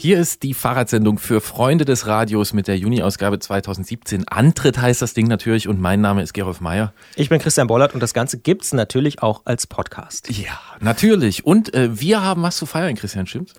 Hier 0.00 0.20
ist 0.20 0.44
die 0.44 0.54
Fahrradsendung 0.54 1.18
für 1.18 1.40
Freunde 1.40 1.84
des 1.84 2.06
Radios 2.06 2.52
mit 2.52 2.68
der 2.68 2.78
Juni-Ausgabe 2.78 3.40
2017. 3.40 4.28
Antritt 4.28 4.78
heißt 4.78 5.02
das 5.02 5.12
Ding 5.12 5.26
natürlich 5.26 5.66
und 5.66 5.80
mein 5.80 6.00
Name 6.00 6.22
ist 6.22 6.34
Gerolf 6.34 6.60
Meyer. 6.60 6.92
Ich 7.16 7.30
bin 7.30 7.40
Christian 7.40 7.66
Bollert 7.66 7.94
und 7.94 8.00
das 8.00 8.14
Ganze 8.14 8.38
gibt's 8.38 8.72
natürlich 8.72 9.24
auch 9.24 9.42
als 9.44 9.66
Podcast. 9.66 10.30
Ja, 10.30 10.56
natürlich. 10.78 11.44
Und 11.44 11.74
äh, 11.74 12.00
wir 12.00 12.22
haben 12.22 12.44
was 12.44 12.58
zu 12.58 12.64
feiern, 12.64 12.94
Christian, 12.94 13.26
stimmt's? 13.26 13.54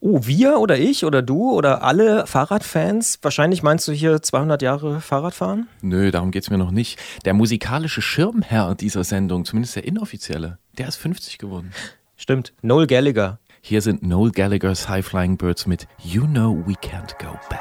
Oh, 0.00 0.26
wir 0.26 0.58
oder 0.58 0.78
ich 0.78 1.06
oder 1.06 1.22
du 1.22 1.50
oder 1.50 1.82
alle 1.82 2.26
Fahrradfans? 2.26 3.18
Wahrscheinlich 3.22 3.62
meinst 3.62 3.88
du 3.88 3.92
hier 3.92 4.20
200 4.20 4.60
Jahre 4.60 5.00
Fahrradfahren? 5.00 5.66
Nö, 5.80 6.10
darum 6.10 6.30
geht's 6.30 6.50
mir 6.50 6.58
noch 6.58 6.72
nicht. 6.72 6.98
Der 7.24 7.32
musikalische 7.32 8.02
Schirmherr 8.02 8.74
dieser 8.74 9.02
Sendung, 9.02 9.46
zumindest 9.46 9.76
der 9.76 9.84
inoffizielle, 9.84 10.58
der 10.76 10.88
ist 10.88 10.96
50 10.96 11.38
geworden. 11.38 11.72
Stimmt, 12.18 12.52
Noel 12.60 12.86
Gallagher. 12.86 13.39
Hier 13.62 13.82
sind 13.82 14.02
Noel 14.02 14.32
Gallagher's 14.32 14.88
High 14.88 15.06
Flying 15.06 15.36
Birds 15.36 15.66
mit 15.66 15.86
You 16.02 16.26
Know 16.26 16.62
We 16.66 16.72
Can't 16.72 17.16
Go 17.18 17.38
Back. 17.50 17.60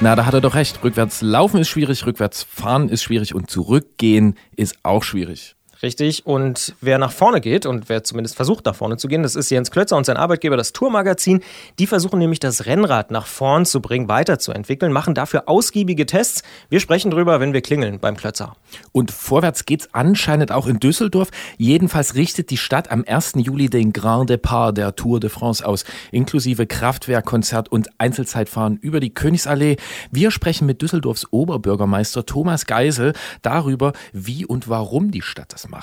Na, 0.00 0.16
da 0.16 0.24
hat 0.26 0.34
er 0.34 0.40
doch 0.40 0.54
recht. 0.54 0.82
Rückwärts 0.82 1.20
laufen 1.20 1.60
ist 1.60 1.68
schwierig, 1.68 2.06
rückwärts 2.06 2.42
fahren 2.42 2.88
ist 2.88 3.02
schwierig 3.02 3.34
und 3.34 3.50
zurückgehen 3.50 4.36
ist 4.56 4.78
auch 4.82 5.02
schwierig. 5.02 5.56
Richtig. 5.84 6.24
Und 6.24 6.74
wer 6.80 6.96
nach 6.96 7.12
vorne 7.12 7.42
geht 7.42 7.66
und 7.66 7.90
wer 7.90 8.02
zumindest 8.02 8.36
versucht, 8.36 8.64
nach 8.64 8.74
vorne 8.74 8.96
zu 8.96 9.06
gehen, 9.06 9.22
das 9.22 9.36
ist 9.36 9.50
Jens 9.50 9.70
Klötzer 9.70 9.98
und 9.98 10.06
sein 10.06 10.16
Arbeitgeber, 10.16 10.56
das 10.56 10.72
Tourmagazin. 10.72 11.42
Die 11.78 11.86
versuchen 11.86 12.18
nämlich 12.18 12.40
das 12.40 12.64
Rennrad 12.64 13.10
nach 13.10 13.26
vorn 13.26 13.66
zu 13.66 13.82
bringen, 13.82 14.08
weiterzuentwickeln, 14.08 14.92
machen 14.92 15.14
dafür 15.14 15.42
ausgiebige 15.46 16.06
Tests. 16.06 16.42
Wir 16.70 16.80
sprechen 16.80 17.10
drüber, 17.10 17.38
wenn 17.38 17.52
wir 17.52 17.60
klingeln 17.60 17.98
beim 17.98 18.16
Klötzer. 18.16 18.56
Und 18.92 19.10
vorwärts 19.10 19.66
geht's 19.66 19.90
anscheinend 19.92 20.52
auch 20.52 20.68
in 20.68 20.80
Düsseldorf. 20.80 21.28
Jedenfalls 21.58 22.14
richtet 22.14 22.48
die 22.48 22.56
Stadt 22.56 22.90
am 22.90 23.04
1. 23.06 23.34
Juli 23.36 23.68
den 23.68 23.92
Grand 23.92 24.30
Depart 24.30 24.78
der 24.78 24.96
Tour 24.96 25.20
de 25.20 25.28
France 25.28 25.66
aus, 25.66 25.84
inklusive 26.12 26.66
Kraftwerkkonzert 26.66 27.70
und 27.70 27.90
Einzelzeitfahren 27.98 28.78
über 28.78 29.00
die 29.00 29.12
Königsallee. 29.12 29.76
Wir 30.10 30.30
sprechen 30.30 30.64
mit 30.64 30.80
Düsseldorfs 30.80 31.26
Oberbürgermeister 31.30 32.24
Thomas 32.24 32.64
Geisel 32.64 33.12
darüber, 33.42 33.92
wie 34.14 34.46
und 34.46 34.70
warum 34.70 35.10
die 35.10 35.20
Stadt 35.20 35.52
das 35.52 35.68
macht. 35.68 35.73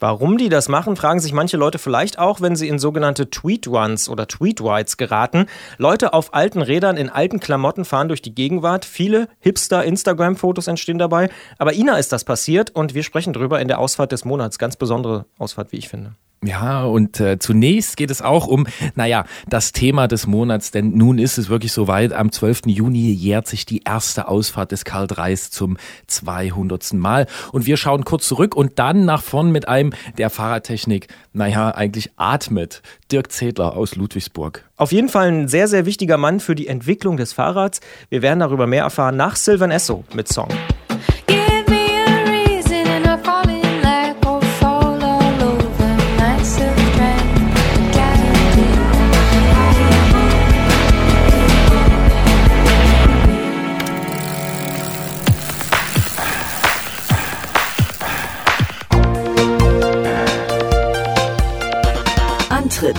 Warum 0.00 0.38
die 0.38 0.48
das 0.48 0.70
machen, 0.70 0.96
fragen 0.96 1.20
sich 1.20 1.34
manche 1.34 1.58
Leute 1.58 1.78
vielleicht 1.78 2.18
auch, 2.18 2.40
wenn 2.40 2.56
sie 2.56 2.68
in 2.68 2.78
sogenannte 2.78 3.28
Tweet-Runs 3.28 4.08
oder 4.08 4.26
Tweet-Rides 4.26 4.96
geraten. 4.96 5.44
Leute 5.76 6.14
auf 6.14 6.32
alten 6.32 6.62
Rädern 6.62 6.96
in 6.96 7.10
alten 7.10 7.38
Klamotten 7.38 7.84
fahren 7.84 8.08
durch 8.08 8.22
die 8.22 8.34
Gegenwart. 8.34 8.86
Viele 8.86 9.28
Hipster-Instagram-Fotos 9.40 10.68
entstehen 10.68 10.98
dabei. 10.98 11.28
Aber 11.58 11.74
Ina 11.74 11.98
ist 11.98 12.12
das 12.12 12.24
passiert 12.24 12.70
und 12.70 12.94
wir 12.94 13.02
sprechen 13.02 13.34
drüber 13.34 13.60
in 13.60 13.68
der 13.68 13.78
Ausfahrt 13.78 14.12
des 14.12 14.24
Monats. 14.24 14.58
Ganz 14.58 14.76
besondere 14.76 15.26
Ausfahrt, 15.36 15.70
wie 15.70 15.76
ich 15.76 15.90
finde. 15.90 16.14
Ja, 16.42 16.84
und 16.84 17.20
äh, 17.20 17.38
zunächst 17.38 17.98
geht 17.98 18.10
es 18.10 18.22
auch 18.22 18.46
um, 18.46 18.66
naja, 18.94 19.24
das 19.50 19.72
Thema 19.72 20.08
des 20.08 20.26
Monats, 20.26 20.70
denn 20.70 20.96
nun 20.96 21.18
ist 21.18 21.36
es 21.36 21.50
wirklich 21.50 21.72
soweit. 21.72 22.14
Am 22.14 22.32
12. 22.32 22.62
Juni 22.64 23.12
jährt 23.12 23.46
sich 23.46 23.66
die 23.66 23.82
erste 23.84 24.26
Ausfahrt 24.26 24.72
des 24.72 24.84
Karl 24.84 25.06
Dreis 25.06 25.50
zum 25.50 25.76
200. 26.06 26.94
Mal. 26.94 27.26
Und 27.52 27.66
wir 27.66 27.76
schauen 27.76 28.04
kurz 28.04 28.26
zurück 28.26 28.56
und 28.56 28.78
dann 28.78 29.04
nach 29.04 29.22
vorn 29.22 29.52
mit 29.52 29.68
einem, 29.68 29.92
der 30.16 30.30
Fahrradtechnik, 30.30 31.08
naja, 31.34 31.74
eigentlich 31.74 32.10
atmet. 32.16 32.80
Dirk 33.12 33.30
Zedler 33.30 33.76
aus 33.76 33.96
Ludwigsburg. 33.96 34.64
Auf 34.76 34.92
jeden 34.92 35.10
Fall 35.10 35.28
ein 35.28 35.48
sehr, 35.48 35.68
sehr 35.68 35.84
wichtiger 35.84 36.16
Mann 36.16 36.40
für 36.40 36.54
die 36.54 36.68
Entwicklung 36.68 37.18
des 37.18 37.34
Fahrrads. 37.34 37.80
Wir 38.08 38.22
werden 38.22 38.40
darüber 38.40 38.66
mehr 38.66 38.84
erfahren 38.84 39.16
nach 39.16 39.36
Silvan 39.36 39.70
Esso 39.70 40.04
mit 40.14 40.28
Song. 40.28 40.48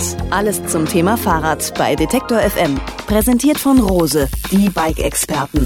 Antritt: 0.01 0.31
Alles 0.31 0.66
zum 0.67 0.85
Thema 0.85 1.17
Fahrrad 1.17 1.73
bei 1.78 1.95
Detektor 1.95 2.39
FM. 2.39 2.79
Präsentiert 3.07 3.57
von 3.57 3.79
Rose, 3.79 4.29
die 4.51 4.69
Bike-Experten. 4.69 5.66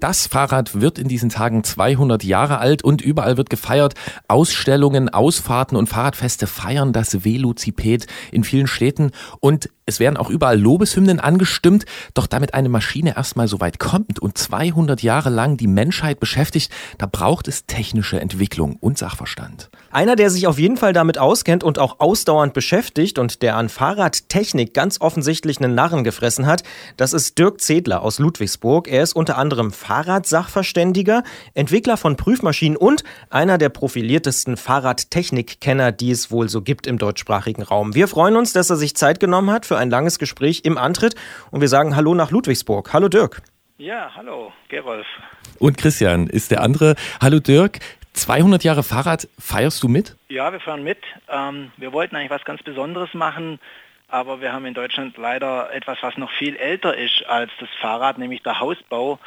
Das 0.00 0.28
Fahrrad 0.28 0.80
wird 0.80 0.98
in 0.98 1.08
diesen 1.08 1.28
Tagen 1.28 1.64
200 1.64 2.22
Jahre 2.22 2.58
alt 2.58 2.84
und 2.84 3.02
überall 3.02 3.36
wird 3.36 3.50
gefeiert. 3.50 3.94
Ausstellungen, 4.28 5.08
Ausfahrten 5.08 5.76
und 5.76 5.88
Fahrradfeste 5.88 6.46
feiern 6.46 6.92
das 6.92 7.24
Velociped 7.24 8.06
in 8.30 8.44
vielen 8.44 8.68
Städten 8.68 9.10
und 9.40 9.70
es 9.86 9.98
werden 9.98 10.16
auch 10.16 10.30
überall 10.30 10.58
Lobeshymnen 10.58 11.18
angestimmt. 11.18 11.84
Doch 12.14 12.28
damit 12.28 12.54
eine 12.54 12.68
Maschine 12.68 13.16
erstmal 13.16 13.48
so 13.48 13.58
weit 13.58 13.80
kommt 13.80 14.20
und 14.20 14.38
200 14.38 15.02
Jahre 15.02 15.30
lang 15.30 15.56
die 15.56 15.66
Menschheit 15.66 16.20
beschäftigt, 16.20 16.70
da 16.98 17.06
braucht 17.06 17.48
es 17.48 17.66
technische 17.66 18.20
Entwicklung 18.20 18.76
und 18.76 18.98
Sachverstand. 18.98 19.68
Einer, 19.98 20.14
der 20.14 20.30
sich 20.30 20.46
auf 20.46 20.60
jeden 20.60 20.76
Fall 20.76 20.92
damit 20.92 21.18
auskennt 21.18 21.64
und 21.64 21.80
auch 21.80 21.98
ausdauernd 21.98 22.54
beschäftigt 22.54 23.18
und 23.18 23.42
der 23.42 23.56
an 23.56 23.68
Fahrradtechnik 23.68 24.72
ganz 24.72 25.00
offensichtlich 25.00 25.60
einen 25.60 25.74
Narren 25.74 26.04
gefressen 26.04 26.46
hat, 26.46 26.62
das 26.96 27.12
ist 27.12 27.36
Dirk 27.36 27.60
Zedler 27.60 28.00
aus 28.02 28.20
Ludwigsburg. 28.20 28.86
Er 28.86 29.02
ist 29.02 29.16
unter 29.16 29.36
anderem 29.36 29.72
Fahrradsachverständiger, 29.72 31.24
Entwickler 31.54 31.96
von 31.96 32.14
Prüfmaschinen 32.14 32.76
und 32.76 33.02
einer 33.28 33.58
der 33.58 33.70
profiliertesten 33.70 34.56
Fahrradtechnikkenner, 34.56 35.90
die 35.90 36.12
es 36.12 36.30
wohl 36.30 36.48
so 36.48 36.62
gibt 36.62 36.86
im 36.86 36.98
deutschsprachigen 36.98 37.62
Raum. 37.62 37.96
Wir 37.96 38.06
freuen 38.06 38.36
uns, 38.36 38.52
dass 38.52 38.70
er 38.70 38.76
sich 38.76 38.94
Zeit 38.94 39.18
genommen 39.18 39.50
hat 39.50 39.66
für 39.66 39.78
ein 39.78 39.90
langes 39.90 40.20
Gespräch 40.20 40.60
im 40.62 40.78
Antritt 40.78 41.16
und 41.50 41.60
wir 41.60 41.68
sagen 41.68 41.96
Hallo 41.96 42.14
nach 42.14 42.30
Ludwigsburg. 42.30 42.92
Hallo 42.92 43.08
Dirk. 43.08 43.42
Ja, 43.80 44.10
hallo, 44.16 44.52
Gerolf. 44.68 45.06
Und 45.60 45.78
Christian 45.78 46.26
ist 46.26 46.50
der 46.50 46.62
andere. 46.62 46.96
Hallo 47.20 47.38
Dirk. 47.38 47.78
200 48.18 48.64
Jahre 48.64 48.82
Fahrrad, 48.82 49.28
feierst 49.38 49.82
du 49.82 49.88
mit? 49.88 50.16
Ja, 50.28 50.52
wir 50.52 50.60
fahren 50.60 50.82
mit. 50.82 50.98
Ähm, 51.28 51.70
wir 51.76 51.92
wollten 51.92 52.16
eigentlich 52.16 52.30
was 52.30 52.44
ganz 52.44 52.62
Besonderes 52.62 53.14
machen, 53.14 53.60
aber 54.08 54.40
wir 54.40 54.52
haben 54.52 54.66
in 54.66 54.74
Deutschland 54.74 55.16
leider 55.16 55.72
etwas, 55.72 55.98
was 56.00 56.16
noch 56.16 56.30
viel 56.32 56.56
älter 56.56 56.96
ist 56.96 57.24
als 57.28 57.52
das 57.60 57.68
Fahrrad, 57.80 58.18
nämlich 58.18 58.42
der 58.42 58.58
Hausbau. 58.58 59.18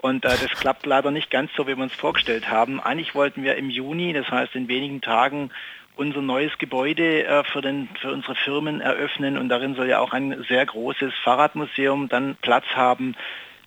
Und 0.00 0.24
äh, 0.24 0.28
das 0.28 0.50
klappt 0.58 0.86
leider 0.86 1.10
nicht 1.10 1.30
ganz 1.30 1.50
so, 1.56 1.66
wie 1.66 1.76
wir 1.76 1.82
uns 1.82 1.92
vorgestellt 1.92 2.48
haben. 2.48 2.80
Eigentlich 2.80 3.14
wollten 3.14 3.42
wir 3.42 3.56
im 3.56 3.68
Juni, 3.68 4.12
das 4.12 4.30
heißt 4.30 4.54
in 4.54 4.68
wenigen 4.68 5.00
Tagen, 5.00 5.50
unser 5.96 6.22
neues 6.22 6.56
Gebäude 6.58 7.26
äh, 7.26 7.44
für, 7.44 7.60
den, 7.60 7.88
für 8.00 8.12
unsere 8.12 8.36
Firmen 8.36 8.80
eröffnen 8.80 9.36
und 9.36 9.48
darin 9.48 9.74
soll 9.74 9.88
ja 9.88 9.98
auch 9.98 10.12
ein 10.12 10.44
sehr 10.48 10.64
großes 10.64 11.12
Fahrradmuseum 11.24 12.08
dann 12.08 12.36
Platz 12.40 12.64
haben, 12.74 13.14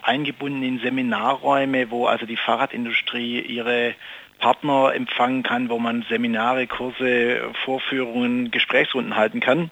eingebunden 0.01 0.63
in 0.63 0.79
Seminarräume, 0.79 1.91
wo 1.91 2.07
also 2.07 2.25
die 2.25 2.37
Fahrradindustrie 2.37 3.41
ihre 3.41 3.95
Partner 4.41 4.93
empfangen 4.93 5.43
kann, 5.43 5.69
wo 5.69 5.79
man 5.79 6.03
Seminare, 6.09 6.67
Kurse, 6.67 7.51
Vorführungen, 7.63 8.51
Gesprächsrunden 8.51 9.15
halten 9.15 9.39
kann. 9.39 9.71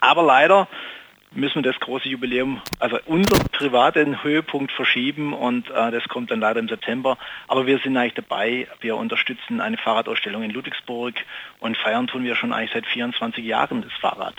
Aber 0.00 0.22
leider 0.22 0.68
müssen 1.32 1.56
wir 1.64 1.72
das 1.72 1.80
große 1.80 2.08
Jubiläum, 2.08 2.60
also 2.78 2.98
unser 3.06 3.38
privaten 3.50 4.22
Höhepunkt 4.22 4.72
verschieben 4.72 5.32
und 5.32 5.68
äh, 5.70 5.90
das 5.90 6.04
kommt 6.08 6.30
dann 6.30 6.40
leider 6.40 6.60
im 6.60 6.68
September. 6.68 7.18
Aber 7.48 7.66
wir 7.66 7.78
sind 7.78 7.96
eigentlich 7.96 8.14
dabei. 8.14 8.68
Wir 8.80 8.96
unterstützen 8.96 9.60
eine 9.60 9.76
Fahrradausstellung 9.76 10.42
in 10.42 10.50
Ludwigsburg 10.50 11.14
und 11.60 11.76
feiern 11.76 12.06
tun 12.06 12.24
wir 12.24 12.36
schon 12.36 12.52
eigentlich 12.52 12.70
seit 12.72 12.86
24 12.86 13.44
Jahren 13.44 13.82
das 13.82 13.92
Fahrrad. 14.00 14.34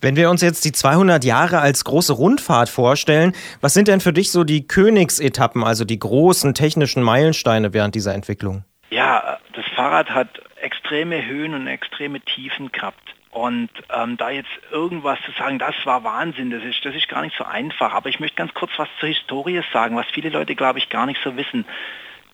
Wenn 0.00 0.16
wir 0.16 0.30
uns 0.30 0.42
jetzt 0.42 0.64
die 0.64 0.72
200 0.72 1.24
Jahre 1.24 1.60
als 1.60 1.84
große 1.84 2.14
Rundfahrt 2.14 2.68
vorstellen, 2.68 3.34
was 3.60 3.74
sind 3.74 3.88
denn 3.88 4.00
für 4.00 4.12
dich 4.12 4.32
so 4.32 4.42
die 4.42 4.66
Königsetappen, 4.66 5.62
also 5.64 5.84
die 5.84 5.98
großen 5.98 6.54
technischen 6.54 7.02
Meilensteine 7.02 7.74
während 7.74 7.94
dieser 7.94 8.14
Entwicklung? 8.14 8.64
Ja, 8.92 9.38
das 9.54 9.64
Fahrrad 9.74 10.10
hat 10.10 10.28
extreme 10.60 11.24
Höhen 11.24 11.54
und 11.54 11.66
extreme 11.66 12.20
Tiefen 12.20 12.70
gehabt. 12.72 13.14
Und 13.30 13.70
ähm, 13.90 14.18
da 14.18 14.28
jetzt 14.28 14.50
irgendwas 14.70 15.18
zu 15.24 15.32
sagen, 15.32 15.58
das 15.58 15.74
war 15.84 16.04
Wahnsinn, 16.04 16.50
das 16.50 16.62
ist, 16.62 16.84
das 16.84 16.94
ist 16.94 17.08
gar 17.08 17.22
nicht 17.22 17.34
so 17.34 17.44
einfach. 17.44 17.94
Aber 17.94 18.10
ich 18.10 18.20
möchte 18.20 18.36
ganz 18.36 18.52
kurz 18.52 18.70
was 18.76 18.90
zur 19.00 19.08
Historie 19.08 19.62
sagen, 19.72 19.96
was 19.96 20.04
viele 20.12 20.28
Leute, 20.28 20.54
glaube 20.54 20.78
ich, 20.78 20.90
gar 20.90 21.06
nicht 21.06 21.22
so 21.24 21.38
wissen. 21.38 21.64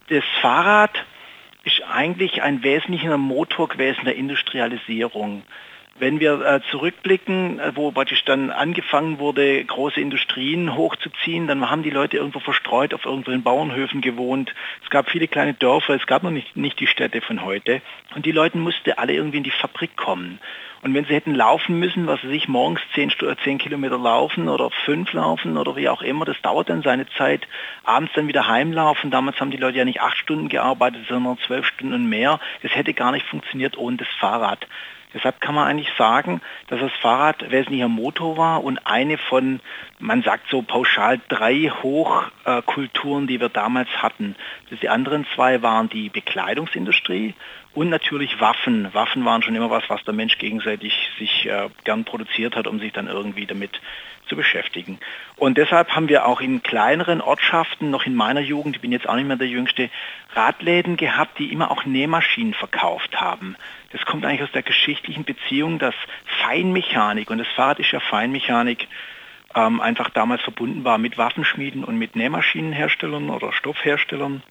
Das 0.08 0.25
Fahrrad 0.40 1.05
ist 1.62 1.81
eigentlich 1.88 2.43
ein 2.43 2.64
wesentlicher 2.64 3.19
Motor 3.19 3.69
gewesen 3.69 4.05
der 4.05 4.16
Industrialisierung. 4.16 5.44
Wenn 6.00 6.20
wir 6.20 6.40
äh, 6.40 6.60
zurückblicken, 6.70 7.58
äh, 7.58 7.72
wo 7.74 7.90
praktisch 7.90 8.24
dann 8.24 8.50
angefangen 8.50 9.18
wurde, 9.18 9.64
große 9.64 10.00
Industrien 10.00 10.76
hochzuziehen, 10.76 11.48
dann 11.48 11.68
haben 11.70 11.82
die 11.82 11.90
Leute 11.90 12.18
irgendwo 12.18 12.38
verstreut 12.38 12.94
auf 12.94 13.04
irgendwelchen 13.04 13.42
Bauernhöfen 13.42 14.00
gewohnt. 14.00 14.54
Es 14.84 14.90
gab 14.90 15.10
viele 15.10 15.26
kleine 15.26 15.54
Dörfer, 15.54 15.94
es 15.94 16.06
gab 16.06 16.22
noch 16.22 16.30
nicht, 16.30 16.56
nicht 16.56 16.78
die 16.78 16.86
Städte 16.86 17.20
von 17.20 17.42
heute. 17.44 17.82
Und 18.14 18.26
die 18.26 18.32
Leute 18.32 18.58
mussten 18.58 18.92
alle 18.92 19.12
irgendwie 19.12 19.38
in 19.38 19.42
die 19.42 19.50
Fabrik 19.50 19.96
kommen. 19.96 20.38
Und 20.82 20.94
wenn 20.94 21.04
sie 21.04 21.14
hätten 21.14 21.34
laufen 21.34 21.80
müssen, 21.80 22.06
was 22.06 22.20
sie 22.20 22.28
sich 22.28 22.46
morgens 22.46 22.80
10, 22.94 23.12
10 23.42 23.58
Kilometer 23.58 23.98
laufen 23.98 24.48
oder 24.48 24.70
5 24.84 25.12
laufen 25.12 25.56
oder 25.56 25.74
wie 25.74 25.88
auch 25.88 26.02
immer, 26.02 26.24
das 26.24 26.40
dauert 26.42 26.70
dann 26.70 26.82
seine 26.82 27.08
Zeit. 27.16 27.48
Abends 27.82 28.12
dann 28.14 28.28
wieder 28.28 28.46
heimlaufen. 28.46 29.10
Damals 29.10 29.40
haben 29.40 29.50
die 29.50 29.56
Leute 29.56 29.78
ja 29.78 29.84
nicht 29.84 30.00
acht 30.00 30.16
Stunden 30.16 30.48
gearbeitet, 30.48 31.06
sondern 31.08 31.38
zwölf 31.38 31.66
Stunden 31.66 31.94
und 31.94 32.08
mehr. 32.08 32.38
Das 32.62 32.76
hätte 32.76 32.94
gar 32.94 33.10
nicht 33.10 33.26
funktioniert 33.26 33.76
ohne 33.76 33.96
das 33.96 34.08
Fahrrad. 34.20 34.68
Deshalb 35.14 35.40
kann 35.40 35.55
man 35.55 35.66
eigentlich 35.66 35.90
sagen, 35.96 36.40
dass 36.69 36.81
das 36.81 36.93
Fahrrad 37.00 37.50
wesentlicher 37.50 37.88
Motor 37.88 38.37
war 38.37 38.62
und 38.62 38.78
eine 38.87 39.16
von, 39.16 39.60
man 39.99 40.22
sagt 40.22 40.50
so 40.50 40.62
pauschal, 40.62 41.20
drei 41.28 41.70
Hochkulturen, 41.82 43.26
die 43.26 43.40
wir 43.40 43.49
damals 43.49 43.88
hatten. 44.02 44.37
Die 44.70 44.88
anderen 44.88 45.26
zwei 45.34 45.62
waren 45.62 45.88
die 45.88 46.10
Bekleidungsindustrie 46.10 47.34
und 47.75 47.88
natürlich 47.88 48.40
Waffen. 48.40 48.93
Waffen 48.93 49.25
waren 49.25 49.43
schon 49.43 49.55
immer 49.55 49.70
was, 49.70 49.88
was 49.88 50.05
der 50.05 50.14
Mensch 50.14 50.38
gegenseitig 50.38 50.93
sich 51.19 51.46
äh, 51.46 51.69
gern 51.84 52.05
produziert 52.05 52.56
hat, 52.56 52.66
um 52.66 52.78
sich 52.78 52.93
dann 52.93 53.06
irgendwie 53.06 53.46
damit 53.46 53.81
zu 54.28 54.36
beschäftigen. 54.36 54.98
Und 55.36 55.58
deshalb 55.58 55.90
haben 55.94 56.08
wir 56.08 56.26
auch 56.26 56.40
in 56.40 56.62
kleineren 56.62 57.20
Ortschaften, 57.20 57.90
noch 57.90 58.06
in 58.06 58.14
meiner 58.14 58.40
Jugend, 58.40 58.76
ich 58.76 58.82
bin 58.82 58.92
jetzt 58.92 59.08
auch 59.08 59.16
nicht 59.16 59.26
mehr 59.26 59.36
der 59.36 59.48
Jüngste, 59.48 59.90
Radläden 60.34 60.96
gehabt, 60.96 61.38
die 61.38 61.52
immer 61.52 61.70
auch 61.70 61.84
Nähmaschinen 61.84 62.54
verkauft 62.54 63.20
haben. 63.20 63.56
Das 63.92 64.04
kommt 64.04 64.25
eigentlich 64.25 64.42
aus 64.42 64.52
der 64.52 64.62
geschichtlichen 64.62 65.25
Beziehung, 65.25 65.78
dass 65.78 65.94
Feinmechanik, 66.42 67.30
und 67.30 67.38
das 67.38 67.48
Fahrrad 67.48 67.80
ist 67.80 67.90
ja 67.90 68.00
Feinmechanik, 68.00 68.86
ähm, 69.54 69.80
einfach 69.80 70.10
damals 70.10 70.42
verbunden 70.42 70.84
war 70.84 70.98
mit 70.98 71.16
Waffenschmieden 71.16 71.84
und 71.84 71.96
mit 71.96 72.16
Nähmaschinenherstellern 72.16 73.31
oder 73.31 73.52
Stoffherstellern. 73.52 74.42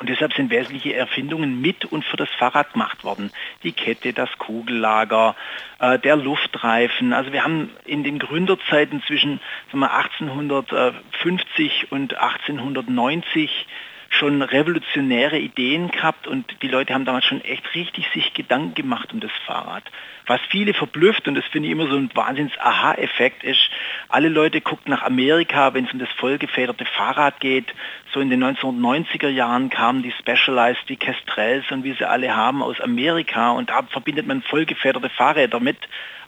Und 0.00 0.08
deshalb 0.08 0.32
sind 0.32 0.50
wesentliche 0.50 0.94
Erfindungen 0.94 1.60
mit 1.60 1.84
und 1.84 2.06
für 2.06 2.16
das 2.16 2.30
Fahrrad 2.30 2.72
gemacht 2.72 3.04
worden. 3.04 3.30
Die 3.62 3.72
Kette, 3.72 4.14
das 4.14 4.30
Kugellager, 4.38 5.36
äh, 5.78 5.98
der 5.98 6.16
Luftreifen. 6.16 7.12
Also 7.12 7.32
wir 7.32 7.44
haben 7.44 7.70
in 7.84 8.02
den 8.02 8.18
Gründerzeiten 8.18 9.02
zwischen 9.06 9.40
sagen 9.70 9.80
wir, 9.80 9.92
1850 9.92 11.92
und 11.92 12.18
1890 12.18 13.66
schon 14.08 14.42
revolutionäre 14.42 15.38
Ideen 15.38 15.90
gehabt 15.90 16.26
und 16.26 16.62
die 16.62 16.68
Leute 16.68 16.94
haben 16.94 17.04
damals 17.04 17.26
schon 17.26 17.42
echt 17.42 17.74
richtig 17.74 18.08
sich 18.12 18.34
Gedanken 18.34 18.74
gemacht 18.74 19.12
um 19.12 19.20
das 19.20 19.30
Fahrrad. 19.46 19.84
Was 20.30 20.40
viele 20.48 20.74
verblüfft, 20.74 21.26
und 21.26 21.34
das 21.34 21.44
finde 21.46 21.66
ich 21.66 21.72
immer 21.72 21.88
so 21.88 21.96
ein 21.96 22.08
Wahnsinns-Aha-Effekt 22.14 23.42
ist, 23.42 23.68
alle 24.08 24.28
Leute 24.28 24.60
gucken 24.60 24.92
nach 24.92 25.02
Amerika, 25.02 25.74
wenn 25.74 25.86
es 25.86 25.92
um 25.92 25.98
das 25.98 26.08
vollgefederte 26.18 26.84
Fahrrad 26.84 27.40
geht. 27.40 27.74
So 28.14 28.20
in 28.20 28.30
den 28.30 28.44
1990er 28.44 29.26
Jahren 29.26 29.70
kamen 29.70 30.04
die 30.04 30.12
Specialized, 30.12 30.88
die 30.88 30.98
Kestrels 30.98 31.68
und 31.72 31.82
wie 31.82 31.94
sie 31.94 32.08
alle 32.08 32.36
haben 32.36 32.62
aus 32.62 32.80
Amerika 32.80 33.50
und 33.50 33.70
da 33.70 33.82
verbindet 33.82 34.28
man 34.28 34.42
vollgefederte 34.42 35.10
Fahrräder 35.10 35.58
mit. 35.58 35.78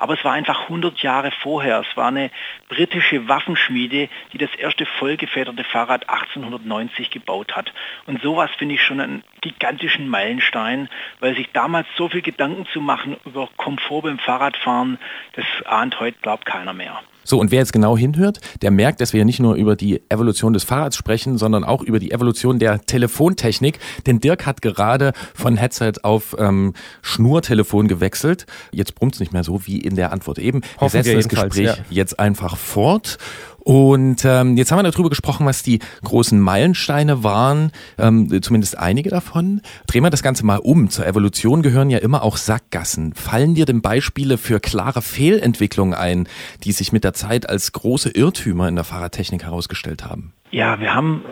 Aber 0.00 0.14
es 0.14 0.25
war 0.25 0.32
einfach 0.32 0.62
100 0.62 0.98
Jahre 0.98 1.31
vorher. 1.31 1.84
Es 1.88 1.96
war 1.96 2.08
eine 2.08 2.32
britische 2.69 3.28
Waffenschmiede, 3.28 4.08
die 4.32 4.38
das 4.38 4.52
erste 4.56 4.84
vollgefederte 4.84 5.62
Fahrrad 5.62 6.08
1890 6.08 7.10
gebaut 7.10 7.55
hat. 7.55 7.72
Und 8.06 8.20
sowas 8.20 8.50
finde 8.58 8.75
ich 8.75 8.82
schon 8.82 8.98
einen 8.98 9.22
gigantischen 9.42 10.08
Meilenstein, 10.08 10.88
weil 11.20 11.36
sich 11.36 11.50
damals 11.52 11.86
so 11.96 12.08
viel 12.08 12.22
Gedanken 12.22 12.66
zu 12.72 12.80
machen 12.80 13.16
über 13.26 13.48
Komfort 13.58 14.02
beim 14.02 14.18
Fahrradfahren, 14.18 14.98
das 15.34 15.44
ahnt 15.66 16.00
heute, 16.00 16.16
glaubt 16.22 16.46
keiner 16.46 16.72
mehr. 16.72 17.02
So, 17.24 17.38
und 17.38 17.50
wer 17.50 17.60
jetzt 17.60 17.72
genau 17.72 17.96
hinhört, 17.96 18.40
der 18.62 18.70
merkt, 18.70 19.00
dass 19.00 19.12
wir 19.12 19.18
ja 19.18 19.24
nicht 19.24 19.40
nur 19.40 19.54
über 19.54 19.76
die 19.76 20.02
Evolution 20.08 20.52
des 20.52 20.64
Fahrrads 20.64 20.96
sprechen, 20.96 21.38
sondern 21.38 21.64
auch 21.64 21.82
über 21.82 21.98
die 21.98 22.10
Evolution 22.10 22.58
der 22.58 22.80
Telefontechnik. 22.80 23.78
Denn 24.06 24.18
Dirk 24.18 24.46
hat 24.46 24.62
gerade 24.62 25.12
von 25.34 25.56
Headset 25.56 25.92
auf 26.02 26.34
ähm, 26.38 26.74
Schnurtelefon 27.02 27.86
gewechselt. 27.88 28.46
Jetzt 28.72 28.94
brummt 28.94 29.14
es 29.14 29.20
nicht 29.20 29.32
mehr 29.32 29.44
so 29.44 29.66
wie 29.66 29.78
in 29.78 29.94
der 29.94 30.12
Antwort 30.12 30.38
eben. 30.38 30.62
Wir 30.80 30.88
setzen 30.88 31.14
das 31.14 31.28
Gespräch 31.28 31.66
ja. 31.66 31.76
jetzt 31.90 32.18
einfach 32.18 32.56
fort 32.56 33.18
und 33.64 34.24
ähm, 34.24 34.56
jetzt 34.56 34.72
haben 34.72 34.78
wir 34.78 34.90
darüber 34.90 35.08
gesprochen, 35.08 35.46
was 35.46 35.62
die 35.62 35.78
großen 36.02 36.40
Meilensteine 36.40 37.22
waren, 37.22 37.70
ähm, 37.96 38.42
zumindest 38.42 38.76
einige 38.76 39.10
davon. 39.10 39.60
Drehen 39.86 40.02
wir 40.02 40.10
das 40.10 40.22
Ganze 40.22 40.44
mal 40.44 40.58
um. 40.58 40.90
Zur 40.90 41.06
Evolution 41.06 41.62
gehören 41.62 41.88
ja 41.88 41.98
immer 41.98 42.24
auch 42.24 42.36
Sackgassen. 42.36 43.14
Fallen 43.14 43.54
dir 43.54 43.64
denn 43.64 43.80
Beispiele 43.80 44.36
für 44.36 44.58
klare 44.58 45.00
Fehlentwicklungen 45.00 45.94
ein, 45.94 46.28
die 46.64 46.72
sich 46.72 46.92
mit 46.92 47.04
der 47.04 47.12
Zeit 47.12 47.48
als 47.48 47.72
große 47.72 48.10
Irrtümer 48.10 48.66
in 48.66 48.74
der 48.74 48.84
Fahrradtechnik 48.84 49.44
herausgestellt 49.44 50.04
haben? 50.04 50.32
Ja, 50.50 50.80
wir 50.80 50.94
haben 50.94 51.22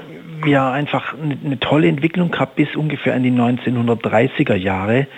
ja 0.46 0.70
einfach 0.70 1.14
eine, 1.14 1.58
tolle 1.58 1.88
Entwicklung 1.88 2.30
gehabt 2.30 2.56
bis 2.56 2.74
ungefähr 2.76 3.14
in 3.16 3.24
die 3.24 3.32
1930er 3.32 4.54
Jahre 4.54 5.08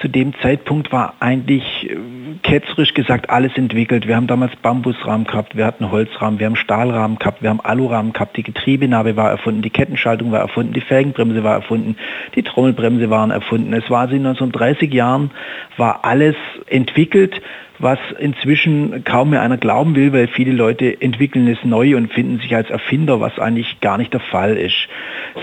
zu 0.00 0.08
dem 0.08 0.32
Zeitpunkt 0.40 0.92
war 0.92 1.14
eigentlich 1.20 1.90
äh, 1.90 1.96
ketzerisch 2.42 2.94
gesagt 2.94 3.28
alles 3.28 3.52
entwickelt. 3.56 4.08
Wir 4.08 4.16
haben 4.16 4.26
damals 4.26 4.56
Bambusrahmen 4.56 5.26
gehabt, 5.26 5.56
wir 5.56 5.66
hatten 5.66 5.90
Holzrahmen, 5.90 6.38
wir 6.38 6.46
haben 6.46 6.56
Stahlrahmen 6.56 7.18
gehabt, 7.18 7.42
wir 7.42 7.50
haben 7.50 7.60
Alurahmen 7.60 8.12
gehabt, 8.12 8.36
die 8.36 8.42
Getriebenarbe 8.42 9.16
war 9.16 9.30
erfunden, 9.30 9.62
die 9.62 9.70
Kettenschaltung 9.70 10.32
war 10.32 10.40
erfunden, 10.40 10.72
die 10.72 10.80
Felgenbremse 10.80 11.44
war 11.44 11.54
erfunden, 11.54 11.96
die 12.34 12.42
Trommelbremse 12.42 13.10
waren 13.10 13.30
erfunden. 13.30 13.72
Es 13.74 13.88
war 13.90 14.00
also 14.00 14.14
in 14.14 14.26
1930 14.26 14.92
Jahren 14.92 15.30
war 15.76 16.04
alles 16.04 16.36
entwickelt 16.66 17.40
was 17.80 17.98
inzwischen 18.18 19.04
kaum 19.04 19.30
mehr 19.30 19.40
einer 19.40 19.56
glauben 19.56 19.96
will, 19.96 20.12
weil 20.12 20.28
viele 20.28 20.52
Leute 20.52 21.00
entwickeln 21.00 21.48
es 21.48 21.64
neu 21.64 21.96
und 21.96 22.12
finden 22.12 22.38
sich 22.38 22.54
als 22.54 22.68
Erfinder, 22.68 23.20
was 23.20 23.38
eigentlich 23.38 23.80
gar 23.80 23.96
nicht 23.96 24.12
der 24.12 24.20
Fall 24.20 24.56
ist. 24.56 24.76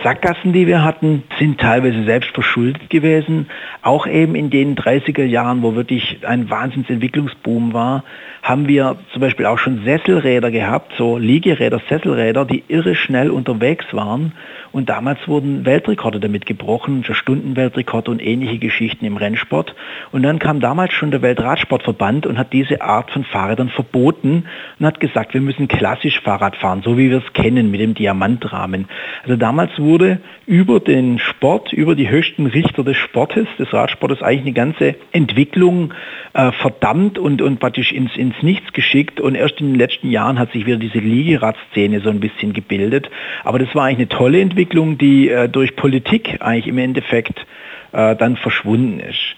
Sackgassen, 0.04 0.54
die 0.54 0.68
wir 0.68 0.84
hatten, 0.84 1.24
sind 1.40 1.60
teilweise 1.60 2.04
selbst 2.04 2.32
verschuldet 2.32 2.90
gewesen. 2.90 3.48
Auch 3.82 4.06
eben 4.06 4.36
in 4.36 4.50
den 4.50 4.76
30er 4.76 5.24
Jahren, 5.24 5.64
wo 5.64 5.76
wirklich 5.76 6.20
ein 6.26 6.50
Wahnsinnsentwicklungsboom 6.50 7.74
war, 7.74 8.04
haben 8.44 8.68
wir 8.68 8.98
zum 9.12 9.22
Beispiel 9.22 9.46
auch 9.46 9.60
schon 9.60 9.84
Sesselräder 9.84 10.52
gehabt, 10.52 10.94
so 10.98 11.18
Liegeräder, 11.18 11.82
Sesselräder, 11.90 12.46
die 12.46 12.64
irre 12.68 12.96
schnell 12.96 13.30
unterwegs 13.30 13.86
waren. 13.92 14.34
Und 14.72 14.90
damals 14.90 15.28
wurden 15.28 15.66
Weltrekorde 15.66 16.20
damit 16.20 16.46
gebrochen, 16.46 17.04
für 17.04 17.16
Stundenweltrekorde 17.16 18.12
und 18.12 18.22
ähnliche 18.22 18.60
Geschichten 18.60 19.06
im 19.06 19.18
Rennsport. 19.18 19.76
Und 20.12 20.24
dann 20.24 20.40
kam 20.40 20.60
damals 20.60 20.94
schon 20.94 21.12
der 21.12 21.22
Weltradsportverband 21.22 22.26
und 22.26 22.38
hat 22.38 22.54
diese 22.54 22.82
Art 22.82 23.12
von 23.12 23.24
Fahrrädern 23.24 23.70
verboten 23.70 24.46
und 24.80 24.86
hat 24.86 25.00
gesagt, 25.00 25.34
wir 25.34 25.42
müssen 25.42 25.68
klassisch 25.68 26.22
Fahrrad 26.22 26.56
fahren, 26.58 26.82
so 26.84 26.98
wie 26.98 27.10
wir 27.10 27.18
es 27.18 27.34
kennen 27.34 27.72
mit 27.72 27.82
dem 27.82 27.96
Diamantrahmen. 27.96 28.88
Also 29.24 29.36
damals 29.36 29.77
wurde 29.80 30.20
über 30.46 30.80
den 30.80 31.20
Sport, 31.20 31.74
über 31.74 31.96
die 31.96 32.10
höchsten 32.10 32.46
Richter 32.46 32.84
des 32.84 32.98
Sportes, 32.98 33.48
des 33.58 33.72
Radsportes 33.74 34.22
eigentlich 34.22 34.42
eine 34.42 34.54
ganze 34.54 34.96
Entwicklung 35.12 35.94
äh, 36.34 36.52
verdammt 36.52 37.18
und, 37.18 37.42
und 37.42 37.60
praktisch 37.60 37.92
ins, 37.92 38.16
ins 38.16 38.36
Nichts 38.42 38.74
geschickt 38.74 39.20
und 39.20 39.36
erst 39.36 39.60
in 39.60 39.68
den 39.68 39.76
letzten 39.76 40.10
Jahren 40.10 40.40
hat 40.40 40.52
sich 40.52 40.66
wieder 40.66 40.78
diese 40.78 41.00
Liegeradszene 41.00 42.02
so 42.02 42.10
ein 42.10 42.20
bisschen 42.20 42.54
gebildet. 42.54 43.10
Aber 43.44 43.60
das 43.60 43.74
war 43.76 43.86
eigentlich 43.86 44.10
eine 44.10 44.20
tolle 44.20 44.42
Entwicklung, 44.42 44.98
die 44.98 45.30
äh, 45.30 45.50
durch 45.50 45.76
Politik 45.76 46.38
eigentlich 46.40 46.68
im 46.68 46.78
Endeffekt 46.78 47.46
äh, 47.92 48.16
dann 48.16 48.38
verschwunden 48.38 49.00
ist. 49.00 49.36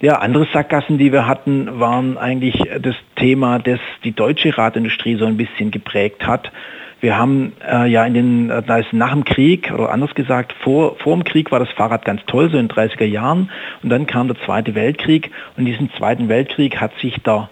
Ja, 0.00 0.16
andere 0.16 0.48
Sackgassen, 0.52 0.98
die 0.98 1.12
wir 1.12 1.28
hatten, 1.28 1.78
waren 1.78 2.18
eigentlich 2.18 2.60
das 2.80 2.96
Thema, 3.14 3.60
das 3.60 3.78
die 4.02 4.10
deutsche 4.10 4.58
Radindustrie 4.58 5.14
so 5.14 5.26
ein 5.26 5.36
bisschen 5.36 5.70
geprägt 5.70 6.26
hat. 6.26 6.50
Wir 7.02 7.18
haben 7.18 7.52
äh, 7.68 7.88
ja 7.88 8.06
in 8.06 8.14
den, 8.14 8.50
äh, 8.50 8.62
da 8.62 8.78
ist 8.78 8.92
nach 8.92 9.10
dem 9.10 9.24
Krieg, 9.24 9.72
oder 9.74 9.90
anders 9.90 10.14
gesagt, 10.14 10.52
vor, 10.62 10.94
vor 10.98 11.16
dem 11.16 11.24
Krieg 11.24 11.50
war 11.50 11.58
das 11.58 11.68
Fahrrad 11.70 12.04
ganz 12.04 12.20
toll, 12.28 12.48
so 12.48 12.56
in 12.56 12.68
den 12.68 12.76
30er 12.76 13.04
Jahren. 13.04 13.50
Und 13.82 13.90
dann 13.90 14.06
kam 14.06 14.28
der 14.28 14.36
Zweite 14.44 14.76
Weltkrieg 14.76 15.32
und 15.56 15.66
in 15.66 15.72
diesem 15.72 15.92
Zweiten 15.94 16.28
Weltkrieg 16.28 16.80
hat 16.80 16.92
sich 17.00 17.20
der 17.22 17.50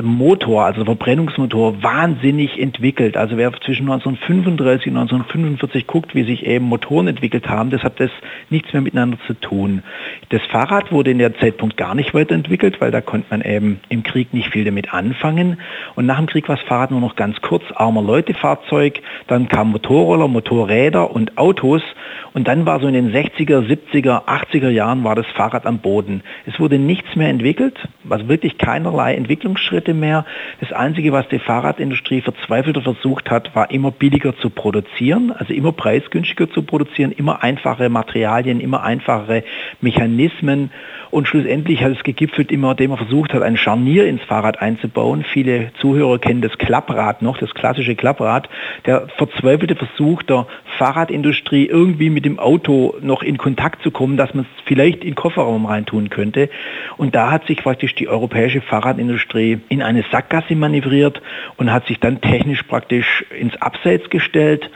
Motor, 0.00 0.64
also 0.64 0.84
Verbrennungsmotor, 0.84 1.82
wahnsinnig 1.82 2.58
entwickelt. 2.58 3.16
Also 3.16 3.36
wer 3.36 3.52
zwischen 3.60 3.90
1935 3.90 4.88
und 4.88 4.98
1945 4.98 5.86
guckt, 5.86 6.14
wie 6.14 6.24
sich 6.24 6.46
eben 6.46 6.64
Motoren 6.64 7.08
entwickelt 7.08 7.48
haben, 7.48 7.70
das 7.70 7.82
hat 7.82 8.00
das 8.00 8.10
nichts 8.48 8.72
mehr 8.72 8.80
miteinander 8.80 9.18
zu 9.26 9.34
tun. 9.34 9.82
Das 10.30 10.40
Fahrrad 10.50 10.92
wurde 10.92 11.10
in 11.10 11.18
der 11.18 11.36
Zeitpunkt 11.38 11.76
gar 11.76 11.94
nicht 11.94 12.14
weiterentwickelt, 12.14 12.80
weil 12.80 12.90
da 12.90 13.02
konnte 13.02 13.26
man 13.30 13.42
eben 13.42 13.80
im 13.90 14.02
Krieg 14.02 14.32
nicht 14.32 14.50
viel 14.50 14.64
damit 14.64 14.94
anfangen. 14.94 15.58
Und 15.94 16.06
nach 16.06 16.16
dem 16.16 16.26
Krieg 16.26 16.48
war 16.48 16.56
das 16.56 16.64
Fahrrad 16.64 16.90
nur 16.90 17.00
noch 17.00 17.16
ganz 17.16 17.40
kurz, 17.42 17.64
armer 17.74 18.02
Leute-Fahrzeug. 18.02 19.00
Dann 19.26 19.48
kamen 19.48 19.72
Motorroller, 19.72 20.28
Motorräder 20.28 21.10
und 21.10 21.36
Autos. 21.36 21.82
Und 22.32 22.48
dann 22.48 22.64
war 22.64 22.80
so 22.80 22.86
in 22.86 22.94
den 22.94 23.12
60er, 23.12 23.60
70er, 23.60 24.24
80er 24.24 24.70
Jahren 24.70 25.04
war 25.04 25.14
das 25.14 25.26
Fahrrad 25.36 25.66
am 25.66 25.80
Boden. 25.80 26.22
Es 26.46 26.58
wurde 26.58 26.78
nichts 26.78 27.14
mehr 27.14 27.28
entwickelt, 27.28 27.76
also 28.08 28.28
wirklich 28.28 28.56
keinerlei 28.56 29.14
Entwicklungsschritt 29.14 29.81
Schritte 29.82 29.94
mehr. 29.94 30.24
Das 30.60 30.72
Einzige, 30.72 31.12
was 31.12 31.28
die 31.28 31.40
Fahrradindustrie 31.40 32.20
verzweifelter 32.20 32.82
versucht 32.82 33.30
hat, 33.30 33.54
war 33.56 33.70
immer 33.70 33.90
billiger 33.90 34.36
zu 34.36 34.48
produzieren, 34.48 35.32
also 35.32 35.52
immer 35.52 35.72
preisgünstiger 35.72 36.48
zu 36.50 36.62
produzieren, 36.62 37.10
immer 37.10 37.42
einfache 37.42 37.88
Materialien, 37.88 38.60
immer 38.60 38.82
einfachere 38.84 39.42
Mechanismen 39.80 40.70
und 41.12 41.28
schlussendlich 41.28 41.84
hat 41.84 41.92
es 41.92 42.02
gegipfelt 42.04 42.50
immer, 42.50 42.70
indem 42.70 42.90
man 42.90 42.98
versucht 42.98 43.34
hat, 43.34 43.42
ein 43.42 43.58
Scharnier 43.58 44.06
ins 44.06 44.22
Fahrrad 44.22 44.62
einzubauen. 44.62 45.24
Viele 45.30 45.70
Zuhörer 45.78 46.18
kennen 46.18 46.40
das 46.40 46.56
Klapprad 46.56 47.20
noch, 47.20 47.36
das 47.36 47.52
klassische 47.52 47.94
Klapprad. 47.94 48.48
Der 48.86 49.08
verzweifelte 49.18 49.76
Versuch 49.76 50.22
der 50.22 50.46
Fahrradindustrie 50.78 51.66
irgendwie 51.66 52.08
mit 52.08 52.24
dem 52.24 52.38
Auto 52.38 52.94
noch 53.02 53.22
in 53.22 53.36
Kontakt 53.36 53.82
zu 53.82 53.90
kommen, 53.90 54.16
dass 54.16 54.32
man 54.32 54.46
es 54.46 54.64
vielleicht 54.64 55.04
in 55.04 55.10
den 55.10 55.14
Kofferraum 55.14 55.66
reintun 55.66 56.08
könnte. 56.08 56.48
Und 56.96 57.14
da 57.14 57.30
hat 57.30 57.46
sich 57.46 57.58
praktisch 57.58 57.94
die 57.94 58.08
europäische 58.08 58.62
Fahrradindustrie 58.62 59.60
in 59.68 59.82
eine 59.82 60.04
Sackgasse 60.10 60.56
manövriert 60.56 61.20
und 61.58 61.70
hat 61.70 61.86
sich 61.88 62.00
dann 62.00 62.22
technisch 62.22 62.62
praktisch 62.62 63.26
ins 63.38 63.60
Abseits 63.60 64.08
gestellt 64.08 64.70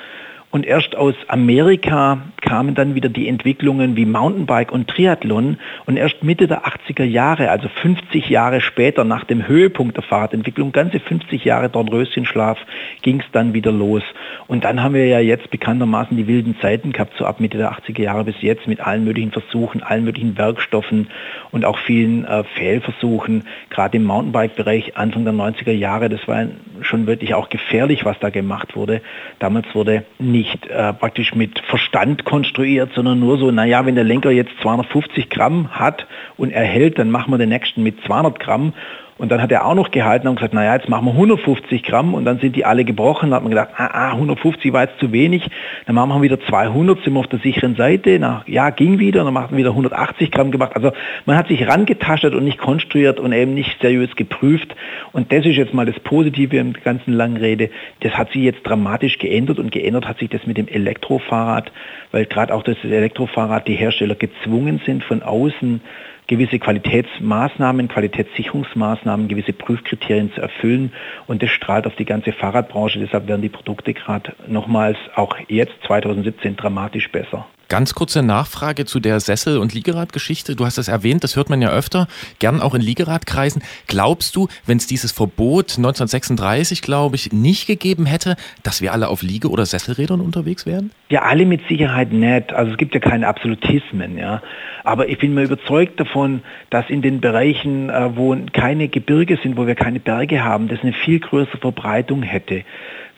und 0.50 0.64
erst 0.64 0.96
aus 0.96 1.14
Amerika 1.28 2.22
kamen 2.40 2.74
dann 2.74 2.94
wieder 2.94 3.08
die 3.08 3.28
Entwicklungen 3.28 3.96
wie 3.96 4.06
Mountainbike 4.06 4.70
und 4.70 4.88
Triathlon. 4.88 5.58
Und 5.84 5.96
erst 5.96 6.22
Mitte 6.22 6.46
der 6.46 6.64
80er 6.64 7.04
Jahre, 7.04 7.50
also 7.50 7.68
50 7.68 8.28
Jahre 8.28 8.60
später 8.60 9.04
nach 9.04 9.24
dem 9.24 9.48
Höhepunkt 9.48 9.96
der 9.96 10.04
Fahrradentwicklung, 10.04 10.72
ganze 10.72 11.00
50 11.00 11.44
Jahre 11.44 11.68
Dornröschenschlaf, 11.68 12.58
ging 13.02 13.20
es 13.20 13.26
dann 13.32 13.52
wieder 13.52 13.72
los. 13.72 14.02
Und 14.46 14.64
dann 14.64 14.82
haben 14.82 14.94
wir 14.94 15.06
ja 15.06 15.18
jetzt 15.18 15.50
bekanntermaßen 15.50 16.16
die 16.16 16.28
wilden 16.28 16.56
Zeiten 16.60 16.92
gehabt, 16.92 17.14
so 17.18 17.26
ab 17.26 17.40
Mitte 17.40 17.58
der 17.58 17.72
80er 17.72 18.02
Jahre 18.02 18.24
bis 18.24 18.40
jetzt 18.40 18.68
mit 18.68 18.80
allen 18.80 19.04
möglichen 19.04 19.32
Versuchen, 19.32 19.82
allen 19.82 20.04
möglichen 20.04 20.38
Werkstoffen 20.38 21.08
und 21.50 21.64
auch 21.64 21.78
vielen 21.78 22.24
äh, 22.24 22.44
Fehlversuchen, 22.54 23.44
gerade 23.70 23.96
im 23.96 24.04
Mountainbike-Bereich 24.04 24.96
Anfang 24.96 25.24
der 25.24 25.34
90er 25.34 25.72
Jahre. 25.72 26.08
Das 26.08 26.26
war 26.28 26.46
schon 26.82 27.06
wirklich 27.06 27.34
auch 27.34 27.48
gefährlich, 27.48 28.04
was 28.04 28.18
da 28.20 28.30
gemacht 28.30 28.76
wurde. 28.76 29.02
Damals 29.40 29.66
wurde 29.74 30.04
nicht 30.18 30.45
nicht 30.46 30.66
äh, 30.66 30.92
praktisch 30.92 31.34
mit 31.34 31.58
Verstand 31.60 32.24
konstruiert, 32.24 32.92
sondern 32.94 33.18
nur 33.18 33.38
so, 33.38 33.50
naja, 33.50 33.84
wenn 33.84 33.96
der 33.96 34.04
Lenker 34.04 34.30
jetzt 34.30 34.52
250 34.62 35.28
Gramm 35.28 35.70
hat 35.70 36.06
und 36.36 36.50
er 36.50 36.64
hält, 36.64 36.98
dann 36.98 37.10
machen 37.10 37.32
wir 37.32 37.38
den 37.38 37.48
nächsten 37.48 37.82
mit 37.82 38.00
200 38.06 38.38
Gramm 38.38 38.72
und 39.18 39.30
dann 39.30 39.40
hat 39.40 39.50
er 39.50 39.64
auch 39.64 39.74
noch 39.74 39.90
gehalten 39.90 40.28
und 40.28 40.36
gesagt, 40.36 40.52
naja, 40.52 40.74
jetzt 40.74 40.90
machen 40.90 41.06
wir 41.06 41.12
150 41.12 41.82
Gramm 41.82 42.12
und 42.12 42.26
dann 42.26 42.38
sind 42.38 42.54
die 42.54 42.66
alle 42.66 42.84
gebrochen. 42.84 43.30
Da 43.30 43.36
hat 43.36 43.42
man 43.44 43.50
gedacht, 43.50 43.70
ah, 43.76 43.86
ah 43.86 44.12
150 44.12 44.74
war 44.74 44.82
jetzt 44.82 44.98
zu 44.98 45.10
wenig. 45.10 45.48
Dann 45.86 45.94
machen 45.94 46.10
wir 46.10 46.20
wieder 46.20 46.38
200, 46.38 47.02
sind 47.02 47.14
wir 47.14 47.20
auf 47.20 47.26
der 47.26 47.38
sicheren 47.38 47.76
Seite. 47.76 48.18
Na, 48.20 48.42
ja, 48.46 48.68
ging 48.68 48.98
wieder, 48.98 49.24
dann 49.24 49.32
machen 49.32 49.52
wir 49.52 49.58
wieder 49.58 49.70
180 49.70 50.30
Gramm 50.30 50.50
gemacht. 50.50 50.72
Also 50.76 50.92
man 51.24 51.38
hat 51.38 51.48
sich 51.48 51.66
rangetastet 51.66 52.34
und 52.34 52.44
nicht 52.44 52.58
konstruiert 52.58 53.18
und 53.18 53.32
eben 53.32 53.54
nicht 53.54 53.80
seriös 53.80 54.14
geprüft. 54.16 54.76
Und 55.12 55.32
das 55.32 55.46
ist 55.46 55.56
jetzt 55.56 55.72
mal 55.72 55.86
das 55.86 55.98
Positive 56.00 56.58
im 56.58 56.74
ganzen 56.74 57.14
langen 57.14 57.38
Rede. 57.38 57.70
Das 58.00 58.12
hat 58.18 58.32
sich 58.32 58.42
jetzt 58.42 58.64
dramatisch 58.64 59.18
geändert 59.18 59.58
und 59.58 59.72
geändert 59.72 60.06
hat 60.06 60.18
sich 60.18 60.28
das 60.28 60.46
mit 60.46 60.58
dem 60.58 60.68
Elektrofahrrad, 60.68 61.72
weil 62.12 62.26
gerade 62.26 62.52
auch 62.52 62.62
das 62.62 62.76
Elektrofahrrad 62.84 63.66
die 63.66 63.76
Hersteller 63.76 64.14
gezwungen 64.14 64.82
sind, 64.84 65.02
von 65.04 65.22
außen 65.22 65.80
gewisse 66.26 66.58
Qualitätsmaßnahmen, 66.58 67.88
Qualitätssicherungsmaßnahmen, 67.88 69.28
gewisse 69.28 69.52
Prüfkriterien 69.52 70.32
zu 70.32 70.40
erfüllen. 70.40 70.92
Und 71.26 71.42
das 71.42 71.50
strahlt 71.50 71.86
auf 71.86 71.96
die 71.96 72.04
ganze 72.04 72.32
Fahrradbranche. 72.32 72.98
Deshalb 72.98 73.28
werden 73.28 73.42
die 73.42 73.48
Produkte 73.48 73.94
gerade 73.94 74.34
nochmals 74.46 74.98
auch 75.14 75.36
jetzt 75.48 75.74
2017 75.86 76.56
dramatisch 76.56 77.10
besser. 77.10 77.46
Ganz 77.68 77.94
kurze 77.94 78.22
Nachfrage 78.22 78.84
zu 78.84 79.00
der 79.00 79.18
Sessel- 79.18 79.58
und 79.58 79.74
Liegeradgeschichte. 79.74 80.54
Du 80.54 80.64
hast 80.64 80.78
es 80.78 80.86
erwähnt, 80.86 81.24
das 81.24 81.34
hört 81.34 81.50
man 81.50 81.60
ja 81.60 81.70
öfter, 81.70 82.06
gern 82.38 82.60
auch 82.60 82.74
in 82.74 82.80
Liegeradkreisen. 82.80 83.60
Glaubst 83.88 84.36
du, 84.36 84.46
wenn 84.66 84.76
es 84.76 84.86
dieses 84.86 85.10
Verbot 85.10 85.76
1936, 85.76 86.80
glaube 86.80 87.16
ich, 87.16 87.32
nicht 87.32 87.66
gegeben 87.66 88.06
hätte, 88.06 88.36
dass 88.62 88.82
wir 88.82 88.92
alle 88.92 89.08
auf 89.08 89.22
Liege- 89.22 89.50
oder 89.50 89.66
Sesselrädern 89.66 90.20
unterwegs 90.20 90.64
wären? 90.64 90.92
Ja, 91.08 91.22
alle 91.22 91.44
mit 91.44 91.66
Sicherheit 91.66 92.12
nicht. 92.12 92.52
Also 92.52 92.70
es 92.70 92.78
gibt 92.78 92.94
ja 92.94 93.00
keine 93.00 93.26
Absolutismen, 93.26 94.16
ja. 94.16 94.42
Aber 94.84 95.08
ich 95.08 95.18
bin 95.18 95.34
mir 95.34 95.42
überzeugt 95.42 95.98
davon, 95.98 96.42
dass 96.70 96.88
in 96.88 97.02
den 97.02 97.20
Bereichen, 97.20 97.90
äh, 97.90 98.16
wo 98.16 98.36
keine 98.52 98.86
Gebirge 98.86 99.40
sind, 99.42 99.56
wo 99.56 99.66
wir 99.66 99.74
keine 99.74 99.98
Berge 99.98 100.44
haben, 100.44 100.68
das 100.68 100.82
eine 100.82 100.92
viel 100.92 101.18
größere 101.18 101.58
Verbreitung 101.58 102.22
hätte 102.22 102.62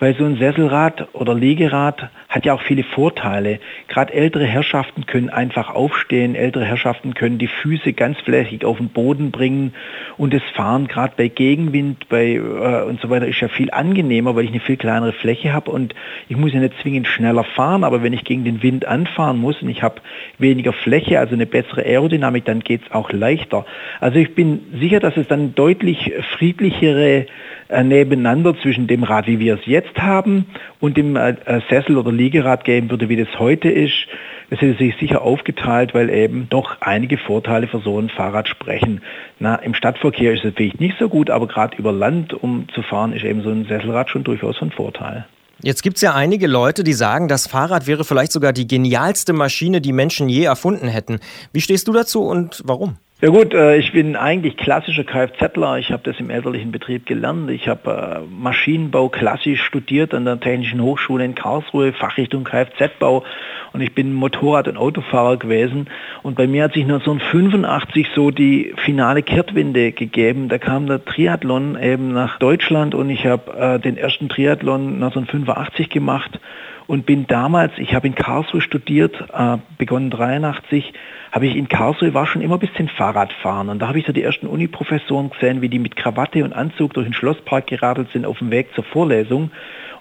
weil 0.01 0.15
so 0.17 0.25
ein 0.25 0.37
Sesselrad 0.37 1.09
oder 1.13 1.35
Liegerad 1.35 2.09
hat 2.29 2.45
ja 2.45 2.55
auch 2.55 2.63
viele 2.63 2.85
Vorteile. 2.85 3.59
Gerade 3.89 4.13
ältere 4.13 4.45
Herrschaften 4.45 5.07
können 5.07 5.29
einfach 5.31 5.75
aufstehen, 5.75 6.35
ältere 6.35 6.65
Herrschaften 6.65 7.15
können 7.15 7.39
die 7.39 7.49
Füße 7.49 7.93
ganz 7.95 8.19
flächig 8.21 8.65
auf 8.65 8.77
den 8.77 8.91
Boden 8.91 9.31
bringen 9.31 9.75
und 10.17 10.35
das 10.35 10.43
Fahren 10.55 10.87
gerade 10.87 11.15
bei 11.17 11.29
Gegenwind 11.29 12.09
bei, 12.09 12.35
äh, 12.35 12.83
und 12.85 13.01
so 13.01 13.11
weiter 13.11 13.27
ist 13.27 13.41
ja 13.41 13.49
viel 13.49 13.71
angenehmer, 13.71 14.37
weil 14.37 14.45
ich 14.45 14.51
eine 14.51 14.61
viel 14.61 14.77
kleinere 14.77 15.13
Fläche 15.13 15.53
habe 15.53 15.71
und 15.71 15.95
ich 16.29 16.37
muss 16.37 16.53
ja 16.53 16.61
nicht 16.61 16.81
zwingend 16.83 17.09
schneller 17.09 17.45
fahren, 17.45 17.83
aber 17.83 18.03
wenn 18.03 18.13
ich 18.13 18.25
gegen 18.25 18.45
den 18.45 18.63
Wind 18.63 18.85
anfahren 18.85 19.39
muss 19.39 19.63
und 19.63 19.69
ich 19.69 19.83
habe 19.83 20.01
weniger 20.39 20.73
Fläche, 20.73 21.19
also 21.19 21.35
eine 21.35 21.47
bessere 21.47 21.83
Aerodynamik, 21.83 22.45
dann 22.45 22.61
geht 22.61 22.83
es 22.83 22.93
auch 22.93 23.11
leichter. 23.11 23.65
Also 24.01 24.19
ich 24.19 24.35
bin 24.35 24.61
sicher, 24.79 25.01
dass 25.01 25.17
es 25.17 25.27
dann 25.27 25.55
deutlich 25.55 26.13
friedlichere 26.37 27.27
äh, 27.69 27.85
nebeneinander 27.85 28.55
zwischen 28.61 28.87
dem 28.87 29.03
Rad, 29.03 29.27
wie 29.27 29.39
wir 29.39 29.55
es 29.55 29.67
jetzt 29.67 29.99
haben, 29.99 30.47
und 30.81 30.97
dem 30.97 31.17
äh, 31.17 31.31
äh, 31.45 31.61
Sessel- 31.69 31.97
oder 31.97 32.13
Liegerad 32.13 32.65
geben 32.65 32.91
würde, 32.91 33.09
wie 33.09 33.17
das 33.17 33.39
heute 33.39 33.69
ist. 33.69 34.07
Das 34.51 34.61
hätte 34.61 34.79
sich 34.79 34.97
sicher 34.97 35.21
aufgeteilt, 35.23 35.93
weil 35.93 36.09
eben 36.09 36.47
doch 36.49 36.81
einige 36.81 37.19
Vorteile 37.19 37.69
für 37.69 37.81
so 37.81 37.99
ein 37.99 38.09
Fahrrad 38.09 38.49
sprechen. 38.49 39.03
Na, 39.39 39.57
Im 39.57 39.75
Stadtverkehr 39.75 40.33
ist 40.33 40.45
es 40.45 40.55
vielleicht 40.55 40.81
nicht 40.81 40.97
so 40.99 41.09
gut, 41.11 41.29
aber 41.29 41.47
gerade 41.47 41.77
über 41.77 41.93
Land, 41.93 42.33
um 42.33 42.67
zu 42.75 42.83
fahren, 42.83 43.13
ist 43.13 43.25
eben 43.25 43.43
so 43.43 43.51
ein 43.51 43.67
Sesselrad 43.67 44.09
schon 44.09 44.25
durchaus 44.25 44.57
von 44.57 44.71
Vorteil. 44.71 45.27
Jetzt 45.61 45.83
gibt 45.83 45.97
es 45.97 46.03
ja 46.03 46.15
einige 46.15 46.47
Leute, 46.47 46.85
die 46.85 46.93
sagen, 46.93 47.27
das 47.27 47.49
Fahrrad 47.49 47.87
wäre 47.87 48.05
vielleicht 48.05 48.31
sogar 48.31 48.53
die 48.53 48.69
genialste 48.69 49.33
Maschine, 49.33 49.81
die 49.81 49.93
Menschen 49.93 50.29
je 50.29 50.45
erfunden 50.45 50.87
hätten. 50.87 51.19
Wie 51.53 51.61
stehst 51.61 51.89
du 51.89 51.93
dazu 51.93 52.23
und 52.23 52.63
warum? 52.65 52.97
Ja 53.21 53.31
gut, 53.31 53.53
äh, 53.53 53.79
ich 53.79 53.91
bin 53.91 54.15
eigentlich 54.15 54.57
klassischer 54.57 55.03
Kfzler. 55.03 55.77
Ich 55.79 55.91
habe 55.91 56.05
das 56.05 56.21
im 56.21 56.31
elterlichen 56.31 56.71
Betrieb 56.71 57.05
gelernt. 57.05 57.51
Ich 57.51 57.67
habe 57.67 57.91
äh, 57.91 58.33
Maschinenbau 58.33 59.09
klassisch 59.09 59.61
studiert 59.61 60.15
an 60.15 60.25
der 60.25 60.39
Technischen 60.39 60.81
Hochschule 60.81 61.25
in 61.25 61.35
Karlsruhe, 61.35 61.93
Fachrichtung 61.93 62.45
Kfz-Bau. 62.45 63.25
Und 63.73 63.81
ich 63.81 63.93
bin 63.93 64.15
Motorrad- 64.15 64.69
und 64.69 64.77
Autofahrer 64.77 65.37
gewesen. 65.37 65.89
Und 66.23 66.37
bei 66.37 66.47
mir 66.47 66.63
hat 66.63 66.75
sich 66.75 66.85
1985 66.85 68.07
so 68.15 68.31
die 68.31 68.73
finale 68.77 69.25
Kehrtwende 69.25 69.91
gegeben. 69.91 70.49
Da 70.49 70.59
kam 70.59 70.87
der 70.87 71.05
Triathlon 71.05 71.77
eben 71.77 72.13
nach 72.13 72.39
Deutschland 72.39 72.95
und 72.95 73.11
ich 73.11 73.27
habe 73.27 73.53
äh, 73.53 73.81
den 73.81 73.97
ersten 73.97 74.29
Triathlon 74.29 74.95
1985 74.95 75.91
gemacht 75.91 76.39
und 76.89 77.05
bin 77.05 77.27
damals, 77.27 77.73
ich 77.77 77.95
habe 77.95 78.07
in 78.07 78.15
Karlsruhe 78.15 78.63
studiert, 78.63 79.15
äh, 79.31 79.59
begonnen 79.77 80.09
83, 80.09 80.95
habe 81.31 81.47
ich 81.47 81.55
in 81.55 81.69
Karlsruhe, 81.69 82.15
war 82.15 82.27
schon 82.27 82.41
immer 82.41 82.57
ein 82.57 82.61
bisschen 82.61 82.89
Fahrradfahren. 82.89 83.69
Und 83.69 83.81
da 83.81 83.89
habe 83.89 83.99
ich 83.99 84.07
so 84.07 84.13
die 84.13 84.23
ersten 84.23 84.47
Uniprofessoren 84.47 85.29
gesehen, 85.29 85.61
wie 85.61 85.69
die 85.69 85.79
mit 85.79 85.97
Krawatte 85.97 86.43
und 86.43 86.55
Anzug 86.55 86.95
durch 86.95 87.07
den 87.07 87.13
Schlosspark 87.13 87.67
geradelt 87.67 88.09
sind 88.13 88.25
auf 88.25 88.39
dem 88.39 88.51
Weg 88.51 88.75
zur 88.75 88.85
Vorlesung 88.85 89.51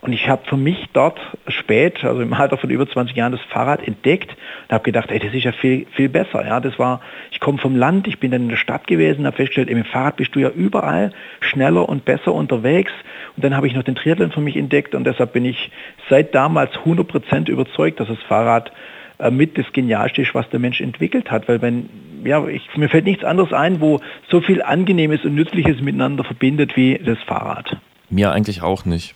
und 0.08 0.14
ich 0.14 0.30
habe 0.30 0.46
für 0.46 0.56
mich 0.56 0.86
dort 0.94 1.20
spät, 1.50 2.06
also 2.06 2.22
im 2.22 2.34
Alter 2.34 2.58
von 2.58 2.70
über 2.70 2.90
20 2.90 3.14
Jahren, 3.14 3.34
das 3.34 3.42
Fahrrad 3.42 3.86
entdeckt 3.86 4.30
und 4.30 4.74
habe 4.74 4.86
gedacht, 4.86 5.12
ey, 5.12 5.20
das 5.20 5.34
ist 5.34 5.44
ja 5.44 5.52
viel, 5.52 5.86
viel 5.92 6.08
besser. 6.08 6.46
Ja, 6.48 6.62
das 6.62 6.80
war, 6.80 7.02
ich 7.30 7.42
komme 7.42 7.58
vom 7.58 7.76
Land, 7.76 8.08
ich 8.08 8.18
bin 8.18 8.32
dann 8.32 8.44
in 8.44 8.50
der 8.50 8.56
Stadt 8.56 8.88
gewesen, 8.88 9.26
habe 9.26 9.36
festgestellt, 9.36 9.70
im 9.70 9.84
Fahrrad 9.84 10.16
bist 10.16 10.34
du 10.34 10.40
ja 10.40 10.50
überall 10.50 11.12
schneller 11.42 11.90
und 11.90 12.06
besser 12.06 12.34
unterwegs. 12.34 12.94
Und 13.36 13.44
dann 13.44 13.54
habe 13.54 13.68
ich 13.68 13.76
noch 13.76 13.84
den 13.84 13.96
Triathlon 13.96 14.32
für 14.32 14.40
mich 14.40 14.56
entdeckt 14.56 14.96
und 14.96 15.04
deshalb 15.04 15.34
bin 15.34 15.44
ich 15.44 15.72
seit 16.10 16.34
damals 16.34 16.72
100% 16.86 17.50
überzeugt, 17.50 18.00
dass 18.00 18.08
das 18.08 18.20
Fahrrad 18.30 18.72
äh, 19.20 19.30
mit 19.30 19.58
das 19.58 19.66
Genialste 19.74 20.22
ist, 20.22 20.34
was 20.34 20.50
der 20.52 20.62
Mensch 20.62 20.80
entwickelt 20.80 21.32
hat. 21.32 21.50
Weil 21.50 21.62
wenn, 21.62 21.90
ja, 22.24 22.48
ich, 22.48 22.64
mir 22.78 22.88
fällt 22.88 23.04
nichts 23.04 23.26
anderes 23.26 23.52
ein, 23.52 23.82
wo 23.82 24.00
so 24.30 24.40
viel 24.40 24.62
Angenehmes 24.62 25.26
und 25.26 25.36
Nützliches 25.36 25.82
miteinander 25.82 26.24
verbindet 26.24 26.78
wie 26.78 26.98
das 26.98 27.18
Fahrrad. 27.28 27.76
Mir 28.10 28.32
eigentlich 28.32 28.62
auch 28.62 28.86
nicht. 28.86 29.16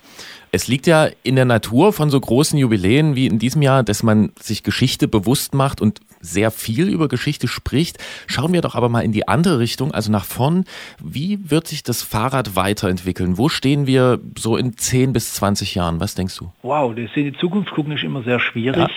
Es 0.54 0.68
liegt 0.68 0.86
ja 0.86 1.08
in 1.24 1.36
der 1.36 1.46
Natur 1.46 1.94
von 1.94 2.10
so 2.10 2.20
großen 2.20 2.60
Jubiläen 2.60 3.16
wie 3.16 3.26
in 3.26 3.40
diesem 3.40 3.62
Jahr, 3.62 3.84
dass 3.84 4.04
man 4.04 4.32
sich 4.38 4.64
Geschichte 4.64 5.08
bewusst 5.08 5.56
macht 5.56 5.80
und 5.80 6.02
sehr 6.20 6.52
viel 6.52 6.90
über 6.90 7.08
Geschichte 7.08 7.48
spricht. 7.48 7.98
Schauen 8.28 8.52
wir 8.52 8.62
doch 8.62 8.76
aber 8.76 8.90
mal 8.90 9.02
in 9.02 9.14
die 9.14 9.28
andere 9.30 9.60
Richtung, 9.60 9.94
also 9.94 10.12
nach 10.12 10.26
vorn. 10.26 10.66
Wie 11.02 11.40
wird 11.50 11.68
sich 11.68 11.84
das 11.84 12.04
Fahrrad 12.04 12.56
weiterentwickeln? 12.58 13.38
Wo 13.38 13.48
stehen 13.48 13.88
wir 13.88 14.20
so 14.38 14.58
in 14.58 14.78
10 14.78 15.14
bis 15.14 15.34
20 15.36 15.74
Jahren? 15.76 16.02
Was 16.02 16.16
denkst 16.16 16.38
du? 16.38 16.52
Wow, 16.64 16.94
das 16.96 17.10
in 17.16 17.32
die 17.32 17.38
Zukunft 17.40 17.72
gucken 17.72 17.94
ist 17.94 18.04
immer 18.04 18.24
sehr 18.24 18.40
schwierig. 18.40 18.90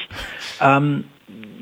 Ja. 0.60 0.76
Ähm, 0.78 1.04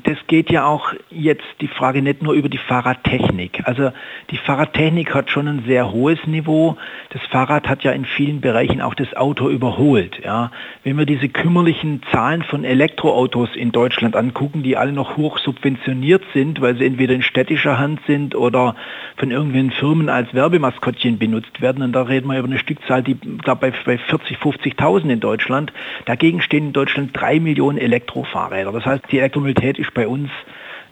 das 0.03 0.17
geht 0.27 0.51
ja 0.51 0.65
auch 0.65 0.93
jetzt 1.09 1.45
die 1.61 1.67
Frage 1.67 2.01
nicht 2.01 2.21
nur 2.21 2.33
über 2.33 2.49
die 2.49 2.57
Fahrradtechnik. 2.57 3.61
Also 3.65 3.91
die 4.31 4.37
Fahrradtechnik 4.37 5.13
hat 5.13 5.29
schon 5.29 5.47
ein 5.47 5.63
sehr 5.65 5.91
hohes 5.91 6.19
Niveau. 6.25 6.77
Das 7.09 7.21
Fahrrad 7.23 7.69
hat 7.69 7.83
ja 7.83 7.91
in 7.91 8.03
vielen 8.05 8.41
Bereichen 8.41 8.81
auch 8.81 8.95
das 8.95 9.15
Auto 9.15 9.49
überholt. 9.49 10.19
Ja. 10.23 10.51
Wenn 10.83 10.97
wir 10.97 11.05
diese 11.05 11.29
kümmerlichen 11.29 12.01
Zahlen 12.11 12.43
von 12.43 12.65
Elektroautos 12.65 13.55
in 13.55 13.71
Deutschland 13.71 14.15
angucken, 14.15 14.61
die 14.61 14.75
alle 14.75 14.91
noch 14.91 15.15
hoch 15.15 15.37
subventioniert 15.37 16.23
sind, 16.33 16.59
weil 16.59 16.75
sie 16.75 16.85
entweder 16.85 17.13
in 17.13 17.21
städtischer 17.21 17.79
Hand 17.79 18.01
sind 18.05 18.35
oder 18.35 18.75
von 19.15 19.31
irgendwelchen 19.31 19.71
Firmen 19.71 20.09
als 20.09 20.33
Werbemaskottchen 20.33 21.17
benutzt 21.17 21.61
werden, 21.61 21.81
und 21.81 21.93
da 21.93 22.01
reden 22.01 22.27
wir 22.27 22.37
über 22.39 22.47
eine 22.47 22.59
Stückzahl, 22.59 23.03
die 23.03 23.15
glaube 23.15 23.71
bei 23.85 23.97
40, 23.97 24.37
50.000 24.37 25.09
in 25.09 25.19
Deutschland. 25.19 25.71
Dagegen 26.05 26.41
stehen 26.41 26.67
in 26.67 26.73
Deutschland 26.73 27.11
drei 27.13 27.39
Millionen 27.39 27.77
Elektrofahrräder. 27.77 28.71
Das 28.71 28.85
heißt, 28.85 29.03
die 29.11 29.19
Elektromobilität 29.19 29.79
ist 29.79 29.92
bei 29.93 30.07
uns 30.07 30.29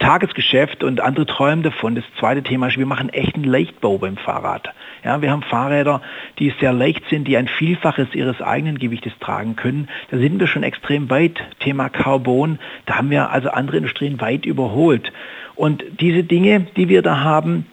Tagesgeschäft 0.02 0.84
und 0.84 1.00
andere 1.00 1.28
träumen 1.28 1.62
davon. 1.62 1.94
Das 1.94 2.04
zweite 2.20 2.42
Thema 2.42 2.68
ist, 2.68 2.78
wir 2.78 2.88
machen 2.88 3.10
echten 3.10 3.44
Leichtbau 3.44 4.00
beim 4.00 4.18
Fahrrad. 4.18 4.70
Ja, 5.04 5.22
wir 5.22 5.30
haben 5.30 5.44
Fahrräder, 5.44 6.02
die 6.40 6.52
sehr 6.60 6.74
leicht 6.74 7.04
sind, 7.10 7.28
die 7.28 7.38
ein 7.38 7.48
Vielfaches 7.48 8.08
ihres 8.14 8.42
eigenen 8.42 8.80
Gewichtes 8.80 9.14
tragen 9.20 9.56
können. 9.56 9.90
Da 10.10 10.18
sind 10.18 10.40
wir 10.40 10.48
schon 10.48 10.64
extrem 10.64 11.10
weit. 11.12 11.40
Thema 11.60 11.90
Carbon, 11.90 12.58
da 12.88 12.98
haben 12.98 13.12
wir 13.12 13.30
also 13.30 13.50
andere 13.50 13.78
Industrien 13.78 14.20
weit 14.20 14.46
überholt. 14.46 15.12
Und 15.56 15.84
diese 16.00 16.24
Dinge, 16.24 16.62
die 16.76 16.90
wir 16.90 17.04
da 17.04 17.20
haben, 17.20 17.68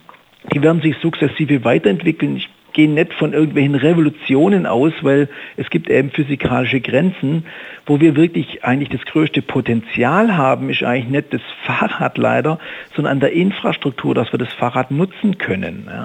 die 0.52 0.62
werden 0.62 0.82
sich 0.82 0.97
sukzessive 0.99 1.64
weiterentwickeln. 1.64 2.37
Ich 2.37 2.50
gehen 2.78 2.94
nicht 2.94 3.12
von 3.14 3.32
irgendwelchen 3.32 3.75
Revolutionen 3.75 4.64
aus, 4.64 4.92
weil 5.02 5.28
es 5.56 5.68
gibt 5.68 5.90
eben 5.90 6.12
physikalische 6.12 6.80
Grenzen. 6.80 7.44
Wo 7.87 7.99
wir 8.00 8.14
wirklich 8.14 8.62
eigentlich 8.62 8.90
das 8.90 9.04
größte 9.04 9.42
Potenzial 9.42 10.37
haben, 10.37 10.70
ist 10.70 10.85
eigentlich 10.85 11.08
nicht 11.08 11.35
das 11.35 11.40
Fahrrad 11.64 12.18
leider, 12.18 12.61
sondern 12.94 13.14
an 13.14 13.20
der 13.20 13.32
Infrastruktur, 13.32 14.14
dass 14.14 14.30
wir 14.32 14.38
das 14.38 14.52
Fahrrad 14.52 14.92
nutzen 14.92 15.38
können. 15.38 15.88
Ja 15.88 16.04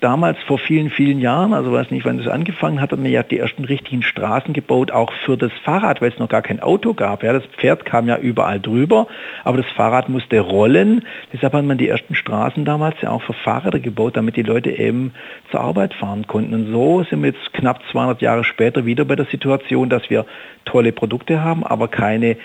damals 0.00 0.38
vor 0.46 0.58
vielen, 0.58 0.90
vielen 0.90 1.20
Jahren, 1.20 1.52
also 1.52 1.72
weiß 1.72 1.90
nicht, 1.90 2.04
wann 2.04 2.18
das 2.18 2.28
angefangen 2.28 2.80
hat, 2.80 2.92
hat 2.92 2.98
man 2.98 3.10
ja 3.10 3.22
die 3.22 3.38
ersten 3.38 3.64
richtigen 3.64 4.02
Straßen 4.02 4.52
gebaut, 4.52 4.90
auch 4.90 5.12
für 5.24 5.36
das 5.36 5.52
Fahrrad, 5.64 6.00
weil 6.00 6.10
es 6.10 6.18
noch 6.18 6.28
gar 6.28 6.42
kein 6.42 6.60
Auto 6.60 6.94
gab. 6.94 7.22
Ja, 7.22 7.32
das 7.32 7.44
Pferd 7.58 7.84
kam 7.84 8.08
ja 8.08 8.18
überall 8.18 8.60
drüber, 8.60 9.06
aber 9.42 9.58
das 9.58 9.70
Fahrrad 9.72 10.08
musste 10.08 10.38
rollen. 10.40 11.04
Deshalb 11.32 11.52
hat 11.52 11.64
man 11.64 11.78
die 11.78 11.88
ersten 11.88 12.14
Straßen 12.14 12.64
damals 12.64 12.96
ja 13.00 13.10
auch 13.10 13.22
für 13.22 13.32
Fahrräder 13.32 13.80
gebaut, 13.80 14.16
damit 14.16 14.36
die 14.36 14.42
Leute 14.42 14.70
eben 14.70 15.12
zur 15.50 15.60
Arbeit 15.60 15.94
fahren 15.94 16.26
konnten. 16.26 16.54
Und 16.54 16.72
so 16.72 17.04
sind 17.04 17.22
wir 17.22 17.30
jetzt 17.30 17.52
knapp 17.52 17.80
200 17.90 18.20
Jahre 18.22 18.44
später 18.44 18.84
wieder 18.86 19.04
bei 19.04 19.16
der 19.16 19.26
Situation, 19.26 19.88
dass 19.88 20.08
wir 20.10 20.26
tolle 20.64 20.92
Produkte 20.92 21.42
haben, 21.42 21.64
aber 21.64 21.88
keine 21.88 22.36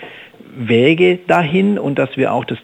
Wege 0.56 1.18
dahin 1.26 1.78
und 1.78 1.98
dass 1.98 2.16
wir 2.16 2.32
auch 2.32 2.44
das 2.44 2.58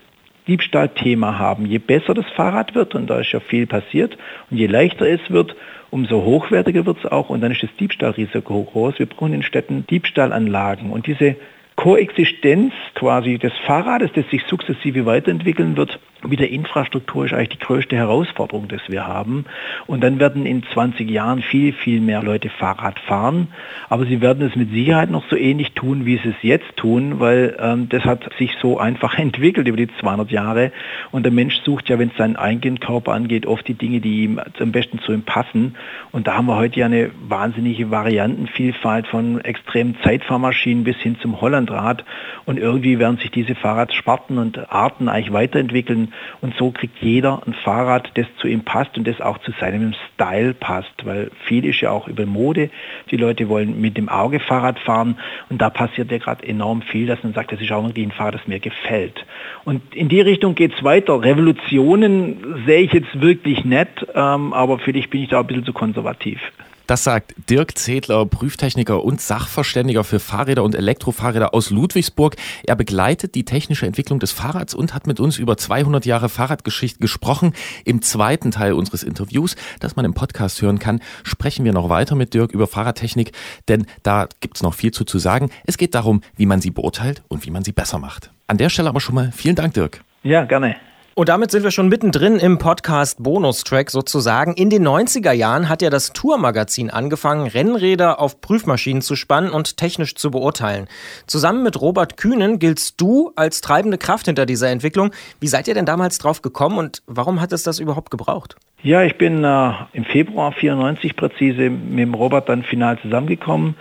Diebstahlthema 0.47 1.38
haben. 1.38 1.67
Je 1.67 1.79
besser 1.79 2.15
das 2.15 2.26
Fahrrad 2.35 2.75
wird, 2.75 2.95
und 2.95 3.09
da 3.09 3.21
ist 3.21 3.33
ja 3.33 3.41
viel 3.41 3.67
passiert, 3.67 4.17
und 4.50 4.57
je 4.57 4.67
leichter 4.67 5.07
es 5.09 5.21
wird, 5.31 5.57
umso 5.91 6.23
hochwertiger 6.23 6.87
wird 6.87 6.99
es 6.99 7.11
auch 7.11 7.31
und 7.31 7.41
dann 7.41 7.53
ist 7.53 7.62
das 7.62 7.75
Diebstahlrisiko 7.79 8.65
groß. 8.65 8.99
Wir 8.99 9.07
brauchen 9.07 9.33
in 9.33 9.43
Städten 9.43 9.87
Diebstahlanlagen 9.87 10.91
und 10.91 11.07
diese 11.07 11.37
Koexistenz 11.76 12.73
quasi 12.95 13.38
des 13.38 13.53
Fahrrades, 13.67 14.11
das 14.15 14.29
sich 14.31 14.43
sukzessive 14.47 15.07
weiterentwickeln 15.07 15.76
wird, 15.76 15.99
mit 16.23 16.40
der 16.40 16.50
Infrastruktur 16.50 17.26
ist 17.26 17.32
eigentlich 17.32 17.58
die 17.58 17.64
größte 17.64 17.96
Herausforderung, 17.96 18.68
das 18.68 18.80
wir 18.88 19.06
haben. 19.06 19.44
Und 19.87 20.02
dann 20.02 20.18
werden 20.18 20.46
in 20.46 20.62
20 20.73 21.08
Jahren 21.11 21.42
viel, 21.42 21.73
viel 21.73 22.00
mehr 22.00 22.23
Leute 22.23 22.49
Fahrrad 22.49 22.99
fahren. 23.00 23.49
Aber 23.88 24.06
sie 24.06 24.20
werden 24.20 24.46
es 24.46 24.56
mit 24.56 24.70
Sicherheit 24.70 25.11
noch 25.11 25.28
so 25.28 25.37
ähnlich 25.37 25.73
tun, 25.73 26.06
wie 26.06 26.16
sie 26.18 26.30
es 26.30 26.42
jetzt 26.42 26.76
tun, 26.76 27.20
weil 27.20 27.56
ähm, 27.61 27.88
das 27.88 28.04
hat 28.04 28.30
sich 28.38 28.52
so 28.61 28.78
einfach 28.78 29.18
entwickelt 29.18 29.68
über 29.68 29.76
die 29.76 29.88
200 30.00 30.30
Jahre. 30.30 30.73
Und 31.11 31.25
der 31.25 31.32
Mensch 31.32 31.56
sucht 31.64 31.88
ja, 31.88 31.99
wenn 31.99 32.08
es 32.08 32.16
seinen 32.16 32.37
eigenen 32.37 32.80
Körper 32.80 33.12
angeht, 33.12 33.46
oft 33.46 33.66
die 33.68 33.75
Dinge, 33.75 34.00
die 34.00 34.25
ihm 34.25 34.40
am 34.58 34.73
besten 34.73 34.99
zu 35.00 35.12
ihm 35.12 35.23
passen. 35.23 35.76
Und 36.12 36.26
da 36.26 36.35
haben 36.35 36.46
wir 36.46 36.56
heute 36.56 36.80
ja 36.80 36.87
eine 36.87 37.11
wahnsinnige 37.28 37.90
Variantenvielfalt 37.90 39.06
von 39.06 39.40
extremen 39.42 39.96
Zeitfahrmaschinen 40.02 40.85
bis 40.85 40.96
hin 40.96 41.16
zum 41.20 41.40
Hollandrad. 41.40 42.04
Und 42.46 42.58
irgendwie 42.58 42.99
werden 42.99 43.18
sich 43.18 43.30
diese 43.30 43.54
Fahrradsparten 43.54 44.38
und 44.38 44.73
Arten 44.73 45.08
eigentlich 45.08 45.32
weiterentwickeln. 45.32 46.06
Und 46.41 46.55
so 46.57 46.71
kriegt 46.71 46.99
jeder 47.01 47.43
ein 47.47 47.55
Fahrrad, 47.55 48.11
das 48.15 48.27
zu 48.39 48.49
ihm 48.49 48.63
passt 48.63 48.97
und 48.97 49.07
das 49.07 49.21
auch 49.21 49.39
zu 49.39 49.53
seinem 49.61 49.95
Style 50.15 50.55
passt. 50.55 51.05
Weil 51.05 51.31
viel 51.45 51.65
ist 51.65 51.81
ja 51.81 51.91
auch 51.91 52.09
über 52.09 52.27
Mode. 52.27 52.71
Die 53.11 53.17
Leute 53.17 53.49
wollen 53.49 53.81
mit 53.81 53.97
dem 53.97 54.09
Auge 54.09 54.41
Fahrrad 54.41 54.79
fahren. 54.79 55.17
Und 55.49 55.61
da 55.61 55.71
passiert 55.71 56.11
ja 56.11 56.19
gerade 56.19 56.47
enorm 56.47 56.83
viel, 56.83 57.07
dass 57.07 57.23
man 57.23 57.33
sagt, 57.33 57.53
das 57.53 57.61
ist 57.61 57.73
auch 57.73 57.83
irgendwie 57.83 58.05
ein 58.05 58.13
Fahrrad, 58.13 58.35
das 58.35 58.47
mir 58.47 58.61
gefällt. 58.61 59.25
Und 59.65 59.95
in 59.95 60.09
die 60.09 60.21
Richtung 60.21 60.55
geht 60.55 60.75
es 60.75 60.85
weiter. 60.85 61.23
Revolutionen 61.23 62.63
sehe 62.67 62.81
ich 62.81 62.93
jetzt 62.93 63.21
wirklich 63.21 63.65
nett, 63.65 64.07
ähm, 64.15 64.53
aber 64.53 64.79
für 64.79 64.93
dich 64.93 65.11
bin 65.11 65.23
ich 65.23 65.29
da 65.29 65.41
ein 65.41 65.47
bisschen 65.47 65.65
zu 65.65 65.73
konservativ. 65.73 66.41
Das 66.87 67.02
sagt 67.02 67.35
Dirk 67.50 67.76
Zedler, 67.76 68.26
Prüftechniker 68.26 69.02
und 69.02 69.21
Sachverständiger 69.21 70.05
für 70.05 70.20
Fahrräder 70.20 70.62
und 70.62 70.77
Elektrofahrräder 70.77 71.53
aus 71.53 71.70
Ludwigsburg. 71.70 72.37
Er 72.64 72.77
begleitet 72.77 73.35
die 73.35 73.44
technische 73.44 73.87
Entwicklung 73.87 74.20
des 74.20 74.31
Fahrrads 74.31 74.72
und 74.72 74.94
hat 74.94 75.09
mit 75.09 75.18
uns 75.18 75.37
über 75.37 75.57
200 75.57 76.07
Jahre 76.07 76.29
Fahrradgeschichte 76.29 77.01
gesprochen. 77.01 77.55
Im 77.85 78.03
zweiten 78.03 78.53
Teil 78.53 78.72
unseres 78.72 79.03
Interviews, 79.03 79.57
das 79.81 79.96
man 79.96 80.05
im 80.05 80.14
Podcast 80.14 80.62
hören 80.62 80.79
kann, 80.79 81.01
sprechen 81.25 81.64
wir 81.64 81.72
noch 81.72 81.88
weiter 81.88 82.14
mit 82.14 82.35
Dirk 82.35 82.53
über 82.53 82.68
Fahrradtechnik, 82.68 83.33
denn 83.66 83.87
da 84.05 84.29
gibt's 84.40 84.62
noch 84.62 84.75
viel 84.75 84.92
zu, 84.92 85.05
zu 85.05 85.18
sagen. 85.18 85.51
Es 85.64 85.79
geht 85.79 85.96
darum, 85.96 86.22
wie 86.37 86.46
man 86.46 86.61
sie 86.61 86.70
beurteilt 86.70 87.25
und 87.27 87.44
wie 87.46 87.51
man 87.51 87.64
sie 87.64 87.72
besser 87.72 87.99
macht. 87.99 88.31
An 88.46 88.59
der 88.59 88.68
Stelle 88.68 88.88
aber 88.88 89.01
schon 89.01 89.16
mal 89.16 89.33
vielen 89.33 89.57
Dank, 89.57 89.75
Dirk. 89.75 90.03
Ja, 90.22 90.44
gerne. 90.44 90.77
Und 91.18 91.31
damit 91.31 91.50
sind 91.50 91.64
wir 91.64 91.70
schon 91.70 91.88
mittendrin 91.88 92.37
im 92.37 92.59
Podcast 92.59 93.22
Bonustrack 93.22 93.90
sozusagen. 93.90 94.52
In 94.52 94.68
den 94.68 94.87
90er 94.87 95.33
Jahren 95.33 95.70
hat 95.70 95.81
ja 95.81 95.88
das 95.88 96.12
Tourmagazin 96.12 96.90
angefangen, 96.90 97.46
Rennräder 97.46 98.20
auf 98.20 98.42
Prüfmaschinen 98.42 99.00
zu 99.00 99.16
spannen 99.16 99.48
und 99.48 99.79
technisch 99.79 100.14
zu 100.14 100.31
beurteilen. 100.31 100.88
Zusammen 101.26 101.62
mit 101.62 101.81
Robert 101.81 102.18
Kühnen 102.18 102.59
giltst 102.59 103.00
du 103.00 103.33
als 103.35 103.62
treibende 103.62 103.96
Kraft 103.96 104.26
hinter 104.26 104.44
dieser 104.44 104.68
Entwicklung. 104.68 105.11
Wie 105.40 105.46
seid 105.46 105.68
ihr 105.68 105.72
denn 105.72 105.87
damals 105.87 106.18
drauf 106.18 106.42
gekommen 106.42 106.76
und 106.76 107.02
warum 107.07 107.40
hat 107.40 107.50
es 107.55 107.62
das 107.62 107.79
überhaupt 107.79 108.11
gebraucht? 108.11 108.57
Ja, 108.83 109.02
ich 109.02 109.16
bin 109.16 109.42
äh, 109.42 109.72
im 109.94 110.05
Februar 110.05 110.52
94 110.52 111.16
präzise 111.16 111.70
mit 111.70 111.98
dem 111.98 112.12
Robert 112.12 112.50
dann 112.50 112.62
final 112.62 112.98
zusammengekommen. 112.98 113.74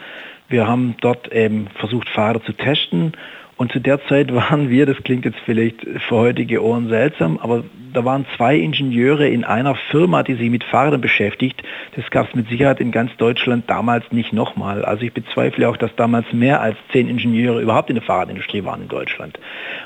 Wir 0.47 0.69
haben 0.69 0.95
dort 1.01 1.29
eben 1.33 1.67
versucht, 1.79 2.07
Fahrer 2.07 2.41
zu 2.45 2.53
testen 2.53 3.11
und 3.57 3.71
zu 3.71 3.79
der 3.79 4.05
Zeit 4.07 4.33
waren 4.33 4.69
wir, 4.69 4.85
das 4.85 4.97
klingt 5.03 5.25
jetzt 5.25 5.39
vielleicht 5.45 5.81
für 5.81 6.15
heutige 6.15 6.61
Ohren 6.63 6.89
seltsam, 6.89 7.39
aber 7.41 7.63
da 7.93 8.03
waren 8.03 8.25
zwei 8.35 8.57
Ingenieure 8.57 9.27
in 9.29 9.45
einer 9.45 9.75
Firma, 9.75 10.23
die 10.23 10.33
sich 10.33 10.49
mit 10.49 10.65
Fahrrädern 10.65 10.99
beschäftigt. 10.99 11.63
Das 11.95 12.09
gab 12.11 12.27
es 12.27 12.35
mit 12.35 12.49
Sicherheit 12.49 12.81
in 12.81 12.91
ganz 12.91 13.15
Deutschland 13.15 13.69
damals 13.69 14.11
nicht 14.11 14.33
nochmal. 14.33 14.83
Also 14.83 15.03
ich 15.03 15.13
bezweifle 15.13 15.69
auch, 15.69 15.77
dass 15.77 15.95
damals 15.95 16.25
mehr 16.33 16.59
als 16.59 16.75
zehn 16.91 17.07
Ingenieure 17.07 17.61
überhaupt 17.61 17.89
in 17.89 17.95
der 17.95 18.03
Fahrradindustrie 18.03 18.65
waren 18.65 18.81
in 18.81 18.89
Deutschland. 18.89 19.39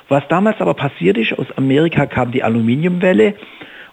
Was 0.08 0.28
damals 0.28 0.60
aber 0.60 0.74
passiert 0.74 1.18
ist, 1.20 1.38
aus 1.38 1.52
Amerika 1.56 2.08
kam 2.08 2.32
die 2.32 2.42
Aluminiumwelle 2.42 3.36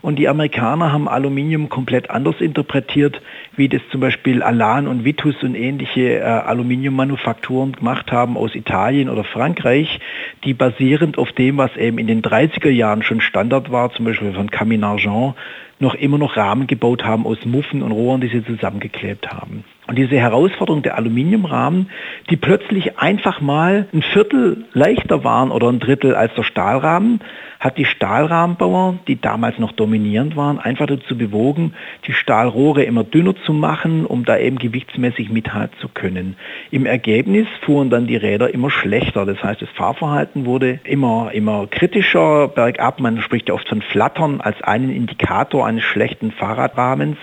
und 0.02 0.18
die 0.18 0.28
Amerikaner 0.28 0.92
haben 0.92 1.08
Aluminium 1.08 1.68
komplett 1.68 2.10
anders 2.10 2.40
interpretiert, 2.40 3.20
wie 3.56 3.68
das 3.68 3.80
zum 3.90 4.00
Beispiel 4.00 4.42
Alan 4.42 4.86
und 4.86 5.04
Vitus 5.04 5.42
und 5.42 5.54
ähnliche 5.54 6.18
äh, 6.18 6.22
Aluminiummanufakturen 6.22 7.72
gemacht 7.72 8.12
haben 8.12 8.36
aus 8.36 8.54
Italien 8.54 9.08
oder 9.08 9.24
Frankreich, 9.24 10.00
die 10.44 10.54
basierend 10.54 11.18
auf 11.18 11.32
dem, 11.32 11.56
was 11.56 11.76
eben 11.76 11.98
in 11.98 12.06
den 12.06 12.22
30er 12.22 12.70
Jahren 12.70 13.02
schon 13.02 13.20
Standard 13.20 13.70
war, 13.70 13.92
zum 13.92 14.04
Beispiel 14.04 14.32
von 14.32 14.50
Camin 14.50 14.84
Argent, 14.84 15.34
noch 15.78 15.94
immer 15.94 16.18
noch 16.18 16.36
Rahmen 16.36 16.66
gebaut 16.66 17.04
haben 17.04 17.26
aus 17.26 17.44
Muffen 17.44 17.82
und 17.82 17.92
Rohren, 17.92 18.20
die 18.20 18.28
sie 18.28 18.44
zusammengeklebt 18.44 19.30
haben. 19.30 19.64
Und 19.86 19.96
diese 19.96 20.16
Herausforderung 20.16 20.82
der 20.82 20.96
Aluminiumrahmen, 20.96 21.90
die 22.28 22.36
plötzlich 22.36 22.98
einfach 22.98 23.40
mal 23.40 23.86
ein 23.92 24.02
Viertel 24.02 24.64
leichter 24.72 25.22
waren 25.22 25.50
oder 25.52 25.68
ein 25.68 25.78
Drittel 25.78 26.14
als 26.14 26.34
der 26.34 26.42
Stahlrahmen, 26.42 27.20
hat 27.60 27.78
die 27.78 27.84
Stahlrahmenbauer, 27.84 28.98
die 29.08 29.20
damals 29.20 29.58
noch 29.58 29.72
dominierend 29.72 30.36
waren, 30.36 30.58
einfach 30.58 30.86
dazu 30.86 31.16
bewogen, 31.16 31.74
die 32.06 32.12
Stahlrohre 32.12 32.82
immer 32.82 33.04
dünner 33.04 33.34
zu 33.44 33.52
machen, 33.52 34.04
um 34.04 34.24
da 34.24 34.38
eben 34.38 34.58
gewichtsmäßig 34.58 35.30
mithalten 35.30 35.76
zu 35.80 35.88
können. 35.88 36.36
Im 36.70 36.84
Ergebnis 36.84 37.46
fuhren 37.62 37.88
dann 37.88 38.06
die 38.06 38.16
Räder 38.16 38.52
immer 38.52 38.70
schlechter. 38.70 39.24
Das 39.24 39.42
heißt, 39.42 39.62
das 39.62 39.70
Fahrverhalten 39.70 40.44
wurde 40.46 40.80
immer, 40.84 41.30
immer 41.32 41.66
kritischer 41.66 42.48
bergab. 42.48 43.00
Man 43.00 43.20
spricht 43.20 43.48
ja 43.48 43.54
oft 43.54 43.68
von 43.68 43.82
Flattern 43.82 44.40
als 44.40 44.60
einen 44.62 44.90
Indikator 44.90 45.66
eines 45.66 45.84
schlechten 45.84 46.32
Fahrradrahmens. 46.32 47.16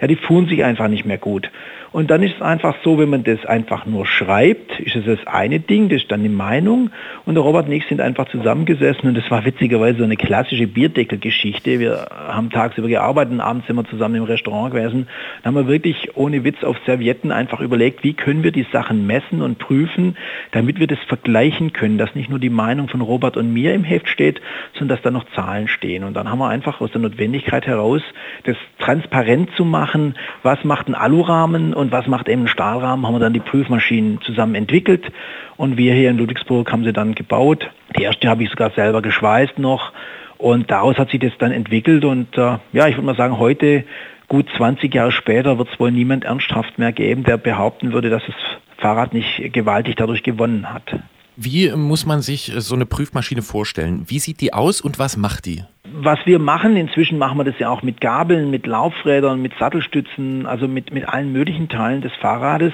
Ja, 0.00 0.06
die 0.06 0.16
fuhren 0.16 0.48
sich 0.48 0.64
einfach 0.64 0.88
nicht 0.88 1.06
mehr 1.06 1.18
gut. 1.18 1.50
Und 1.92 2.10
dann 2.10 2.22
ist 2.22 2.36
es 2.36 2.42
einfach 2.42 2.74
so, 2.82 2.98
wenn 2.98 3.10
man 3.10 3.22
das 3.22 3.44
einfach 3.46 3.86
nur 3.86 4.04
schreibt, 4.06 4.80
ist 4.80 4.96
es 4.96 5.04
das 5.04 5.26
eine 5.26 5.60
Ding, 5.60 5.88
das 5.88 6.02
ist 6.02 6.10
dann 6.10 6.22
die 6.22 6.28
Meinung. 6.28 6.90
Und 7.24 7.34
der 7.34 7.42
Robert 7.42 7.66
und 7.66 7.72
ich 7.72 7.86
sind 7.86 8.00
einfach 8.00 8.28
zusammengesessen 8.28 9.08
und 9.08 9.16
das 9.16 9.30
war 9.30 9.44
witziger 9.44 9.76
lustigerweise 9.76 9.98
so 9.98 10.04
eine 10.04 10.16
klassische 10.16 10.66
Bierdeckelgeschichte. 10.66 11.78
Wir 11.78 12.06
haben 12.10 12.50
tagsüber 12.50 12.88
gearbeitet 12.88 13.32
und 13.32 13.40
abends 13.40 13.66
sind 13.66 13.76
wir 13.76 13.84
zusammen 13.84 14.14
im 14.14 14.24
Restaurant 14.24 14.72
gewesen. 14.72 15.08
Da 15.42 15.48
haben 15.48 15.54
wir 15.54 15.66
wirklich 15.66 16.16
ohne 16.16 16.44
Witz 16.44 16.62
auf 16.64 16.76
Servietten 16.86 17.30
einfach 17.32 17.60
überlegt, 17.60 18.02
wie 18.04 18.14
können 18.14 18.42
wir 18.42 18.52
die 18.52 18.66
Sachen 18.72 19.06
messen 19.06 19.42
und 19.42 19.58
prüfen, 19.58 20.16
damit 20.52 20.78
wir 20.78 20.86
das 20.86 20.98
vergleichen 21.08 21.72
können, 21.72 21.98
dass 21.98 22.14
nicht 22.14 22.30
nur 22.30 22.38
die 22.38 22.50
Meinung 22.50 22.88
von 22.88 23.00
Robert 23.00 23.36
und 23.36 23.52
mir 23.52 23.74
im 23.74 23.84
Heft 23.84 24.08
steht, 24.08 24.40
sondern 24.78 24.96
dass 24.96 25.02
da 25.02 25.10
noch 25.10 25.26
Zahlen 25.34 25.68
stehen. 25.68 26.04
Und 26.04 26.14
dann 26.14 26.30
haben 26.30 26.38
wir 26.38 26.48
einfach 26.48 26.80
aus 26.80 26.90
der 26.92 27.00
Notwendigkeit 27.00 27.66
heraus, 27.66 28.02
das 28.44 28.56
transparent 28.78 29.50
zu 29.56 29.64
machen, 29.64 30.14
was 30.42 30.62
macht 30.64 30.88
ein 30.88 30.94
Alurahmen 30.94 31.74
und 31.76 31.92
was 31.92 32.06
macht 32.06 32.28
eben 32.28 32.42
ein 32.42 32.48
Stahlrahmen, 32.48 33.06
haben 33.06 33.14
wir 33.14 33.20
dann 33.20 33.32
die 33.32 33.40
Prüfmaschinen 33.40 34.20
zusammen 34.22 34.54
entwickelt 34.54 35.12
und 35.56 35.76
wir 35.76 35.94
hier 35.94 36.10
in 36.10 36.18
Ludwigsburg 36.18 36.72
haben 36.72 36.84
sie 36.84 36.92
dann 36.92 37.14
gebaut. 37.14 37.70
Die 37.96 38.02
erste 38.02 38.28
habe 38.28 38.42
ich 38.42 38.50
sogar 38.50 38.70
selber 38.70 39.02
geschweißt 39.02 39.58
noch 39.58 39.92
und 40.38 40.70
daraus 40.70 40.98
hat 40.98 41.10
sich 41.10 41.20
das 41.20 41.32
dann 41.38 41.52
entwickelt 41.52 42.04
und 42.04 42.36
äh, 42.36 42.58
ja, 42.72 42.88
ich 42.88 42.96
würde 42.96 43.06
mal 43.06 43.16
sagen, 43.16 43.38
heute, 43.38 43.84
gut 44.28 44.46
20 44.56 44.92
Jahre 44.92 45.12
später, 45.12 45.58
wird 45.58 45.68
es 45.72 45.78
wohl 45.78 45.92
niemand 45.92 46.24
ernsthaft 46.24 46.78
mehr 46.78 46.92
geben, 46.92 47.24
der 47.24 47.36
behaupten 47.36 47.92
würde, 47.92 48.10
dass 48.10 48.24
das 48.26 48.34
Fahrrad 48.78 49.14
nicht 49.14 49.52
gewaltig 49.52 49.96
dadurch 49.96 50.22
gewonnen 50.22 50.72
hat. 50.72 50.96
Wie 51.36 51.70
muss 51.72 52.06
man 52.06 52.22
sich 52.22 52.50
so 52.56 52.74
eine 52.74 52.86
Prüfmaschine 52.86 53.42
vorstellen? 53.42 54.04
Wie 54.06 54.18
sieht 54.18 54.40
die 54.40 54.54
aus 54.54 54.80
und 54.80 54.98
was 54.98 55.18
macht 55.18 55.44
die? 55.44 55.62
Was 55.84 56.18
wir 56.24 56.38
machen, 56.38 56.76
inzwischen 56.76 57.18
machen 57.18 57.36
wir 57.38 57.44
das 57.44 57.58
ja 57.58 57.68
auch 57.68 57.82
mit 57.82 58.00
Gabeln, 58.00 58.50
mit 58.50 58.66
Laufrädern, 58.66 59.42
mit 59.42 59.52
Sattelstützen, 59.58 60.46
also 60.46 60.66
mit, 60.66 60.92
mit 60.92 61.06
allen 61.06 61.32
möglichen 61.32 61.68
Teilen 61.68 62.00
des 62.00 62.12
Fahrrades. 62.20 62.72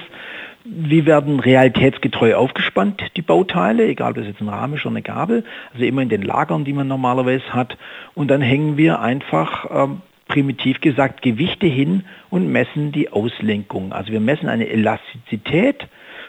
Wie 0.63 1.05
werden 1.05 1.41
realitätsgetreu 1.41 2.35
aufgespannt, 2.35 3.01
die 3.17 3.21
Bauteile, 3.21 3.85
egal 3.85 4.11
ob 4.11 4.17
das 4.17 4.27
jetzt 4.27 4.39
ein 4.39 4.47
Rahmen 4.47 4.75
ist 4.75 4.85
oder 4.85 4.91
eine 4.91 5.01
Gabel, 5.01 5.43
also 5.73 5.83
immer 5.85 6.01
in 6.01 6.07
den 6.07 6.21
Lagern, 6.21 6.63
die 6.63 6.71
man 6.71 6.87
normalerweise 6.87 7.53
hat. 7.53 7.77
Und 8.13 8.29
dann 8.29 8.41
hängen 8.41 8.77
wir 8.77 9.01
einfach 9.01 9.65
ähm, 9.71 10.01
primitiv 10.29 10.79
gesagt 10.79 11.21
Gewichte 11.21 11.67
hin 11.67 12.05
und 12.29 12.49
messen 12.49 12.93
die 12.93 13.11
Auslenkung. 13.11 13.91
Also 13.91 14.13
wir 14.13 14.21
messen 14.21 14.47
eine 14.47 14.69
Elastizität, 14.69 15.85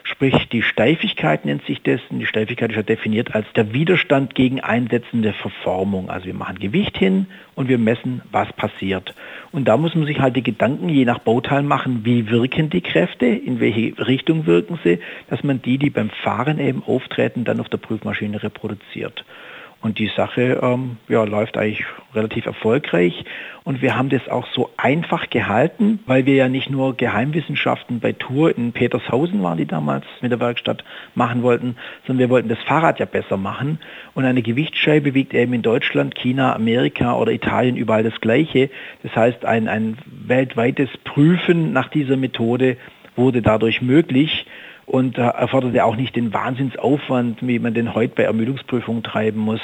Sprich, 0.07 0.47
die 0.49 0.61
Steifigkeit 0.61 1.45
nennt 1.45 1.65
sich. 1.65 1.81
Und 2.11 2.19
die 2.19 2.27
Steifigkeit 2.27 2.69
ist 2.69 2.75
ja 2.75 2.83
definiert 2.83 3.33
als 3.33 3.47
der 3.55 3.73
Widerstand 3.73 4.35
gegen 4.35 4.61
einsetzende 4.61 5.33
Verformung. 5.33 6.11
Also 6.11 6.27
wir 6.27 6.35
machen 6.35 6.59
Gewicht 6.59 6.95
hin 6.95 7.25
und 7.55 7.69
wir 7.69 7.79
messen, 7.79 8.21
was 8.31 8.53
passiert. 8.53 9.15
Und 9.51 9.67
da 9.67 9.77
muss 9.77 9.95
man 9.95 10.05
sich 10.05 10.19
halt 10.19 10.35
die 10.35 10.43
Gedanken 10.43 10.89
je 10.89 11.05
nach 11.05 11.17
Bauteil 11.19 11.63
machen, 11.63 12.01
wie 12.05 12.29
wirken 12.29 12.69
die 12.69 12.81
Kräfte, 12.81 13.25
in 13.25 13.59
welche 13.59 13.97
Richtung 14.07 14.45
wirken 14.45 14.79
sie, 14.83 14.99
dass 15.27 15.43
man 15.43 15.63
die, 15.63 15.79
die 15.79 15.89
beim 15.89 16.11
Fahren 16.11 16.59
eben 16.59 16.83
auftreten, 16.85 17.43
dann 17.43 17.59
auf 17.59 17.69
der 17.69 17.77
Prüfmaschine 17.77 18.43
reproduziert. 18.43 19.25
Und 19.85 19.99
die 19.99 20.09
Sache 20.17 20.59
ähm, 20.63 20.97
ja, 21.07 21.23
läuft 21.25 21.57
eigentlich 21.57 21.85
relativ 22.15 22.47
erfolgreich. 22.47 23.23
Und 23.63 23.83
wir 23.83 23.95
haben 23.95 24.09
das 24.09 24.27
auch 24.27 24.47
so 24.51 24.71
einfach 24.77 25.29
gehalten, 25.29 25.99
weil 26.07 26.25
wir 26.25 26.33
ja 26.33 26.49
nicht 26.49 26.71
nur 26.71 26.97
Geheimwissenschaften 26.97 27.99
bei 27.99 28.11
Tour 28.11 28.57
in 28.57 28.71
Petershausen 28.71 29.43
waren, 29.43 29.59
die 29.59 29.67
damals 29.67 30.03
mit 30.21 30.31
der 30.31 30.39
Werkstatt 30.39 30.83
machen 31.13 31.43
wollten, 31.43 31.75
sondern 32.07 32.17
wir 32.19 32.29
wollten 32.31 32.49
das 32.49 32.57
Fahrrad 32.63 32.99
ja 32.99 33.05
besser 33.05 33.37
machen. 33.37 33.77
Und 34.15 34.25
eine 34.25 34.41
Gewichtsscheibe 34.41 35.13
wiegt 35.13 35.35
eben 35.35 35.53
in 35.53 35.61
Deutschland, 35.61 36.15
China, 36.15 36.55
Amerika 36.55 37.15
oder 37.15 37.31
Italien 37.31 37.77
überall 37.77 38.01
das 38.01 38.19
Gleiche. 38.21 38.71
Das 39.03 39.15
heißt, 39.15 39.45
ein, 39.45 39.67
ein 39.67 39.99
weltweites 40.07 40.89
Prüfen 41.03 41.73
nach 41.73 41.89
dieser 41.89 42.17
Methode 42.17 42.77
wurde 43.15 43.43
dadurch 43.43 43.83
möglich 43.83 44.47
und 44.85 45.17
erfordert 45.17 45.73
ja 45.73 45.83
auch 45.83 45.95
nicht 45.95 46.15
den 46.15 46.33
Wahnsinnsaufwand, 46.33 47.39
wie 47.41 47.59
man 47.59 47.73
den 47.73 47.95
heute 47.95 48.13
bei 48.15 48.23
Ermüdungsprüfungen 48.23 49.03
treiben 49.03 49.39
muss. 49.39 49.61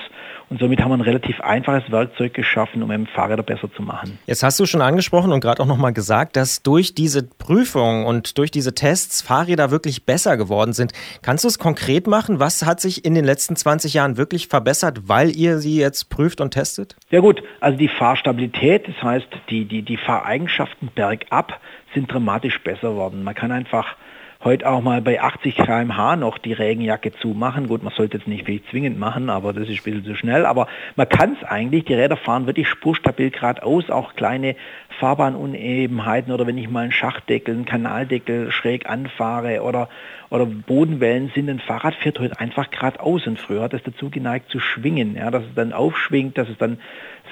Und 0.49 0.60
somit 0.60 0.81
haben 0.81 0.89
wir 0.89 0.97
ein 0.97 1.01
relativ 1.01 1.39
einfaches 1.39 1.89
Werkzeug 1.91 2.34
geschaffen, 2.34 2.84
um 2.84 2.91
eben 2.91 3.07
Fahrräder 3.07 3.43
besser 3.43 3.71
zu 3.73 3.84
machen. 3.84 4.19
Jetzt 4.25 4.43
hast 4.43 4.60
du 4.60 4.65
schon 4.65 4.81
angesprochen 4.81 5.31
und 5.31 5.39
gerade 5.39 5.62
auch 5.63 5.67
nochmal 5.67 5.93
gesagt, 5.93 6.36
dass 6.36 6.62
durch 6.62 6.93
diese 6.93 7.23
Prüfung 7.23 8.05
und 8.05 8.38
durch 8.38 8.51
diese 8.51 8.75
Tests 8.75 9.21
Fahrräder 9.21 9.71
wirklich 9.71 10.05
besser 10.05 10.36
geworden 10.36 10.73
sind. 10.73 10.91
Kannst 11.21 11.45
du 11.45 11.47
es 11.47 11.57
konkret 11.57 12.05
machen? 12.05 12.39
Was 12.41 12.65
hat 12.65 12.81
sich 12.81 13.05
in 13.05 13.15
den 13.15 13.23
letzten 13.23 13.55
20 13.55 13.93
Jahren 13.93 14.17
wirklich 14.17 14.47
verbessert, 14.47 15.07
weil 15.07 15.34
ihr 15.34 15.60
sie 15.60 15.79
jetzt 15.79 16.10
prüft 16.10 16.41
und 16.41 16.51
testet? 16.51 16.97
Ja 17.12 17.21
gut, 17.21 17.41
also 17.62 17.77
die 17.77 17.88
Fahrstabilität, 17.88 18.89
das 18.89 19.01
heißt 19.01 19.27
die, 19.49 19.63
die, 19.65 19.84
die 19.84 19.97
Fahreigenschaften 19.97 20.89
bergab 20.93 21.62
sind 21.93 22.12
dramatisch 22.12 22.60
besser 22.62 22.89
geworden. 22.89 23.23
Man 23.23 23.36
kann 23.36 23.51
einfach 23.51 23.95
heute 24.43 24.67
auch 24.67 24.82
mal 24.82 25.01
bei 25.01 25.21
80 25.21 25.56
km/h 25.56 26.15
noch 26.15 26.38
die 26.38 26.54
Regenjacke 26.54 27.12
zumachen. 27.13 27.67
Gut, 27.67 27.84
man 27.84 27.93
sollte 27.93 28.17
jetzt 28.17 28.27
nicht 28.27 28.45
viel 28.45 28.62
zwingend 28.69 28.97
machen, 28.99 29.30
aber 29.30 29.54
das 29.54 29.69
ist 29.69 29.80
ein 29.80 29.84
bisschen 29.84 30.06
zu 30.06 30.15
schnell. 30.15 30.45
Aber 30.45 30.67
man 30.95 31.08
kann 31.08 31.38
es 31.39 31.47
eigentlich, 31.47 31.86
die 31.86 31.93
Räder 31.93 32.17
fahren 32.17 32.47
wirklich 32.47 32.67
spurstabil 32.67 33.30
geradeaus, 33.30 33.89
auch 33.89 34.15
kleine 34.15 34.56
Fahrbahnunebenheiten 34.99 36.34
oder 36.34 36.47
wenn 36.47 36.58
ich 36.58 36.69
mal 36.69 36.82
einen 36.84 36.91
Schachtdeckel, 36.91 37.56
einen 37.56 37.65
Kanaldeckel 37.65 38.51
schräg 38.51 38.89
anfahre 38.89 39.62
oder, 39.62 39.89
oder 40.30 40.45
Bodenwellen 40.45 41.32
sind, 41.34 41.49
ein 41.49 41.60
Fahrrad 41.60 41.95
fährt 41.95 42.19
heute 42.19 42.39
einfach 42.39 42.69
geradeaus 42.69 43.27
und 43.27 43.39
früher 43.39 43.63
hat 43.63 43.73
es 43.73 43.84
dazu 43.84 44.10
geneigt 44.10 44.49
zu 44.49 44.60
schwingen, 44.60 45.15
ja, 45.15 45.32
dass 45.32 45.43
es 45.43 45.56
dann 45.56 45.73
aufschwingt, 45.73 46.38
dass 46.38 46.49
es 46.49 46.58
dann 46.58 46.80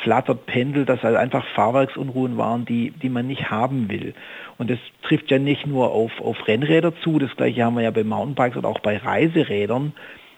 flattert, 0.04 0.46
pendelt, 0.46 0.90
dass 0.90 1.04
halt 1.04 1.16
einfach 1.16 1.46
Fahrwerksunruhen 1.56 2.38
waren, 2.38 2.66
die, 2.66 2.92
die 2.92 3.10
man 3.10 3.28
nicht 3.28 3.50
haben 3.52 3.90
will. 3.90 4.14
Und 4.58 4.70
das 4.70 4.80
trifft 5.04 5.32
ja 5.32 5.40
nicht 5.40 5.66
nur 5.66 5.92
auf, 5.92 6.20
auf 6.22 6.48
Rennräder 6.48 6.94
zu, 7.02 7.20
das 7.20 7.36
gleiche 7.36 7.64
haben 7.64 7.76
wir 7.76 7.84
ja 7.84 7.92
bei 7.92 8.04
Mountainbikes 8.04 8.58
oder 8.58 8.70
auch 8.70 8.80
bei 8.80 8.98
Reiserädern, 8.98 9.94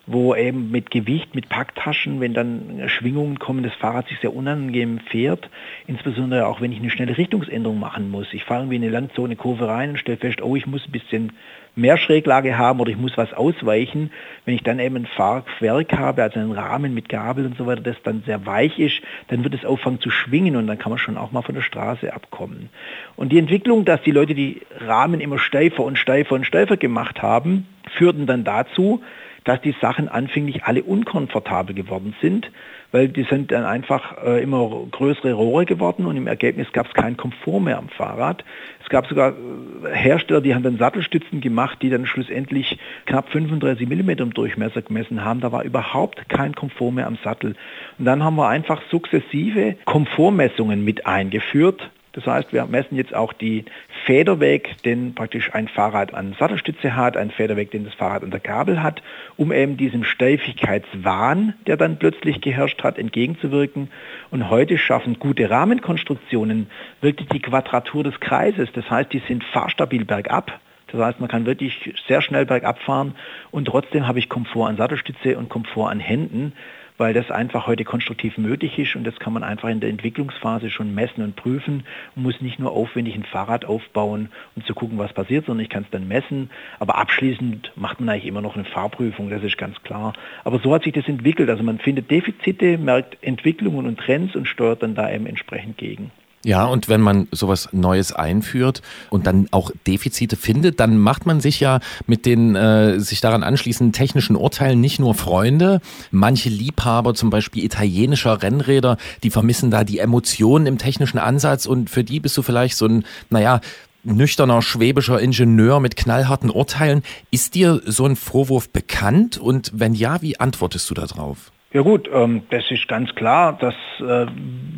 wo 0.08 0.36
eben 0.36 0.72
mit 0.72 0.90
Gewicht, 0.90 1.36
mit 1.36 1.48
Packtaschen, 1.48 2.20
wenn 2.20 2.34
dann 2.34 2.84
Schwingungen 2.88 3.40
kommen, 3.40 3.64
das 3.64 3.74
Fahrrad 3.74 4.08
sich 4.08 4.20
sehr 4.20 4.36
unangenehm 4.36 5.00
fährt, 5.00 5.50
insbesondere 5.88 6.48
auch 6.48 6.60
wenn 6.60 6.72
ich 6.72 6.80
eine 6.80 6.90
schnelle 6.90 7.18
Richtungsänderung 7.18 7.80
machen 7.80 8.10
muss. 8.10 8.34
Ich 8.34 8.44
fahre 8.44 8.62
irgendwie 8.62 8.78
in 8.78 8.84
eine 8.84 8.92
Landzone 8.92 9.36
Kurve 9.36 9.68
rein 9.68 9.92
und 9.92 9.98
stelle 9.98 10.18
fest, 10.18 10.42
oh, 10.42 10.56
ich 10.56 10.66
muss 10.66 10.86
ein 10.86 10.92
bisschen 10.92 11.34
mehr 11.76 11.98
Schräglage 11.98 12.58
haben 12.58 12.80
oder 12.80 12.92
ich 12.92 12.98
muss 12.98 13.18
was 13.18 13.34
ausweichen. 13.34 14.12
Wenn 14.46 14.56
ich 14.56 14.64
dann 14.64 14.80
eben 14.80 14.96
ein 14.96 15.06
Fahrwerk 15.06 15.94
habe, 15.94 16.24
also 16.24 16.40
einen 16.40 16.52
Rahmen 16.52 16.94
mit 16.94 17.10
Gabel 17.10 17.46
und 17.46 17.58
so 17.58 17.66
weiter, 17.66 17.82
das 17.82 17.96
dann 18.04 18.24
sehr 18.26 18.46
weich 18.46 18.78
ist, 18.80 19.02
dann 19.30 19.44
wird 19.44 19.54
es 19.54 19.66
auffangen 19.66 20.00
zu 20.00 20.10
schwingen 20.10 20.56
und 20.56 20.68
dann 20.68 20.78
kann 20.78 20.90
man 20.90 21.00
schon 21.00 21.18
auch 21.18 21.32
mal 21.32 21.42
von 21.42 21.56
der 21.56 21.62
Straße 21.62 22.14
abkommen. 22.14 22.70
Und 23.16 23.32
die 23.32 23.40
Entwicklung, 23.40 23.86
dass 23.86 24.02
die 24.02 24.12
Leute 24.12 24.36
die 24.36 24.62
Rahmen 24.80 25.22
immer 25.22 25.40
steifer 25.40 25.84
und 25.84 25.98
steifer 25.98 26.36
und 26.36 26.46
steifer 26.46 26.78
gemacht 26.78 27.22
haben, 27.22 27.68
führten 27.98 28.26
dann 28.26 28.44
dazu, 28.44 29.02
dass 29.44 29.62
die 29.62 29.76
Sachen 29.82 30.08
anfänglich 30.08 30.66
alle 30.66 30.84
unkomfortabel 30.84 31.76
geworden 31.76 32.16
sind, 32.22 32.52
weil 32.92 33.08
die 33.08 33.24
sind 33.24 33.52
dann 33.52 33.66
einfach 33.66 34.24
äh, 34.24 34.42
immer 34.42 34.86
größere 34.92 35.34
Rohre 35.34 35.66
geworden 35.66 36.06
und 36.06 36.18
im 36.18 36.28
Ergebnis 36.28 36.72
gab 36.74 36.88
es 36.88 36.94
keinen 36.94 37.18
Komfort 37.18 37.62
mehr 37.62 37.78
am 37.78 37.90
Fahrrad. 37.90 38.44
Es 38.84 38.90
gab 38.90 39.08
sogar 39.08 39.32
äh, 39.32 39.96
Hersteller, 39.96 40.42
die 40.42 40.54
haben 40.54 40.64
dann 40.64 40.78
Sattelstützen 40.78 41.42
gemacht, 41.42 41.80
die 41.82 41.90
dann 41.90 42.06
schlussendlich 42.06 42.78
knapp 43.06 43.30
35 43.30 43.88
mm 43.88 44.10
im 44.10 44.34
Durchmesser 44.34 44.82
gemessen 44.82 45.24
haben. 45.24 45.40
Da 45.40 45.52
war 45.52 45.64
überhaupt 45.64 46.30
kein 46.30 46.54
Komfort 46.54 46.92
mehr 46.92 47.08
am 47.08 47.18
Sattel. 47.24 47.56
Und 47.98 48.06
dann 48.06 48.24
haben 48.24 48.36
wir 48.36 48.48
einfach 48.48 48.82
sukzessive 48.90 49.76
Komfortmessungen 49.86 50.84
mit 50.84 51.06
eingeführt 51.06 51.90
das 52.14 52.26
heißt, 52.26 52.52
wir 52.52 52.66
messen 52.66 52.98
jetzt 52.98 53.16
auch 53.16 53.32
die 53.32 53.64
Federweg, 54.06 54.82
den 54.84 55.16
praktisch 55.16 55.54
ein 55.54 55.70
Fahrrad 55.70 56.14
an 56.14 56.36
Sattelstütze 56.38 56.96
hat, 56.96 57.16
ein 57.16 57.32
Federweg, 57.32 57.72
den 57.72 57.86
das 57.86 57.94
Fahrrad 57.94 58.24
an 58.24 58.32
der 58.32 58.42
Gabel 58.42 58.84
hat, 58.84 59.02
um 59.38 59.54
eben 59.54 59.78
diesem 59.78 60.04
Steifigkeitswahn, 60.04 61.54
der 61.68 61.78
dann 61.78 62.00
plötzlich 62.00 62.42
geherrscht 62.42 62.84
hat, 62.84 62.98
entgegenzuwirken. 62.98 63.90
Und 64.30 64.50
heute 64.50 64.78
schaffen 64.78 65.20
gute 65.20 65.50
Rahmenkonstruktionen 65.50 66.70
wirklich 67.00 67.30
die 67.30 67.42
Quadratur 67.42 68.04
des 68.04 68.20
Kreises. 68.20 68.70
Das 68.74 68.90
heißt, 68.90 69.14
die 69.14 69.22
sind 69.28 69.44
fahrstabil 69.46 70.04
bergab. 70.04 70.60
Das 70.92 71.00
heißt, 71.00 71.22
man 71.22 71.30
kann 71.30 71.46
wirklich 71.46 71.94
sehr 72.08 72.22
schnell 72.22 72.46
bergab 72.46 72.80
fahren 72.80 73.16
und 73.50 73.66
trotzdem 73.66 74.08
habe 74.08 74.20
ich 74.20 74.28
Komfort 74.28 74.68
an 74.68 74.76
Sattelstütze 74.76 75.38
und 75.38 75.48
Komfort 75.48 75.90
an 75.90 76.02
Händen 76.02 76.52
weil 77.02 77.16
das 77.16 77.32
einfach 77.32 77.66
heute 77.66 77.84
konstruktiv 77.84 78.38
möglich 78.38 78.78
ist 78.78 78.96
und 78.96 79.06
das 79.06 79.18
kann 79.18 79.34
man 79.34 79.44
einfach 79.44 79.70
in 79.70 79.80
der 79.80 79.90
Entwicklungsphase 79.90 80.70
schon 80.70 80.94
messen 80.94 81.24
und 81.24 81.36
prüfen 81.36 81.84
und 82.16 82.22
muss 82.22 82.40
nicht 82.42 82.60
nur 82.60 82.72
aufwendig 82.72 83.16
ein 83.16 83.24
Fahrrad 83.24 83.66
aufbauen, 83.66 84.30
um 84.56 84.64
zu 84.66 84.76
gucken, 84.76 85.00
was 85.00 85.12
passiert, 85.12 85.48
sondern 85.48 85.64
ich 85.64 85.70
kann 85.72 85.82
es 85.82 85.90
dann 85.90 86.08
messen. 86.08 86.52
Aber 86.78 87.00
abschließend 87.00 87.72
macht 87.76 88.00
man 88.00 88.10
eigentlich 88.10 88.28
immer 88.28 88.42
noch 88.42 88.54
eine 88.54 88.66
Fahrprüfung, 88.66 89.32
das 89.32 89.42
ist 89.42 89.58
ganz 89.58 89.82
klar. 89.82 90.14
Aber 90.44 90.60
so 90.60 90.76
hat 90.76 90.84
sich 90.84 90.94
das 90.94 91.08
entwickelt. 91.08 91.50
Also 91.50 91.64
man 91.64 91.80
findet 91.80 92.12
Defizite, 92.12 92.78
merkt 92.78 93.18
Entwicklungen 93.24 93.88
und 93.88 94.00
Trends 94.00 94.36
und 94.36 94.48
steuert 94.48 94.84
dann 94.84 94.94
da 94.94 95.12
eben 95.12 95.26
entsprechend 95.26 95.80
gegen. 95.80 96.12
Ja, 96.44 96.66
und 96.66 96.90
wenn 96.90 97.02
man 97.02 97.28
sowas 97.32 97.70
Neues 97.72 98.14
einführt 98.14 98.82
und 99.12 99.28
dann 99.28 99.48
auch 99.52 99.72
Defizite 99.86 100.36
findet, 100.36 100.80
dann 100.80 100.98
macht 100.98 101.28
man 101.28 101.40
sich 101.40 101.60
ja 101.60 101.80
mit 102.08 102.26
den 102.26 102.56
äh, 102.56 103.00
sich 103.00 103.22
daran 103.22 103.44
anschließenden 103.44 103.94
technischen 103.94 104.36
Urteilen 104.36 104.82
nicht 104.82 105.00
nur 105.00 105.14
Freunde. 105.14 105.82
Manche 106.10 106.50
Liebhaber, 106.50 107.14
zum 107.14 107.30
Beispiel 107.30 107.64
italienischer 107.64 108.42
Rennräder, 108.42 108.98
die 109.22 109.30
vermissen 109.30 109.70
da 109.70 109.84
die 109.84 110.00
Emotionen 110.00 110.66
im 110.66 110.80
technischen 110.80 111.20
Ansatz 111.20 111.68
und 111.68 111.92
für 111.92 112.04
die 112.04 112.20
bist 112.20 112.36
du 112.38 112.42
vielleicht 112.42 112.76
so 112.76 112.88
ein, 112.88 113.06
naja, 113.30 113.62
nüchterner 114.04 114.64
schwäbischer 114.64 115.20
Ingenieur 115.20 115.80
mit 115.80 115.96
knallharten 115.96 116.50
Urteilen. 116.50 117.04
Ist 117.30 117.54
dir 117.54 117.82
so 117.86 118.08
ein 118.08 118.16
Vorwurf 118.16 118.70
bekannt 118.70 119.38
und 119.38 119.72
wenn 119.76 119.94
ja, 119.94 120.24
wie 120.24 120.40
antwortest 120.40 120.90
du 120.90 120.96
darauf? 120.96 121.52
Ja 121.74 121.84
gut, 121.84 122.10
ähm, 122.14 122.44
das 122.50 122.70
ist 122.70 122.86
ganz 122.90 123.16
klar, 123.16 123.58
dass 123.58 123.76
äh, 124.02 124.26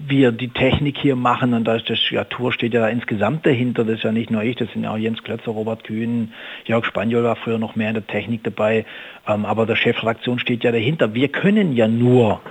wir 0.08 0.32
die 0.32 0.49
Technik 0.49 0.95
hier 0.99 1.15
machen 1.15 1.56
und 1.56 1.63
da 1.63 1.75
ist 1.75 1.89
das 1.89 1.97
ja, 2.12 2.23
Tour 2.23 2.53
steht 2.53 2.75
ja 2.75 2.82
da 2.82 2.89
insgesamt 2.89 3.47
dahinter, 3.47 3.84
das 3.84 3.95
ist 3.95 4.03
ja 4.03 4.12
nicht 4.12 4.29
nur 4.29 4.43
ich, 4.43 4.58
das 4.58 4.71
sind 4.73 4.84
ja 4.84 4.91
auch 4.91 4.97
Jens 4.97 5.23
Klötzer, 5.23 5.49
Robert 5.49 5.84
Kühn, 5.84 6.34
Jörg 6.65 6.86
Spaniol 6.86 7.23
war 7.23 7.36
früher 7.36 7.58
noch 7.58 7.75
mehr 7.75 7.88
in 7.88 7.95
der 7.95 8.06
Technik 8.06 8.43
dabei, 8.43 8.86
ähm, 9.27 9.43
aber 9.43 9.65
der 9.65 9.75
Chefredaktion 9.75 10.38
steht 10.38 10.63
ja 10.63 10.71
dahinter. 10.71 11.15
Wir 11.15 11.29
können 11.29 11.75
ja 11.75 11.88
nur 11.88 12.41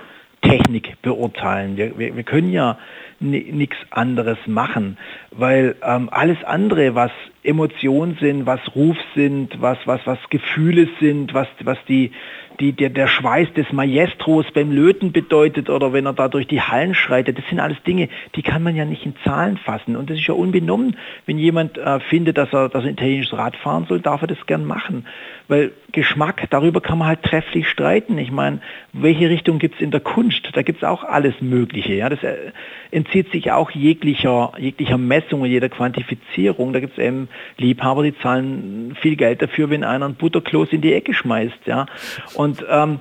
Technik 0.40 1.00
beurteilen. 1.02 1.76
Wir, 1.76 1.96
wir, 1.96 2.16
wir 2.16 2.24
können 2.24 2.50
ja 2.50 2.78
nichts 3.20 3.76
anderes 3.90 4.38
machen, 4.46 4.98
weil 5.30 5.76
ähm, 5.84 6.08
alles 6.10 6.42
andere, 6.42 6.96
was 6.96 7.12
Emotionen 7.44 8.16
sind, 8.20 8.46
was 8.46 8.60
Ruf 8.76 8.96
sind, 9.16 9.60
was, 9.60 9.78
was, 9.84 10.00
was 10.04 10.18
Gefühle 10.30 10.88
sind, 11.00 11.34
was, 11.34 11.48
was 11.64 11.78
die, 11.88 12.12
die, 12.60 12.72
der, 12.72 12.90
der 12.90 13.08
Schweiß 13.08 13.52
des 13.54 13.72
Maestros 13.72 14.46
beim 14.54 14.70
Löten 14.70 15.10
bedeutet 15.10 15.68
oder 15.68 15.92
wenn 15.92 16.06
er 16.06 16.12
da 16.12 16.28
durch 16.28 16.46
die 16.46 16.60
Hallen 16.60 16.94
schreitet. 16.94 17.38
Das 17.38 17.44
sind 17.48 17.58
alles 17.58 17.82
Dinge, 17.82 18.08
die 18.36 18.42
kann 18.42 18.62
man 18.62 18.76
ja 18.76 18.84
nicht 18.84 19.04
in 19.04 19.14
Zahlen 19.24 19.56
fassen. 19.56 19.96
Und 19.96 20.08
das 20.08 20.18
ist 20.18 20.26
ja 20.28 20.34
unbenommen, 20.34 20.96
wenn 21.26 21.38
jemand 21.38 21.78
äh, 21.78 21.98
findet, 21.98 22.38
dass 22.38 22.52
er, 22.52 22.68
dass 22.68 22.84
er 22.84 22.90
italienisches 22.90 23.36
Rad 23.36 23.56
fahren 23.56 23.86
soll, 23.88 24.00
darf 24.00 24.22
er 24.22 24.28
das 24.28 24.46
gern 24.46 24.64
machen. 24.64 25.06
Weil 25.48 25.72
Geschmack, 25.90 26.46
darüber 26.50 26.80
kann 26.80 26.98
man 26.98 27.08
halt 27.08 27.22
trefflich 27.22 27.68
streiten. 27.68 28.16
Ich 28.18 28.30
meine, 28.30 28.60
welche 28.92 29.28
Richtung 29.28 29.58
gibt 29.58 29.76
es 29.76 29.80
in 29.80 29.90
der 29.90 30.00
Kunst? 30.00 30.48
Da 30.52 30.62
gibt 30.62 30.82
es 30.82 30.88
auch 30.88 31.04
alles 31.04 31.34
Mögliche. 31.40 31.94
Ja? 31.94 32.08
Das 32.08 32.22
äh, 32.22 32.52
entzieht 32.92 33.32
sich 33.32 33.50
auch 33.50 33.70
jeglicher, 33.72 34.52
jeglicher 34.58 34.98
Messung 34.98 35.40
und 35.40 35.48
jeder 35.48 35.68
Quantifizierung. 35.68 36.72
Da 36.72 36.80
gibt 36.80 36.96
es 36.96 37.04
eben 37.04 37.28
Liebhaber, 37.58 38.02
die 38.02 38.16
zahlen 38.18 38.96
viel 39.00 39.16
Geld 39.16 39.42
dafür, 39.42 39.70
wenn 39.70 39.84
einer 39.84 40.06
ein 40.06 40.14
Butterkloß 40.14 40.68
in 40.72 40.80
die 40.80 40.92
Ecke 40.92 41.14
schmeißt. 41.14 41.66
Ja? 41.66 41.86
Und 42.34 42.64
ähm, 42.68 43.00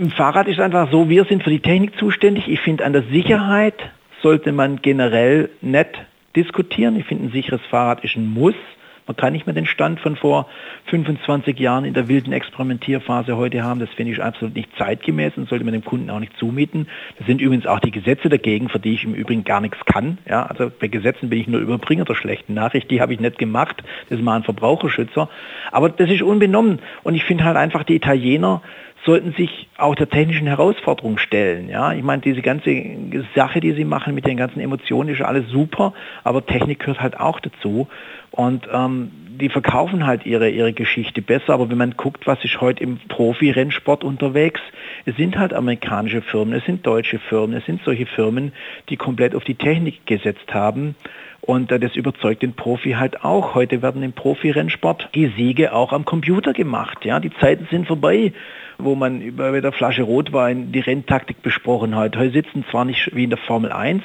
ein 0.00 0.10
Fahrrad 0.10 0.48
ist 0.48 0.60
einfach 0.60 0.90
so, 0.90 1.08
wir 1.08 1.24
sind 1.24 1.42
für 1.42 1.50
die 1.50 1.60
Technik 1.60 1.98
zuständig. 1.98 2.48
Ich 2.48 2.60
finde, 2.60 2.84
an 2.84 2.92
der 2.92 3.04
Sicherheit 3.04 3.74
sollte 4.22 4.52
man 4.52 4.82
generell 4.82 5.50
nicht 5.60 5.90
diskutieren. 6.34 6.96
Ich 6.96 7.04
finde, 7.06 7.26
ein 7.26 7.32
sicheres 7.32 7.60
Fahrrad 7.70 8.02
ist 8.04 8.16
ein 8.16 8.26
Muss. 8.26 8.54
Man 9.06 9.16
kann 9.16 9.34
nicht 9.34 9.46
mehr 9.46 9.54
den 9.54 9.66
Stand 9.66 10.00
von 10.00 10.16
vor 10.16 10.48
25 10.86 11.58
Jahren 11.58 11.84
in 11.84 11.92
der 11.92 12.08
wilden 12.08 12.32
Experimentierphase 12.32 13.36
heute 13.36 13.62
haben. 13.62 13.80
Das 13.80 13.90
finde 13.90 14.12
ich 14.12 14.22
absolut 14.22 14.54
nicht 14.54 14.70
zeitgemäß 14.78 15.36
und 15.36 15.48
sollte 15.48 15.64
man 15.64 15.74
dem 15.74 15.84
Kunden 15.84 16.08
auch 16.08 16.20
nicht 16.20 16.36
zumieten. 16.38 16.88
Das 17.18 17.26
sind 17.26 17.40
übrigens 17.40 17.66
auch 17.66 17.80
die 17.80 17.90
Gesetze 17.90 18.30
dagegen, 18.30 18.70
für 18.70 18.78
die 18.78 18.94
ich 18.94 19.04
im 19.04 19.14
Übrigen 19.14 19.44
gar 19.44 19.60
nichts 19.60 19.78
kann. 19.84 20.18
Ja, 20.26 20.44
also 20.46 20.70
bei 20.70 20.88
Gesetzen 20.88 21.28
bin 21.28 21.38
ich 21.38 21.48
nur 21.48 21.60
Überbringer 21.60 22.04
der 22.04 22.14
schlechten 22.14 22.54
Nachricht. 22.54 22.90
Die 22.90 23.02
habe 23.02 23.12
ich 23.12 23.20
nicht 23.20 23.38
gemacht. 23.38 23.82
Das 24.08 24.18
ist 24.18 24.24
mal 24.24 24.36
ein 24.36 24.42
Verbraucherschützer. 24.42 25.28
Aber 25.70 25.90
das 25.90 26.10
ist 26.10 26.22
unbenommen. 26.22 26.78
Und 27.02 27.14
ich 27.14 27.24
finde 27.24 27.44
halt 27.44 27.56
einfach, 27.56 27.84
die 27.84 27.96
Italiener 27.96 28.62
sollten 29.04 29.32
sich 29.32 29.68
auch 29.76 29.94
der 29.94 30.08
technischen 30.08 30.46
Herausforderung 30.46 31.18
stellen. 31.18 31.68
Ja, 31.68 31.92
ich 31.92 32.02
meine, 32.02 32.22
diese 32.22 32.42
ganze 32.42 32.70
Sache, 33.34 33.60
die 33.60 33.72
sie 33.72 33.84
machen 33.84 34.14
mit 34.14 34.26
den 34.26 34.36
ganzen 34.36 34.60
Emotionen, 34.60 35.10
ist 35.10 35.20
alles 35.20 35.48
super, 35.50 35.92
aber 36.22 36.46
Technik 36.46 36.80
gehört 36.80 37.00
halt 37.00 37.20
auch 37.20 37.40
dazu. 37.40 37.88
Und 38.34 38.66
ähm, 38.72 39.12
die 39.40 39.48
verkaufen 39.48 40.06
halt 40.06 40.26
ihre, 40.26 40.50
ihre 40.50 40.72
Geschichte 40.72 41.22
besser, 41.22 41.54
aber 41.54 41.70
wenn 41.70 41.78
man 41.78 41.92
guckt, 41.96 42.26
was 42.26 42.44
ist 42.44 42.60
heute 42.60 42.82
im 42.82 42.98
Profi-Rennsport 43.08 44.02
unterwegs, 44.02 44.60
es 45.04 45.14
sind 45.16 45.38
halt 45.38 45.54
amerikanische 45.54 46.20
Firmen, 46.20 46.52
es 46.52 46.64
sind 46.64 46.84
deutsche 46.84 47.20
Firmen, 47.20 47.56
es 47.56 47.64
sind 47.64 47.80
solche 47.84 48.06
Firmen, 48.06 48.52
die 48.88 48.96
komplett 48.96 49.36
auf 49.36 49.44
die 49.44 49.54
Technik 49.54 50.04
gesetzt 50.06 50.52
haben. 50.52 50.96
Und 51.42 51.70
äh, 51.70 51.78
das 51.78 51.94
überzeugt 51.94 52.42
den 52.42 52.54
Profi 52.54 52.92
halt 52.92 53.22
auch. 53.22 53.54
Heute 53.54 53.82
werden 53.82 54.02
im 54.02 54.14
Profi-Rennsport 54.14 55.10
die 55.14 55.32
Siege 55.36 55.72
auch 55.72 55.92
am 55.92 56.04
Computer 56.04 56.52
gemacht. 56.52 57.04
Ja, 57.04 57.20
die 57.20 57.32
Zeiten 57.38 57.68
sind 57.70 57.86
vorbei 57.86 58.32
wo 58.78 58.94
man 58.94 59.20
über 59.20 59.52
mit 59.52 59.64
der 59.64 59.72
Flasche 59.72 60.02
Rotwein 60.02 60.72
die 60.72 60.80
Renntaktik 60.80 61.42
besprochen 61.42 61.94
hat. 61.96 62.16
Heute 62.16 62.32
sitzen 62.32 62.64
zwar 62.70 62.84
nicht 62.84 63.14
wie 63.14 63.24
in 63.24 63.30
der 63.30 63.38
Formel 63.38 63.72
1, 63.72 64.02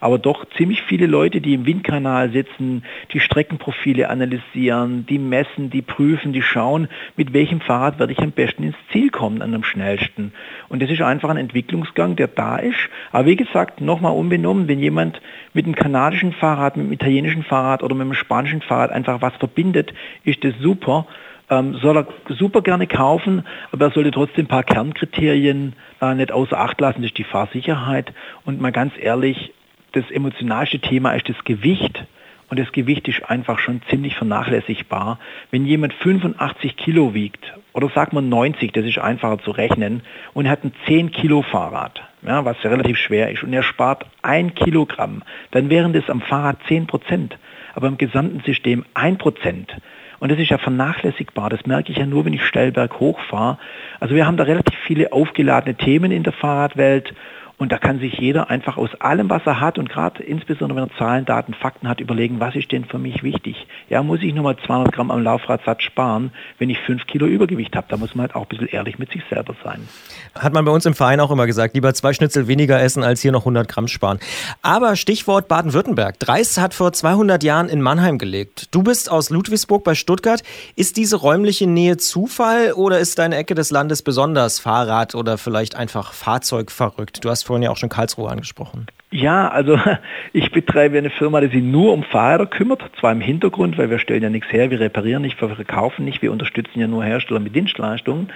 aber 0.00 0.18
doch 0.18 0.44
ziemlich 0.56 0.82
viele 0.82 1.06
Leute, 1.06 1.40
die 1.40 1.54
im 1.54 1.66
Windkanal 1.66 2.30
sitzen, 2.30 2.84
die 3.12 3.20
Streckenprofile 3.20 4.08
analysieren, 4.08 5.06
die 5.06 5.18
messen, 5.18 5.70
die 5.70 5.82
prüfen, 5.82 6.32
die 6.32 6.42
schauen, 6.42 6.88
mit 7.16 7.32
welchem 7.32 7.60
Fahrrad 7.60 7.98
werde 7.98 8.12
ich 8.12 8.18
am 8.20 8.32
besten 8.32 8.64
ins 8.64 8.76
Ziel 8.90 9.10
kommen, 9.10 9.42
an 9.42 9.54
am 9.54 9.64
schnellsten. 9.64 10.32
Und 10.68 10.82
das 10.82 10.90
ist 10.90 11.02
einfach 11.02 11.30
ein 11.30 11.36
Entwicklungsgang, 11.36 12.16
der 12.16 12.28
da 12.28 12.56
ist. 12.56 12.88
Aber 13.10 13.26
wie 13.26 13.36
gesagt, 13.36 13.80
nochmal 13.80 14.12
unbenommen, 14.12 14.68
wenn 14.68 14.78
jemand 14.78 15.20
mit 15.54 15.66
einem 15.66 15.74
kanadischen 15.74 16.32
Fahrrad, 16.32 16.76
mit 16.76 16.84
einem 16.84 16.92
italienischen 16.92 17.42
Fahrrad 17.42 17.82
oder 17.82 17.94
mit 17.94 18.02
einem 18.02 18.14
spanischen 18.14 18.62
Fahrrad 18.62 18.90
einfach 18.90 19.20
was 19.20 19.34
verbindet, 19.36 19.92
ist 20.24 20.42
das 20.44 20.54
super 20.60 21.06
ähm, 21.52 21.76
soll 21.82 21.98
er 21.98 22.06
super 22.28 22.62
gerne 22.62 22.86
kaufen, 22.86 23.44
aber 23.72 23.86
er 23.86 23.90
sollte 23.90 24.10
trotzdem 24.10 24.46
ein 24.46 24.48
paar 24.48 24.64
Kernkriterien 24.64 25.74
äh, 26.00 26.14
nicht 26.14 26.32
außer 26.32 26.58
Acht 26.58 26.80
lassen, 26.80 27.02
das 27.02 27.10
ist 27.10 27.18
die 27.18 27.24
Fahrsicherheit. 27.24 28.12
Und 28.46 28.60
mal 28.60 28.72
ganz 28.72 28.94
ehrlich, 28.98 29.52
das 29.92 30.10
emotionalste 30.10 30.78
Thema 30.78 31.12
ist 31.12 31.28
das 31.28 31.44
Gewicht. 31.44 32.04
Und 32.48 32.58
das 32.58 32.72
Gewicht 32.72 33.08
ist 33.08 33.28
einfach 33.30 33.58
schon 33.58 33.82
ziemlich 33.88 34.14
vernachlässigbar. 34.16 35.18
Wenn 35.50 35.64
jemand 35.66 35.92
85 35.94 36.76
Kilo 36.76 37.14
wiegt, 37.14 37.52
oder 37.72 37.90
sagt 37.94 38.12
man 38.12 38.28
90, 38.28 38.72
das 38.72 38.84
ist 38.84 38.98
einfacher 38.98 39.38
zu 39.38 39.50
rechnen, 39.50 40.02
und 40.34 40.48
hat 40.48 40.64
ein 40.64 40.72
10 40.86 41.12
Kilo 41.12 41.42
Fahrrad, 41.42 42.02
ja, 42.22 42.44
was 42.44 42.62
relativ 42.64 42.96
schwer 42.98 43.30
ist, 43.30 43.42
und 43.42 43.52
er 43.52 43.62
spart 43.62 44.06
ein 44.22 44.54
Kilogramm, 44.54 45.22
dann 45.50 45.70
wären 45.70 45.92
das 45.92 46.08
am 46.08 46.20
Fahrrad 46.20 46.58
10 46.68 46.86
Prozent, 46.86 47.38
aber 47.74 47.88
im 47.88 47.98
gesamten 47.98 48.40
System 48.40 48.84
1 48.94 49.18
Prozent. 49.18 49.74
Und 50.22 50.30
das 50.30 50.38
ist 50.38 50.50
ja 50.50 50.58
vernachlässigbar. 50.58 51.50
Das 51.50 51.66
merke 51.66 51.90
ich 51.90 51.98
ja 51.98 52.06
nur, 52.06 52.24
wenn 52.24 52.32
ich 52.32 52.44
steil 52.44 52.70
berghoch 52.70 53.18
fahre. 53.28 53.58
Also 53.98 54.14
wir 54.14 54.24
haben 54.24 54.36
da 54.36 54.44
relativ 54.44 54.78
viele 54.86 55.12
aufgeladene 55.12 55.74
Themen 55.74 56.12
in 56.12 56.22
der 56.22 56.32
Fahrradwelt 56.32 57.12
und 57.62 57.70
da 57.70 57.78
kann 57.78 58.00
sich 58.00 58.14
jeder 58.14 58.50
einfach 58.50 58.76
aus 58.76 58.90
allem, 59.00 59.30
was 59.30 59.42
er 59.46 59.60
hat 59.60 59.78
und 59.78 59.88
gerade 59.88 60.22
insbesondere 60.22 60.76
wenn 60.80 60.88
er 60.88 60.98
Zahlen, 60.98 61.24
Daten, 61.24 61.54
Fakten 61.54 61.88
hat, 61.88 62.00
überlegen, 62.00 62.40
was 62.40 62.56
ist 62.56 62.72
denn 62.72 62.84
für 62.84 62.98
mich 62.98 63.22
wichtig? 63.22 63.68
Ja, 63.88 64.02
muss 64.02 64.20
ich 64.20 64.34
nur 64.34 64.42
mal 64.42 64.56
200 64.56 64.92
Gramm 64.92 65.12
am 65.12 65.22
Laufradsatz 65.22 65.82
sparen, 65.82 66.32
wenn 66.58 66.70
ich 66.70 66.78
5 66.80 67.06
Kilo 67.06 67.26
Übergewicht 67.26 67.76
habe? 67.76 67.86
Da 67.88 67.96
muss 67.96 68.16
man 68.16 68.26
halt 68.26 68.34
auch 68.34 68.42
ein 68.42 68.48
bisschen 68.48 68.66
ehrlich 68.66 68.98
mit 68.98 69.12
sich 69.12 69.22
selber 69.30 69.54
sein. 69.62 69.88
Hat 70.34 70.52
man 70.52 70.64
bei 70.64 70.72
uns 70.72 70.86
im 70.86 70.94
Verein 70.94 71.20
auch 71.20 71.30
immer 71.30 71.46
gesagt, 71.46 71.74
lieber 71.74 71.94
zwei 71.94 72.12
Schnitzel 72.12 72.48
weniger 72.48 72.80
essen, 72.82 73.04
als 73.04 73.20
hier 73.20 73.30
noch 73.30 73.42
100 73.42 73.68
Gramm 73.68 73.86
sparen. 73.86 74.18
Aber 74.62 74.96
Stichwort 74.96 75.46
Baden-Württemberg. 75.46 76.18
Dreis 76.18 76.58
hat 76.58 76.74
vor 76.74 76.92
200 76.92 77.44
Jahren 77.44 77.68
in 77.68 77.80
Mannheim 77.80 78.18
gelebt. 78.18 78.74
Du 78.74 78.82
bist 78.82 79.08
aus 79.08 79.30
Ludwigsburg 79.30 79.84
bei 79.84 79.94
Stuttgart. 79.94 80.42
Ist 80.74 80.96
diese 80.96 81.16
räumliche 81.16 81.68
Nähe 81.68 81.96
Zufall 81.96 82.72
oder 82.72 82.98
ist 82.98 83.20
deine 83.20 83.36
Ecke 83.36 83.54
des 83.54 83.70
Landes 83.70 84.02
besonders 84.02 84.58
Fahrrad 84.58 85.14
oder 85.14 85.38
vielleicht 85.38 85.76
einfach 85.76 86.12
Fahrzeug 86.12 86.72
verrückt? 86.72 87.24
Du 87.24 87.30
hast 87.30 87.44
vorhin 87.52 87.64
ja 87.64 87.70
auch 87.70 87.76
schon 87.76 87.90
Karlsruhe 87.90 88.30
angesprochen. 88.30 88.86
Ja, 89.10 89.48
also 89.48 89.78
ich 90.32 90.50
betreibe 90.52 90.96
eine 90.96 91.10
Firma, 91.10 91.42
die 91.42 91.48
sich 91.48 91.62
nur 91.62 91.92
um 91.92 92.02
Fahrräder 92.02 92.46
kümmert, 92.46 92.82
zwar 92.98 93.12
im 93.12 93.20
Hintergrund, 93.20 93.76
weil 93.76 93.90
wir 93.90 93.98
stellen 93.98 94.22
ja 94.22 94.30
nichts 94.30 94.50
her, 94.50 94.70
wir 94.70 94.80
reparieren 94.80 95.20
nicht, 95.20 95.38
wir 95.40 95.50
verkaufen 95.50 96.06
nicht, 96.06 96.22
wir 96.22 96.32
unterstützen 96.32 96.80
ja 96.80 96.86
nur 96.86 97.04
Hersteller 97.04 97.40
mit 97.40 97.54
Dienstleistungen. 97.54 98.32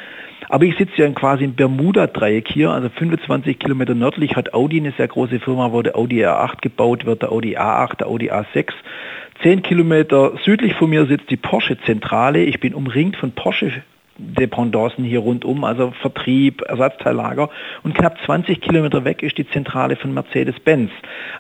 Aber 0.50 0.66
ich 0.66 0.76
sitze 0.76 1.00
ja 1.00 1.08
quasi 1.08 1.44
im 1.44 1.54
Bermuda-Dreieck 1.54 2.46
hier, 2.46 2.70
also 2.70 2.90
25 2.90 3.58
Kilometer 3.58 3.94
nördlich 3.94 4.36
hat 4.36 4.52
Audi 4.52 4.80
eine 4.80 4.92
sehr 4.92 5.08
große 5.08 5.40
Firma, 5.40 5.72
wo 5.72 5.80
der 5.80 5.96
Audi 5.96 6.22
R8 6.22 6.60
gebaut 6.60 7.06
wird, 7.06 7.22
der 7.22 7.32
Audi 7.32 7.56
A8, 7.56 7.96
der 7.96 8.08
Audi 8.08 8.30
A6. 8.30 8.72
Zehn 9.42 9.62
Kilometer 9.62 10.32
südlich 10.44 10.74
von 10.74 10.90
mir 10.90 11.06
sitzt 11.06 11.30
die 11.30 11.38
Porsche-Zentrale. 11.38 12.44
Ich 12.44 12.60
bin 12.60 12.74
umringt 12.74 13.16
von 13.16 13.32
Porsche 13.32 13.82
Dependancen 14.18 15.04
hier 15.04 15.20
rundum, 15.20 15.64
also 15.64 15.92
Vertrieb, 16.00 16.62
Ersatzteillager. 16.62 17.50
Und 17.82 17.94
knapp 17.94 18.16
20 18.24 18.60
Kilometer 18.60 19.04
weg 19.04 19.22
ist 19.22 19.38
die 19.38 19.48
Zentrale 19.48 19.96
von 19.96 20.14
Mercedes-Benz. 20.14 20.90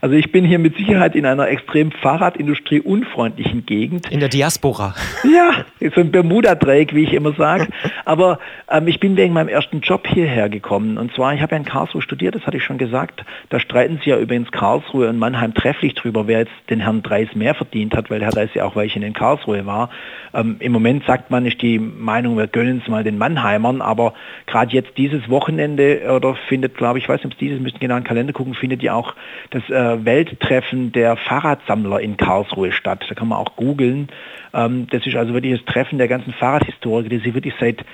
Also 0.00 0.14
ich 0.14 0.32
bin 0.32 0.44
hier 0.44 0.58
mit 0.58 0.76
Sicherheit 0.76 1.14
in 1.14 1.26
einer 1.26 1.48
extrem 1.48 1.90
Fahrradindustrie 1.90 2.80
unfreundlichen 2.80 3.66
Gegend. 3.66 4.10
In 4.10 4.20
der 4.20 4.28
Diaspora. 4.28 4.94
Ja, 5.24 5.64
so 5.94 6.00
ein 6.00 6.10
Bermuda-Dreieck, 6.10 6.94
wie 6.94 7.04
ich 7.04 7.12
immer 7.12 7.32
sage. 7.32 7.68
Aber 8.04 8.38
ähm, 8.70 8.88
ich 8.88 9.00
bin 9.00 9.16
wegen 9.16 9.32
meinem 9.32 9.48
ersten 9.48 9.80
Job 9.80 10.06
hierher 10.06 10.48
gekommen. 10.48 10.98
Und 10.98 11.12
zwar, 11.14 11.34
ich 11.34 11.40
habe 11.40 11.52
ja 11.52 11.58
in 11.58 11.64
Karlsruhe 11.64 12.02
studiert, 12.02 12.34
das 12.34 12.46
hatte 12.46 12.56
ich 12.56 12.64
schon 12.64 12.78
gesagt. 12.78 13.24
Da 13.48 13.60
streiten 13.60 13.96
sich 13.96 14.06
ja 14.06 14.18
übrigens 14.18 14.50
Karlsruhe 14.50 15.08
und 15.08 15.18
Mannheim 15.18 15.54
trefflich 15.54 15.94
drüber, 15.94 16.26
wer 16.26 16.40
jetzt 16.40 16.52
den 16.70 16.80
Herrn 16.80 17.02
Dreis 17.02 17.28
mehr 17.34 17.54
verdient 17.54 17.94
hat, 17.94 18.10
weil 18.10 18.18
der 18.18 18.28
Herr 18.28 18.34
Dreis 18.34 18.50
ja 18.54 18.64
auch 18.64 18.76
Weichen 18.76 19.02
in 19.02 19.12
Karlsruhe 19.12 19.66
war. 19.66 19.90
Ähm, 20.34 20.56
Im 20.60 20.72
Moment 20.72 21.04
sagt 21.06 21.30
man, 21.30 21.46
ist 21.46 21.62
die 21.62 21.78
Meinung, 21.78 22.36
wir 22.36 22.46
gönnen 22.46 22.65
es 22.68 22.88
mal 22.88 23.04
den 23.04 23.18
Mannheimern, 23.18 23.80
aber 23.80 24.14
gerade 24.46 24.72
jetzt 24.72 24.96
dieses 24.96 25.28
Wochenende 25.28 26.12
oder 26.14 26.34
findet, 26.48 26.76
glaube 26.76 26.98
ich, 26.98 27.08
weiß 27.08 27.18
nicht, 27.18 27.26
ob 27.26 27.32
es 27.32 27.38
dieses, 27.38 27.60
müssen 27.60 27.78
genau 27.78 27.96
in 27.96 28.02
den 28.02 28.08
Kalender 28.08 28.32
gucken, 28.32 28.54
findet 28.54 28.82
ja 28.82 28.94
auch 28.94 29.14
das 29.50 29.62
äh, 29.70 30.04
Welttreffen 30.04 30.92
der 30.92 31.16
Fahrradsammler 31.16 32.00
in 32.00 32.16
Karlsruhe 32.16 32.72
statt. 32.72 33.04
Da 33.08 33.14
kann 33.14 33.28
man 33.28 33.38
auch 33.38 33.56
googeln. 33.56 34.08
Ähm, 34.52 34.86
das 34.90 35.06
ist 35.06 35.16
also 35.16 35.34
wirklich 35.34 35.60
das 35.60 35.72
Treffen 35.72 35.98
der 35.98 36.08
ganzen 36.08 36.32
Fahrradhistoriker, 36.32 37.08
die 37.08 37.18
sich 37.18 37.34
wirklich 37.34 37.54
seit 37.60 37.84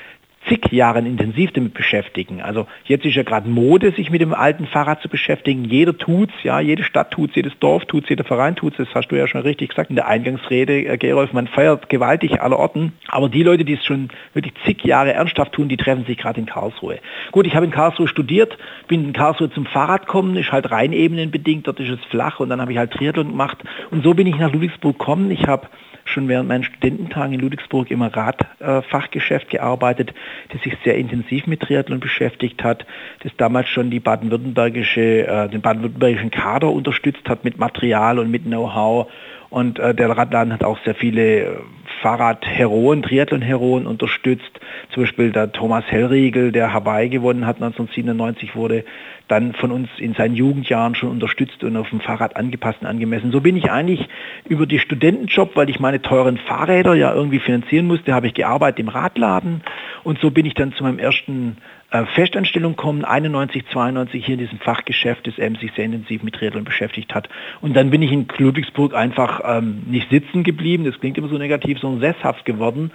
zig 0.49 0.73
Jahren 0.73 1.07
intensiv 1.07 1.53
damit 1.53 1.75
beschäftigen. 1.75 2.41
Also 2.41 2.67
jetzt 2.85 3.05
ist 3.05 3.15
ja 3.15 3.23
gerade 3.23 3.49
Mode, 3.49 3.93
sich 3.93 4.11
mit 4.11 4.21
dem 4.21 4.35
alten 4.35 4.67
Fahrrad 4.67 5.01
zu 5.01 5.09
beschäftigen. 5.09 5.65
Jeder 5.65 5.97
tut's, 5.97 6.33
ja, 6.43 6.61
jede 6.61 6.85
Stadt 6.85 7.11
tut's, 7.11 7.35
jedes 7.37 7.59
Dorf 7.59 7.85
tut's, 7.87 8.09
jeder 8.09 8.25
Verein 8.25 8.57
tut's. 8.57 8.77
Das 8.77 8.89
hast 8.95 9.09
du 9.09 9.17
ja 9.17 9.27
schon 9.27 9.43
richtig 9.43 9.71
gesagt 9.71 9.91
in 9.91 9.97
der 9.97 10.09
Eingangsrede, 10.09 10.87
äh, 10.87 10.97
Gerolf. 10.97 11.33
Man 11.33 11.47
feiert 11.47 11.89
gewaltig 11.89 12.41
aller 12.41 12.59
Orten. 12.59 12.93
Aber 13.09 13.29
die 13.29 13.43
Leute, 13.43 13.65
die 13.65 13.75
es 13.75 13.85
schon 13.85 14.09
wirklich 14.35 14.55
zig 14.65 14.85
Jahre 14.85 15.13
ernsthaft 15.13 15.53
tun, 15.53 15.69
die 15.69 15.77
treffen 15.77 16.05
sich 16.05 16.19
gerade 16.19 16.41
in 16.41 16.47
Karlsruhe. 16.47 16.99
Gut, 17.31 17.47
ich 17.47 17.55
habe 17.55 17.67
in 17.67 17.73
Karlsruhe 17.73 18.09
studiert, 18.09 18.57
bin 18.89 19.05
in 19.05 19.13
Karlsruhe 19.13 19.51
zum 19.51 19.67
Fahrrad 19.67 20.07
gekommen, 20.07 20.37
ist 20.37 20.53
halt 20.53 20.71
rein 20.71 20.93
ebenenbedingt, 20.93 21.67
dort 21.67 21.81
ist 21.81 21.91
es 21.91 22.05
flach 22.11 22.41
und 22.41 22.49
dann 22.49 22.61
habe 22.61 22.73
ich 22.73 22.79
halt 22.79 22.93
Triathlon 22.93 23.29
gemacht. 23.29 23.59
Und 23.91 24.03
so 24.03 24.15
bin 24.15 24.27
ich 24.27 24.37
nach 24.37 24.53
Ludwigsburg 24.53 24.99
gekommen. 24.99 25.31
Ich 25.31 25.47
habe 25.47 25.69
schon 26.05 26.29
während 26.29 26.49
meinen 26.49 26.65
Studententagen 26.65 27.33
in 27.35 27.41
Ludwigsburg 27.41 27.91
im 27.91 28.03
Radfachgeschäft 28.03 29.51
gearbeitet, 29.51 30.13
das 30.51 30.63
sich 30.63 30.77
sehr 30.85 30.97
intensiv 30.97 31.47
mit 31.47 31.61
Triathlon 31.61 32.01
beschäftigt 32.01 32.63
hat, 32.65 32.87
das 33.23 33.33
damals 33.37 33.69
schon 33.69 33.91
die 33.91 34.01
baden-württembergische, 34.01 35.27
äh, 35.27 35.49
den 35.49 35.61
baden-württembergischen 35.61 36.31
Kader 36.31 36.71
unterstützt 36.71 37.29
hat 37.29 37.45
mit 37.45 37.59
Material 37.59 38.19
und 38.19 38.31
mit 38.31 38.45
Know-how. 38.45 39.11
Und 39.53 39.79
äh, 39.79 39.95
der 39.95 40.09
Radladen 40.09 40.51
hat 40.51 40.65
auch 40.65 40.79
sehr 40.83 40.95
viele 40.95 41.61
Fahrradheroen, 42.01 43.03
Triathlon-Heroen 43.03 43.87
unterstützt. 43.87 44.51
Zum 44.95 45.03
Beispiel 45.03 45.31
der 45.31 45.53
Thomas 45.53 45.85
Hellriegel, 45.89 46.53
der 46.53 46.73
Hawaii 46.73 47.11
gewonnen 47.11 47.47
hat 47.47 47.57
1997, 47.57 48.57
wurde 48.57 48.87
dann 49.29 49.53
von 49.53 49.71
uns 49.71 49.91
in 49.99 50.15
seinen 50.15 50.37
Jugendjahren 50.37 50.95
schon 50.95 51.11
unterstützt 51.11 51.63
und 51.65 51.77
auf 51.77 51.91
dem 51.91 52.01
Fahrrad 52.01 52.35
angepasst 52.37 52.79
und 52.81 52.87
angemessen. 52.87 53.31
So 53.31 53.43
bin 53.43 53.59
ich 53.59 53.71
eigentlich 53.71 54.09
über 54.49 54.65
die 54.65 54.79
Studentenjob, 54.79 55.55
weil 55.55 55.69
ich 55.69 55.81
meine 55.81 56.01
teuren 56.01 56.39
Fahrräder 56.39 56.95
ja 56.95 57.13
irgendwie 57.13 57.39
finanzieren 57.39 57.87
musste, 57.87 58.15
habe 58.15 58.29
ich 58.29 58.35
gearbeitet 58.35 58.81
im 58.81 58.89
Radladen 58.89 59.61
und 60.03 60.19
so 60.19 60.31
bin 60.31 60.47
ich 60.47 60.55
dann 60.55 60.73
zu 60.73 60.83
meinem 60.83 60.99
ersten 60.99 61.59
äh, 61.93 62.07
Festanstellung 62.07 62.75
kommen, 62.75 63.05
91, 63.05 63.67
92 63.71 64.25
hier 64.25 64.35
in 64.35 64.41
diesem 64.41 64.59
Fachgeschäft, 64.59 65.27
das 65.27 65.39
eben 65.39 65.57
sich 65.57 65.73
sehr 65.73 65.85
intensiv 65.85 66.23
mit 66.23 66.41
Rädern 66.41 66.65
beschäftigt 66.65 67.15
hat. 67.15 67.29
Und 67.61 67.77
dann 67.77 67.91
bin 67.91 68.03
ich 68.03 68.11
in 68.11 68.27
Ludwigsburg 68.39 68.95
einfach 68.95 69.41
ähm, 69.45 69.83
nicht 69.87 70.11
sitzen 70.11 70.43
geblieben, 70.43 70.85
das 70.85 70.99
klingt 70.99 71.19
immer 71.19 71.29
so 71.29 71.39
negativ, 71.39 71.79
sondern 71.79 72.01
sesshaft 72.01 72.45
geworden 72.45 72.93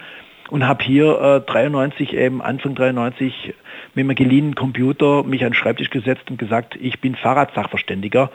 und 0.50 0.66
habe 0.66 0.82
hier 0.82 1.44
äh, 1.46 1.50
93 1.50 2.14
eben 2.14 2.42
Anfang 2.42 2.74
93 2.74 3.54
mit 3.94 4.04
einem 4.04 4.16
geliehenen 4.16 4.54
Computer 4.54 5.22
mich 5.22 5.44
an 5.44 5.50
den 5.50 5.54
Schreibtisch 5.54 5.90
gesetzt 5.90 6.30
und 6.30 6.38
gesagt, 6.38 6.76
ich 6.80 7.00
bin 7.00 7.14
Fahrradsachverständiger 7.14 8.30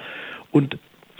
und 0.52 0.78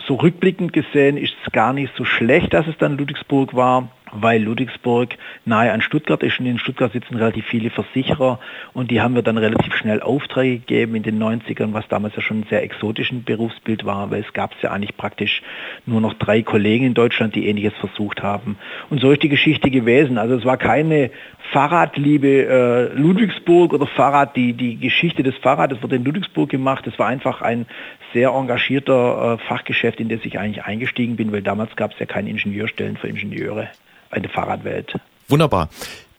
so 0.08 0.16
rückblickend 0.16 0.74
gesehen 0.74 1.18
ist 1.18 1.36
es 1.46 1.52
gar 1.52 1.74
nicht 1.74 1.94
so 1.96 2.06
schlecht, 2.06 2.54
dass 2.54 2.68
es 2.68 2.78
dann 2.78 2.98
Ludwigsburg 2.98 3.56
war 3.56 3.90
weil 4.14 4.42
Ludwigsburg 4.42 5.18
nahe 5.46 5.72
an 5.72 5.82
Stuttgart 5.82 6.22
ist 6.24 6.40
und 6.40 6.46
in 6.46 6.60
Stuttgart 6.60 6.92
sitzen 6.94 7.16
relativ 7.16 7.46
viele 7.46 7.70
Versicherer 7.70 8.40
und 8.74 8.92
die 8.92 9.02
haben 9.02 9.16
wir 9.16 9.22
dann 9.22 9.38
relativ 9.38 9.76
schnell 9.76 10.02
Aufträge 10.02 10.60
gegeben 10.60 10.96
in 10.96 11.04
den 11.04 11.22
90ern, 11.22 11.74
was 11.74 11.88
damals 11.88 12.16
ja 12.16 12.22
schon 12.22 12.42
ein 12.42 12.46
sehr 12.50 12.64
exotischen 12.64 13.24
Berufsbild 13.24 13.86
war, 13.86 14.12
weil 14.12 14.22
es 14.22 14.34
gab 14.34 14.54
es 14.56 14.62
ja 14.62 14.72
eigentlich 14.72 14.96
praktisch 14.98 15.42
nur 15.86 16.02
noch 16.02 16.14
drei 16.14 16.42
Kollegen 16.44 16.86
in 16.86 16.94
Deutschland, 16.94 17.36
die 17.36 17.48
ähnliches 17.48 17.74
versucht 17.80 18.22
haben. 18.22 18.58
Und 18.90 19.02
so 19.02 19.12
ist 19.12 19.24
die 19.24 19.30
Geschichte 19.30 19.72
gewesen. 19.72 20.18
Also 20.18 20.36
es 20.36 20.46
war 20.46 20.58
keine 20.58 21.12
Fahrradliebe 21.52 22.46
äh, 22.46 23.00
Ludwigsburg 23.00 23.74
oder 23.74 23.88
Fahrrad, 23.88 24.36
die, 24.36 24.54
die 24.54 24.78
Geschichte 24.78 25.24
des 25.24 25.36
Fahrrades 25.38 25.82
wurde 25.82 25.96
in 25.96 26.06
Ludwigsburg 26.06 26.50
gemacht. 26.50 26.86
Es 26.88 26.98
war 27.00 27.08
einfach 27.08 27.42
ein 27.42 27.66
sehr 28.14 28.30
engagierter 28.30 29.40
äh, 29.40 29.48
Fachgeschäft, 29.48 30.00
in 30.00 30.10
das 30.10 30.20
ich 30.24 30.40
eigentlich 30.40 30.64
eingestiegen 30.64 31.16
bin, 31.16 31.32
weil 31.32 31.42
damals 31.42 31.76
gab 31.76 31.94
es 31.94 32.00
ja 32.00 32.06
keine 32.06 32.30
Ingenieurstellen 32.30 32.98
für 32.98 33.08
Ingenieure 33.08 33.70
eine 34.12 34.30
Fahrradwelt. 34.30 34.96
Wunderbar. 35.28 35.70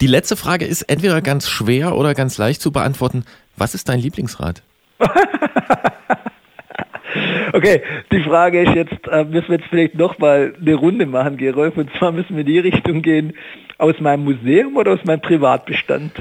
Die 0.00 0.06
letzte 0.06 0.36
Frage 0.36 0.64
ist 0.64 0.82
entweder 0.82 1.22
ganz 1.22 1.48
schwer 1.48 1.96
oder 1.96 2.14
ganz 2.14 2.36
leicht 2.38 2.60
zu 2.60 2.72
beantworten. 2.72 3.24
Was 3.56 3.74
ist 3.74 3.88
dein 3.88 4.00
Lieblingsrad? 4.00 4.62
okay, 7.52 7.82
die 8.10 8.22
Frage 8.22 8.62
ist 8.62 8.74
jetzt, 8.74 9.06
äh, 9.08 9.24
müssen 9.24 9.48
wir 9.48 9.58
jetzt 9.58 9.68
vielleicht 9.68 9.94
nochmal 9.94 10.54
eine 10.60 10.74
Runde 10.74 11.06
machen, 11.06 11.36
Gerolf, 11.36 11.76
und 11.76 11.90
zwar 11.98 12.12
müssen 12.12 12.36
wir 12.36 12.40
in 12.40 12.46
die 12.46 12.58
Richtung 12.58 13.02
gehen, 13.02 13.34
aus 13.78 13.98
meinem 14.00 14.24
Museum 14.24 14.76
oder 14.76 14.92
aus 14.92 15.04
meinem 15.04 15.20
Privatbestand? 15.20 16.12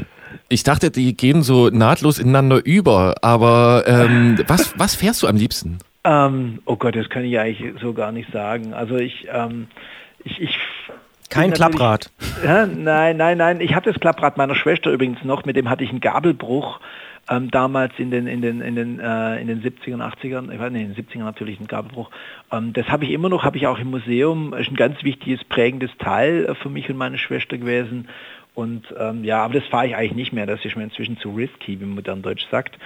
Ich 0.54 0.64
dachte, 0.64 0.92
die 0.92 1.18
gehen 1.18 1.42
so 1.42 1.70
nahtlos 1.70 2.20
ineinander 2.20 2.64
über, 2.64 3.16
aber 3.24 3.86
ähm, 3.88 4.38
was, 4.48 4.78
was 4.78 4.94
fährst 4.94 5.24
du 5.24 5.28
am 5.28 5.36
liebsten? 5.36 5.80
Ähm, 6.04 6.60
oh 6.66 6.76
Gott, 6.76 6.96
das 6.96 7.10
kann 7.10 7.26
ich 7.26 7.40
eigentlich 7.40 7.82
so 7.82 7.94
gar 7.94 8.12
nicht 8.12 8.32
sagen. 8.32 8.72
Also 8.72 8.98
ich, 8.98 9.28
ähm, 9.34 9.66
ich, 10.24 10.40
ich 10.40 10.60
kein 11.32 11.54
Klapprad. 11.54 12.12
Ja, 12.46 12.68
nein, 12.68 13.18
nein, 13.18 13.40
nein. 13.40 13.62
Ich 13.62 13.74
hatte 13.74 13.92
das 13.92 14.00
Klapprad 14.00 14.38
meiner 14.38 14.54
Schwester 14.54 14.92
übrigens 14.92 15.24
noch, 15.24 15.44
mit 15.44 15.56
dem 15.56 15.72
hatte 15.72 15.84
ich 15.84 15.90
einen 15.90 16.02
Gabelbruch. 16.02 16.80
Ähm, 17.30 17.50
damals 17.50 17.94
in 17.98 18.12
den, 18.12 18.28
in 18.28 18.44
den, 18.44 18.62
in 18.62 18.76
den, 18.76 19.00
äh, 19.00 19.42
in 19.42 19.48
den 19.48 19.64
70ern, 19.64 20.02
80ern, 20.02 20.52
ich 20.52 20.60
weiß 20.60 20.72
nicht, 20.72 20.84
in 20.84 20.94
den 20.94 21.04
70ern 21.04 21.24
natürlich 21.24 21.60
ein 21.60 21.68
Gabelbruch. 21.68 22.12
Ähm, 22.52 22.74
das 22.74 22.90
habe 22.90 23.06
ich 23.06 23.12
immer 23.12 23.30
noch, 23.30 23.44
habe 23.44 23.58
ich 23.58 23.66
auch 23.66 23.80
im 23.80 23.90
Museum, 23.90 24.54
ist 24.54 24.70
ein 24.70 24.76
ganz 24.76 25.04
wichtiges, 25.04 25.44
prägendes 25.46 25.90
Teil 25.98 26.46
äh, 26.46 26.54
für 26.54 26.70
mich 26.70 26.90
und 26.92 26.98
meine 26.98 27.18
Schwester 27.18 27.58
gewesen. 27.58 28.08
Und 28.56 28.94
ähm, 28.98 29.24
ja, 29.24 29.44
aber 29.44 29.56
das 29.56 29.68
fahre 29.68 29.88
ich 29.88 29.96
eigentlich 29.96 30.16
nicht 30.16 30.34
mehr, 30.34 30.46
das 30.46 30.64
ist 30.64 30.76
mir 30.76 30.84
inzwischen 30.84 31.18
zu 31.18 31.32
risky, 31.32 31.80
wie 31.80 31.86
man 31.86 31.96
modern 31.96 32.22
Deutsch 32.22 32.46
sagt. 32.52 32.78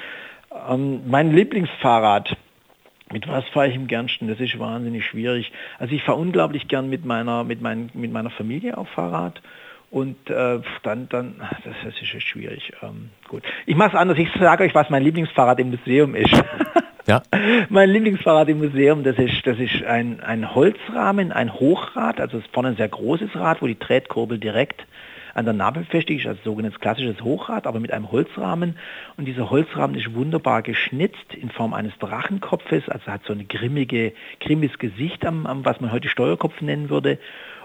Ähm, 0.69 1.01
mein 1.07 1.33
Lieblingsfahrrad, 1.33 2.37
mit 3.11 3.27
was 3.27 3.45
fahre 3.49 3.69
ich 3.69 3.75
im 3.75 3.87
gernsten? 3.87 4.27
Das 4.27 4.39
ist 4.39 4.57
wahnsinnig 4.59 5.05
schwierig. 5.05 5.51
Also 5.79 5.93
ich 5.93 6.03
fahre 6.03 6.19
unglaublich 6.19 6.67
gern 6.67 6.89
mit 6.89 7.05
meiner, 7.05 7.43
mit, 7.43 7.61
mein, 7.61 7.89
mit 7.93 8.11
meiner 8.11 8.29
Familie 8.29 8.77
auf 8.77 8.89
Fahrrad. 8.89 9.41
Und 9.89 10.29
äh, 10.29 10.59
dann, 10.83 11.07
dann, 11.09 11.35
das, 11.63 11.73
das 11.83 11.93
ist 12.01 12.23
schwierig. 12.23 12.73
Ähm, 12.81 13.09
gut. 13.29 13.43
Ich 13.65 13.75
mache 13.75 13.89
es 13.89 13.95
anders. 13.95 14.17
Ich 14.17 14.29
sage 14.37 14.65
euch, 14.65 14.75
was 14.75 14.89
mein 14.89 15.03
Lieblingsfahrrad 15.03 15.59
im 15.59 15.69
Museum 15.69 16.15
ist. 16.15 16.33
Ja. 17.07 17.23
mein 17.69 17.89
Lieblingsfahrrad 17.89 18.49
im 18.49 18.57
Museum, 18.57 19.03
das 19.03 19.17
ist, 19.17 19.47
das 19.47 19.57
ist 19.59 19.83
ein, 19.83 20.19
ein 20.19 20.53
Holzrahmen, 20.53 21.31
ein 21.31 21.53
Hochrad, 21.53 22.19
also 22.19 22.41
vorne 22.51 22.69
ein 22.69 22.75
sehr 22.75 22.89
großes 22.89 23.33
Rad, 23.35 23.61
wo 23.61 23.67
die 23.67 23.75
Tretkurbel 23.75 24.37
direkt 24.37 24.85
an 25.37 25.45
der 25.45 25.53
Nabel 25.53 25.83
befestigt 25.83 26.25
also 26.25 26.41
sogenanntes 26.43 26.81
klassisches 26.81 27.21
Hochrad, 27.21 27.67
aber 27.67 27.79
mit 27.79 27.93
einem 27.93 28.11
Holzrahmen. 28.11 28.75
Und 29.17 29.25
dieser 29.25 29.51
Holzrahmen 29.51 29.95
ist 29.95 30.15
wunderbar 30.15 30.63
geschnitzt 30.63 31.35
in 31.35 31.51
Form 31.51 31.75
eines 31.75 31.95
Drachenkopfes, 31.99 32.89
also 32.89 33.05
hat 33.05 33.21
so 33.23 33.33
ein 33.33 33.47
grimmige, 33.47 34.13
grimmiges 34.39 34.79
Gesicht 34.79 35.23
am, 35.25 35.45
am 35.45 35.63
was 35.63 35.79
man 35.79 35.91
heute 35.91 36.09
Steuerkopf 36.09 36.61
nennen 36.61 36.89
würde 36.89 37.19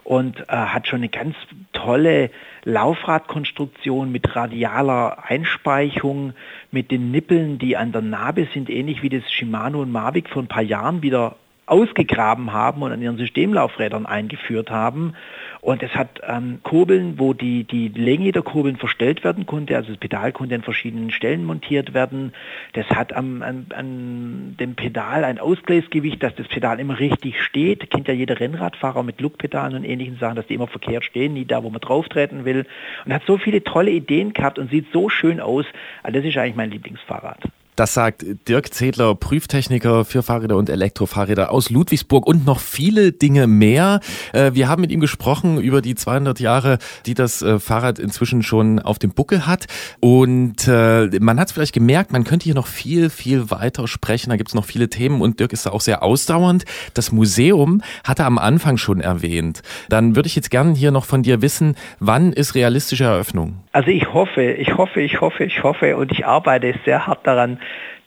und 0.05 0.39
äh, 0.41 0.45
hat 0.49 0.87
schon 0.87 0.99
eine 0.99 1.09
ganz 1.09 1.35
tolle 1.73 2.31
Laufradkonstruktion 2.65 4.13
mit 4.13 4.37
radialer 4.37 5.25
Einspeichung, 5.25 6.35
mit 6.73 6.91
den 6.91 7.11
Nippeln, 7.11 7.59
die 7.59 7.79
an 7.79 7.93
der 7.93 8.03
Nabe 8.03 8.49
sind, 8.53 8.69
ähnlich 8.69 9.03
wie 9.03 9.09
das 9.09 9.31
Shimano 9.33 9.81
und 9.81 9.93
Mavic 9.93 10.29
vor 10.29 10.43
ein 10.43 10.49
paar 10.49 10.63
Jahren 10.63 11.03
wieder 11.03 11.37
ausgegraben 11.73 12.53
haben 12.53 12.83
und 12.83 12.93
an 12.93 13.01
ihren 13.01 13.17
Systemlaufrädern 13.17 14.05
eingeführt 14.05 14.71
haben. 14.71 15.15
Und 15.63 15.83
es 15.83 15.95
hat 15.95 16.21
ähm, 16.27 16.59
Kurbeln, 16.63 17.19
wo 17.19 17.33
die, 17.33 17.65
die 17.65 17.89
Länge 17.89 18.33
der 18.33 18.43
Kurbeln 18.43 18.77
verstellt 18.77 19.25
werden 19.25 19.47
konnte, 19.47 19.77
also 19.77 19.89
das 19.89 19.97
Pedal 19.97 20.33
konnte 20.33 20.55
an 20.55 20.63
verschiedenen 20.63 21.11
Stellen 21.11 21.45
montiert 21.45 21.95
werden. 21.95 22.35
Das 22.75 22.87
hat 22.91 23.15
am, 23.15 23.43
an, 23.43 23.67
an 23.75 24.57
dem 24.61 24.75
Pedal 24.75 25.25
ein 25.25 25.39
Ausgleichsgewicht, 25.39 26.23
dass 26.23 26.35
das 26.35 26.49
Pedal 26.49 26.79
immer 26.79 26.99
richtig 26.99 27.41
steht. 27.41 27.89
Kennt 27.91 28.07
ja 28.07 28.13
jeder 28.13 28.39
Rennradfahrer 28.39 29.03
mit 29.03 29.21
Lookpedalen 29.23 29.75
und 29.75 29.85
ähnlichen 29.85 30.19
Sachen, 30.19 30.37
dass 30.37 30.47
die 30.49 30.55
immer 30.55 30.67
verkehrt 30.67 31.05
stehen, 31.05 31.33
nie 31.33 31.47
da, 31.47 31.63
wo 31.63 31.71
man 31.71 31.81
drauf 31.81 32.07
treten 32.09 32.45
will. 32.45 32.67
Und 33.07 33.15
hat 33.15 33.23
so 33.27 33.39
viele 33.39 33.65
tolle 33.65 33.93
Ideen 33.93 34.35
gehabt 34.35 34.59
und 34.59 34.71
sieht 34.71 34.93
so 34.93 35.09
schön 35.09 35.41
aus. 35.41 35.65
Also 36.03 36.19
das 36.19 36.29
ist 36.29 36.37
eigentlich 36.37 36.57
mein 36.57 36.71
Lieblingsfahrrad. 36.71 37.39
Das 37.75 37.95
sagt 37.95 38.27
Dirk 38.49 38.75
Zedler, 38.75 39.15
Prüftechniker 39.15 40.05
für 40.05 40.23
Fahrräder 40.23 40.59
und 40.59 40.69
Elektrofahrräder 40.69 41.51
aus 41.51 41.71
Ludwigsburg 41.71 42.27
und 42.27 42.45
noch 42.45 42.61
viele 42.61 43.13
Dinge 43.13 43.47
mehr. 43.47 44.01
Äh, 44.35 44.51
wir 44.53 44.69
haben 44.69 44.83
mit 44.83 44.93
ihm 44.93 45.01
gesprochen 45.01 45.59
über 45.59 45.81
die 45.81 45.95
200 45.95 46.39
Jahre, 46.39 46.77
die 47.07 47.15
das 47.15 47.41
äh, 47.41 47.59
Fahrrad 47.59 47.99
inzwischen 47.99 48.43
schon 48.43 48.79
auf 48.79 48.99
dem 48.99 49.13
Buckel 49.13 49.47
hat. 49.47 49.69
Und 50.01 50.69
äh, 50.69 51.09
man 51.19 51.41
hat 51.41 51.49
es 51.49 51.53
vielleicht 51.53 51.73
gemerkt, 51.73 52.13
man 52.13 52.25
könnte 52.25 52.45
hier 52.45 52.55
noch 52.55 52.67
viel, 52.67 53.09
viel 53.09 53.51
weiter 53.51 53.89
sprechen. 53.89 54.29
Da 54.29 54.37
gibt 54.37 54.51
es 54.51 54.55
noch 54.55 54.67
viele 54.67 54.91
Themen 54.91 55.23
und 55.23 55.41
Dirk 55.41 55.55
ist 55.55 55.65
da 55.65 55.71
auch 55.71 55.81
sehr 55.81 56.03
ausdauernd. 56.03 56.67
Das 56.93 57.11
Museum 57.11 57.81
hat 58.05 58.19
er 58.19 58.27
am 58.27 58.37
Anfang 58.37 58.77
schon 58.77 59.01
erwähnt. 59.01 59.63
Dann 59.89 60.15
würde 60.15 60.27
ich 60.27 60.37
jetzt 60.37 60.51
gerne 60.51 60.75
hier 60.75 60.91
noch 60.91 61.07
von 61.07 61.23
dir 61.23 61.41
wissen, 61.41 61.77
wann 62.01 62.35
ist 62.35 62.55
realistische 62.55 63.05
Eröffnung? 63.05 63.61
Also 63.73 63.89
ich 63.89 64.13
hoffe, 64.13 64.43
ich 64.43 64.77
hoffe, 64.77 65.01
ich 65.01 65.23
hoffe, 65.23 65.45
ich 65.45 65.63
hoffe 65.63 65.97
und 65.97 66.13
ich 66.13 66.27
arbeite 66.27 66.75
sehr 66.85 67.07
hart 67.07 67.27
daran, 67.27 67.59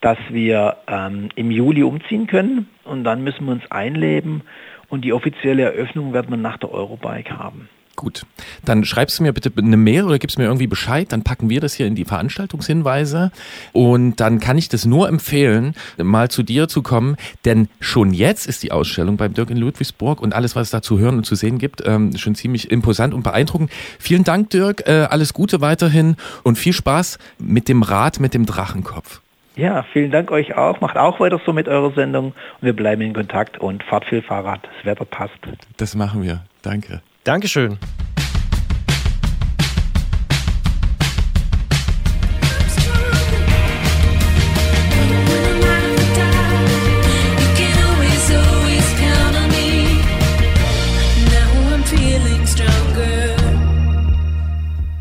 dass 0.01 0.17
wir 0.29 0.77
ähm, 0.87 1.29
im 1.35 1.51
Juli 1.51 1.83
umziehen 1.83 2.27
können 2.27 2.69
und 2.83 3.03
dann 3.03 3.23
müssen 3.23 3.45
wir 3.45 3.53
uns 3.53 3.69
einleben 3.71 4.43
und 4.89 5.01
die 5.01 5.13
offizielle 5.13 5.63
Eröffnung 5.63 6.13
werden 6.13 6.29
wir 6.29 6.37
nach 6.37 6.57
der 6.57 6.71
Eurobike 6.71 7.37
haben. 7.37 7.69
Gut, 7.95 8.25
dann 8.65 8.83
schreibst 8.83 9.19
du 9.19 9.23
mir 9.23 9.31
bitte 9.31 9.51
eine 9.57 9.77
Mail 9.77 10.03
oder 10.03 10.19
gibst 10.19 10.37
mir 10.37 10.43
irgendwie 10.43 10.67
Bescheid, 10.67 11.11
dann 11.11 11.23
packen 11.23 11.49
wir 11.49 11.61
das 11.61 11.75
hier 11.75 11.87
in 11.87 11.95
die 11.95 12.03
Veranstaltungshinweise 12.03 13.31
und 13.71 14.19
dann 14.19 14.41
kann 14.41 14.57
ich 14.57 14.67
das 14.67 14.85
nur 14.85 15.07
empfehlen, 15.07 15.75
mal 15.97 16.29
zu 16.29 16.43
dir 16.43 16.67
zu 16.67 16.81
kommen, 16.81 17.15
denn 17.45 17.69
schon 17.79 18.13
jetzt 18.13 18.47
ist 18.47 18.63
die 18.63 18.73
Ausstellung 18.73 19.15
beim 19.15 19.33
Dirk 19.33 19.49
in 19.49 19.57
Ludwigsburg 19.57 20.21
und 20.21 20.35
alles, 20.35 20.57
was 20.57 20.67
es 20.67 20.71
da 20.71 20.81
zu 20.81 20.99
hören 20.99 21.15
und 21.17 21.25
zu 21.25 21.35
sehen 21.35 21.57
gibt, 21.57 21.83
ähm, 21.85 22.17
schon 22.17 22.35
ziemlich 22.35 22.69
imposant 22.69 23.13
und 23.13 23.23
beeindruckend. 23.23 23.71
Vielen 23.97 24.25
Dank, 24.25 24.49
Dirk, 24.49 24.85
äh, 24.87 25.07
alles 25.09 25.33
Gute 25.33 25.61
weiterhin 25.61 26.17
und 26.43 26.57
viel 26.57 26.73
Spaß 26.73 27.17
mit 27.39 27.69
dem 27.69 27.81
Rad 27.81 28.19
mit 28.19 28.33
dem 28.33 28.45
Drachenkopf. 28.45 29.21
Ja, 29.55 29.83
vielen 29.93 30.11
Dank 30.11 30.31
euch 30.31 30.55
auch. 30.55 30.81
Macht 30.81 30.97
auch 30.97 31.19
weiter 31.19 31.39
so 31.45 31.53
mit 31.53 31.67
eurer 31.67 31.91
Sendung 31.93 32.27
und 32.27 32.61
wir 32.61 32.75
bleiben 32.75 33.01
in 33.01 33.13
Kontakt 33.13 33.57
und 33.57 33.83
fahrt 33.83 34.05
viel 34.05 34.21
Fahrrad. 34.21 34.61
Das 34.63 34.85
Wetter 34.85 35.05
passt. 35.05 35.39
Das 35.77 35.95
machen 35.95 36.23
wir. 36.23 36.41
Danke. 36.61 37.01
Dankeschön. 37.23 37.77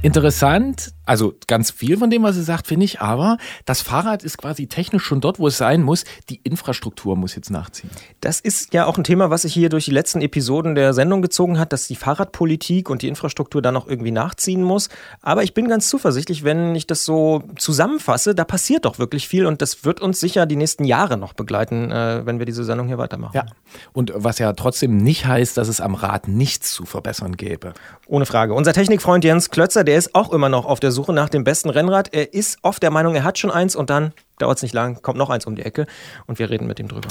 Interessant, 0.02 0.92
also 1.06 1.34
ganz 1.46 1.70
viel 1.70 1.96
von 1.96 2.10
dem, 2.10 2.22
was 2.22 2.36
sie 2.36 2.42
sagt, 2.42 2.66
finde 2.66 2.84
ich, 2.84 3.00
aber 3.00 3.38
das 3.64 3.82
Fahrrad 3.82 4.22
ist 4.22 4.38
quasi 4.38 4.66
technisch 4.66 5.04
schon 5.04 5.20
dort, 5.20 5.38
wo 5.38 5.46
es 5.46 5.58
sein 5.58 5.82
muss. 5.82 6.04
Die 6.30 6.40
Infrastruktur 6.42 7.16
muss 7.16 7.34
jetzt 7.34 7.50
nachziehen. 7.50 7.90
Das 8.20 8.40
ist 8.40 8.72
ja 8.74 8.86
auch 8.86 8.96
ein 8.96 9.04
Thema, 9.04 9.30
was 9.30 9.42
sich 9.42 9.52
hier 9.52 9.68
durch 9.68 9.84
die 9.84 9.90
letzten 9.90 10.20
Episoden 10.20 10.74
der 10.74 10.94
Sendung 10.94 11.22
gezogen 11.22 11.58
hat, 11.58 11.72
dass 11.72 11.86
die 11.86 11.96
Fahrradpolitik 11.96 12.90
und 12.90 13.02
die 13.02 13.08
Infrastruktur 13.08 13.60
da 13.62 13.72
noch 13.72 13.86
irgendwie 13.86 14.10
nachziehen 14.10 14.62
muss. 14.62 14.88
Aber 15.20 15.42
ich 15.42 15.54
bin 15.54 15.68
ganz 15.68 15.88
zuversichtlich, 15.88 16.44
wenn 16.44 16.74
ich 16.74 16.86
das 16.86 17.04
so 17.04 17.42
zusammenfasse, 17.56 18.34
da 18.34 18.44
passiert 18.44 18.84
doch 18.84 18.98
wirklich 18.98 19.28
viel 19.28 19.46
und 19.46 19.62
das 19.62 19.84
wird 19.84 20.00
uns 20.00 20.20
sicher 20.20 20.46
die 20.46 20.56
nächsten 20.56 20.84
Jahre 20.84 21.16
noch 21.16 21.32
begleiten, 21.32 21.90
äh, 21.90 22.24
wenn 22.24 22.38
wir 22.38 22.46
diese 22.46 22.64
Sendung 22.64 22.86
hier 22.86 22.98
weitermachen. 22.98 23.34
Ja, 23.34 23.46
und 23.92 24.12
was 24.14 24.38
ja 24.38 24.52
trotzdem 24.52 24.96
nicht 24.96 25.26
heißt, 25.26 25.56
dass 25.56 25.68
es 25.68 25.80
am 25.80 25.94
Rad 25.94 26.28
nichts 26.28 26.72
zu 26.72 26.84
verbessern 26.86 27.36
gäbe. 27.36 27.74
Ohne 28.06 28.26
Frage. 28.26 28.54
Unser 28.54 28.72
Technikfreund 28.72 29.24
Jens 29.24 29.50
Klötzer, 29.50 29.84
der 29.84 29.98
ist 29.98 30.14
auch 30.14 30.32
immer 30.32 30.48
noch 30.48 30.66
auf 30.66 30.80
der 30.80 30.92
Suche 30.94 31.12
nach 31.12 31.28
dem 31.28 31.44
besten 31.44 31.68
Rennrad. 31.68 32.14
Er 32.14 32.32
ist 32.32 32.58
oft 32.62 32.82
der 32.82 32.90
Meinung, 32.90 33.14
er 33.14 33.24
hat 33.24 33.38
schon 33.38 33.50
eins 33.50 33.76
und 33.76 33.90
dann 33.90 34.12
dauert 34.38 34.56
es 34.56 34.62
nicht 34.62 34.74
lang, 34.74 35.02
kommt 35.02 35.18
noch 35.18 35.30
eins 35.30 35.46
um 35.46 35.54
die 35.56 35.62
Ecke 35.62 35.86
und 36.26 36.38
wir 36.38 36.48
reden 36.48 36.66
mit 36.66 36.80
ihm 36.80 36.88
drüber. 36.88 37.08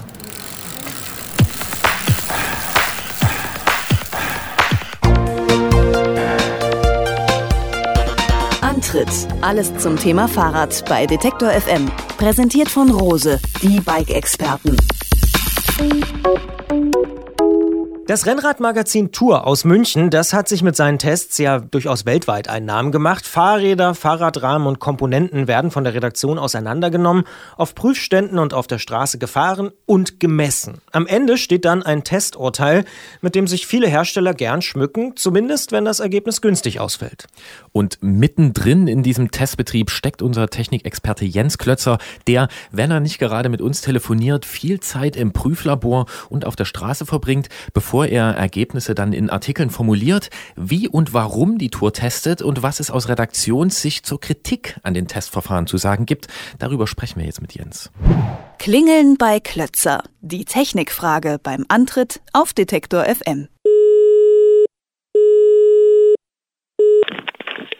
Antritt. 8.61 9.27
Alles 9.41 9.75
zum 9.77 9.97
Thema 9.97 10.27
Fahrrad 10.27 10.83
bei 10.87 11.05
Detektor 11.05 11.49
FM. 11.49 11.89
Präsentiert 12.17 12.69
von 12.69 12.91
Rose, 12.91 13.39
die 13.61 13.79
Bike-Experten. 13.79 14.77
Das 18.05 18.25
Rennradmagazin 18.25 19.13
Tour 19.13 19.47
aus 19.47 19.63
München, 19.63 20.09
das 20.09 20.33
hat 20.33 20.49
sich 20.49 20.61
mit 20.61 20.75
seinen 20.75 20.99
Tests 20.99 21.37
ja 21.37 21.59
durchaus 21.59 22.05
weltweit 22.05 22.49
einen 22.49 22.65
Namen 22.65 22.91
gemacht. 22.91 23.25
Fahrräder, 23.25 23.95
Fahrradrahmen 23.95 24.67
und 24.67 24.79
Komponenten 24.79 25.47
werden 25.47 25.71
von 25.71 25.85
der 25.85 25.93
Redaktion 25.93 26.37
auseinandergenommen, 26.37 27.23
auf 27.55 27.75
Prüfständen 27.75 28.39
und 28.39 28.53
auf 28.53 28.67
der 28.67 28.79
Straße 28.79 29.19
gefahren 29.19 29.71
und 29.85 30.19
gemessen. 30.19 30.81
Am 30.91 31.07
Ende 31.07 31.37
steht 31.37 31.63
dann 31.63 31.81
ein 31.81 32.03
Testurteil, 32.03 32.83
mit 33.21 33.35
dem 33.35 33.47
sich 33.47 33.67
viele 33.67 33.87
Hersteller 33.87 34.33
gern 34.33 34.61
schmücken, 34.61 35.15
zumindest 35.15 35.71
wenn 35.71 35.85
das 35.85 36.01
Ergebnis 36.01 36.41
günstig 36.41 36.81
ausfällt. 36.81 37.27
Und 37.71 37.99
mittendrin 38.01 38.89
in 38.89 39.03
diesem 39.03 39.31
Testbetrieb 39.31 39.89
steckt 39.89 40.21
unser 40.21 40.49
Technikexperte 40.49 41.23
Jens 41.23 41.57
Klötzer, 41.57 41.99
der, 42.27 42.49
wenn 42.69 42.91
er 42.91 42.99
nicht 42.99 43.17
gerade 43.17 43.47
mit 43.47 43.61
uns 43.61 43.79
telefoniert, 43.79 44.45
viel 44.45 44.81
Zeit 44.81 45.15
im 45.15 45.31
Prüflabor 45.31 46.05
und 46.27 46.43
auf 46.43 46.57
der 46.57 46.65
Straße 46.65 47.05
verbringt, 47.05 47.47
bevor 47.73 47.92
bevor 47.93 48.07
er 48.07 48.31
Ergebnisse 48.31 48.95
dann 48.95 49.13
in 49.13 49.29
Artikeln 49.29 49.69
formuliert, 49.69 50.31
wie 50.55 50.87
und 50.87 51.13
warum 51.13 51.59
die 51.59 51.69
Tour 51.69 51.93
testet 51.93 52.41
und 52.41 52.63
was 52.63 52.79
es 52.79 52.89
aus 52.89 53.07
Redaktionssicht 53.07 54.03
zur 54.03 54.19
Kritik 54.19 54.77
an 54.81 54.95
den 54.95 55.07
Testverfahren 55.07 55.67
zu 55.67 55.77
sagen 55.77 56.07
gibt. 56.07 56.25
Darüber 56.57 56.87
sprechen 56.87 57.19
wir 57.19 57.27
jetzt 57.27 57.39
mit 57.39 57.53
Jens. 57.53 57.91
Klingeln 58.57 59.17
bei 59.19 59.39
Klötzer. 59.39 60.01
Die 60.21 60.43
Technikfrage 60.43 61.37
beim 61.43 61.65
Antritt 61.67 62.21
auf 62.33 62.53
Detektor 62.53 63.05
FM. 63.05 63.47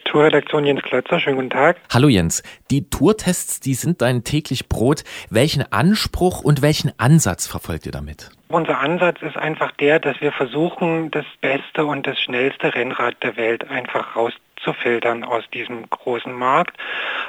Tourredaktion 0.04 0.64
Jens 0.64 0.82
Klötzer, 0.82 1.18
schönen 1.18 1.38
guten 1.38 1.50
Tag. 1.50 1.78
Hallo 1.92 2.06
Jens, 2.06 2.44
die 2.70 2.88
Tourtests, 2.88 3.58
die 3.58 3.74
sind 3.74 4.00
dein 4.00 4.22
täglich 4.22 4.68
Brot. 4.68 5.02
Welchen 5.28 5.72
Anspruch 5.72 6.40
und 6.40 6.62
welchen 6.62 6.92
Ansatz 7.00 7.48
verfolgt 7.48 7.86
ihr 7.86 7.90
damit? 7.90 8.30
Unser 8.54 8.78
Ansatz 8.78 9.20
ist 9.20 9.36
einfach 9.36 9.72
der, 9.72 9.98
dass 9.98 10.20
wir 10.20 10.30
versuchen, 10.30 11.10
das 11.10 11.24
beste 11.40 11.86
und 11.86 12.06
das 12.06 12.20
schnellste 12.20 12.72
Rennrad 12.72 13.20
der 13.20 13.36
Welt 13.36 13.68
einfach 13.68 14.14
raus 14.14 14.32
rauszufiltern 14.64 15.24
aus 15.24 15.44
diesem 15.52 15.88
großen 15.90 16.32
Markt. 16.32 16.76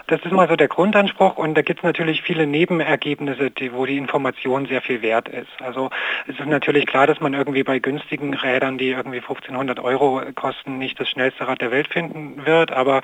Das 0.08 0.22
ist 0.24 0.32
mal 0.32 0.48
so 0.48 0.56
der 0.56 0.68
Grundanspruch 0.68 1.38
und 1.38 1.56
da 1.56 1.62
gibt 1.62 1.80
es 1.80 1.84
natürlich 1.84 2.22
viele 2.22 2.46
Nebenergebnisse, 2.46 3.52
die, 3.52 3.74
wo 3.74 3.86
die 3.86 3.98
Information 3.98 4.68
sehr 4.68 4.82
viel 4.82 5.02
wert 5.02 5.30
ist. 5.30 5.50
Also 5.62 5.90
es 6.28 6.40
ist 6.40 6.46
natürlich 6.46 6.86
klar, 6.86 7.08
dass 7.08 7.20
man 7.20 7.34
irgendwie 7.34 7.64
bei 7.64 7.80
günstigen 7.80 8.34
Rädern, 8.34 8.78
die 8.78 8.90
irgendwie 8.90 9.20
1500 9.20 9.80
Euro 9.80 10.22
kosten, 10.36 10.78
nicht 10.78 11.00
das 11.00 11.10
schnellste 11.10 11.48
Rad 11.48 11.62
der 11.62 11.72
Welt 11.72 11.88
finden 11.88 12.46
wird, 12.46 12.72
aber 12.72 13.02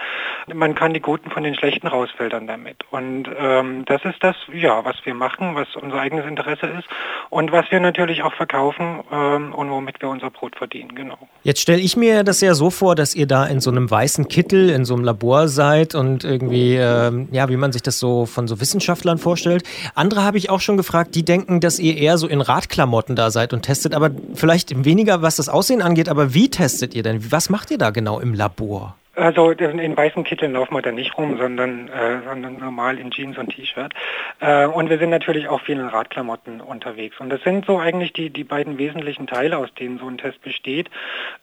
man 0.53 0.75
kann 0.75 0.93
die 0.93 0.99
guten 0.99 1.31
von 1.31 1.43
den 1.43 1.55
schlechten 1.55 1.87
rausfiltern 1.87 2.47
damit. 2.47 2.77
Und 2.91 3.29
ähm, 3.37 3.85
das 3.85 4.03
ist 4.05 4.23
das, 4.23 4.35
ja, 4.53 4.85
was 4.85 4.95
wir 5.03 5.13
machen, 5.13 5.55
was 5.55 5.75
unser 5.75 5.99
eigenes 5.99 6.25
Interesse 6.25 6.67
ist 6.67 6.87
und 7.29 7.51
was 7.51 7.69
wir 7.71 7.79
natürlich 7.79 8.23
auch 8.23 8.33
verkaufen 8.33 8.99
ähm, 9.11 9.53
und 9.53 9.69
womit 9.71 10.01
wir 10.01 10.09
unser 10.09 10.29
Brot 10.29 10.55
verdienen, 10.55 10.93
genau. 10.95 11.17
Jetzt 11.43 11.61
stelle 11.61 11.81
ich 11.81 11.97
mir 11.97 12.23
das 12.23 12.41
ja 12.41 12.53
so 12.53 12.69
vor, 12.69 12.95
dass 12.95 13.15
ihr 13.15 13.25
da 13.25 13.45
in 13.45 13.59
so 13.59 13.71
einem 13.71 13.89
weißen 13.89 14.20
weißen 14.21 14.27
Kittel 14.27 14.69
in 14.69 14.85
so 14.85 14.93
einem 14.93 15.03
Labor 15.03 15.47
seid 15.47 15.95
und 15.95 16.23
irgendwie, 16.23 16.75
ähm, 16.75 17.27
ja, 17.31 17.49
wie 17.49 17.57
man 17.57 17.71
sich 17.71 17.81
das 17.81 17.99
so 17.99 18.25
von 18.25 18.47
so 18.47 18.59
Wissenschaftlern 18.59 19.17
vorstellt. 19.17 19.63
Andere 19.95 20.23
habe 20.23 20.37
ich 20.37 20.49
auch 20.49 20.61
schon 20.61 20.77
gefragt, 20.77 21.15
die 21.15 21.23
denken, 21.23 21.59
dass 21.59 21.79
ihr 21.79 21.97
eher 21.97 22.17
so 22.17 22.27
in 22.27 22.41
Radklamotten 22.41 23.15
da 23.15 23.31
seid 23.31 23.53
und 23.53 23.63
testet, 23.63 23.93
aber 23.93 24.11
vielleicht 24.33 24.85
weniger, 24.85 25.21
was 25.21 25.37
das 25.37 25.49
Aussehen 25.49 25.81
angeht, 25.81 26.09
aber 26.09 26.33
wie 26.33 26.49
testet 26.49 26.93
ihr 26.93 27.03
denn? 27.03 27.31
Was 27.31 27.49
macht 27.49 27.71
ihr 27.71 27.77
da 27.77 27.89
genau 27.89 28.19
im 28.19 28.33
Labor? 28.33 28.95
Also 29.15 29.51
in 29.51 29.97
weißen 29.97 30.23
Kitteln 30.23 30.53
laufen 30.53 30.73
wir 30.73 30.81
da 30.81 30.91
nicht 30.91 31.17
rum, 31.17 31.37
sondern, 31.37 31.89
äh, 31.89 32.21
sondern 32.23 32.59
normal 32.59 32.97
in 32.97 33.11
Jeans 33.11 33.37
und 33.37 33.49
T-Shirt. 33.49 33.93
Äh, 34.39 34.67
und 34.67 34.89
wir 34.89 34.99
sind 34.99 35.09
natürlich 35.09 35.49
auch 35.49 35.59
viel 35.61 35.77
in 35.77 35.87
Radklamotten 35.87 36.61
unterwegs. 36.61 37.19
Und 37.19 37.29
das 37.29 37.41
sind 37.41 37.65
so 37.65 37.77
eigentlich 37.77 38.13
die, 38.13 38.29
die 38.29 38.45
beiden 38.45 38.77
wesentlichen 38.77 39.27
Teile, 39.27 39.57
aus 39.57 39.73
denen 39.73 39.99
so 39.99 40.07
ein 40.07 40.17
Test 40.17 40.41
besteht. 40.41 40.89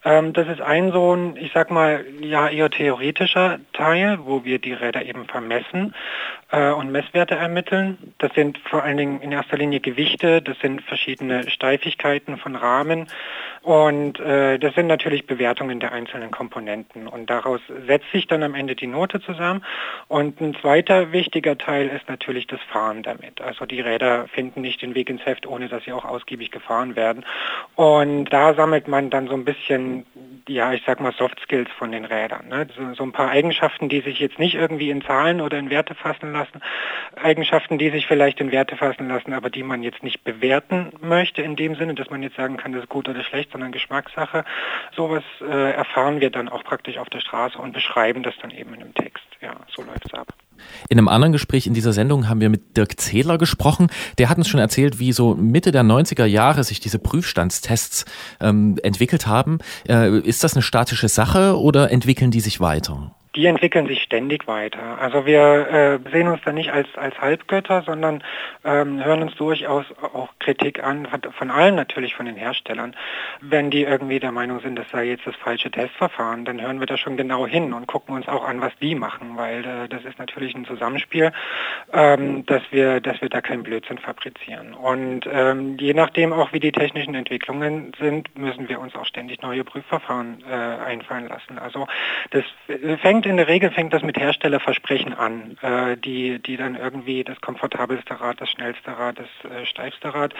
Ähm, 0.02 0.32
das 0.32 0.48
ist 0.48 0.62
ein 0.62 0.92
so 0.92 1.14
ein, 1.14 1.36
ich 1.36 1.52
sag 1.52 1.70
mal, 1.70 2.06
ja 2.20 2.48
eher 2.48 2.70
theoretischer 2.70 3.58
Teil, 3.74 4.18
wo 4.22 4.44
wir 4.44 4.58
die 4.58 4.72
Räder 4.72 5.04
eben 5.04 5.26
vermessen 5.26 5.94
äh, 6.50 6.70
und 6.70 6.90
Messwerte 6.90 7.34
ermitteln. 7.34 8.14
Das 8.18 8.32
sind 8.34 8.58
vor 8.58 8.82
allen 8.82 8.96
Dingen 8.96 9.20
in 9.20 9.32
erster 9.32 9.56
Linie 9.56 9.80
Gewichte, 9.80 10.42
das 10.42 10.58
sind 10.60 10.82
verschiedene 10.82 11.50
Steifigkeiten 11.50 12.38
von 12.38 12.56
Rahmen 12.56 13.08
und 13.62 14.18
äh, 14.20 14.58
das 14.58 14.74
sind 14.74 14.86
natürlich 14.86 15.26
Bewertungen 15.26 15.80
der 15.80 15.92
einzelnen 15.92 16.30
Komponenten. 16.30 17.06
Und 17.06 17.28
daraus 17.28 17.60
setzt 17.86 18.10
sich 18.12 18.26
dann 18.26 18.42
am 18.42 18.54
Ende 18.54 18.74
die 18.74 18.86
Note 18.86 19.20
zusammen. 19.20 19.64
Und 20.06 20.40
ein 20.40 20.54
zweiter 20.54 21.12
wichtiger 21.12 21.58
Teil 21.58 21.88
ist 21.88 22.08
natürlich 22.08 22.46
das 22.46 22.60
Fahren 22.62 23.02
damit. 23.02 23.40
Also 23.40 23.66
die 23.66 23.80
Räder 23.80 24.26
finden 24.28 24.62
nicht 24.62 24.80
den 24.80 24.94
Weg 24.94 25.10
ins 25.10 25.26
Heft, 25.26 25.46
ohne 25.46 25.68
dass 25.68 25.84
sie 25.84 25.92
auch 25.92 26.04
ausgiebig 26.04 26.50
gefahren 26.50 26.96
werden. 26.96 27.26
Und 27.74 28.26
da 28.32 28.54
sammelt 28.54 28.88
man 28.88 29.10
dann 29.10 29.28
so 29.28 29.34
ein 29.34 29.44
bisschen, 29.44 30.06
ja, 30.48 30.72
ich 30.72 30.82
sag 30.86 31.00
mal 31.00 31.12
Soft 31.12 31.40
Skills 31.40 31.70
von 31.78 31.92
den 31.92 32.04
Rädern. 32.04 32.48
Ne? 32.48 32.68
So, 32.74 32.94
so 32.94 33.02
ein 33.02 33.12
paar 33.12 33.28
Eigenschaften, 33.28 33.88
die 33.88 34.00
sich 34.00 34.18
jetzt 34.18 34.38
nicht 34.38 34.54
irgendwie 34.54 34.90
in 34.90 35.02
Zahlen 35.02 35.40
oder 35.40 35.58
in 35.58 35.68
Werte 35.68 35.94
fassen 35.94 36.32
lassen. 36.32 36.37
Eigenschaften, 37.16 37.78
die 37.78 37.90
sich 37.90 38.06
vielleicht 38.06 38.40
in 38.40 38.52
Werte 38.52 38.76
fassen 38.76 39.08
lassen, 39.08 39.32
aber 39.32 39.50
die 39.50 39.62
man 39.62 39.82
jetzt 39.82 40.02
nicht 40.02 40.24
bewerten 40.24 40.92
möchte 41.00 41.42
in 41.42 41.56
dem 41.56 41.74
Sinne, 41.74 41.94
dass 41.94 42.10
man 42.10 42.22
jetzt 42.22 42.36
sagen 42.36 42.56
kann, 42.56 42.72
das 42.72 42.82
ist 42.82 42.88
gut 42.88 43.08
oder 43.08 43.22
schlecht, 43.24 43.52
sondern 43.52 43.72
Geschmackssache. 43.72 44.44
Sowas 44.94 45.24
äh, 45.40 45.72
erfahren 45.72 46.20
wir 46.20 46.30
dann 46.30 46.48
auch 46.48 46.64
praktisch 46.64 46.98
auf 46.98 47.08
der 47.08 47.20
Straße 47.20 47.58
und 47.58 47.72
beschreiben 47.72 48.22
das 48.22 48.34
dann 48.40 48.50
eben 48.50 48.74
in 48.74 48.82
einem 48.82 48.94
Text. 48.94 49.24
Ja, 49.40 49.54
so 49.74 49.82
läuft 49.82 50.06
es 50.06 50.14
ab. 50.14 50.28
In 50.88 50.98
einem 50.98 51.08
anderen 51.08 51.32
Gespräch 51.32 51.66
in 51.66 51.74
dieser 51.74 51.92
Sendung 51.92 52.28
haben 52.28 52.40
wir 52.40 52.48
mit 52.48 52.76
Dirk 52.76 52.98
Zedler 52.98 53.38
gesprochen. 53.38 53.88
Der 54.18 54.28
hat 54.28 54.38
uns 54.38 54.48
schon 54.48 54.60
erzählt, 54.60 54.98
wie 54.98 55.12
so 55.12 55.34
Mitte 55.34 55.70
der 55.70 55.82
90er 55.82 56.24
Jahre 56.24 56.64
sich 56.64 56.80
diese 56.80 56.98
Prüfstandstests 56.98 58.04
ähm, 58.40 58.76
entwickelt 58.82 59.26
haben. 59.26 59.58
Äh, 59.88 60.18
ist 60.18 60.42
das 60.42 60.54
eine 60.54 60.62
statische 60.62 61.08
Sache 61.08 61.58
oder 61.58 61.90
entwickeln 61.90 62.30
die 62.30 62.40
sich 62.40 62.60
weiter? 62.60 63.14
Die 63.34 63.46
entwickeln 63.46 63.86
sich 63.86 64.02
ständig 64.02 64.46
weiter. 64.46 64.98
Also 65.00 65.26
wir 65.26 66.00
äh, 66.06 66.10
sehen 66.10 66.28
uns 66.28 66.40
da 66.44 66.52
nicht 66.52 66.72
als, 66.72 66.88
als 66.96 67.20
Halbgötter, 67.20 67.82
sondern 67.82 68.22
ähm, 68.64 69.04
hören 69.04 69.22
uns 69.22 69.34
durchaus 69.36 69.84
auch 70.12 70.30
Kritik 70.38 70.82
an, 70.82 71.06
von 71.36 71.50
allen 71.50 71.74
natürlich, 71.74 72.14
von 72.14 72.26
den 72.26 72.36
Herstellern. 72.36 72.96
Wenn 73.40 73.70
die 73.70 73.82
irgendwie 73.82 74.18
der 74.18 74.32
Meinung 74.32 74.60
sind, 74.60 74.76
das 74.76 74.88
sei 74.90 75.04
jetzt 75.04 75.26
das 75.26 75.36
falsche 75.36 75.70
Testverfahren, 75.70 76.44
dann 76.44 76.60
hören 76.60 76.80
wir 76.80 76.86
da 76.86 76.96
schon 76.96 77.16
genau 77.16 77.46
hin 77.46 77.72
und 77.72 77.86
gucken 77.86 78.14
uns 78.14 78.28
auch 78.28 78.44
an, 78.44 78.60
was 78.60 78.72
die 78.80 78.94
machen, 78.94 79.36
weil 79.36 79.64
äh, 79.64 79.88
das 79.88 80.04
ist 80.04 80.18
natürlich 80.18 80.54
ein 80.54 80.64
Zusammenspiel, 80.64 81.32
ähm, 81.92 82.46
dass, 82.46 82.62
wir, 82.70 83.00
dass 83.00 83.20
wir 83.20 83.28
da 83.28 83.40
keinen 83.40 83.62
Blödsinn 83.62 83.98
fabrizieren. 83.98 84.74
Und 84.74 85.28
ähm, 85.30 85.76
je 85.78 85.92
nachdem 85.92 86.32
auch, 86.32 86.52
wie 86.52 86.60
die 86.60 86.72
technischen 86.72 87.14
Entwicklungen 87.14 87.92
sind, 87.98 88.36
müssen 88.38 88.68
wir 88.68 88.80
uns 88.80 88.94
auch 88.94 89.06
ständig 89.06 89.42
neue 89.42 89.64
Prüfverfahren 89.64 90.42
äh, 90.48 90.54
einfallen 90.54 91.28
lassen. 91.28 91.58
Also 91.58 91.86
das 92.30 92.44
fängt 93.00 93.17
in 93.26 93.36
der 93.36 93.48
Regel 93.48 93.70
fängt 93.70 93.92
das 93.92 94.02
mit 94.02 94.18
Herstellerversprechen 94.18 95.14
an, 95.14 95.56
äh, 95.62 95.96
die, 95.96 96.38
die 96.38 96.56
dann 96.56 96.74
irgendwie 96.74 97.24
das 97.24 97.40
komfortabelste 97.40 98.20
Rad, 98.20 98.40
das 98.40 98.50
schnellste 98.50 98.96
Rad, 98.96 99.18
das 99.18 99.50
äh, 99.50 99.66
steifste 99.66 100.14
Rad 100.14 100.34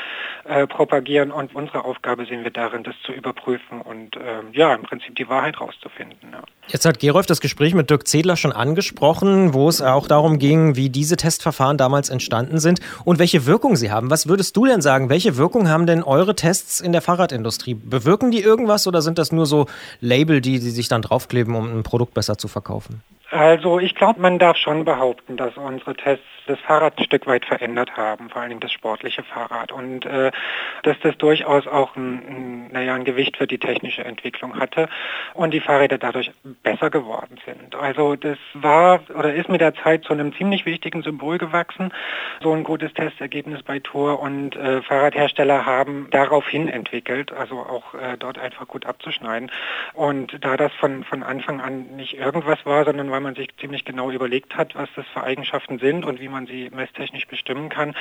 äh, 0.44 0.66
propagieren 0.66 1.30
und 1.30 1.54
unsere 1.54 1.84
Aufgabe 1.84 2.26
sehen 2.26 2.44
wir 2.44 2.50
darin, 2.50 2.82
das 2.84 2.94
zu 3.02 3.12
überprüfen 3.12 3.80
und 3.80 4.16
ähm, 4.16 4.48
ja, 4.52 4.74
im 4.74 4.82
Prinzip 4.82 5.16
die 5.16 5.28
Wahrheit 5.28 5.60
rauszufinden. 5.60 6.32
Ja. 6.32 6.42
Jetzt 6.70 6.84
hat 6.84 6.98
Gerolf 6.98 7.24
das 7.24 7.40
Gespräch 7.40 7.72
mit 7.72 7.88
Dirk 7.88 8.06
Zedler 8.06 8.36
schon 8.36 8.52
angesprochen, 8.52 9.54
wo 9.54 9.70
es 9.70 9.80
auch 9.80 10.06
darum 10.06 10.38
ging, 10.38 10.76
wie 10.76 10.90
diese 10.90 11.16
Testverfahren 11.16 11.78
damals 11.78 12.10
entstanden 12.10 12.58
sind 12.58 12.80
und 13.06 13.18
welche 13.18 13.46
Wirkung 13.46 13.74
sie 13.74 13.90
haben. 13.90 14.10
Was 14.10 14.28
würdest 14.28 14.54
du 14.54 14.66
denn 14.66 14.82
sagen? 14.82 15.08
Welche 15.08 15.38
Wirkung 15.38 15.70
haben 15.70 15.86
denn 15.86 16.02
eure 16.02 16.34
Tests 16.34 16.80
in 16.80 16.92
der 16.92 17.00
Fahrradindustrie? 17.00 17.72
Bewirken 17.72 18.30
die 18.30 18.42
irgendwas 18.42 18.86
oder 18.86 19.00
sind 19.00 19.16
das 19.16 19.32
nur 19.32 19.46
so 19.46 19.64
Label, 20.00 20.42
die 20.42 20.58
sie 20.58 20.70
sich 20.70 20.88
dann 20.88 21.00
draufkleben, 21.00 21.54
um 21.54 21.78
ein 21.78 21.82
Produkt 21.84 22.12
besser 22.12 22.36
zu 22.36 22.48
verkaufen? 22.48 23.02
Also 23.30 23.78
ich 23.78 23.94
glaube, 23.94 24.20
man 24.20 24.38
darf 24.38 24.56
schon 24.56 24.84
behaupten, 24.84 25.36
dass 25.36 25.56
unsere 25.56 25.94
Tests 25.94 26.24
das 26.46 26.58
Fahrrad 26.60 26.98
ein 26.98 27.04
Stück 27.04 27.26
weit 27.26 27.44
verändert 27.44 27.96
haben, 27.96 28.30
vor 28.30 28.40
allem 28.40 28.58
das 28.58 28.72
sportliche 28.72 29.22
Fahrrad. 29.22 29.70
Und 29.70 30.06
äh, 30.06 30.30
dass 30.82 30.98
das 31.00 31.16
durchaus 31.18 31.66
auch 31.66 31.94
ein, 31.94 32.14
ein, 32.14 32.72
naja, 32.72 32.94
ein 32.94 33.04
Gewicht 33.04 33.36
für 33.36 33.46
die 33.46 33.58
technische 33.58 34.02
Entwicklung 34.02 34.58
hatte 34.58 34.88
und 35.34 35.52
die 35.52 35.60
Fahrräder 35.60 35.98
dadurch 35.98 36.30
besser 36.62 36.88
geworden 36.88 37.38
sind. 37.44 37.74
Also 37.74 38.16
das 38.16 38.38
war 38.54 39.00
oder 39.14 39.34
ist 39.34 39.50
mit 39.50 39.60
der 39.60 39.74
Zeit 39.74 40.04
zu 40.04 40.14
einem 40.14 40.34
ziemlich 40.34 40.64
wichtigen 40.64 41.02
Symbol 41.02 41.36
gewachsen, 41.36 41.92
so 42.42 42.52
ein 42.52 42.64
gutes 42.64 42.94
Testergebnis 42.94 43.62
bei 43.62 43.78
Tour 43.78 44.20
und 44.20 44.56
äh, 44.56 44.80
Fahrradhersteller 44.80 45.66
haben 45.66 46.08
daraufhin 46.10 46.68
entwickelt, 46.68 47.32
also 47.32 47.58
auch 47.58 47.92
äh, 47.94 48.16
dort 48.18 48.38
einfach 48.38 48.66
gut 48.66 48.86
abzuschneiden. 48.86 49.50
Und 49.92 50.42
da 50.42 50.56
das 50.56 50.72
von, 50.80 51.04
von 51.04 51.22
Anfang 51.22 51.60
an 51.60 51.96
nicht 51.96 52.16
irgendwas 52.16 52.64
war, 52.64 52.86
sondern 52.86 53.10
weil 53.18 53.22
man 53.24 53.34
sich 53.34 53.48
ziemlich 53.56 53.84
genau 53.84 54.12
überlegt 54.12 54.56
hat, 54.56 54.76
was 54.76 54.88
das 54.94 55.04
für 55.08 55.24
Eigenschaften 55.24 55.80
sind 55.80 56.04
und 56.04 56.20
wie 56.20 56.28
man 56.28 56.46
sie 56.46 56.70
messtechnisch 56.70 57.26
bestimmen 57.26 57.68
kann, 57.68 57.96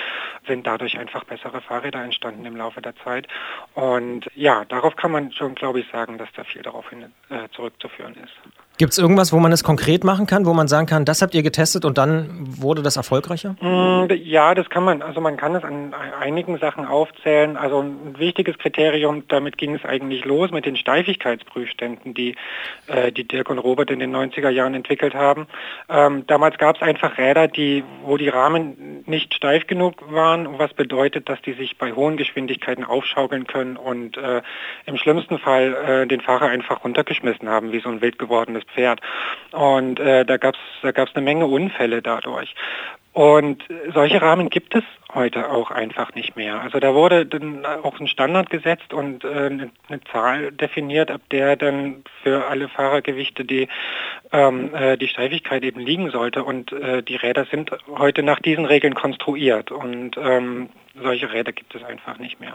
sind 0.45 0.68
dadurch 0.68 0.99
einfach 0.99 1.24
bessere 1.24 1.59
Fahrräder 1.59 2.03
entstanden 2.03 2.45
im 2.45 2.55
Laufe 2.55 2.84
der 2.84 2.95
Zeit. 2.97 3.28
Und 3.74 4.30
ja, 4.36 4.63
darauf 4.65 4.95
kann 4.95 5.11
man 5.11 5.32
schon, 5.32 5.55
glaube 5.55 5.80
ich, 5.80 5.88
sagen, 5.89 6.20
dass 6.20 6.30
da 6.34 6.43
viel 6.43 6.61
darauf 6.61 6.88
hin 6.91 7.11
äh, 7.30 7.49
zurückzuführen 7.49 8.13
ist. 8.13 8.66
Gibt 8.78 8.91
es 8.91 8.99
irgendwas, 8.99 9.34
wo 9.34 9.39
man 9.39 9.51
es 9.51 9.63
konkret 9.63 10.03
machen 10.03 10.28
kann, 10.28 10.45
wo 10.45 10.53
man 10.53 10.67
sagen 10.67 10.86
kann, 10.86 11.03
das 11.03 11.23
habt 11.23 11.34
ihr 11.34 11.41
getestet 11.41 11.84
und 11.84 11.97
dann 11.97 12.30
wurde 12.61 12.84
das 12.84 12.95
erfolgreicher? 12.95 13.55
Mm, 13.59 14.05
ja, 14.23 14.53
das 14.53 14.69
kann 14.69 14.84
man. 14.84 15.01
Also 15.01 15.19
man 15.19 15.36
kann 15.36 15.55
es 15.55 15.63
an 15.63 15.95
einigen 16.19 16.59
Sachen 16.59 16.86
aufzählen. 16.86 17.57
Also 17.57 17.82
ein 17.82 18.19
wichtiges 18.19 18.55
Kriterium, 18.59 19.28
damit 19.30 19.57
ging 19.57 19.73
es 19.73 19.84
eigentlich 19.84 20.25
los 20.25 20.51
mit 20.51 20.67
den 20.67 20.75
Steifigkeitsprüfständen, 20.75 22.13
die, 22.13 22.36
äh, 22.86 23.11
die 23.11 23.28
Dirk 23.28 23.49
und 23.49 23.57
Robert 23.57 23.89
in 23.89 23.97
den 23.97 24.15
90er 24.15 24.49
Jahren 24.49 24.75
entwickelt 24.75 25.15
haben. 25.15 25.47
Ähm, 25.89 26.28
damals 26.28 26.59
gab 26.59 26.75
es 26.75 26.84
einfach 26.84 27.17
Räder, 27.17 27.47
die, 27.47 27.84
wo 28.03 28.17
die 28.17 28.30
Rahmen 28.30 29.03
nicht 29.07 29.34
steif 29.34 29.65
genug 29.65 30.03
waren, 30.11 30.59
was 30.59 30.75
bedeutet, 30.75 31.30
dass 31.30 31.41
die 31.41 31.53
sich 31.53 31.80
bei 31.80 31.93
hohen 31.93 32.15
Geschwindigkeiten 32.15 32.84
aufschaukeln 32.84 33.47
können 33.47 33.75
und 33.75 34.17
äh, 34.17 34.43
im 34.86 34.97
schlimmsten 34.97 35.39
Fall 35.39 35.73
äh, 35.73 36.07
den 36.07 36.21
Fahrer 36.21 36.45
einfach 36.45 36.84
runtergeschmissen 36.84 37.49
haben, 37.49 37.71
wie 37.71 37.80
so 37.80 37.89
ein 37.89 38.01
wild 38.01 38.19
gewordenes 38.19 38.66
Pferd. 38.74 39.01
Und 39.51 39.99
äh, 39.99 40.26
da 40.26 40.38
gab 40.38 40.55
es 40.55 40.61
da 40.82 40.91
gab's 40.91 41.15
eine 41.15 41.24
Menge 41.24 41.45
Unfälle 41.45 42.01
dadurch. 42.01 42.53
Und 43.18 43.63
solche 43.95 44.22
Rahmen 44.22 44.51
gibt 44.51 44.76
es 44.76 44.84
heute 45.11 45.49
auch 45.49 45.72
einfach 45.72 46.13
nicht 46.13 46.36
mehr. 46.36 46.61
Also 46.61 46.80
da 46.80 46.93
wurde 46.93 47.26
dann 47.26 47.65
auch 47.65 47.99
ein 47.99 48.07
Standard 48.07 48.51
gesetzt 48.51 48.93
und 48.93 49.24
äh, 49.24 49.28
eine, 49.28 49.72
Zahl 50.11 50.51
definiert, 50.51 51.09
ab 51.09 51.22
der 51.32 51.55
dann 51.55 52.03
für 52.22 52.45
alle 52.45 52.68
Fahrergewichte 52.68 53.43
die, 53.43 53.70
ähm, 54.32 54.72
äh, 54.76 54.97
die 54.97 55.07
Steifigkeit 55.07 55.63
eben 55.63 55.80
liegen 55.80 56.11
sollte. 56.11 56.43
Und 56.43 56.72
äh, 56.72 57.01
die 57.01 57.15
Räder 57.15 57.45
sind 57.45 57.72
heute 57.88 58.22
nach 58.22 58.39
diesen 58.39 58.65
Regeln 58.65 58.93
konstruiert. 58.93 59.72
Und 59.72 60.15
ähm, 60.18 60.70
solche 61.02 61.32
Räder 61.32 61.52
gibt 61.52 61.74
es 61.76 61.84
einfach 61.84 62.18
nicht 62.18 62.39
mehr. 62.39 62.54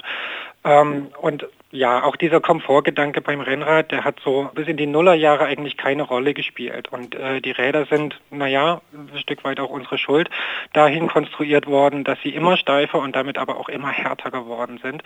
Ähm, 0.64 1.09
und 1.20 1.47
ja, 1.70 2.03
auch 2.03 2.16
dieser 2.16 2.40
Komfortgedanke 2.40 3.20
beim 3.20 3.40
Rennrad, 3.40 3.90
der 3.90 4.05
hat 4.05 4.20
so 4.22 4.51
bis 4.55 4.68
in 4.68 4.76
die 4.76 4.86
Nullerjahre 4.86 5.47
eigentlich 5.47 5.76
keine 5.76 6.03
Rolle 6.03 6.34
gespielt. 6.34 6.93
Und 6.93 7.14
äh, 7.14 7.40
die 7.40 7.51
Räder 7.51 7.86
sind, 7.86 8.20
naja, 8.30 8.82
ein 8.93 9.18
Stück 9.18 9.43
weit 9.45 9.59
auch 9.59 9.70
unsere 9.70 9.99
Schuld, 9.99 10.28
dahin 10.72 11.09
konstruiert 11.09 11.66
worden, 11.66 12.05
dass 12.05 12.18
sie 12.22 12.30
immer 12.30 12.57
steifer 12.57 12.99
und 12.99 13.16
damit 13.16 13.38
aber 13.38 13.57
auch 13.57 13.68
immer 13.68 13.90
härter 13.90 14.30
geworden 14.30 14.78
sind. 14.82 15.03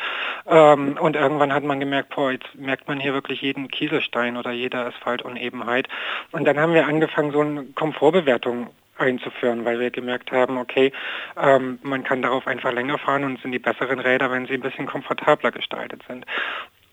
Ähm, 0.46 0.98
und 1.00 1.16
irgendwann 1.16 1.52
hat 1.52 1.64
man 1.64 1.80
gemerkt, 1.80 2.14
boah, 2.14 2.32
jetzt 2.32 2.54
merkt 2.54 2.88
man 2.88 3.00
hier 3.00 3.14
wirklich 3.14 3.40
jeden 3.40 3.68
Kieselstein 3.68 4.36
oder 4.36 4.50
jede 4.50 4.78
Asphaltunebenheit. 4.78 5.88
Und 6.32 6.44
dann 6.46 6.58
haben 6.58 6.74
wir 6.74 6.86
angefangen, 6.86 7.30
so 7.30 7.40
eine 7.40 7.64
Komfortbewertung 7.74 8.68
einzuführen, 8.98 9.64
weil 9.64 9.78
wir 9.80 9.90
gemerkt 9.90 10.32
haben, 10.32 10.58
okay, 10.58 10.92
ähm, 11.36 11.78
man 11.82 12.04
kann 12.04 12.22
darauf 12.22 12.46
einfach 12.46 12.72
länger 12.72 12.98
fahren 12.98 13.24
und 13.24 13.40
sind 13.40 13.52
die 13.52 13.58
besseren 13.58 14.00
Räder, 14.00 14.30
wenn 14.30 14.46
sie 14.46 14.54
ein 14.54 14.60
bisschen 14.60 14.86
komfortabler 14.86 15.52
gestaltet 15.52 16.02
sind. 16.08 16.24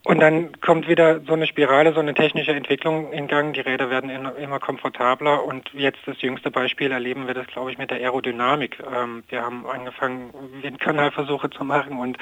Und 0.06 0.20
dann 0.20 0.60
kommt 0.60 0.90
wieder 0.90 1.22
so 1.22 1.32
eine 1.32 1.48
Spirale, 1.48 1.94
so 1.94 2.02
eine 2.02 2.14
technische 2.14 2.52
Entwicklung 2.52 3.14
in 3.14 3.30
Gang. 3.30 3.54
Die 3.54 3.62
Räder 3.62 3.90
werden 3.90 4.10
immer 4.10 4.60
komfortabler 4.60 5.46
und 5.46 5.70
jetzt 5.74 6.00
das 6.06 6.22
jüngste 6.22 6.52
Beispiel 6.52 6.92
erleben 6.92 7.26
wir 7.26 7.34
das, 7.34 7.48
glaube 7.48 7.72
ich, 7.72 7.78
mit 7.78 7.90
der 7.90 8.00
Aerodynamik. 8.00 8.80
Ähm, 8.94 9.24
wir 9.30 9.44
haben 9.44 9.66
angefangen, 9.66 10.34
Windkanalversuche 10.62 11.50
zu 11.52 11.64
machen 11.64 12.00
und 12.00 12.18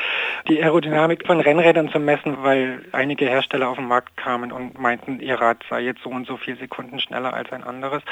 die 0.47 0.61
Aerodynamik 0.61 1.25
von 1.25 1.39
Rennrädern 1.39 1.89
zu 1.89 1.99
messen, 1.99 2.43
weil 2.43 2.85
einige 2.91 3.25
Hersteller 3.25 3.69
auf 3.69 3.77
den 3.77 3.87
Markt 3.87 4.15
kamen 4.15 4.51
und 4.51 4.79
meinten, 4.79 5.19
ihr 5.19 5.41
Rad 5.41 5.63
sei 5.67 5.81
jetzt 5.81 6.03
so 6.03 6.11
und 6.11 6.27
so 6.27 6.37
viele 6.37 6.57
Sekunden 6.57 6.99
schneller 6.99 7.33
als 7.33 7.51
ein 7.51 7.63
anderes. 7.63 8.03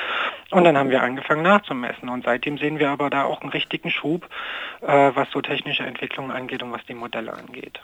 Und 0.49 0.63
dann 0.63 0.79
haben 0.79 0.89
wir 0.89 1.03
angefangen 1.03 1.43
nachzumessen 1.43 2.09
und 2.09 2.25
seitdem 2.25 2.57
sehen 2.57 2.79
wir 2.79 2.89
aber 2.89 3.11
da 3.11 3.25
auch 3.25 3.41
einen 3.41 3.51
richtigen 3.51 3.91
Schub, 3.91 4.27
äh, 4.81 5.11
was 5.13 5.29
so 5.29 5.41
technische 5.41 5.83
Entwicklungen 5.83 6.31
angeht 6.31 6.63
und 6.63 6.71
was 6.71 6.83
die 6.87 6.95
Modelle 6.95 7.33
angeht. 7.33 7.79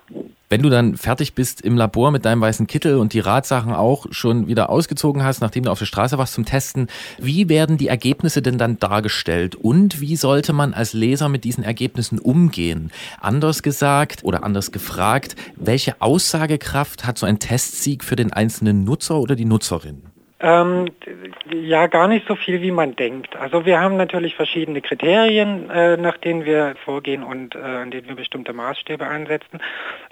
Wenn 0.55 0.63
du 0.63 0.69
dann 0.69 0.95
fertig 0.95 1.33
bist 1.33 1.59
im 1.59 1.75
Labor 1.75 2.11
mit 2.11 2.23
deinem 2.23 2.39
weißen 2.39 2.65
Kittel 2.65 2.95
und 2.95 3.11
die 3.11 3.19
Radsachen 3.19 3.73
auch 3.73 4.05
schon 4.11 4.47
wieder 4.47 4.69
ausgezogen 4.69 5.21
hast, 5.21 5.41
nachdem 5.41 5.65
du 5.65 5.69
auf 5.69 5.79
der 5.79 5.85
Straße 5.85 6.17
warst 6.17 6.33
zum 6.33 6.45
Testen, 6.45 6.87
wie 7.19 7.49
werden 7.49 7.77
die 7.77 7.89
Ergebnisse 7.89 8.41
denn 8.41 8.57
dann 8.57 8.79
dargestellt 8.79 9.55
und 9.55 9.99
wie 9.99 10.15
sollte 10.15 10.53
man 10.53 10.73
als 10.73 10.93
Leser 10.93 11.27
mit 11.27 11.43
diesen 11.43 11.65
Ergebnissen 11.65 12.19
umgehen? 12.19 12.93
Anders 13.19 13.63
gesagt 13.63 14.23
oder 14.23 14.45
anders 14.45 14.71
gefragt, 14.71 15.35
welche 15.57 16.01
Aussagekraft 16.01 17.05
hat 17.05 17.17
so 17.17 17.25
ein 17.25 17.39
Testsieg 17.39 18.01
für 18.01 18.15
den 18.15 18.31
einzelnen 18.31 18.85
Nutzer 18.85 19.17
oder 19.17 19.35
die 19.35 19.43
Nutzerin? 19.43 20.03
Ähm, 20.45 20.91
ja, 21.51 21.87
gar 21.87 22.07
nicht 22.07 22.27
so 22.27 22.35
viel, 22.35 22.61
wie 22.61 22.69
man 22.69 22.95
denkt. 22.95 23.35
Also 23.35 23.65
wir 23.65 23.79
haben 23.79 23.97
natürlich 23.97 24.35
verschiedene 24.35 24.79
Kriterien, 24.79 25.71
äh, 25.71 25.97
nach 25.97 26.17
denen 26.19 26.45
wir 26.45 26.75
vorgehen 26.85 27.23
und 27.23 27.55
äh, 27.55 27.57
an 27.57 27.89
denen 27.89 28.07
wir 28.09 28.15
bestimmte 28.15 28.53
Maßstäbe 28.53 29.07
ansetzen. 29.07 29.59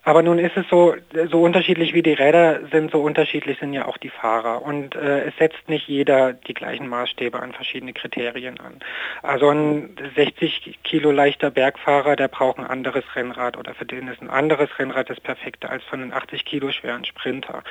Aber 0.02 0.24
nun 0.24 0.40
ist 0.40 0.58
es 0.58 0.66
so, 0.72 0.96
so 1.30 1.44
unterschiedlich 1.44 1.94
wie 1.94 2.02
die 2.02 2.14
Räder 2.14 2.62
sind, 2.72 2.90
so 2.90 3.00
unterschiedlich 3.00 3.60
sind 3.60 3.74
ja 3.74 3.86
auch 3.86 3.98
die 3.98 4.10
Fahrer. 4.10 4.64
Und 4.64 4.96
äh, 4.96 5.26
es 5.26 5.36
setzt 5.38 5.70
nicht 5.70 5.88
jeder 5.88 6.34
die 6.34 6.56
gleichen 6.56 6.88
Maßstäbe 6.88 7.40
an 7.40 7.54
verschiedene 7.54 7.94
Kriterien 7.94 8.60
an. 8.60 8.80
Also 9.22 9.50
ein 9.50 9.96
60 10.16 10.80
Kilo 10.84 11.12
leichter 11.12 11.52
Bergfahrer, 11.52 12.16
der 12.16 12.28
braucht 12.28 12.58
ein 12.58 12.66
anderes 12.66 13.04
Rennrad 13.16 13.56
oder 13.56 13.76
für 13.76 13.86
den 13.86 14.08
ist 14.08 14.20
ein 14.20 14.32
anderes 14.32 14.70
Rennrad 14.80 15.12
das 15.12 15.20
perfekte 15.20 15.70
als 15.70 15.84
für 15.84 15.94
einen 15.94 16.12
80 16.12 16.44
Kilo 16.44 16.72
schweren 16.72 17.06
Sprinter. 17.06 17.64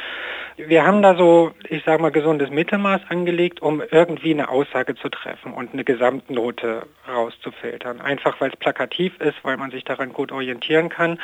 Wir 0.56 0.86
haben 0.86 1.02
da 1.02 1.16
so, 1.16 1.50
ich 1.68 1.82
sage 1.82 2.00
mal, 2.00 2.12
gesundes 2.12 2.51
Mittelmaß 2.52 3.02
angelegt, 3.08 3.60
um 3.60 3.82
irgendwie 3.90 4.32
eine 4.32 4.48
Aussage 4.48 4.94
zu 4.94 5.08
treffen 5.08 5.52
und 5.52 5.72
eine 5.72 5.84
Gesamtnote 5.84 6.86
rauszufiltern. 7.08 8.00
Einfach 8.00 8.40
weil 8.40 8.50
es 8.50 8.56
plakativ 8.56 9.18
ist, 9.20 9.36
weil 9.42 9.56
man 9.56 9.70
sich 9.70 9.84
daran 9.84 10.12
gut 10.12 10.30
orientieren 10.30 10.88
kann. 10.88 11.18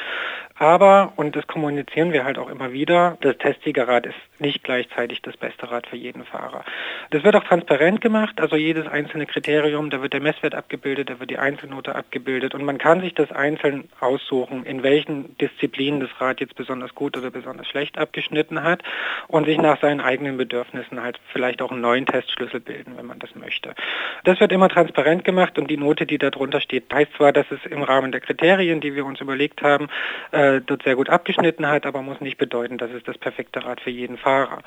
Aber 0.56 1.12
und 1.16 1.36
das 1.36 1.46
kommunizieren 1.46 2.12
wir 2.12 2.24
halt 2.24 2.38
auch 2.38 2.48
immer 2.48 2.72
wieder, 2.72 3.16
das 3.20 3.38
Testsiegerrad 3.38 4.06
ist 4.06 4.16
nicht 4.40 4.64
gleichzeitig 4.64 5.22
das 5.22 5.36
beste 5.36 5.70
Rad 5.70 5.86
für 5.86 5.96
jeden 5.96 6.24
Fahrer. 6.24 6.64
Das 7.10 7.22
wird 7.22 7.36
auch 7.36 7.44
transparent 7.44 8.00
gemacht, 8.00 8.40
also 8.40 8.56
jedes 8.56 8.86
einzelne 8.86 9.26
Kriterium, 9.26 9.90
da 9.90 10.02
wird 10.02 10.12
der 10.12 10.20
Messwert 10.20 10.54
abgebildet, 10.54 11.10
da 11.10 11.20
wird 11.20 11.30
die 11.30 11.38
Einzelnote 11.38 11.94
abgebildet 11.94 12.54
und 12.54 12.64
man 12.64 12.78
kann 12.78 13.00
sich 13.00 13.14
das 13.14 13.30
einzeln 13.30 13.88
aussuchen, 14.00 14.64
in 14.64 14.82
welchen 14.82 15.36
Disziplinen 15.38 16.00
das 16.00 16.10
Rad 16.20 16.40
jetzt 16.40 16.56
besonders 16.56 16.94
gut 16.94 17.16
oder 17.16 17.30
besonders 17.30 17.68
schlecht 17.68 17.96
abgeschnitten 17.96 18.62
hat 18.62 18.82
und 19.28 19.46
sich 19.46 19.58
nach 19.58 19.80
seinen 19.80 20.00
eigenen 20.00 20.36
Bedürfnissen 20.36 21.02
halt 21.02 21.07
halt 21.08 21.20
vielleicht 21.32 21.62
auch 21.62 21.72
einen 21.72 21.80
neuen 21.80 22.06
Testschlüssel 22.06 22.60
bilden, 22.60 22.96
wenn 22.96 23.06
man 23.06 23.18
das 23.18 23.34
möchte. 23.34 23.74
Das 24.24 24.40
wird 24.40 24.52
immer 24.52 24.68
transparent 24.68 25.24
gemacht 25.24 25.58
und 25.58 25.70
die 25.70 25.76
Note, 25.76 26.04
die 26.06 26.18
darunter 26.18 26.60
steht, 26.60 26.92
heißt 26.92 27.14
zwar, 27.16 27.32
dass 27.32 27.46
es 27.50 27.64
im 27.70 27.82
Rahmen 27.82 28.12
der 28.12 28.20
Kriterien, 28.20 28.80
die 28.80 28.94
wir 28.94 29.06
uns 29.06 29.20
überlegt 29.20 29.62
haben, 29.62 29.88
äh, 30.32 30.60
dort 30.60 30.82
sehr 30.82 30.96
gut 30.96 31.08
abgeschnitten 31.08 31.66
hat, 31.66 31.86
aber 31.86 32.02
muss 32.02 32.20
nicht 32.20 32.36
bedeuten, 32.36 32.76
dass 32.78 32.90
es 32.90 33.02
das 33.04 33.16
perfekte 33.16 33.64
Rad 33.64 33.80
für 33.80 33.90
jeden 33.90 34.18
Fahrer. 34.18 34.62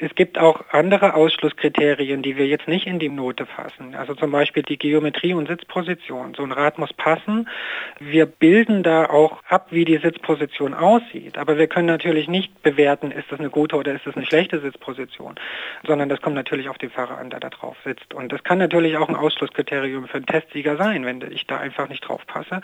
Es 0.00 0.14
gibt 0.14 0.38
auch 0.38 0.64
andere 0.70 1.14
Ausschlusskriterien, 1.14 2.22
die 2.22 2.36
wir 2.36 2.46
jetzt 2.46 2.68
nicht 2.68 2.86
in 2.86 2.98
die 2.98 3.08
Note 3.08 3.46
fassen. 3.46 3.94
Also 3.94 4.14
zum 4.14 4.30
Beispiel 4.30 4.62
die 4.62 4.78
Geometrie 4.78 5.34
und 5.34 5.48
Sitzposition. 5.48 6.34
So 6.34 6.42
ein 6.42 6.52
Rad 6.52 6.78
muss 6.78 6.92
passen. 6.92 7.48
Wir 8.00 8.26
bilden 8.26 8.82
da 8.82 9.06
auch 9.06 9.42
ab, 9.48 9.68
wie 9.70 9.84
die 9.84 9.98
Sitzposition 9.98 10.74
aussieht. 10.74 11.38
Aber 11.38 11.58
wir 11.58 11.66
können 11.66 11.86
natürlich 11.86 12.28
nicht 12.28 12.62
bewerten, 12.62 13.10
ist 13.10 13.30
das 13.30 13.38
eine 13.38 13.50
gute 13.50 13.76
oder 13.76 13.94
ist 13.94 14.06
das 14.06 14.16
eine 14.16 14.26
schlechte 14.26 14.60
Sitzposition, 14.60 15.36
sondern 15.86 16.08
das 16.08 16.20
kommt 16.20 16.34
natürlich 16.34 16.68
auf 16.68 16.78
den 16.78 16.90
Fahrer 16.90 17.18
an, 17.18 17.30
der 17.30 17.40
da 17.40 17.50
drauf 17.50 17.76
sitzt. 17.84 18.14
Und 18.14 18.32
das 18.32 18.42
kann 18.44 18.58
natürlich 18.58 18.96
auch 18.96 19.08
ein 19.08 19.16
Ausschlusskriterium 19.16 20.08
für 20.08 20.16
einen 20.16 20.26
Testsieger 20.26 20.76
sein. 20.76 21.04
Wenn 21.04 21.22
ich 21.30 21.46
da 21.46 21.58
einfach 21.58 21.88
nicht 21.88 22.06
drauf 22.06 22.26
passe, 22.26 22.60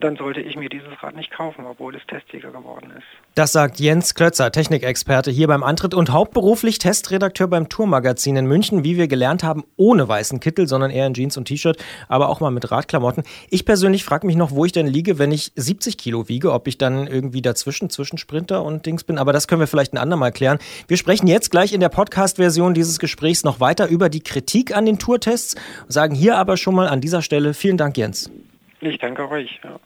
dann 0.00 0.16
sollte 0.16 0.40
ich 0.40 0.56
mir 0.56 0.68
dieses 0.68 1.02
Rad 1.02 1.16
nicht 1.16 1.30
kaufen, 1.30 1.64
obwohl 1.66 1.94
es 1.94 2.06
Testsieger 2.06 2.50
geworden 2.50 2.92
ist. 2.96 3.06
Das 3.34 3.52
sagt 3.52 3.78
Jens 3.78 4.14
Klötzer, 4.14 4.50
Technikexperte 4.50 5.30
hier 5.30 5.46
beim 5.46 5.62
Antritt 5.62 5.94
und 5.94 6.12
hauptberuflich 6.56 6.78
Testredakteur 6.78 7.48
beim 7.48 7.68
Tourmagazin 7.68 8.34
in 8.34 8.46
München, 8.46 8.82
wie 8.82 8.96
wir 8.96 9.08
gelernt 9.08 9.44
haben, 9.44 9.64
ohne 9.76 10.08
weißen 10.08 10.40
Kittel, 10.40 10.66
sondern 10.66 10.90
eher 10.90 11.06
in 11.06 11.12
Jeans 11.12 11.36
und 11.36 11.44
T-Shirt, 11.44 11.76
aber 12.08 12.30
auch 12.30 12.40
mal 12.40 12.50
mit 12.50 12.70
Radklamotten. 12.70 13.24
Ich 13.50 13.66
persönlich 13.66 14.04
frage 14.04 14.26
mich 14.26 14.36
noch, 14.36 14.52
wo 14.52 14.64
ich 14.64 14.72
denn 14.72 14.86
liege, 14.86 15.18
wenn 15.18 15.32
ich 15.32 15.52
70 15.54 15.98
Kilo 15.98 16.30
wiege, 16.30 16.54
ob 16.54 16.66
ich 16.66 16.78
dann 16.78 17.08
irgendwie 17.08 17.42
dazwischen, 17.42 17.90
zwischen 17.90 18.16
Sprinter 18.16 18.62
und 18.62 18.86
Dings 18.86 19.04
bin, 19.04 19.18
aber 19.18 19.34
das 19.34 19.48
können 19.48 19.60
wir 19.60 19.66
vielleicht 19.66 19.92
ein 19.92 19.98
andermal 19.98 20.32
klären. 20.32 20.58
Wir 20.88 20.96
sprechen 20.96 21.26
jetzt 21.26 21.50
gleich 21.50 21.74
in 21.74 21.80
der 21.80 21.90
Podcast-Version 21.90 22.72
dieses 22.72 22.98
Gesprächs 22.98 23.44
noch 23.44 23.60
weiter 23.60 23.88
über 23.88 24.08
die 24.08 24.20
Kritik 24.20 24.74
an 24.74 24.86
den 24.86 24.98
Tourtests, 24.98 25.56
sagen 25.88 26.14
hier 26.14 26.38
aber 26.38 26.56
schon 26.56 26.74
mal 26.74 26.88
an 26.88 27.02
dieser 27.02 27.20
Stelle 27.20 27.52
vielen 27.52 27.76
Dank, 27.76 27.98
Jens. 27.98 28.30
Ich 28.80 28.98
danke 28.98 29.30
euch. 29.30 29.60
Ja. 29.64 29.80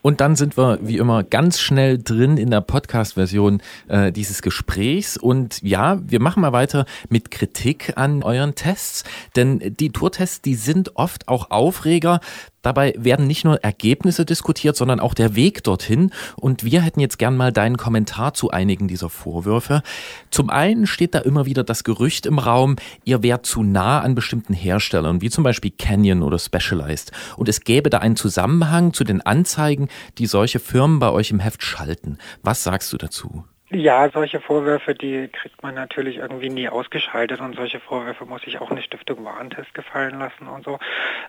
Und 0.00 0.22
dann 0.22 0.34
sind 0.34 0.56
wir 0.56 0.78
wie 0.80 0.96
immer 0.96 1.22
ganz 1.22 1.60
schnell 1.60 1.98
drin 1.98 2.38
in 2.38 2.50
der 2.50 2.62
Podcast-Version 2.62 3.62
äh, 3.88 4.12
dieses 4.12 4.40
Gesprächs. 4.40 5.18
Und 5.18 5.60
ja, 5.62 5.98
wir 6.02 6.20
machen 6.20 6.40
mal 6.40 6.52
weiter 6.52 6.86
mit 7.10 7.30
Kritik 7.30 7.92
an 7.96 8.22
euren 8.22 8.54
Tests. 8.54 9.04
Denn 9.36 9.58
die 9.78 9.90
Tourtests, 9.90 10.40
die 10.40 10.54
sind 10.54 10.96
oft 10.96 11.28
auch 11.28 11.50
Aufreger, 11.50 12.20
Dabei 12.62 12.94
werden 12.98 13.26
nicht 13.26 13.44
nur 13.44 13.62
Ergebnisse 13.64 14.24
diskutiert, 14.24 14.76
sondern 14.76 15.00
auch 15.00 15.14
der 15.14 15.34
Weg 15.34 15.64
dorthin. 15.64 16.10
Und 16.36 16.64
wir 16.64 16.82
hätten 16.82 17.00
jetzt 17.00 17.18
gern 17.18 17.36
mal 17.36 17.52
deinen 17.52 17.76
Kommentar 17.76 18.34
zu 18.34 18.50
einigen 18.50 18.88
dieser 18.88 19.08
Vorwürfe. 19.08 19.82
Zum 20.30 20.50
einen 20.50 20.86
steht 20.86 21.14
da 21.14 21.20
immer 21.20 21.46
wieder 21.46 21.64
das 21.64 21.84
Gerücht 21.84 22.26
im 22.26 22.38
Raum, 22.38 22.76
ihr 23.04 23.22
wärt 23.22 23.46
zu 23.46 23.62
nah 23.62 24.00
an 24.00 24.14
bestimmten 24.14 24.54
Herstellern, 24.54 25.20
wie 25.20 25.30
zum 25.30 25.44
Beispiel 25.44 25.72
Canyon 25.76 26.22
oder 26.22 26.38
Specialized. 26.38 27.12
Und 27.36 27.48
es 27.48 27.62
gäbe 27.62 27.90
da 27.90 27.98
einen 27.98 28.16
Zusammenhang 28.16 28.92
zu 28.92 29.04
den 29.04 29.20
Anzeigen, 29.22 29.88
die 30.18 30.26
solche 30.26 30.58
Firmen 30.58 30.98
bei 30.98 31.10
euch 31.10 31.30
im 31.30 31.40
Heft 31.40 31.62
schalten. 31.62 32.18
Was 32.42 32.62
sagst 32.62 32.92
du 32.92 32.98
dazu? 32.98 33.44
Ja, 33.72 34.10
solche 34.10 34.40
Vorwürfe, 34.40 34.96
die 34.96 35.28
kriegt 35.28 35.62
man 35.62 35.76
natürlich 35.76 36.16
irgendwie 36.16 36.48
nie 36.48 36.68
ausgeschaltet 36.68 37.40
und 37.40 37.54
solche 37.54 37.78
Vorwürfe 37.78 38.24
muss 38.24 38.42
sich 38.42 38.60
auch 38.60 38.72
eine 38.72 38.82
Stiftung 38.82 39.24
Warentest 39.24 39.72
gefallen 39.74 40.18
lassen 40.18 40.48
und 40.48 40.64
so. 40.64 40.80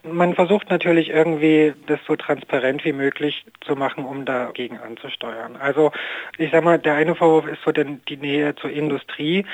Man 0.01 0.33
versucht 0.33 0.71
natürlich 0.71 1.09
irgendwie 1.09 1.75
das 1.85 1.99
so 2.07 2.15
transparent 2.15 2.83
wie 2.83 2.93
möglich 2.93 3.45
zu 3.63 3.75
machen, 3.75 4.05
um 4.05 4.25
dagegen 4.25 4.79
anzusteuern. 4.79 5.55
Also 5.55 5.91
ich 6.39 6.49
sag 6.49 6.63
mal, 6.63 6.79
der 6.79 6.95
eine 6.95 7.13
Vorwurf 7.13 7.45
ist 7.45 7.61
so 7.63 7.71
denn 7.71 8.01
die 8.09 8.17
Nähe 8.17 8.55
zur 8.55 8.71
Industrie. 8.71 9.45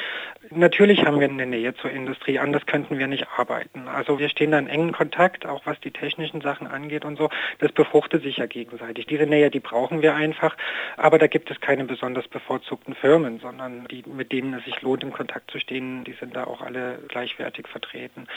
Natürlich 0.51 1.05
haben 1.05 1.19
wir 1.19 1.29
eine 1.29 1.45
Nähe 1.45 1.73
zur 1.75 1.91
Industrie, 1.91 2.39
anders 2.39 2.65
könnten 2.65 2.97
wir 2.97 3.07
nicht 3.07 3.27
arbeiten. 3.37 3.87
Also 3.87 4.19
wir 4.19 4.29
stehen 4.29 4.51
da 4.51 4.59
in 4.59 4.67
engen 4.67 4.91
Kontakt, 4.93 5.45
auch 5.45 5.65
was 5.65 5.79
die 5.81 5.91
technischen 5.91 6.41
Sachen 6.41 6.67
angeht 6.67 7.05
und 7.05 7.17
so. 7.17 7.29
Das 7.59 7.71
befruchtet 7.71 8.23
sich 8.23 8.37
ja 8.37 8.45
gegenseitig. 8.45 9.07
Diese 9.07 9.25
Nähe, 9.25 9.49
die 9.49 9.59
brauchen 9.59 10.01
wir 10.01 10.15
einfach, 10.15 10.55
aber 10.95 11.17
da 11.17 11.27
gibt 11.27 11.51
es 11.51 11.59
keine 11.59 11.83
besonders 11.83 12.27
bevorzugten 12.27 12.95
Firmen, 12.95 13.39
sondern 13.39 13.87
die, 13.89 14.03
mit 14.05 14.31
denen 14.31 14.53
es 14.53 14.63
sich 14.65 14.81
lohnt, 14.81 15.03
in 15.03 15.11
Kontakt 15.11 15.51
zu 15.51 15.59
stehen, 15.59 16.03
die 16.03 16.13
sind 16.13 16.35
da 16.35 16.45
auch 16.45 16.61
alle 16.61 16.99
gleichwertig 17.07 17.67
vertreten. 17.67 18.27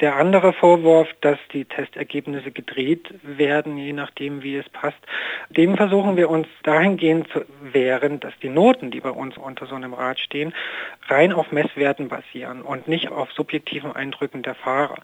Der 0.00 0.16
andere 0.16 0.52
Vorwurf, 0.52 1.08
dass 1.20 1.38
die 1.52 1.64
Testergebnisse 1.64 2.52
gedreht 2.52 3.12
werden, 3.22 3.76
je 3.76 3.92
nachdem, 3.92 4.42
wie 4.42 4.56
es 4.56 4.68
passt, 4.68 4.98
dem 5.50 5.76
versuchen 5.76 6.16
wir 6.16 6.30
uns 6.30 6.46
dahingehend 6.62 7.28
zu 7.28 7.44
wehren, 7.60 8.20
dass 8.20 8.32
die 8.42 8.48
Noten, 8.48 8.90
die 8.90 9.00
bei 9.00 9.10
uns 9.10 9.36
unter 9.36 9.66
so 9.66 9.74
einem 9.74 9.94
Rad 9.94 10.20
stehen, 10.20 10.54
rein 11.08 11.32
auf 11.32 11.47
Messwerten 11.52 12.08
basieren 12.08 12.62
und 12.62 12.88
nicht 12.88 13.10
auf 13.10 13.32
subjektiven 13.32 13.94
Eindrücken 13.94 14.42
der 14.42 14.54
Fahrer. 14.54 14.96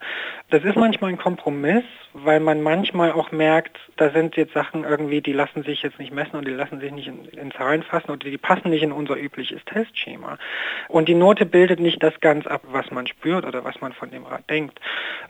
Das 0.51 0.65
ist 0.65 0.77
manchmal 0.77 1.11
ein 1.11 1.19
Kompromiss, 1.19 1.85
weil 2.13 2.41
man 2.41 2.63
manchmal 2.63 3.13
auch 3.13 3.33
merkt, 3.33 3.77
da 3.97 4.11
sind 4.11 4.37
jetzt 4.37 4.55
Sachen 4.55 4.85
irgendwie, 4.85 5.21
die 5.21 5.33
lassen 5.33 5.65
sich 5.65 5.83
jetzt 5.83 5.99
nicht 5.99 6.13
messen 6.13 6.37
und 6.37 6.47
die 6.47 6.53
lassen 6.53 6.81
sich 6.81 6.93
nicht 6.93 7.09
in, 7.09 7.25
in 7.25 7.51
Zahlen 7.51 7.83
fassen 7.83 8.11
oder 8.11 8.31
die 8.31 8.39
passen 8.39 8.71
nicht 8.71 8.83
in 8.83 8.93
unser 8.93 9.17
übliches 9.17 9.65
Testschema. 9.65 10.39
Und 10.89 11.09
die 11.09 11.15
Note 11.15 11.45
bildet 11.45 11.81
nicht 11.81 12.03
das 12.03 12.19
ganz 12.21 12.47
ab, 12.47 12.63
was 12.71 12.91
man 12.91 13.07
spürt 13.07 13.45
oder 13.45 13.65
was 13.65 13.81
man 13.81 13.93
von 13.93 14.11
dem 14.11 14.25
Rad 14.25 14.49
denkt. 14.49 14.81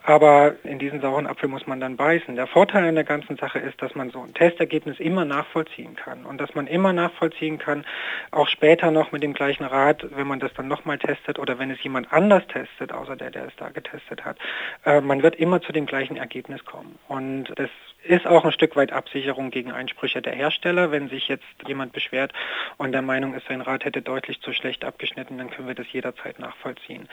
Aber 0.02 0.56
in 0.64 0.78
diesen 0.78 1.00
sauren 1.00 1.26
Apfel 1.26 1.48
muss 1.48 1.66
man 1.66 1.80
dann 1.80 1.96
beißen. 1.96 2.36
Der 2.36 2.46
Vorteil 2.46 2.86
an 2.86 2.94
der 2.94 3.04
ganzen 3.04 3.36
Sache 3.36 3.58
ist, 3.58 3.80
dass 3.80 3.94
man 3.94 4.10
so 4.10 4.22
ein 4.22 4.34
Testergebnis 4.34 5.00
immer 5.00 5.24
nachvollziehen 5.24 5.96
kann 5.96 6.26
und 6.26 6.38
dass 6.38 6.54
man 6.54 6.66
immer 6.66 6.92
nachvollziehen 6.92 7.58
kann, 7.58 7.86
auch 8.30 8.48
später 8.48 8.90
noch 8.90 9.12
mit 9.12 9.22
dem 9.22 9.32
gleichen 9.32 9.64
Rad, 9.64 10.06
wenn 10.14 10.26
man 10.26 10.40
das 10.40 10.52
dann 10.54 10.68
nochmal 10.68 10.98
testet 11.04 11.38
oder 11.38 11.58
wenn 11.58 11.70
es 11.70 11.82
jemand 11.82 12.12
anders 12.12 12.46
testet, 12.48 12.92
außer 12.92 13.16
der, 13.16 13.30
der 13.30 13.46
es 13.46 13.56
da 13.56 13.68
getestet 13.68 14.24
hat. 14.24 14.38
Äh, 14.84 15.00
man 15.00 15.22
wird 15.22 15.36
immer 15.36 15.60
zu 15.60 15.72
dem 15.72 15.86
gleichen 15.86 16.16
Ergebnis 16.16 16.64
kommen. 16.64 16.98
Und 17.08 17.52
das 17.56 17.70
ist 18.04 18.26
auch 18.26 18.44
ein 18.44 18.52
Stück 18.52 18.76
weit 18.76 18.92
Absicherung 18.92 19.50
gegen 19.50 19.72
Einsprüche 19.72 20.20
der 20.20 20.34
Hersteller. 20.34 20.90
Wenn 20.90 21.08
sich 21.08 21.28
jetzt 21.28 21.44
jemand 21.66 21.92
beschwert 21.92 22.32
und 22.76 22.92
der 22.92 23.02
Meinung 23.02 23.34
ist, 23.34 23.46
sein 23.48 23.60
Rad 23.60 23.84
hätte 23.84 24.02
deutlich 24.02 24.40
zu 24.40 24.52
schlecht 24.52 24.84
abgeschnitten, 24.84 25.38
dann 25.38 25.50
können 25.50 25.68
wir 25.68 25.74
das 25.74 25.90
jederzeit 25.92 26.38
nachvollziehen. 26.38 27.08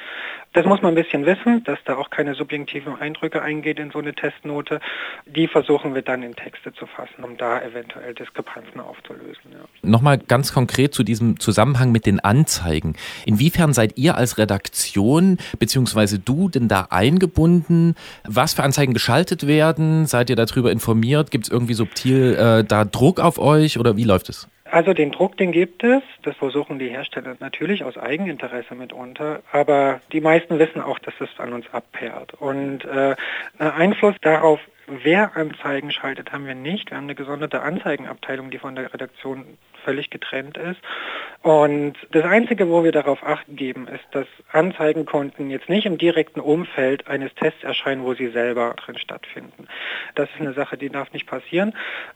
Das 0.54 0.66
muss 0.66 0.82
man 0.82 0.92
ein 0.92 0.96
bisschen 0.96 1.26
wissen, 1.26 1.64
dass 1.64 1.80
da 1.86 1.96
auch 1.96 2.10
keine 2.10 2.34
subjektiven 2.34 3.00
Eindrücke 3.00 3.42
eingeht 3.42 3.80
in 3.80 3.92
so 3.92 4.00
eine 4.00 4.14
Testnote. 4.14 4.82
Die 5.26 5.48
versuchen 5.48 5.96
wir 5.96 6.02
dann 6.02 6.24
in 6.24 6.36
Texte 6.36 6.74
zu 6.74 6.86
fassen, 6.86 7.24
um 7.24 7.38
da 7.38 7.62
eventuell 7.62 8.14
Diskrepanzen 8.14 8.82
aufzulösen. 8.82 9.52
Ja. 9.52 9.60
Nochmal 9.82 10.18
ganz 10.18 10.54
konkret 10.54 10.94
zu 10.94 11.04
diesem 11.04 11.39
Zusammenhang 11.39 11.92
mit 11.92 12.06
den 12.06 12.20
Anzeigen. 12.20 12.96
Inwiefern 13.26 13.74
seid 13.74 13.98
ihr 13.98 14.16
als 14.16 14.38
Redaktion 14.38 15.38
beziehungsweise 15.58 16.20
du 16.20 16.50
denn 16.50 16.68
da 16.68 16.88
eingebunden? 16.89 17.96
Was 18.26 18.54
für 18.54 18.64
Anzeigen 18.64 18.94
geschaltet 18.94 19.48
werden? 19.48 20.06
Seid 20.06 20.30
ihr 20.30 20.36
darüber 20.36 20.72
informiert? 20.72 20.80
Gibt 21.32 21.45
es 21.45 21.51
irgendwie 21.51 21.73
subtil 21.73 22.36
äh, 22.36 22.63
da 22.63 22.86
Druck 22.86 23.19
auf 23.19 23.39
euch 23.39 23.79
oder 23.79 23.97
wie 23.97 24.03
läuft 24.03 24.29
es? 24.29 24.47
Also 24.71 24.93
den 24.93 25.11
Druck, 25.11 25.36
den 25.36 25.51
gibt 25.51 25.84
es. 25.84 26.01
Das 26.23 26.36
versuchen 26.38 26.79
die 26.79 26.88
Hersteller 26.88 27.36
natürlich 27.39 27.84
aus 27.84 27.97
Eigeninteresse 27.97 28.73
mitunter. 28.73 29.41
Aber 29.51 29.99
die 30.13 30.21
meisten 30.21 30.59
wissen 30.59 30.82
auch, 30.82 30.97
dass 30.99 31.13
es 31.19 31.29
an 31.39 31.51
uns 31.51 31.65
abperrt. 31.73 32.34
Und 32.39 32.86
äh, 32.86 33.15
Einfluss 33.59 34.15
darauf 34.21 34.59
Wer 34.88 35.38
Anzeigen 35.38 35.89
schaltet, 35.91 36.34
haben 36.34 36.45
wir 36.45 36.55
nicht. 36.55 36.89
Wir 36.89 36.97
haben 36.97 37.05
eine 37.05 37.15
gesonderte 37.15 37.61
Anzeigenabteilung, 37.61 38.51
die 38.51 38.57
von 38.57 38.75
der 38.75 38.93
Redaktion 38.93 39.45
völlig 39.84 40.09
getrennt 40.09 40.57
ist. 40.57 40.79
Und 41.43 41.95
das 42.11 42.23
Einzige, 42.23 42.69
wo 42.69 42.84
wir 42.84 42.91
darauf 42.91 43.23
Acht 43.23 43.45
geben, 43.49 43.88
ist, 43.88 44.05
dass 44.11 44.27
Anzeigenkonten 44.51 45.49
jetzt 45.49 45.69
nicht 45.69 45.88
im 45.88 45.97
direkten 45.97 46.39
Umfeld 46.39 47.07
eines 47.07 47.34
Tests 47.34 47.63
erscheinen, 47.63 48.03
wo 48.03 48.13
sie 48.13 48.27
selber 48.27 48.75
drin 48.77 48.99
stattfinden. 48.99 49.67
Das 50.13 50.29
ist 50.29 50.39
eine 50.39 50.53
Sache, 50.53 50.77
die 50.77 50.89
darf 50.89 51.11
nicht 51.13 51.25
passieren. 51.25 51.73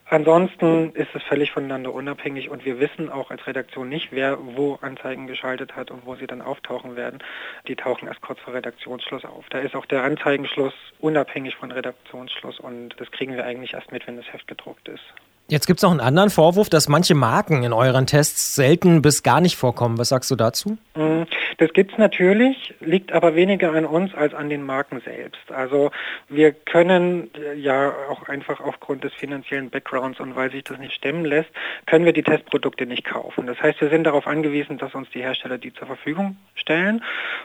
Ansonsten 0.07 0.91
ist 0.93 1.09
es 1.15 1.23
völlig 1.23 1.51
voneinander 1.51 1.91
unabhängig 1.91 2.49
und 2.49 2.65
wir 2.65 2.79
wissen 2.79 3.09
auch 3.09 3.31
als 3.31 3.47
Redaktion 3.47 3.89
nicht, 3.89 4.09
wer 4.11 4.37
wo 4.39 4.77
Anzeigen 4.81 5.25
geschaltet 5.25 5.75
hat 5.75 5.89
und 5.89 6.05
wo 6.05 6.13
sie 6.15 6.27
dann 6.27 6.43
auftauchen 6.43 6.95
werden. 6.95 7.19
Die 7.67 7.75
tauchen 7.75 8.07
erst 8.07 8.21
kurz 8.21 8.39
vor 8.41 8.53
Redaktionsschluss 8.53 9.25
auf. 9.25 9.45
Da 9.49 9.57
ist 9.57 9.75
auch 9.75 9.87
der 9.87 10.03
Anzeigenschluss 10.03 10.73
unabhängig 10.99 11.55
von 11.55 11.71
Redaktionsschluss 11.71 12.59
und 12.59 12.95
das 12.99 13.09
kriegen 13.09 13.35
wir 13.35 13.43
eigentlich 13.43 13.73
erst 13.73 13.91
mit, 13.91 14.05
wenn 14.05 14.17
das 14.17 14.31
Heft 14.31 14.47
gedruckt 14.47 14.87
ist. 14.87 15.03
Jetzt 15.47 15.67
gibt 15.67 15.77
es 15.77 15.83
noch 15.83 15.91
einen 15.91 15.99
anderen 15.99 16.31
Vorwurf, 16.31 16.69
dass 16.69 16.89
manche 16.89 17.13
Marken 17.13 17.61
in 17.61 17.71
euren 17.71 18.07
Tests 18.07 18.55
selten 18.55 19.03
bis 19.03 19.21
gar 19.21 19.41
nicht 19.41 19.57
vorkommen. 19.57 19.99
Was 19.99 20.09
sagst 20.09 20.31
du 20.31 20.35
dazu? 20.35 20.79
Mm, 20.95 21.25
das 21.59 21.71
gibt 21.73 21.91
es 21.91 21.99
natürlich, 21.99 22.73
liegt 22.79 23.11
aber 23.11 23.35
weniger 23.35 23.71
an 23.73 23.85
uns 23.85 24.15
als 24.15 24.33
an 24.33 24.49
den 24.49 24.63
Marken 24.63 25.01
selbst. 25.01 25.51
Also 25.51 25.91
wir 26.29 26.51
können 26.51 27.29
äh, 27.35 27.53
ja 27.59 27.93
auch 28.09 28.27
einfach 28.27 28.59
aufgrund 28.59 29.03
des 29.03 29.13
finanziellen 29.13 29.69
Backgrounds 29.69 30.19
und 30.19 30.35
weil 30.35 30.49
sich 30.49 30.63
das 30.63 30.79
nicht 30.79 30.93
stemmen 30.93 31.25
lässt, 31.25 31.51
können 31.85 32.05
wir 32.05 32.13
die 32.13 32.23
Testprodukte 32.23 32.87
nicht 32.87 33.05
kaufen. 33.05 33.45
Das 33.45 33.61
heißt, 33.61 33.79
wir 33.81 33.89
sind 33.89 34.05
darauf 34.05 34.25
angewiesen, 34.25 34.79
dass 34.79 34.95
uns 34.95 35.11
die 35.11 35.21
Hersteller 35.21 35.59
die 35.59 35.73
zur 35.73 35.85
Verfügung 35.85 36.37
stellen. 36.55 37.03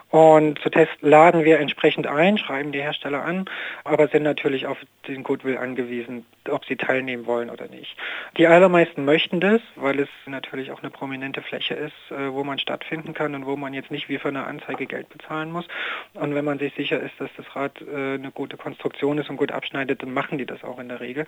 Und 0.09 0.59
zu 0.61 0.71
Test 0.71 0.93
laden 1.03 1.45
wir 1.45 1.61
entsprechend 1.61 2.07
ein, 2.07 2.39
schreiben 2.39 2.73
die 2.73 2.81
Hersteller 2.81 3.23
an, 3.23 3.45
aber 3.85 4.09
sind 4.09 4.23
natürlich 4.23 4.67
auf 4.67 4.79
den 5.07 5.23
Goodwill 5.23 5.59
angewiesen, 5.59 6.25
ob 6.49 6.65
sie 6.65 6.77
teilnehmen 6.77 7.27
wollen 7.27 7.51
oder 7.51 7.69
nicht. 7.69 7.97
Die 8.37 8.47
allermeisten 8.47 9.05
möchten 9.05 9.41
das, 9.41 9.61
weil 9.77 10.01
es 10.01 10.09
natürlich 10.27 10.71
auch 10.71 10.81
eine 10.81 10.91
prominente 10.91 11.43
Fläche 11.43 11.75
ist, 11.75 12.11
äh, 12.11 12.33
wo 12.33 12.45
man 12.45 12.59
stattfinden 12.59 13.13
kann 13.15 13.35
und 13.35 13.47
wo 13.47 13.57
man 13.57 13.75
jetzt 13.75 13.91
nicht 13.91 14.09
wie 14.09 14.19
für 14.19 14.29
eine 14.29 14.47
Anzeige 14.47 14.87
Geld 14.87 15.09
bezahlen 15.09 15.53
muss. 15.53 15.67
Und 16.15 16.35
wenn 16.35 16.45
man 16.45 16.59
sich 16.59 16.75
sicher 16.75 17.01
ist, 17.01 17.13
dass 17.19 17.31
das 17.37 17.47
Rad 17.55 17.83
äh, 17.83 18.15
eine 18.15 18.31
gute 18.33 18.57
Konstruktion 18.57 19.19
ist 19.19 19.29
und 19.29 19.37
gut 19.37 19.53
abschneidet, 19.53 20.03
dann 20.03 20.13
machen 20.13 20.39
die 20.39 20.47
das 20.47 20.65
auch 20.65 20.79
in 20.79 20.89
der 20.89 21.01
Regel. 21.01 21.27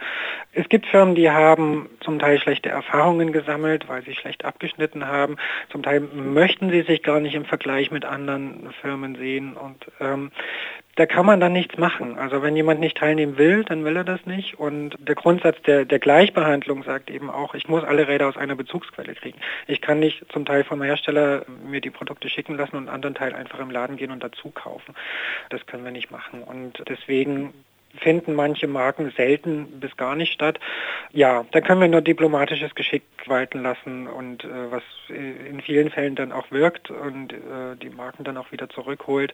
Es 0.53 0.69
gibt 0.69 0.87
Firmen, 0.87 1.15
die 1.15 1.31
haben 1.31 1.91
zum 2.01 2.19
Teil 2.19 2.39
schlechte 2.39 2.71
Erfahrungen 2.71 3.33
gesammelt, 3.33 3.89
weil 3.89 4.03
sie 4.03 4.15
schlecht 4.15 4.45
abgeschnitten 4.45 5.07
haben. 5.07 5.37
Zum 5.71 5.83
Teil 5.83 6.01
möchten 6.01 6.71
sie 6.71 6.83
sich 6.83 7.03
gar 7.03 7.21
nicht 7.21 7.35
im 7.35 7.45
Vergleich 7.45 7.91
mit 7.91 8.05
anderen 8.05 8.73
Firmen 8.81 9.17
sehen 9.17 9.57
und 9.57 9.87
ähm, 10.01 10.31
da 10.97 11.07
kann 11.07 11.25
man 11.25 11.41
dann 11.41 11.53
nichts 11.53 11.79
machen. 11.79 12.19
Also 12.19 12.43
wenn 12.43 12.55
jemand 12.55 12.81
nicht 12.81 12.99
teilnehmen 12.99 13.39
will, 13.39 13.65
dann 13.65 13.85
will 13.85 13.97
er 13.97 14.05
das 14.05 14.27
nicht. 14.27 14.59
Und 14.59 14.97
der 15.07 15.15
Grundsatz 15.15 15.61
der, 15.63 15.85
der 15.85 15.99
Gleichbehandlung 15.99 16.83
sagt 16.85 17.11
eben 17.11 17.31
auch, 17.31 17.55
ich 17.55 17.69
muss 17.69 17.85
alle 17.85 18.09
Räder 18.09 18.29
aus 18.29 18.37
einer 18.37 18.55
Bezugsquelle 18.55 19.15
kriegen. 19.15 19.39
Ich 19.67 19.81
kann 19.81 19.99
nicht 19.99 20.25
zum 20.33 20.45
Teil 20.45 20.65
vom 20.65 20.83
Hersteller 20.83 21.45
mir 21.65 21.81
die 21.81 21.91
Produkte 21.91 22.29
schicken 22.29 22.57
lassen 22.57 22.77
und 22.77 22.89
einen 22.89 22.95
anderen 22.95 23.15
Teil 23.15 23.35
einfach 23.35 23.59
im 23.59 23.71
Laden 23.71 23.97
gehen 23.97 24.11
und 24.11 24.23
dazu 24.23 24.51
kaufen. 24.51 24.95
Das 25.51 25.67
können 25.67 25.85
wir 25.85 25.93
nicht 25.93 26.11
machen. 26.11 26.43
Und 26.43 26.83
deswegen 26.89 27.53
finden 27.99 28.35
manche 28.35 28.67
Marken 28.67 29.13
selten 29.17 29.81
bis 29.81 29.97
gar 29.97 30.17
nicht 30.17 30.33
statt. 30.33 30.59
Ja, 31.13 31.45
da 31.53 31.61
können 31.61 31.81
wir 31.81 31.89
nur 31.89 32.01
diplomatisches 32.01 32.75
Geschick 32.75 33.03
walten 33.27 33.63
lassen 33.63 34.07
und 34.07 34.45
äh, 34.45 34.71
was 34.71 34.83
in 35.09 35.61
vielen 35.61 35.91
Fällen 35.91 36.15
dann 36.15 36.33
auch 36.33 36.51
wirkt 36.51 36.91
und 36.91 37.33
äh, 37.33 37.77
die 37.81 37.91
Marken 37.91 38.25
dann 38.25 38.37
auch 38.37 38.53
wieder 38.53 38.69
zurückholt. 38.69 39.33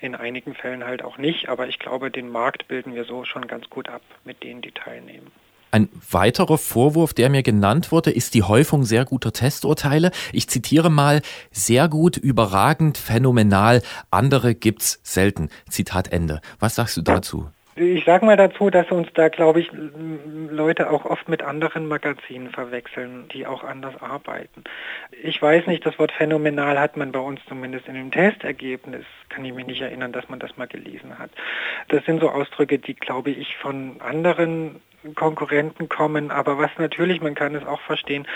In 0.00 0.14
einigen 0.14 0.54
Fällen 0.54 0.84
halt 0.84 1.02
auch 1.02 1.18
nicht, 1.18 1.48
aber 1.48 1.68
ich 1.68 1.78
glaube, 1.78 2.10
den 2.10 2.28
Markt 2.28 2.68
bilden 2.68 2.94
wir 2.94 3.04
so 3.04 3.24
schon 3.24 3.46
ganz 3.46 3.68
gut 3.70 3.88
ab 3.88 4.02
mit 4.24 4.42
denen, 4.42 4.62
die 4.62 4.72
teilnehmen. 4.72 5.30
Ein 5.74 5.88
weiterer 6.08 6.56
Vorwurf, 6.56 7.14
der 7.14 7.28
mir 7.30 7.42
genannt 7.42 7.90
wurde, 7.90 8.12
ist 8.12 8.34
die 8.34 8.44
Häufung 8.44 8.84
sehr 8.84 9.04
guter 9.04 9.32
Testurteile. 9.32 10.12
Ich 10.32 10.48
zitiere 10.48 10.88
mal, 10.88 11.20
sehr 11.50 11.88
gut, 11.88 12.16
überragend, 12.16 12.96
phänomenal, 12.96 13.82
andere 14.08 14.54
gibt's 14.54 15.00
selten. 15.02 15.48
Zitat 15.68 16.12
Ende. 16.12 16.40
Was 16.60 16.76
sagst 16.76 16.96
du 16.96 17.02
dazu? 17.02 17.48
Ich 17.76 18.04
sage 18.04 18.24
mal 18.24 18.36
dazu, 18.36 18.70
dass 18.70 18.88
uns 18.92 19.08
da, 19.14 19.28
glaube 19.28 19.60
ich, 19.60 19.70
Leute 19.72 20.90
auch 20.90 21.04
oft 21.04 21.28
mit 21.28 21.42
anderen 21.42 21.88
Magazinen 21.88 22.50
verwechseln, 22.50 23.26
die 23.32 23.46
auch 23.46 23.64
anders 23.64 24.00
arbeiten. 24.00 24.62
Ich 25.22 25.42
weiß 25.42 25.66
nicht, 25.66 25.84
das 25.84 25.98
Wort 25.98 26.12
phänomenal 26.12 26.78
hat 26.78 26.96
man 26.96 27.10
bei 27.10 27.18
uns 27.18 27.40
zumindest 27.48 27.88
in 27.88 27.94
dem 27.94 28.12
Testergebnis, 28.12 29.04
kann 29.28 29.44
ich 29.44 29.52
mich 29.52 29.66
nicht 29.66 29.80
erinnern, 29.80 30.12
dass 30.12 30.28
man 30.28 30.38
das 30.38 30.56
mal 30.56 30.68
gelesen 30.68 31.18
hat. 31.18 31.30
Das 31.88 32.04
sind 32.04 32.20
so 32.20 32.30
Ausdrücke, 32.30 32.78
die, 32.78 32.94
glaube 32.94 33.30
ich, 33.30 33.56
von 33.56 34.00
anderen 34.00 34.80
Konkurrenten 35.14 35.88
kommen, 35.88 36.30
aber 36.30 36.58
was 36.58 36.70
natürlich, 36.78 37.20
man 37.20 37.34
kann 37.34 37.54
es 37.54 37.66
auch 37.66 37.80
verstehen, 37.80 38.26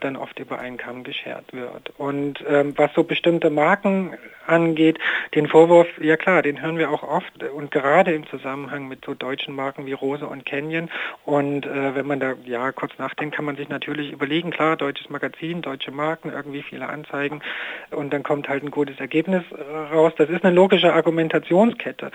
dann 0.00 0.16
oft 0.16 0.38
über 0.38 0.58
einen 0.58 0.76
Kamm 0.76 1.04
geschert 1.04 1.52
wird. 1.52 1.92
Und 1.98 2.44
ähm, 2.48 2.74
was 2.76 2.92
so 2.94 3.04
bestimmte 3.04 3.50
Marken 3.50 4.16
angeht, 4.46 4.98
den 5.34 5.48
Vorwurf, 5.48 5.88
ja 6.00 6.16
klar, 6.16 6.42
den 6.42 6.60
hören 6.60 6.78
wir 6.78 6.90
auch 6.90 7.02
oft 7.02 7.42
und 7.42 7.70
gerade 7.70 8.12
im 8.12 8.26
Zusammenhang 8.26 8.88
mit 8.88 9.04
so 9.04 9.14
deutschen 9.14 9.54
Marken 9.54 9.86
wie 9.86 9.92
Rose 9.92 10.26
und 10.26 10.46
Canyon. 10.46 10.90
Und 11.24 11.66
äh, 11.66 11.94
wenn 11.94 12.06
man 12.06 12.20
da 12.20 12.34
ja 12.44 12.72
kurz 12.72 12.92
nachdenkt, 12.98 13.34
kann 13.34 13.44
man 13.44 13.56
sich 13.56 13.68
natürlich 13.68 14.12
überlegen, 14.12 14.50
klar, 14.50 14.76
deutsches 14.76 15.10
Magazin, 15.10 15.62
deutsche 15.62 15.90
Marken, 15.90 16.32
irgendwie 16.32 16.62
viele 16.62 16.88
Anzeigen 16.88 17.42
und 17.90 18.12
dann 18.12 18.22
kommt 18.22 18.48
halt 18.48 18.62
ein 18.62 18.70
gutes 18.70 18.98
Ergebnis 18.98 19.42
raus. 19.92 20.12
Das 20.16 20.28
ist 20.28 20.44
eine 20.44 20.54
logische 20.54 20.92
Argumentationskette. 20.92 22.10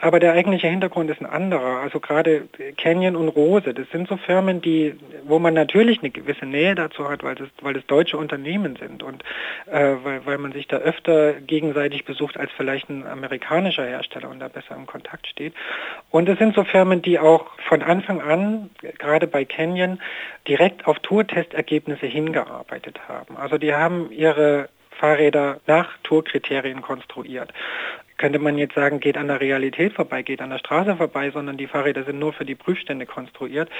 Aber 0.00 0.18
der 0.18 0.32
eigentliche 0.32 0.68
Hintergrund 0.68 1.10
ist 1.10 1.20
ein 1.20 1.26
anderer. 1.26 1.80
Also 1.80 2.00
gerade 2.00 2.48
Canyon 2.78 3.16
und 3.16 3.28
Rose, 3.28 3.39
das 3.72 3.88
sind 3.90 4.08
so 4.08 4.16
Firmen, 4.16 4.60
die, 4.60 4.94
wo 5.24 5.38
man 5.38 5.54
natürlich 5.54 6.00
eine 6.00 6.10
gewisse 6.10 6.46
Nähe 6.46 6.74
dazu 6.74 7.08
hat, 7.08 7.22
weil 7.22 7.34
das, 7.34 7.48
weil 7.60 7.74
das 7.74 7.86
deutsche 7.86 8.16
Unternehmen 8.16 8.76
sind 8.76 9.02
und 9.02 9.22
äh, 9.66 9.96
weil, 10.02 10.26
weil 10.26 10.38
man 10.38 10.52
sich 10.52 10.66
da 10.68 10.76
öfter 10.78 11.34
gegenseitig 11.34 12.04
besucht 12.04 12.36
als 12.36 12.50
vielleicht 12.56 12.88
ein 12.88 13.06
amerikanischer 13.06 13.84
Hersteller 13.84 14.30
und 14.30 14.40
da 14.40 14.48
besser 14.48 14.76
im 14.76 14.86
Kontakt 14.86 15.26
steht. 15.26 15.54
Und 16.10 16.28
es 16.28 16.38
sind 16.38 16.54
so 16.54 16.64
Firmen, 16.64 17.02
die 17.02 17.18
auch 17.18 17.46
von 17.68 17.82
Anfang 17.82 18.20
an, 18.20 18.70
gerade 18.98 19.26
bei 19.26 19.44
Canyon, 19.44 20.00
direkt 20.46 20.86
auf 20.86 20.98
Tourtestergebnisse 21.00 22.06
hingearbeitet 22.06 23.00
haben. 23.08 23.36
Also 23.36 23.58
die 23.58 23.74
haben 23.74 24.10
ihre 24.10 24.68
Fahrräder 24.90 25.60
nach 25.66 25.96
Tourkriterien 26.02 26.82
konstruiert 26.82 27.52
könnte 28.20 28.38
man 28.38 28.58
jetzt 28.58 28.74
sagen, 28.74 29.00
geht 29.00 29.16
an 29.16 29.28
der 29.28 29.40
Realität 29.40 29.94
vorbei, 29.94 30.20
geht 30.20 30.42
an 30.42 30.50
der 30.50 30.58
Straße 30.58 30.94
vorbei, 30.96 31.30
sondern 31.30 31.56
die 31.56 31.66
Fahrräder 31.66 32.04
sind 32.04 32.18
nur 32.18 32.34
für 32.34 32.44
die 32.44 32.54
Prüfstände 32.54 33.06
konstruiert. 33.06 33.70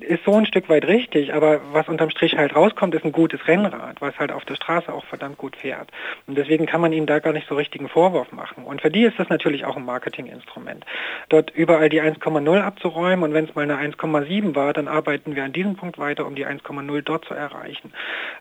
Ist 0.00 0.24
so 0.24 0.34
ein 0.34 0.46
Stück 0.46 0.70
weit 0.70 0.86
richtig, 0.86 1.34
aber 1.34 1.60
was 1.72 1.86
unterm 1.86 2.08
Strich 2.08 2.34
halt 2.38 2.56
rauskommt, 2.56 2.94
ist 2.94 3.04
ein 3.04 3.12
gutes 3.12 3.46
Rennrad, 3.46 4.00
was 4.00 4.18
halt 4.18 4.32
auf 4.32 4.46
der 4.46 4.54
Straße 4.54 4.90
auch 4.90 5.04
verdammt 5.04 5.36
gut 5.36 5.54
fährt. 5.54 5.90
Und 6.26 6.38
deswegen 6.38 6.64
kann 6.64 6.80
man 6.80 6.94
ihnen 6.94 7.06
da 7.06 7.18
gar 7.18 7.34
nicht 7.34 7.46
so 7.46 7.56
richtigen 7.56 7.90
Vorwurf 7.90 8.32
machen. 8.32 8.64
Und 8.64 8.80
für 8.80 8.90
die 8.90 9.02
ist 9.02 9.18
das 9.18 9.28
natürlich 9.28 9.66
auch 9.66 9.76
ein 9.76 9.84
Marketinginstrument. 9.84 10.86
Dort 11.28 11.50
überall 11.50 11.90
die 11.90 12.00
1,0 12.00 12.58
abzuräumen 12.58 13.22
und 13.22 13.34
wenn 13.34 13.44
es 13.44 13.54
mal 13.54 13.70
eine 13.70 13.76
1,7 13.76 14.54
war, 14.54 14.72
dann 14.72 14.88
arbeiten 14.88 15.36
wir 15.36 15.44
an 15.44 15.52
diesem 15.52 15.76
Punkt 15.76 15.98
weiter, 15.98 16.26
um 16.26 16.34
die 16.34 16.46
1,0 16.46 17.02
dort 17.02 17.26
zu 17.26 17.34
erreichen. 17.34 17.92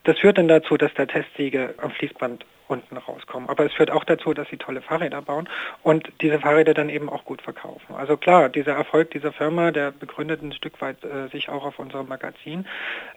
Das 0.05 0.17
führt 0.19 0.37
dann 0.37 0.47
dazu, 0.47 0.77
dass 0.77 0.93
der 0.93 1.07
Testsiege 1.07 1.73
am 1.81 1.91
Fließband 1.91 2.45
unten 2.69 2.97
rauskommen. 2.97 3.49
Aber 3.49 3.65
es 3.65 3.73
führt 3.73 3.91
auch 3.91 4.03
dazu, 4.03 4.33
dass 4.33 4.47
sie 4.49 4.57
tolle 4.57 4.81
Fahrräder 4.81 5.21
bauen 5.21 5.49
und 5.83 6.11
diese 6.21 6.39
Fahrräder 6.39 6.73
dann 6.73 6.89
eben 6.89 7.09
auch 7.09 7.25
gut 7.25 7.41
verkaufen. 7.41 7.95
Also 7.95 8.15
klar, 8.15 8.49
dieser 8.49 8.73
Erfolg 8.73 9.11
dieser 9.11 9.33
Firma, 9.33 9.71
der 9.71 9.91
begründet 9.91 10.41
ein 10.41 10.53
Stück 10.53 10.79
weit 10.81 11.03
äh, 11.03 11.27
sich 11.29 11.49
auch 11.49 11.65
auf 11.65 11.79
unserem 11.79 12.07
Magazin. 12.07 12.65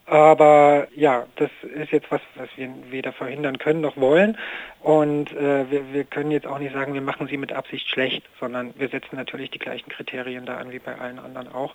Aber 0.07 0.89
ja, 0.95 1.27
das 1.37 1.51
ist 1.75 1.93
jetzt 1.93 2.11
was, 2.11 2.21
was 2.35 2.49
wir 2.57 2.71
weder 2.91 3.13
verhindern 3.13 3.59
können 3.59 3.83
noch 3.83 3.97
wollen. 3.97 4.39
Und 4.81 5.33
äh, 5.33 5.71
wir, 5.71 5.93
wir 5.93 6.05
können 6.05 6.33
jetzt 6.33 6.47
auch 6.47 6.59
nicht 6.59 6.73
sagen, 6.73 6.95
wir 6.95 7.03
machen 7.03 7.29
sie 7.29 7.37
mit 7.37 7.53
Absicht 7.53 7.89
schlecht, 7.89 8.25
sondern 8.41 8.75
wir 8.77 8.89
setzen 8.89 9.15
natürlich 9.15 9.51
die 9.51 9.61
gleichen 9.61 9.89
Kriterien 9.91 10.45
da 10.45 10.57
an 10.57 10.73
wie 10.73 10.81
bei 10.81 10.99
allen 10.99 11.21
anderen 11.21 11.53
auch. 11.53 11.75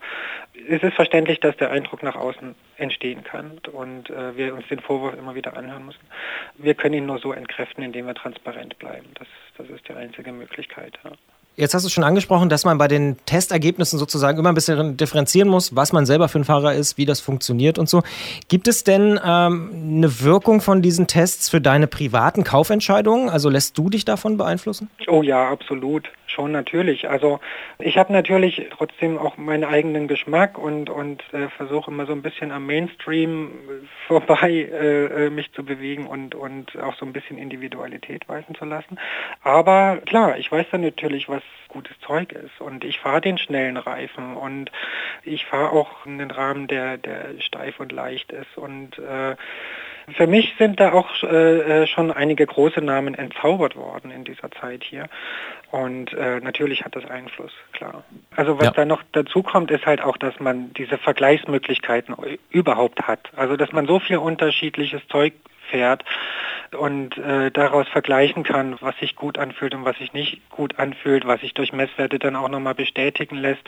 Es 0.68 0.84
ist 0.84 0.94
verständlich, 0.94 1.40
dass 1.40 1.56
der 1.56 1.72
Eindruck 1.72 2.04
nach 2.04 2.16
außen 2.16 2.54
entstehen 2.76 3.24
kann 3.24 3.62
und 3.72 4.10
äh, 4.10 4.36
wir 4.36 4.54
uns 4.54 4.68
den 4.68 4.82
Vorwurf 4.82 5.18
immer 5.18 5.36
wieder 5.36 5.56
anhören 5.56 5.86
müssen. 5.86 6.06
Wir 6.58 6.74
können 6.74 6.96
ihn 6.96 7.06
nur 7.06 7.20
so 7.20 7.32
entkräften, 7.32 7.67
indem 7.76 8.08
wir 8.08 8.16
transparent 8.16 8.78
bleiben. 8.80 9.08
Das, 9.16 9.28
das 9.58 9.70
ist 9.70 9.88
die 9.88 9.94
einzige 9.94 10.32
Möglichkeit. 10.32 10.98
Ja. 11.04 11.12
Jetzt 11.60 11.74
hast 11.74 11.84
du 11.84 11.90
schon 11.90 12.04
angesprochen, 12.04 12.50
dass 12.50 12.66
man 12.66 12.78
bei 12.78 12.88
den 12.88 13.18
Testergebnissen 13.26 13.98
sozusagen 13.98 14.38
immer 14.38 14.50
ein 14.50 14.54
bisschen 14.54 14.96
differenzieren 14.96 15.50
muss, 15.50 15.76
was 15.76 15.92
man 15.92 16.06
selber 16.06 16.30
für 16.30 16.38
ein 16.38 16.44
Fahrer 16.44 16.76
ist, 16.76 17.00
wie 17.00 17.06
das 17.06 17.20
funktioniert 17.20 17.80
und 17.80 17.90
so. 17.90 18.04
Gibt 18.48 18.68
es 18.68 18.84
denn 18.84 19.20
ähm, 19.26 19.72
eine 19.98 20.22
Wirkung 20.22 20.62
von 20.62 20.84
diesen 20.84 21.08
Tests 21.08 21.50
für 21.50 21.60
deine 21.60 21.88
privaten 21.88 22.44
Kaufentscheidungen? 22.44 23.30
Also 23.30 23.50
lässt 23.50 23.76
du 23.76 23.90
dich 23.90 24.06
davon 24.06 24.38
beeinflussen? 24.38 24.92
Oh 25.08 25.24
ja, 25.24 25.50
absolut. 25.50 26.12
Schon 26.28 26.52
natürlich. 26.52 27.10
Also 27.10 27.40
ich 27.80 27.98
habe 27.98 28.14
natürlich 28.14 28.68
trotzdem 28.78 29.18
auch 29.18 29.38
meinen 29.38 29.64
eigenen 29.64 30.08
Geschmack 30.08 30.60
und, 30.60 30.90
und 30.90 31.24
äh, 31.34 31.48
versuche 31.56 31.90
immer 31.90 32.06
so 32.06 32.12
ein 32.12 32.22
bisschen 32.22 32.52
am 32.52 32.68
Mainstream 32.68 33.50
vorbei 34.08 34.52
äh, 34.52 35.26
äh, 35.26 35.30
mich 35.32 35.52
zu 35.54 35.64
bewegen 35.64 36.06
und, 36.06 36.36
und 36.36 36.78
auch 36.78 36.96
so 36.98 37.06
ein 37.06 37.14
bisschen 37.14 37.40
Individualität 37.40 38.28
walten 38.30 38.54
zu 38.54 38.66
lassen. 38.66 39.00
Aber 39.42 39.98
klar, 40.06 40.38
ich 40.38 40.52
weiß 40.52 40.68
dann 40.70 40.82
natürlich, 40.82 41.30
was 41.30 41.42
gutes 41.68 42.00
Zeug 42.00 42.32
ist 42.32 42.62
und 42.62 42.84
ich 42.84 43.00
fahre 43.00 43.22
den 43.22 43.38
schnellen 43.38 43.78
Reifen 43.78 44.36
und 44.36 44.72
ich 45.24 45.46
fahre 45.46 45.72
auch 45.72 46.06
einen 46.06 46.32
Rahmen, 46.32 46.68
der, 46.68 46.98
der 46.98 47.40
steif 47.40 47.80
und 47.80 47.92
leicht 47.92 48.32
ist 48.32 48.58
und 48.58 48.98
äh, 49.00 49.36
für 50.16 50.26
mich 50.26 50.54
sind 50.58 50.80
da 50.80 50.94
auch 50.94 51.22
äh, 51.24 51.84
äh, 51.84 51.88
schon 51.88 52.12
einige 52.12 52.46
große 52.46 52.80
Namen 52.80 53.14
entzaubert 53.14 53.76
worden 53.76 54.10
in 54.10 54.24
dieser 54.24 54.50
Zeit 54.52 54.84
hier. 54.86 55.10
Und 55.70 56.14
äh, 56.14 56.40
natürlich 56.40 56.86
hat 56.86 56.96
das 56.96 57.04
Einfluss, 57.04 57.52
klar. 57.74 58.06
Also 58.34 58.58
was 58.58 58.68
ja. 58.68 58.72
da 58.72 58.86
noch 58.86 59.04
dazu 59.12 59.44
kommt, 59.44 59.70
ist 59.70 59.86
halt 59.86 60.02
auch, 60.02 60.16
dass 60.16 60.40
man 60.40 60.72
diese 60.74 60.98
Vergleichsmöglichkeiten 60.98 62.16
überhaupt 62.50 63.06
hat. 63.06 63.32
Also 63.36 63.58
dass 63.58 63.74
man 63.74 63.86
so 63.86 64.00
viel 64.00 64.18
unterschiedliches 64.18 65.06
Zeug 65.10 65.34
fährt 65.70 66.04
und 66.78 67.18
äh, 67.18 67.52
daraus 67.52 67.88
vergleichen 67.88 68.44
kann, 68.44 68.78
was 68.82 68.98
sich 68.98 69.16
gut 69.16 69.38
anfühlt 69.38 69.74
und 69.74 69.86
was 69.86 69.98
sich 69.98 70.14
nicht 70.14 70.50
gut 70.50 70.80
anfühlt, 70.80 71.26
was 71.26 71.42
sich 71.42 71.54
durch 71.54 71.72
Messwerte 71.72 72.20
dann 72.20 72.36
auch 72.36 72.50
nochmal 72.50 72.76
bestätigen 72.76 73.38
lässt. 73.38 73.62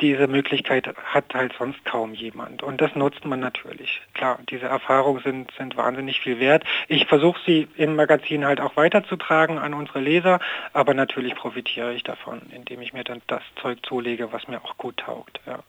Diese 0.00 0.26
Möglichkeit 0.26 0.94
hat 1.04 1.34
halt 1.34 1.54
sonst 1.58 1.82
kaum 1.84 2.12
jemand 2.12 2.62
und 2.62 2.80
das 2.80 2.94
nutzt 2.94 3.24
man 3.24 3.40
natürlich. 3.40 4.02
Klar, 4.14 4.38
diese 4.50 4.66
Erfahrungen 4.66 5.22
sind, 5.22 5.52
sind 5.56 5.76
wahnsinnig 5.76 6.20
viel 6.20 6.38
wert. 6.38 6.64
Ich 6.88 7.06
versuche 7.06 7.40
sie 7.46 7.68
im 7.76 7.96
Magazin 7.96 8.44
halt 8.44 8.60
auch 8.60 8.76
weiterzutragen 8.76 9.58
an 9.58 9.72
unsere 9.72 10.00
Leser, 10.00 10.40
aber 10.72 10.92
natürlich 10.92 11.34
profitiere 11.34 11.94
ich 11.94 12.02
davon, 12.02 12.42
indem 12.54 12.82
ich 12.82 12.92
mir 12.92 13.04
dann 13.04 13.22
das 13.26 13.42
Zeug 13.62 13.78
zulege, 13.86 14.32
was 14.32 14.46
mir 14.48 14.62
auch 14.62 14.76
gut 14.76 14.98
taugt. 14.98 15.40
Ja. 15.46 15.60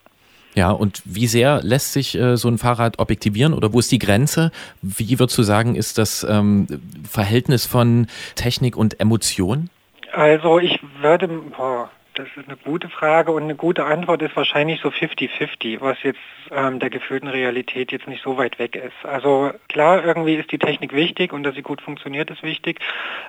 Ja, 0.58 0.72
und 0.72 1.03
wie 1.05 1.28
sehr 1.28 1.62
lässt 1.62 1.93
sich 1.93 2.18
äh, 2.18 2.36
so 2.36 2.47
ein 2.47 2.58
Fahrrad 2.58 2.97
objektivieren 2.97 3.53
oder 3.53 3.74
wo 3.74 3.80
ist 3.80 3.91
die 3.91 3.99
Grenze? 3.99 4.51
Wie 4.82 5.20
würdest 5.20 5.38
du 5.38 5.43
sagen, 5.43 5.76
ist 5.76 5.99
das 5.99 6.26
ähm, 6.28 6.66
Verhältnis 7.08 7.68
von 7.68 8.08
Technik 8.34 8.76
und 8.76 8.99
Emotion? 8.99 9.70
Also 10.14 10.58
ich 10.58 10.80
würde, 10.99 11.28
boah, 11.28 11.91
das 12.18 12.28
ist 12.36 12.47
eine 12.47 12.57
gute 12.57 12.89
Frage 12.89 13.32
und 13.32 13.43
eine 13.43 13.55
gute 13.55 13.86
Antwort 13.86 14.22
ist 14.22 14.36
wahrscheinlich 14.36 14.82
so 14.82 14.89
50-50, 14.89 15.82
was 15.82 16.01
jetzt 16.01 16.20
ähm, 16.51 16.80
der 16.80 16.89
gefühlten 16.89 17.28
Realität 17.28 17.91
jetzt 17.91 18.07
nicht 18.07 18.24
so 18.24 18.38
weit 18.38 18.57
weg 18.57 18.76
ist. 18.76 19.05
Also 19.05 19.51
klar, 19.70 20.03
irgendwie 20.03 20.36
ist 20.36 20.51
die 20.51 20.57
Technik 20.57 20.93
wichtig 20.93 21.32
und 21.32 21.43
dass 21.43 21.55
sie 21.55 21.61
gut 21.61 21.82
funktioniert, 21.82 22.32
ist 22.32 22.41
wichtig, 22.41 22.80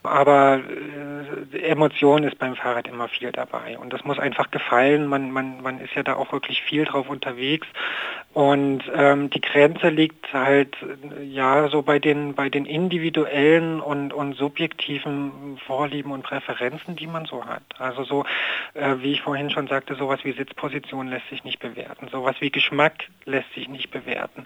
aber 0.02 0.60
äh, 1.52 1.58
Emotion 1.58 2.24
ist 2.24 2.38
beim 2.38 2.56
Fahrrad 2.56 2.88
immer 2.88 3.08
viel 3.08 3.30
dabei 3.30 3.78
und 3.78 3.92
das 3.92 4.04
muss 4.04 4.18
einfach 4.18 4.50
gefallen. 4.50 5.06
Man, 5.06 5.30
man, 5.30 5.62
man 5.62 5.80
ist 5.80 5.94
ja 5.94 6.02
da 6.02 6.16
auch 6.16 6.32
wirklich 6.32 6.62
viel 6.62 6.84
drauf 6.84 7.10
unterwegs 7.10 7.66
und 8.32 8.82
ähm, 8.94 9.30
die 9.30 9.40
Grenze 9.40 9.88
liegt 9.88 10.32
halt 10.32 10.76
ja 11.22 11.68
so 11.68 11.82
bei 11.82 11.98
den 11.98 12.34
bei 12.34 12.48
den 12.48 12.64
individuellen 12.64 13.80
und, 13.80 14.12
und 14.12 14.34
subjektiven 14.34 15.58
Vorlieben 15.66 16.12
und 16.12 16.22
Präferenzen, 16.22 16.96
die 16.96 17.06
man 17.06 17.26
so 17.26 17.44
hat. 17.44 17.62
Also 17.78 18.04
so 18.04 18.24
wie 19.00 19.12
ich 19.12 19.22
vorhin 19.22 19.50
schon 19.50 19.66
sagte, 19.66 19.94
sowas 19.94 20.20
wie 20.24 20.32
Sitzposition 20.32 21.08
lässt 21.08 21.28
sich 21.28 21.44
nicht 21.44 21.58
bewerten. 21.58 22.08
Sowas 22.08 22.36
wie 22.40 22.50
Geschmack 22.50 23.08
lässt 23.24 23.52
sich 23.54 23.68
nicht 23.68 23.90
bewerten. 23.90 24.44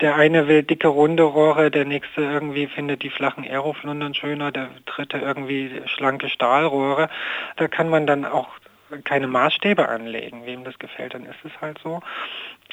Der 0.00 0.16
eine 0.16 0.48
will 0.48 0.62
dicke 0.62 0.88
runde 0.88 1.22
Rohre, 1.22 1.70
der 1.70 1.84
nächste 1.84 2.22
irgendwie 2.22 2.66
findet 2.66 3.02
die 3.02 3.10
flachen 3.10 3.44
Aeroflundern 3.44 4.14
schöner, 4.14 4.52
der 4.52 4.68
dritte 4.86 5.18
irgendwie 5.18 5.82
schlanke 5.86 6.28
Stahlrohre. 6.28 7.08
Da 7.56 7.68
kann 7.68 7.88
man 7.88 8.06
dann 8.06 8.24
auch 8.24 8.48
keine 9.04 9.26
Maßstäbe 9.26 9.88
anlegen. 9.88 10.46
Wem 10.46 10.64
das 10.64 10.78
gefällt, 10.78 11.14
dann 11.14 11.24
ist 11.24 11.44
es 11.44 11.52
halt 11.60 11.78
so. 11.82 12.00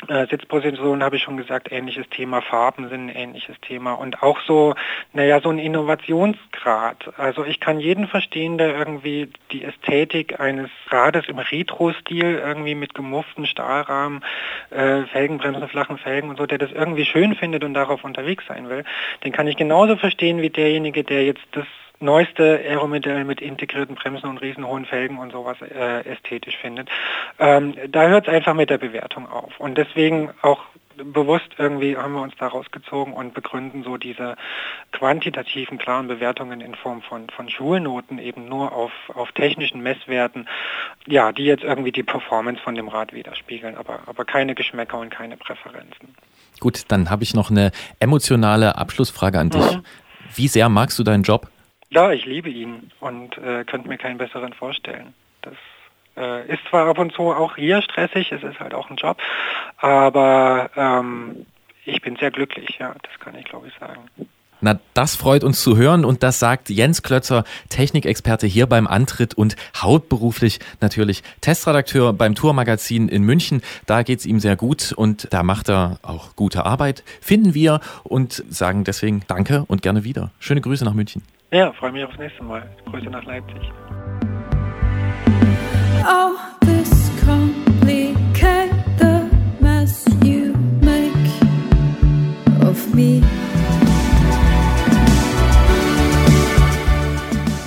Äh, 0.08 0.28
Sitzposition 0.28 1.04
habe 1.04 1.16
ich 1.16 1.24
schon 1.24 1.38
gesagt, 1.38 1.72
ähnliches 1.72 2.08
Thema, 2.10 2.42
Farben 2.42 2.90
sind 2.90 3.08
ein 3.08 3.16
ähnliches 3.16 3.60
Thema 3.62 3.94
und 3.94 4.22
auch 4.24 4.40
so, 4.42 4.76
naja, 5.14 5.42
so 5.42 5.50
ein 5.50 5.60
Innovationsgrad. 5.60 7.14
Also 7.18 7.44
ich 7.44 7.60
kann 7.60 7.80
jeden 7.80 8.08
verstehen, 8.08 8.58
der 8.58 8.78
irgendwie 8.78 9.30
die 9.52 9.64
Ästhetik 9.64 10.40
eines 10.40 10.70
Rades 10.90 11.28
im 11.28 11.40
Retro-Stil 11.40 12.42
irgendwie 12.44 12.76
mit 12.76 12.94
gemufften 12.94 13.46
Stahlrahmen, 13.46 14.24
äh, 14.70 15.04
Felgenbremsen, 15.04 15.68
flachen 15.68 15.98
Felgen 15.98 16.30
und 16.30 16.38
so, 16.38 16.46
der 16.46 16.58
das 16.60 16.72
irgendwie 16.72 17.06
schön 17.06 17.36
findet 17.36 17.64
und 17.64 17.74
darauf 17.74 18.04
unterwegs 18.04 18.46
sein 18.48 18.70
will, 18.70 18.84
den 19.24 19.32
kann 19.32 19.48
ich 19.48 19.58
genauso 19.58 19.98
verstehen 19.98 20.42
wie 20.42 20.50
derjenige, 20.50 21.04
der 21.04 21.26
jetzt 21.26 21.44
das 21.52 21.66
neueste 22.00 22.60
Aeromodell 22.64 23.24
mit 23.24 23.42
integrierten 23.42 23.96
Bremsen 23.96 24.30
und 24.30 24.38
riesenhohen 24.40 24.86
Felgen 24.86 25.18
und 25.18 25.32
sowas 25.32 25.58
äh, 25.62 26.02
ästhetisch 26.02 26.58
findet. 26.58 26.90
Ähm, 27.40 27.76
da 27.90 28.08
hört 28.08 28.28
es 28.28 28.34
einfach 28.34 28.54
mit 28.54 28.70
der 28.70 28.78
Bewertung 28.78 29.30
auf. 29.30 29.60
Und 29.60 29.78
deswegen 29.78 30.32
auch 30.42 30.60
bewusst 31.04 31.50
irgendwie 31.58 31.96
haben 31.96 32.14
wir 32.14 32.22
uns 32.22 32.34
da 32.40 32.48
rausgezogen 32.48 33.14
und 33.14 33.34
begründen 33.34 33.84
so 33.84 33.98
diese 33.98 34.36
quantitativen, 34.92 35.78
klaren 35.78 36.08
Bewertungen 36.08 36.62
in 36.62 36.76
Form 36.76 37.02
von, 37.02 37.30
von 37.30 37.50
Schulnoten 37.50 38.20
eben 38.20 38.48
nur 38.48 38.72
auf, 38.72 38.92
auf 39.14 39.32
technischen 39.32 39.82
Messwerten, 39.82 40.48
ja, 41.06 41.32
die 41.32 41.44
jetzt 41.46 41.64
irgendwie 41.64 41.92
die 41.92 42.04
Performance 42.04 42.62
von 42.62 42.76
dem 42.76 42.88
Rad 42.88 43.14
widerspiegeln, 43.14 43.76
aber, 43.76 44.00
aber 44.08 44.26
keine 44.26 44.56
Geschmäcker 44.56 45.00
und 45.00 45.10
keine 45.10 45.38
Präferenzen. 45.38 46.16
Gut, 46.60 46.86
dann 46.88 47.10
habe 47.10 47.24
ich 47.24 47.34
noch 47.36 47.52
eine 47.52 47.72
emotionale 48.00 48.76
Abschlussfrage 48.76 49.40
an 49.40 49.50
dich. 49.52 49.76
Mhm. 49.76 49.84
Wie 50.34 50.48
sehr 50.48 50.70
magst 50.70 50.98
du 50.98 51.04
deinen 51.04 51.24
Job? 51.24 51.48
Ja, 51.90 52.12
ich 52.12 52.26
liebe 52.26 52.50
ihn 52.50 52.92
und 53.00 53.38
äh, 53.38 53.64
könnte 53.64 53.88
mir 53.88 53.98
keinen 53.98 54.18
besseren 54.18 54.54
vorstellen. 54.54 55.14
Das 55.42 55.56
äh, 56.18 56.52
ist 56.52 56.64
zwar 56.70 56.88
ab 56.88 57.00
und 57.00 57.14
zu 57.14 57.32
auch 57.32 57.56
hier 57.56 57.82
stressig, 57.82 58.32
es 58.32 58.44
ist 58.44 58.60
halt 58.60 58.74
auch 58.74 58.90
ein 58.90 58.98
Job, 58.98 59.18
aber 59.78 60.70
ähm, 60.76 61.46
ich 61.86 62.02
bin 62.02 62.18
sehr 62.18 62.32
glücklich, 62.32 62.78
ja, 62.80 62.94
das 63.02 63.20
kann 63.20 63.36
ich 63.36 63.46
glaube 63.46 63.68
ich 63.68 63.74
sagen. 63.80 64.10
Na, 64.60 64.80
das 64.96 65.16
freut 65.16 65.44
uns 65.44 65.62
zu 65.62 65.78
hören 65.78 66.04
und 66.04 66.24
das 66.24 66.40
sagt 66.40 66.70
Jens 66.70 67.04
Klötzer, 67.04 67.44
Technikexperte 67.70 68.48
hier 68.48 68.66
beim 68.66 68.88
Antritt 68.88 69.36
und 69.36 69.56
hauptberuflich 69.76 70.60
natürlich 70.82 71.22
Testredakteur 71.42 72.12
beim 72.12 72.34
Tourmagazin 72.34 73.08
in 73.08 73.22
München. 73.22 73.62
Da 73.86 74.02
geht 74.02 74.20
es 74.20 74.26
ihm 74.26 74.40
sehr 74.40 74.56
gut 74.56 74.94
und 74.94 75.32
da 75.32 75.44
macht 75.44 75.70
er 75.70 76.00
auch 76.02 76.36
gute 76.36 76.66
Arbeit, 76.66 77.04
finden 77.22 77.54
wir 77.54 77.82
und 78.04 78.44
sagen 78.50 78.84
deswegen 78.84 79.24
Danke 79.28 79.64
und 79.68 79.84
gerne 79.84 80.04
wieder. 80.04 80.32
Schöne 80.40 80.62
Grüße 80.62 80.84
nach 80.84 80.96
München. 80.96 81.22
Ja, 81.50 81.72
freue 81.72 81.94
mich 81.94 82.04
aufs 82.04 82.18
nächste 82.18 82.44
Mal. 82.44 82.70
Grüße 82.92 83.10
nach 83.10 83.24
Leipzig. 83.24 83.72
Oh, 86.06 86.36
this 86.66 87.10
complicate 87.24 88.74
the 88.98 89.30
mess 89.62 90.06
you 90.24 90.54
make 90.82 91.32
of 92.62 92.94
me. 92.94 93.22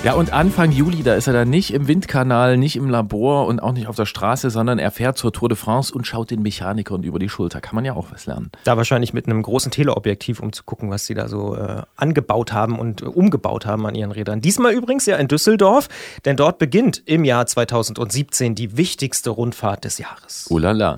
Ja, 0.03 0.13
und 0.13 0.33
Anfang 0.33 0.71
Juli, 0.71 1.03
da 1.03 1.13
ist 1.13 1.27
er 1.27 1.33
dann 1.33 1.51
nicht 1.51 1.71
im 1.71 1.87
Windkanal, 1.87 2.57
nicht 2.57 2.75
im 2.75 2.89
Labor 2.89 3.45
und 3.45 3.59
auch 3.59 3.71
nicht 3.71 3.85
auf 3.85 3.95
der 3.95 4.07
Straße, 4.07 4.49
sondern 4.49 4.79
er 4.79 4.89
fährt 4.89 5.15
zur 5.15 5.31
Tour 5.31 5.47
de 5.47 5.55
France 5.55 5.93
und 5.93 6.07
schaut 6.07 6.31
den 6.31 6.41
Mechanikern 6.41 7.03
über 7.03 7.19
die 7.19 7.29
Schulter. 7.29 7.61
Kann 7.61 7.75
man 7.75 7.85
ja 7.85 7.93
auch 7.93 8.07
was 8.11 8.25
lernen. 8.25 8.49
Da 8.63 8.77
wahrscheinlich 8.77 9.13
mit 9.13 9.27
einem 9.27 9.43
großen 9.43 9.69
Teleobjektiv, 9.69 10.39
um 10.39 10.53
zu 10.53 10.63
gucken, 10.63 10.89
was 10.89 11.05
sie 11.05 11.13
da 11.13 11.27
so 11.27 11.55
äh, 11.55 11.83
angebaut 11.97 12.51
haben 12.51 12.79
und 12.79 13.03
äh, 13.03 13.05
umgebaut 13.05 13.67
haben 13.67 13.85
an 13.85 13.93
ihren 13.93 14.11
Rädern. 14.11 14.41
Diesmal 14.41 14.73
übrigens 14.73 15.05
ja 15.05 15.17
in 15.17 15.27
Düsseldorf, 15.27 15.87
denn 16.25 16.35
dort 16.35 16.57
beginnt 16.57 17.03
im 17.05 17.23
Jahr 17.23 17.45
2017 17.45 18.55
die 18.55 18.77
wichtigste 18.77 19.29
Rundfahrt 19.29 19.83
des 19.83 19.99
Jahres. 19.99 20.47
Oh 20.49 20.57
la 20.57 20.71
la. 20.71 20.97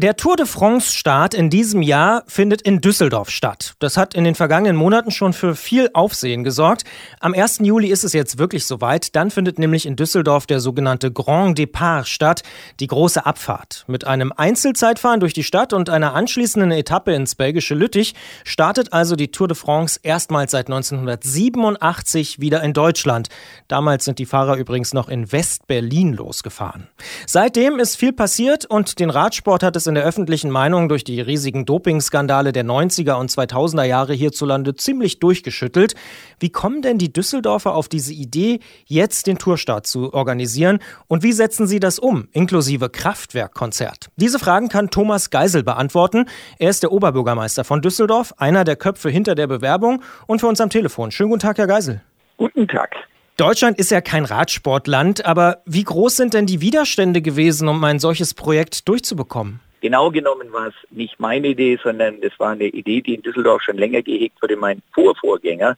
Der 0.00 0.14
Tour 0.14 0.36
de 0.36 0.46
France-Start 0.46 1.34
in 1.34 1.50
diesem 1.50 1.82
Jahr 1.82 2.22
findet 2.28 2.62
in 2.62 2.80
Düsseldorf 2.80 3.30
statt. 3.30 3.74
Das 3.80 3.96
hat 3.96 4.14
in 4.14 4.22
den 4.22 4.36
vergangenen 4.36 4.76
Monaten 4.76 5.10
schon 5.10 5.32
für 5.32 5.56
viel 5.56 5.90
Aufsehen 5.92 6.44
gesorgt. 6.44 6.84
Am 7.18 7.34
1. 7.34 7.58
Juli 7.62 7.88
ist 7.88 8.04
es 8.04 8.12
jetzt 8.12 8.38
wirklich 8.38 8.64
soweit. 8.64 9.16
Dann 9.16 9.32
findet 9.32 9.58
nämlich 9.58 9.86
in 9.86 9.96
Düsseldorf 9.96 10.46
der 10.46 10.60
sogenannte 10.60 11.10
Grand 11.10 11.58
Départ 11.58 12.04
statt, 12.04 12.44
die 12.78 12.86
große 12.86 13.26
Abfahrt. 13.26 13.86
Mit 13.88 14.06
einem 14.06 14.32
Einzelzeitfahren 14.32 15.18
durch 15.18 15.32
die 15.32 15.42
Stadt 15.42 15.72
und 15.72 15.90
einer 15.90 16.14
anschließenden 16.14 16.70
Etappe 16.70 17.12
ins 17.12 17.34
belgische 17.34 17.74
Lüttich 17.74 18.14
startet 18.44 18.92
also 18.92 19.16
die 19.16 19.32
Tour 19.32 19.48
de 19.48 19.56
France 19.56 19.98
erstmals 20.04 20.52
seit 20.52 20.68
1987 20.68 22.38
wieder 22.38 22.62
in 22.62 22.72
Deutschland. 22.72 23.30
Damals 23.66 24.04
sind 24.04 24.20
die 24.20 24.26
Fahrer 24.26 24.58
übrigens 24.58 24.94
noch 24.94 25.08
in 25.08 25.32
West-Berlin 25.32 26.12
losgefahren. 26.12 26.86
Seitdem 27.26 27.80
ist 27.80 27.96
viel 27.96 28.12
passiert 28.12 28.64
und 28.64 29.00
den 29.00 29.10
Radsport 29.10 29.64
hat 29.64 29.74
es 29.74 29.87
in 29.88 29.94
der 29.94 30.04
öffentlichen 30.04 30.50
Meinung 30.50 30.88
durch 30.88 31.02
die 31.02 31.20
riesigen 31.20 31.66
Dopingskandale 31.66 32.52
der 32.52 32.64
90er 32.64 33.14
und 33.14 33.30
2000er 33.30 33.84
Jahre 33.84 34.14
hierzulande 34.14 34.74
ziemlich 34.74 35.18
durchgeschüttelt. 35.18 35.94
Wie 36.38 36.50
kommen 36.50 36.82
denn 36.82 36.98
die 36.98 37.12
Düsseldorfer 37.12 37.74
auf 37.74 37.88
diese 37.88 38.12
Idee, 38.12 38.60
jetzt 38.86 39.26
den 39.26 39.38
Tourstart 39.38 39.86
zu 39.86 40.14
organisieren? 40.14 40.78
Und 41.08 41.22
wie 41.22 41.32
setzen 41.32 41.66
sie 41.66 41.80
das 41.80 41.98
um, 41.98 42.28
inklusive 42.32 42.90
Kraftwerkkonzert? 42.90 44.10
Diese 44.16 44.38
Fragen 44.38 44.68
kann 44.68 44.90
Thomas 44.90 45.30
Geisel 45.30 45.64
beantworten. 45.64 46.26
Er 46.58 46.70
ist 46.70 46.82
der 46.82 46.92
Oberbürgermeister 46.92 47.64
von 47.64 47.82
Düsseldorf, 47.82 48.34
einer 48.36 48.64
der 48.64 48.76
Köpfe 48.76 49.10
hinter 49.10 49.34
der 49.34 49.46
Bewerbung 49.46 50.02
und 50.26 50.40
für 50.40 50.46
uns 50.46 50.60
am 50.60 50.70
Telefon. 50.70 51.10
Schönen 51.10 51.30
guten 51.30 51.40
Tag, 51.40 51.58
Herr 51.58 51.66
Geisel. 51.66 52.02
Guten 52.36 52.68
Tag. 52.68 52.94
Deutschland 53.38 53.78
ist 53.78 53.92
ja 53.92 54.00
kein 54.00 54.24
Radsportland, 54.24 55.24
aber 55.24 55.62
wie 55.64 55.84
groß 55.84 56.16
sind 56.16 56.34
denn 56.34 56.46
die 56.46 56.60
Widerstände 56.60 57.22
gewesen, 57.22 57.68
um 57.68 57.82
ein 57.84 58.00
solches 58.00 58.34
Projekt 58.34 58.88
durchzubekommen? 58.88 59.60
Genau 59.80 60.10
genommen 60.10 60.52
war 60.52 60.68
es 60.68 60.74
nicht 60.90 61.20
meine 61.20 61.48
Idee, 61.48 61.78
sondern 61.82 62.18
es 62.22 62.38
war 62.38 62.50
eine 62.50 62.66
Idee, 62.66 63.00
die 63.00 63.14
in 63.14 63.22
Düsseldorf 63.22 63.62
schon 63.62 63.76
länger 63.76 64.02
gehegt 64.02 64.40
wurde. 64.42 64.56
Mein 64.56 64.82
Vorvorgänger 64.92 65.76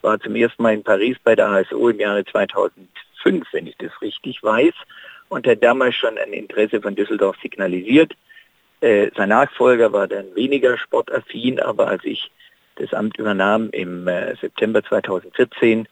war 0.00 0.18
zum 0.20 0.34
ersten 0.34 0.62
Mal 0.62 0.74
in 0.74 0.82
Paris 0.82 1.16
bei 1.22 1.36
der 1.36 1.48
ASO 1.48 1.88
im 1.88 2.00
Jahre 2.00 2.24
2005, 2.24 3.46
wenn 3.52 3.66
ich 3.66 3.76
das 3.76 3.92
richtig 4.00 4.42
weiß, 4.42 4.74
und 5.28 5.46
hat 5.46 5.62
damals 5.62 5.94
schon 5.94 6.16
ein 6.18 6.32
Interesse 6.32 6.80
von 6.80 6.94
Düsseldorf 6.94 7.36
signalisiert. 7.42 8.14
Äh, 8.80 9.10
sein 9.16 9.28
Nachfolger 9.28 9.92
war 9.92 10.08
dann 10.08 10.34
weniger 10.34 10.76
sportaffin, 10.78 11.60
aber 11.60 11.88
als 11.88 12.04
ich 12.04 12.30
das 12.76 12.92
Amt 12.94 13.18
übernahm 13.18 13.70
im 13.70 14.08
äh, 14.08 14.34
September 14.36 14.82
2014, 14.82 15.86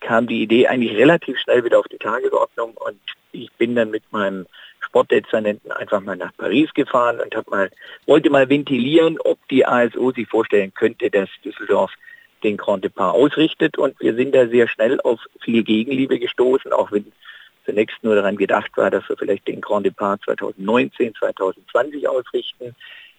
kam 0.00 0.26
die 0.26 0.42
Idee 0.42 0.66
eigentlich 0.66 0.96
relativ 0.96 1.38
schnell 1.38 1.64
wieder 1.64 1.78
auf 1.78 1.88
die 1.88 1.98
Tagesordnung 1.98 2.74
und 2.74 2.98
ich 3.32 3.50
bin 3.52 3.74
dann 3.74 3.90
mit 3.90 4.02
meinem 4.10 4.46
Sportdezernenten 4.92 5.72
einfach 5.72 6.02
mal 6.02 6.16
nach 6.16 6.36
Paris 6.36 6.72
gefahren 6.74 7.18
und 7.18 7.34
habe 7.34 7.50
mal, 7.50 7.70
wollte 8.06 8.28
mal 8.28 8.48
ventilieren, 8.50 9.18
ob 9.24 9.38
die 9.48 9.64
ASO 9.64 10.12
sich 10.12 10.28
vorstellen 10.28 10.74
könnte, 10.74 11.10
dass 11.10 11.30
Düsseldorf 11.42 11.90
den 12.44 12.58
Grand 12.58 12.84
Depart 12.84 13.14
ausrichtet. 13.14 13.78
Und 13.78 13.98
wir 14.00 14.14
sind 14.14 14.34
da 14.34 14.46
sehr 14.48 14.68
schnell 14.68 15.00
auf 15.00 15.18
viel 15.40 15.62
Gegenliebe 15.62 16.18
gestoßen, 16.18 16.74
auch 16.74 16.92
wenn 16.92 17.10
zunächst 17.64 17.96
nur 18.02 18.16
daran 18.16 18.36
gedacht 18.36 18.70
war, 18.76 18.90
dass 18.90 19.08
wir 19.08 19.16
vielleicht 19.16 19.48
den 19.48 19.62
Grand 19.62 19.86
Depart 19.86 20.20
2019, 20.24 21.14
2020 21.14 22.06
ausrichten. 22.06 22.74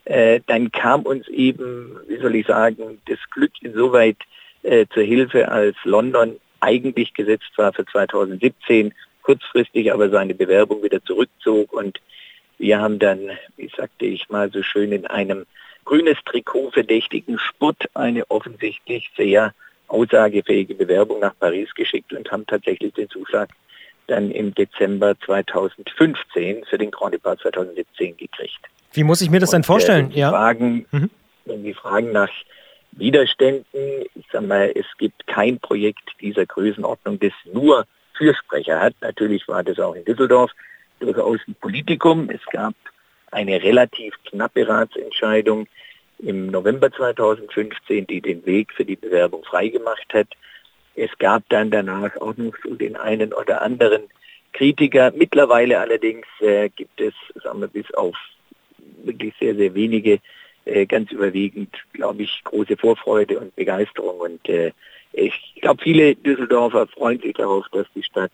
Äh, 0.06 0.42
dann 0.46 0.72
kam 0.72 1.02
uns 1.04 1.28
eben, 1.30 1.98
wie 2.08 2.18
soll 2.18 2.36
ich 2.36 2.46
sagen, 2.46 3.02
das 3.08 3.18
Glück 3.32 3.54
insoweit 3.62 4.18
äh, 4.62 4.86
zur 4.94 5.04
Hilfe, 5.04 5.50
als 5.50 5.76
London 5.86 6.36
eigentlich 6.60 7.14
gesetzt 7.16 7.52
war 7.56 7.74
für 7.74 7.86
2017, 7.86 8.94
kurzfristig 9.24 9.92
aber 9.92 10.10
seine 10.10 10.36
Bewerbung 10.36 10.84
wieder 10.84 11.04
zurückzog 11.04 11.74
und 11.74 12.00
wir 12.60 12.80
haben 12.80 13.00
dann, 13.00 13.32
wie 13.58 13.70
sagte 13.76 14.06
ich 14.06 14.30
mal 14.30 14.52
so 14.52 14.62
schön, 14.62 14.92
in 14.92 15.08
einem 15.08 15.46
grünes 15.86 16.18
Trikot 16.26 16.72
verdächtigen 16.72 17.40
Sport 17.40 17.84
eine 17.94 18.30
offensichtlich 18.30 19.12
sehr 19.18 19.54
aussagefähige 19.88 20.76
Bewerbung 20.76 21.20
nach 21.20 21.34
Paris 21.40 21.74
geschickt 21.76 22.14
und 22.14 22.32
haben 22.32 22.46
tatsächlich 22.48 22.94
den 22.94 23.10
Zuschlag 23.10 23.50
dann 24.08 24.32
im 24.32 24.54
Dezember 24.54 25.16
2015 25.26 26.66
für 26.66 26.78
den 26.78 26.92
Grand 26.92 27.14
Depart 27.14 27.40
2017 27.42 28.18
gekriegt. 28.18 28.60
Wie 28.92 29.04
muss 29.04 29.22
ich 29.22 29.30
mir 29.30 29.40
das 29.40 29.50
Und, 29.50 29.56
denn 29.58 29.64
vorstellen? 29.64 30.12
Äh, 30.12 30.16
wenn, 30.16 30.16
Sie 30.16 30.30
fragen, 30.30 30.86
Mhm. 30.92 31.10
wenn 31.46 31.64
Sie 31.64 31.74
fragen 31.74 32.12
nach 32.12 32.30
Widerständen, 32.92 34.06
ich 34.16 34.26
sage 34.32 34.46
mal, 34.46 34.72
es 34.76 34.86
gibt 34.98 35.26
kein 35.28 35.60
Projekt 35.60 36.12
dieser 36.22 36.46
Größenordnung, 36.46 37.20
das 37.20 37.34
nur 37.52 37.86
Fürsprecher 38.18 38.80
hat. 38.80 38.96
Natürlich 39.02 39.48
war 39.48 39.64
das 39.64 39.80
auch 39.80 39.96
in 39.96 40.06
Düsseldorf 40.06 40.52
durchaus 41.00 41.40
ein 41.48 41.56
Politikum. 41.56 42.30
Es 42.30 42.46
gab 42.52 42.74
eine 43.32 43.62
relativ 43.62 44.16
knappe 44.26 44.68
Ratsentscheidung 44.68 45.68
im 46.20 46.48
November 46.48 46.92
2015, 46.92 48.08
die 48.08 48.22
den 48.22 48.46
Weg 48.46 48.72
für 48.74 48.86
die 48.86 48.96
Bewerbung 48.96 49.44
freigemacht 49.44 50.14
hat. 50.14 50.28
Es 50.96 51.10
gab 51.18 51.44
dann 51.50 51.72
danach 51.72 52.16
auch 52.18 52.38
noch 52.38 52.54
so 52.64 52.76
den 52.76 52.96
einen 52.96 53.34
oder 53.34 53.62
anderen 53.62 54.04
Kritiker. 54.54 55.12
Mittlerweile 55.16 55.80
allerdings 55.80 56.28
äh, 56.40 56.70
gibt 56.70 57.02
es, 57.02 57.14
sagen 57.44 57.62
wir, 57.62 57.68
bis 57.68 57.92
auf 57.96 58.16
wirklich 59.04 59.34
sehr, 59.40 59.56
sehr 59.56 59.74
wenige, 59.74 60.20
äh, 60.66 60.86
ganz 60.86 61.12
überwiegend, 61.12 61.76
glaube 61.94 62.24
ich, 62.24 62.42
große 62.44 62.78
Vorfreude 62.78 63.40
und 63.40 63.56
Begeisterung. 63.56 64.20
Und 64.20 64.48
äh, 64.48 64.72
ich 65.14 65.34
glaube, 65.62 65.82
viele 65.82 66.16
Düsseldorfer 66.16 66.88
freuen 66.88 67.20
sich 67.22 67.34
darauf, 67.36 67.66
dass 67.72 67.88
die 67.96 68.04
Stadt 68.04 68.32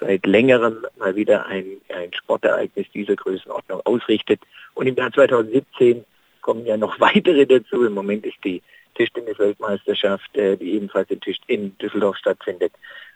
seit 0.00 0.26
längerem 0.26 0.84
mal 0.98 1.14
wieder 1.14 1.46
ein, 1.46 1.64
ein 1.94 2.12
Sportereignis 2.12 2.86
dieser 2.92 3.14
Größenordnung 3.16 3.80
ausrichtet. 3.84 4.40
Und 4.74 4.86
im 4.86 4.96
Jahr 4.96 5.12
2017 5.12 6.04
kommen 6.40 6.66
ja 6.66 6.76
noch 6.76 6.98
weitere 7.00 7.46
dazu. 7.46 7.84
Im 7.84 7.94
Moment 7.94 8.24
ist 8.26 8.36
die 8.44 8.62
Tischtennis-Weltmeisterschaft, 8.96 10.36
äh, 10.36 10.56
die 10.56 10.72
ebenfalls 10.74 11.10
in, 11.10 11.20
Tisch 11.20 11.38
in 11.46 11.76
Düsseldorf 11.78 12.16
stattfindet. 12.16 12.72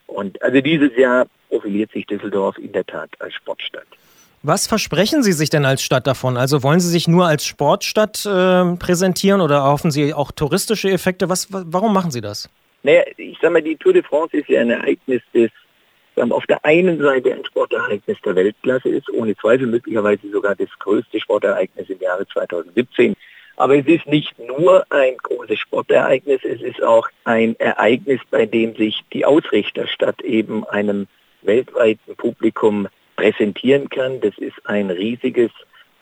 Und 0.07 0.41
also 0.43 0.61
dieses 0.61 0.97
Jahr 0.97 1.27
profiliert 1.49 1.93
sich 1.93 2.07
Düsseldorf 2.07 2.59
in 2.59 2.73
der 2.73 2.87
Tat 2.87 3.11
als 3.19 3.35
Sportstadt. 3.35 3.87
Was 4.43 4.67
versprechen 4.67 5.23
Sie 5.23 5.33
sich 5.33 5.51
denn 5.51 5.65
als 5.65 5.83
Stadt 5.83 6.07
davon? 6.07 6.37
Also 6.37 6.63
wollen 6.63 6.79
Sie 6.81 6.89
sich 6.89 7.09
nur 7.09 7.27
als 7.27 7.45
Sportstadt 7.45 8.25
äh, 8.25 8.77
präsentieren 8.77 9.41
oder 9.41 9.65
hoffen 9.65 9.91
Sie 9.91 10.15
auch 10.15 10.31
touristische 10.31 10.91
Effekte? 10.91 11.29
Was, 11.29 11.53
wa- 11.53 11.65
warum 11.67 11.93
machen 11.93 12.11
Sie 12.13 12.21
das? 12.21 12.49
Naja, 12.83 13.03
ich 13.17 13.39
sag 13.41 13.53
mal, 13.53 13.63
die 13.63 13.77
Tour 13.77 13.93
de 13.93 14.03
France 14.03 14.37
ist 14.37 14.49
ja 14.49 14.61
ein 14.61 14.71
Ereignis, 14.71 15.23
das 15.33 15.51
auf 16.31 16.47
der 16.47 16.65
einen 16.65 17.01
Seite 17.01 17.33
ein 17.33 17.45
Sportereignis 17.45 18.19
der 18.25 18.35
Weltklasse 18.35 18.89
ist, 18.89 19.09
ohne 19.11 19.37
Zweifel 19.37 19.67
möglicherweise 19.67 20.29
sogar 20.31 20.57
das 20.57 20.69
größte 20.79 21.21
Sportereignis 21.21 21.89
im 21.89 22.01
Jahre 22.01 22.27
2017. 22.27 23.15
Aber 23.57 23.77
es 23.77 23.87
ist 23.87 24.07
nicht 24.07 24.39
nur 24.39 24.85
ein 24.91 25.17
großes 25.17 25.59
Sportereignis, 25.59 26.41
es 26.45 26.63
ist 26.63 26.83
auch 26.83 27.09
ein 27.25 27.59
Ereignis, 27.59 28.21
bei 28.31 28.47
dem 28.47 28.77
sich 28.77 29.03
die 29.13 29.25
Ausrichterstadt 29.25 30.23
eben 30.23 30.65
einem 30.65 31.09
weltweiten 31.43 32.15
Publikum 32.17 32.89
präsentieren 33.17 33.89
kann. 33.89 34.21
Das 34.21 34.37
ist 34.39 34.55
ein 34.65 34.91
riesiges 34.91 35.51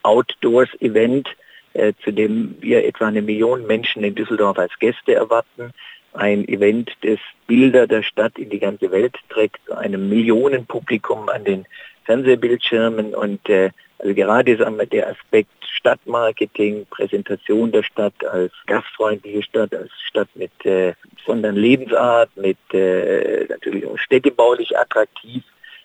Outdoors-Event, 0.02 1.28
äh, 1.72 1.94
zu 2.04 2.12
dem 2.12 2.56
wir 2.60 2.84
etwa 2.84 3.06
eine 3.06 3.22
Million 3.22 3.66
Menschen 3.66 4.04
in 4.04 4.14
Düsseldorf 4.14 4.58
als 4.58 4.78
Gäste 4.78 5.14
erwarten. 5.14 5.72
Ein 6.16 6.46
Event, 6.48 6.90
das 7.02 7.18
Bilder 7.46 7.86
der 7.86 8.02
Stadt 8.02 8.38
in 8.38 8.50
die 8.50 8.58
ganze 8.58 8.90
Welt 8.90 9.16
trägt, 9.28 9.58
zu 9.66 9.76
einem 9.76 10.08
Millionenpublikum 10.08 11.28
an 11.28 11.44
den 11.44 11.66
Fernsehbildschirmen. 12.04 13.14
Und 13.14 13.48
äh, 13.48 13.70
also 13.98 14.14
gerade 14.14 14.56
der 14.56 15.08
Aspekt 15.08 15.50
Stadtmarketing, 15.86 16.86
Präsentation 16.90 17.70
der 17.70 17.82
Stadt 17.82 18.14
als 18.24 18.52
gastfreundliche 18.66 19.42
Stadt, 19.42 19.74
als 19.74 19.90
Stadt 20.08 20.28
mit 20.34 20.50
äh, 20.64 20.94
besonderen 21.16 21.56
Lebensart, 21.56 22.30
mit 22.36 22.58
äh, 22.72 23.46
natürlich 23.48 23.86
auch 23.86 23.98
städtebaulich 23.98 24.76
attraktiv, 24.76 25.42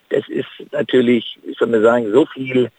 das 0.09 0.27
ist 0.27 0.47
natürlich, 0.71 1.39
ich 1.43 1.57
soll 1.57 1.69
mal 1.69 1.81
sagen, 1.81 2.11
so 2.11 2.25
viel, 2.25 2.69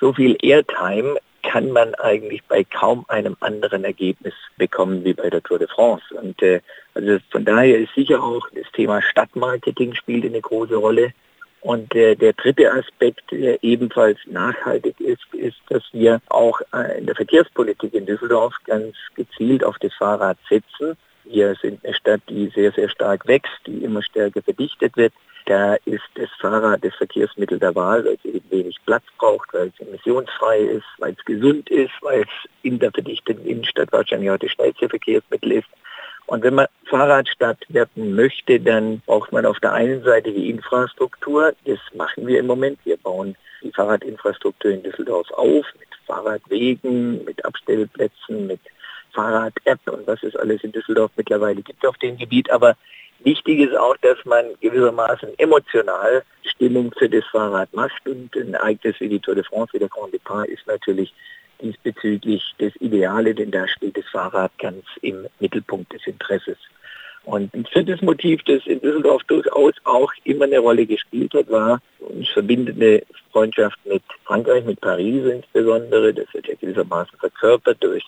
so 0.00 0.12
viel 0.12 0.36
Airtime 0.42 1.18
kann 1.54 1.70
man 1.70 1.94
eigentlich 1.94 2.42
bei 2.48 2.64
kaum 2.64 3.04
einem 3.06 3.36
anderen 3.38 3.84
Ergebnis 3.84 4.34
bekommen 4.56 5.04
wie 5.04 5.14
bei 5.14 5.30
der 5.30 5.40
Tour 5.40 5.60
de 5.60 5.68
France. 5.68 6.02
Und 6.20 6.42
äh, 6.42 6.60
also 6.94 7.18
von 7.30 7.44
daher 7.44 7.78
ist 7.78 7.94
sicher 7.94 8.20
auch 8.24 8.44
das 8.52 8.66
Thema 8.72 9.00
Stadtmarketing 9.00 9.94
spielt 9.94 10.24
eine 10.24 10.40
große 10.40 10.74
Rolle. 10.74 11.12
Und 11.60 11.94
äh, 11.94 12.16
der 12.16 12.32
dritte 12.32 12.72
Aspekt, 12.72 13.30
der 13.30 13.62
ebenfalls 13.62 14.18
nachhaltig 14.26 14.98
ist, 14.98 15.22
ist, 15.32 15.58
dass 15.68 15.84
wir 15.92 16.20
auch 16.28 16.60
äh, 16.72 16.98
in 16.98 17.06
der 17.06 17.14
Verkehrspolitik 17.14 17.94
in 17.94 18.04
Düsseldorf 18.04 18.54
ganz 18.64 18.96
gezielt 19.14 19.62
auf 19.62 19.78
das 19.78 19.94
Fahrrad 19.94 20.38
setzen. 20.50 20.96
Wir 21.24 21.54
sind 21.60 21.84
eine 21.84 21.94
Stadt, 21.94 22.20
die 22.28 22.48
sehr, 22.54 22.72
sehr 22.72 22.88
stark 22.88 23.26
wächst, 23.26 23.60
die 23.66 23.84
immer 23.84 24.02
stärker 24.02 24.42
verdichtet 24.42 24.96
wird. 24.96 25.12
Da 25.46 25.74
ist 25.84 26.04
das 26.14 26.30
Fahrrad 26.40 26.84
das 26.84 26.94
Verkehrsmittel 26.94 27.58
der 27.58 27.74
Wahl, 27.74 28.04
weil 28.04 28.14
es 28.14 28.24
eben 28.24 28.50
wenig 28.50 28.76
Platz 28.86 29.04
braucht, 29.18 29.52
weil 29.52 29.68
es 29.68 29.86
emissionsfrei 29.86 30.58
ist, 30.58 30.86
weil 30.98 31.14
es 31.18 31.24
gesund 31.24 31.68
ist, 31.70 31.92
weil 32.00 32.22
es 32.22 32.50
in 32.62 32.78
der 32.78 32.90
verdichteten 32.92 33.44
Innenstadt 33.44 33.92
wahrscheinlich 33.92 34.30
auch 34.30 34.38
das 34.38 34.50
schnellste 34.52 34.88
Verkehrsmittel 34.88 35.52
ist. 35.52 35.68
Und 36.26 36.42
wenn 36.42 36.54
man 36.54 36.66
Fahrradstadt 36.86 37.58
werden 37.68 38.14
möchte, 38.14 38.58
dann 38.58 39.02
braucht 39.04 39.32
man 39.32 39.44
auf 39.44 39.60
der 39.60 39.74
einen 39.74 40.02
Seite 40.02 40.32
die 40.32 40.48
Infrastruktur. 40.48 41.52
Das 41.66 41.78
machen 41.94 42.26
wir 42.26 42.40
im 42.40 42.46
Moment. 42.46 42.78
Wir 42.84 42.96
bauen 42.96 43.36
die 43.62 43.72
Fahrradinfrastruktur 43.72 44.70
in 44.70 44.82
Düsseldorf 44.82 45.30
auf 45.32 45.66
mit 45.78 45.88
Fahrradwegen, 46.06 47.22
mit 47.24 47.44
Abstellplätzen, 47.44 48.46
mit 48.46 48.60
Fahrrad-App 49.14 49.80
und 49.86 50.06
was 50.06 50.22
es 50.22 50.36
alles 50.36 50.62
in 50.64 50.72
Düsseldorf 50.72 51.10
mittlerweile 51.16 51.62
gibt 51.62 51.86
auf 51.86 51.96
dem 51.98 52.16
Gebiet. 52.18 52.50
Aber 52.50 52.76
wichtig 53.20 53.60
ist 53.60 53.76
auch, 53.76 53.96
dass 53.98 54.18
man 54.24 54.46
gewissermaßen 54.60 55.38
emotional 55.38 56.22
Stimmung 56.44 56.92
für 56.98 57.08
das 57.08 57.24
Fahrrad 57.30 57.72
macht. 57.72 58.06
Und 58.06 58.36
ein 58.36 58.54
Ereignis 58.54 58.96
wie 58.98 59.08
die 59.08 59.20
Tour 59.20 59.34
de 59.34 59.44
France, 59.44 59.72
wie 59.72 59.78
der 59.78 59.88
Grand 59.88 60.12
Depart, 60.12 60.48
ist 60.48 60.66
natürlich 60.66 61.12
diesbezüglich 61.62 62.42
das 62.58 62.74
Ideale, 62.80 63.34
denn 63.34 63.50
da 63.50 63.66
steht 63.68 63.96
das 63.96 64.06
Fahrrad 64.10 64.52
ganz 64.58 64.84
im 65.02 65.26
Mittelpunkt 65.40 65.92
des 65.92 66.06
Interesses. 66.06 66.58
Und 67.24 67.54
ein 67.54 67.64
viertes 67.64 68.02
Motiv, 68.02 68.42
das 68.44 68.66
in 68.66 68.80
Düsseldorf 68.82 69.22
durchaus 69.24 69.72
auch 69.84 70.12
immer 70.24 70.44
eine 70.44 70.58
Rolle 70.58 70.84
gespielt 70.84 71.32
hat, 71.32 71.50
war 71.50 71.80
uns 72.00 72.28
verbindende 72.28 73.02
Freundschaft 73.32 73.78
mit 73.86 74.02
Frankreich, 74.24 74.64
mit 74.64 74.80
Paris 74.80 75.24
insbesondere. 75.24 76.12
Das 76.12 76.26
wird 76.34 76.48
ja 76.48 76.54
gewissermaßen 76.60 77.18
verkörpert 77.18 77.78
durch 77.80 78.04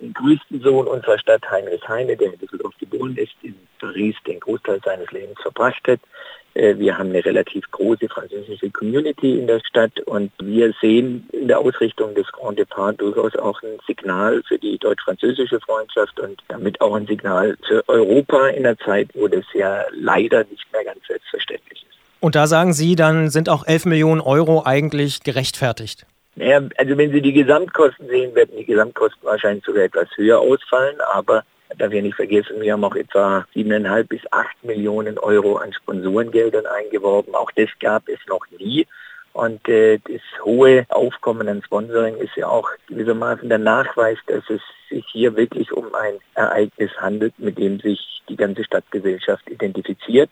den 0.00 0.14
größten 0.14 0.60
Sohn 0.60 0.86
unserer 0.86 1.18
Stadt, 1.18 1.42
Heinrich 1.50 1.86
Heine, 1.88 2.16
der 2.16 2.32
in 2.32 2.38
Düsseldorf 2.38 2.74
geboren 2.78 3.16
ist, 3.16 3.32
in 3.42 3.54
Paris 3.80 4.14
den 4.26 4.40
Großteil 4.40 4.80
seines 4.84 5.10
Lebens 5.10 5.38
verbracht 5.40 5.86
hat. 5.86 6.00
Äh, 6.54 6.76
Wir 6.78 6.96
haben 6.96 7.10
eine 7.10 7.24
relativ 7.24 7.70
große 7.70 8.08
französische 8.08 8.70
Community 8.70 9.38
in 9.38 9.46
der 9.46 9.60
Stadt 9.60 9.98
und 10.06 10.32
wir 10.40 10.72
sehen 10.80 11.28
in 11.32 11.48
der 11.48 11.58
Ausrichtung 11.58 12.14
des 12.14 12.26
Grand 12.32 12.58
Depart 12.58 13.00
durchaus 13.00 13.36
auch 13.36 13.62
ein 13.62 13.78
Signal 13.86 14.42
für 14.46 14.58
die 14.58 14.78
deutsch-französische 14.78 15.60
Freundschaft 15.60 16.18
und 16.20 16.42
damit 16.48 16.80
auch 16.80 16.94
ein 16.94 17.06
Signal 17.06 17.56
für 17.66 17.82
Europa 17.88 18.48
in 18.48 18.62
der 18.62 18.78
Zeit, 18.78 19.10
wo 19.14 19.28
das 19.28 19.44
ja 19.54 19.84
leider 19.92 20.44
nicht 20.44 20.72
mehr 20.72 20.84
ganz 20.84 21.00
selbstverständlich 21.06 21.84
ist. 21.88 21.98
Und 22.20 22.34
da 22.34 22.46
sagen 22.46 22.72
Sie, 22.72 22.96
dann 22.96 23.30
sind 23.30 23.48
auch 23.48 23.66
11 23.66 23.86
Millionen 23.86 24.20
Euro 24.20 24.64
eigentlich 24.64 25.22
gerechtfertigt. 25.22 26.06
Naja, 26.38 26.62
also 26.76 26.96
wenn 26.96 27.10
Sie 27.10 27.20
die 27.20 27.32
Gesamtkosten 27.32 28.06
sehen, 28.06 28.32
werden 28.36 28.56
die 28.56 28.64
Gesamtkosten 28.64 29.24
wahrscheinlich 29.24 29.64
sogar 29.64 29.82
etwas 29.82 30.08
höher 30.14 30.38
ausfallen, 30.38 31.00
aber 31.12 31.42
darf 31.76 31.92
ich 31.92 32.00
nicht 32.00 32.14
vergessen, 32.14 32.60
wir 32.60 32.74
haben 32.74 32.84
auch 32.84 32.94
etwa 32.94 33.44
7,5 33.56 34.04
bis 34.04 34.20
8 34.30 34.62
Millionen 34.62 35.18
Euro 35.18 35.56
an 35.56 35.72
Sponsorengeldern 35.72 36.64
eingeworben. 36.66 37.34
Auch 37.34 37.50
das 37.56 37.68
gab 37.80 38.08
es 38.08 38.20
noch 38.28 38.46
nie. 38.56 38.86
Und 39.32 39.68
äh, 39.68 39.98
das 39.98 40.20
hohe 40.44 40.86
Aufkommen 40.90 41.48
an 41.48 41.60
Sponsoring 41.64 42.16
ist 42.18 42.36
ja 42.36 42.46
auch 42.46 42.68
gewissermaßen 42.86 43.48
der 43.48 43.58
Nachweis, 43.58 44.18
dass 44.28 44.48
es 44.48 44.60
sich 44.88 45.04
hier 45.10 45.36
wirklich 45.36 45.72
um 45.72 45.92
ein 45.92 46.20
Ereignis 46.36 46.92
handelt, 46.98 47.36
mit 47.38 47.58
dem 47.58 47.80
sich 47.80 48.22
die 48.28 48.36
ganze 48.36 48.62
Stadtgesellschaft 48.62 49.50
identifiziert 49.50 50.30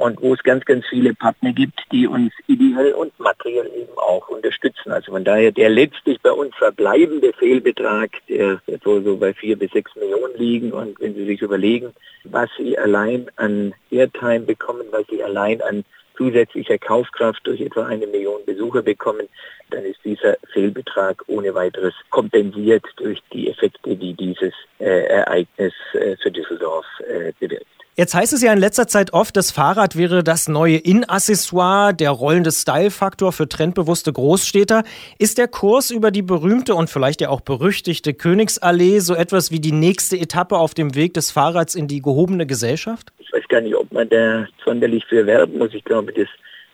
und 0.00 0.22
wo 0.22 0.32
es 0.32 0.42
ganz, 0.42 0.64
ganz 0.64 0.86
viele 0.88 1.12
Partner 1.12 1.52
gibt, 1.52 1.78
die 1.92 2.06
uns 2.06 2.32
ideell 2.46 2.94
und 2.94 3.18
materiell 3.20 3.70
eben 3.76 3.98
auch 3.98 4.28
unterstützen. 4.28 4.92
Also 4.92 5.12
von 5.12 5.24
daher 5.24 5.52
der 5.52 5.68
letztlich 5.68 6.18
bei 6.22 6.32
uns 6.32 6.54
verbleibende 6.56 7.34
Fehlbetrag, 7.34 8.10
der 8.26 8.62
wohl 8.84 9.04
so 9.04 9.18
bei 9.18 9.34
vier 9.34 9.58
bis 9.58 9.70
sechs 9.72 9.94
Millionen 9.96 10.38
liegen. 10.38 10.72
Und 10.72 10.98
wenn 11.00 11.14
Sie 11.14 11.26
sich 11.26 11.42
überlegen, 11.42 11.92
was 12.24 12.48
Sie 12.56 12.78
allein 12.78 13.26
an 13.36 13.74
Airtime 13.90 14.40
bekommen, 14.40 14.86
was 14.90 15.06
Sie 15.10 15.22
allein 15.22 15.60
an 15.60 15.84
zusätzlicher 16.16 16.78
Kaufkraft 16.78 17.46
durch 17.46 17.60
etwa 17.60 17.84
eine 17.84 18.06
Million 18.06 18.42
Besucher 18.46 18.80
bekommen, 18.80 19.28
dann 19.68 19.84
ist 19.84 20.00
dieser 20.02 20.38
Fehlbetrag 20.54 21.22
ohne 21.26 21.54
weiteres 21.54 21.94
kompensiert 22.08 22.84
durch 22.96 23.20
die 23.34 23.50
Effekte, 23.50 23.96
die 23.96 24.14
dieses 24.14 24.54
äh, 24.78 25.04
Ereignis 25.08 25.74
äh, 25.92 26.16
für 26.16 26.30
Düsseldorf 26.30 26.86
äh, 27.06 27.32
bewirkt. 27.38 27.79
Jetzt 27.96 28.14
heißt 28.14 28.32
es 28.32 28.40
ja 28.40 28.52
in 28.52 28.60
letzter 28.60 28.86
Zeit 28.86 29.12
oft, 29.12 29.36
das 29.36 29.50
Fahrrad 29.50 29.96
wäre 29.96 30.22
das 30.22 30.48
neue 30.48 30.76
In-Accessoire, 30.76 31.92
der 31.92 32.10
rollende 32.10 32.52
Style-Faktor 32.52 33.32
für 33.32 33.48
trendbewusste 33.48 34.12
Großstädter. 34.12 34.84
Ist 35.18 35.38
der 35.38 35.48
Kurs 35.48 35.90
über 35.90 36.12
die 36.12 36.22
berühmte 36.22 36.76
und 36.76 36.88
vielleicht 36.88 37.20
ja 37.20 37.30
auch 37.30 37.40
berüchtigte 37.40 38.14
Königsallee 38.14 39.00
so 39.00 39.14
etwas 39.14 39.50
wie 39.50 39.58
die 39.58 39.72
nächste 39.72 40.16
Etappe 40.16 40.56
auf 40.56 40.72
dem 40.72 40.94
Weg 40.94 41.14
des 41.14 41.32
Fahrrads 41.32 41.74
in 41.74 41.88
die 41.88 42.00
gehobene 42.00 42.46
Gesellschaft? 42.46 43.12
Ich 43.18 43.32
weiß 43.32 43.46
gar 43.48 43.60
nicht, 43.60 43.74
ob 43.74 43.92
man 43.92 44.08
da 44.08 44.46
sonderlich 44.64 45.04
für 45.06 45.26
werben 45.26 45.58
muss. 45.58 45.74
Ich 45.74 45.84
glaube, 45.84 46.12
das 46.12 46.28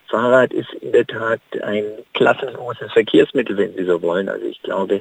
Fahrrad 0.08 0.52
ist 0.52 0.72
in 0.82 0.92
der 0.92 1.06
Tat 1.06 1.40
ein 1.62 1.84
klassenloses 2.12 2.92
Verkehrsmittel, 2.92 3.56
wenn 3.56 3.74
Sie 3.74 3.84
so 3.84 4.02
wollen. 4.02 4.28
Also 4.28 4.44
ich 4.44 4.60
glaube, 4.62 5.00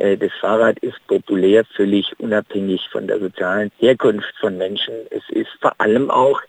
das 0.00 0.32
Fahrrad 0.40 0.78
ist 0.78 1.06
populär, 1.06 1.64
völlig 1.76 2.18
unabhängig 2.18 2.88
von 2.90 3.06
der 3.06 3.18
sozialen 3.20 3.70
Herkunft 3.78 4.34
von 4.40 4.56
Menschen. 4.56 4.94
Es 5.10 5.22
ist 5.28 5.50
vor 5.60 5.74
allem 5.78 6.10
auch 6.10 6.40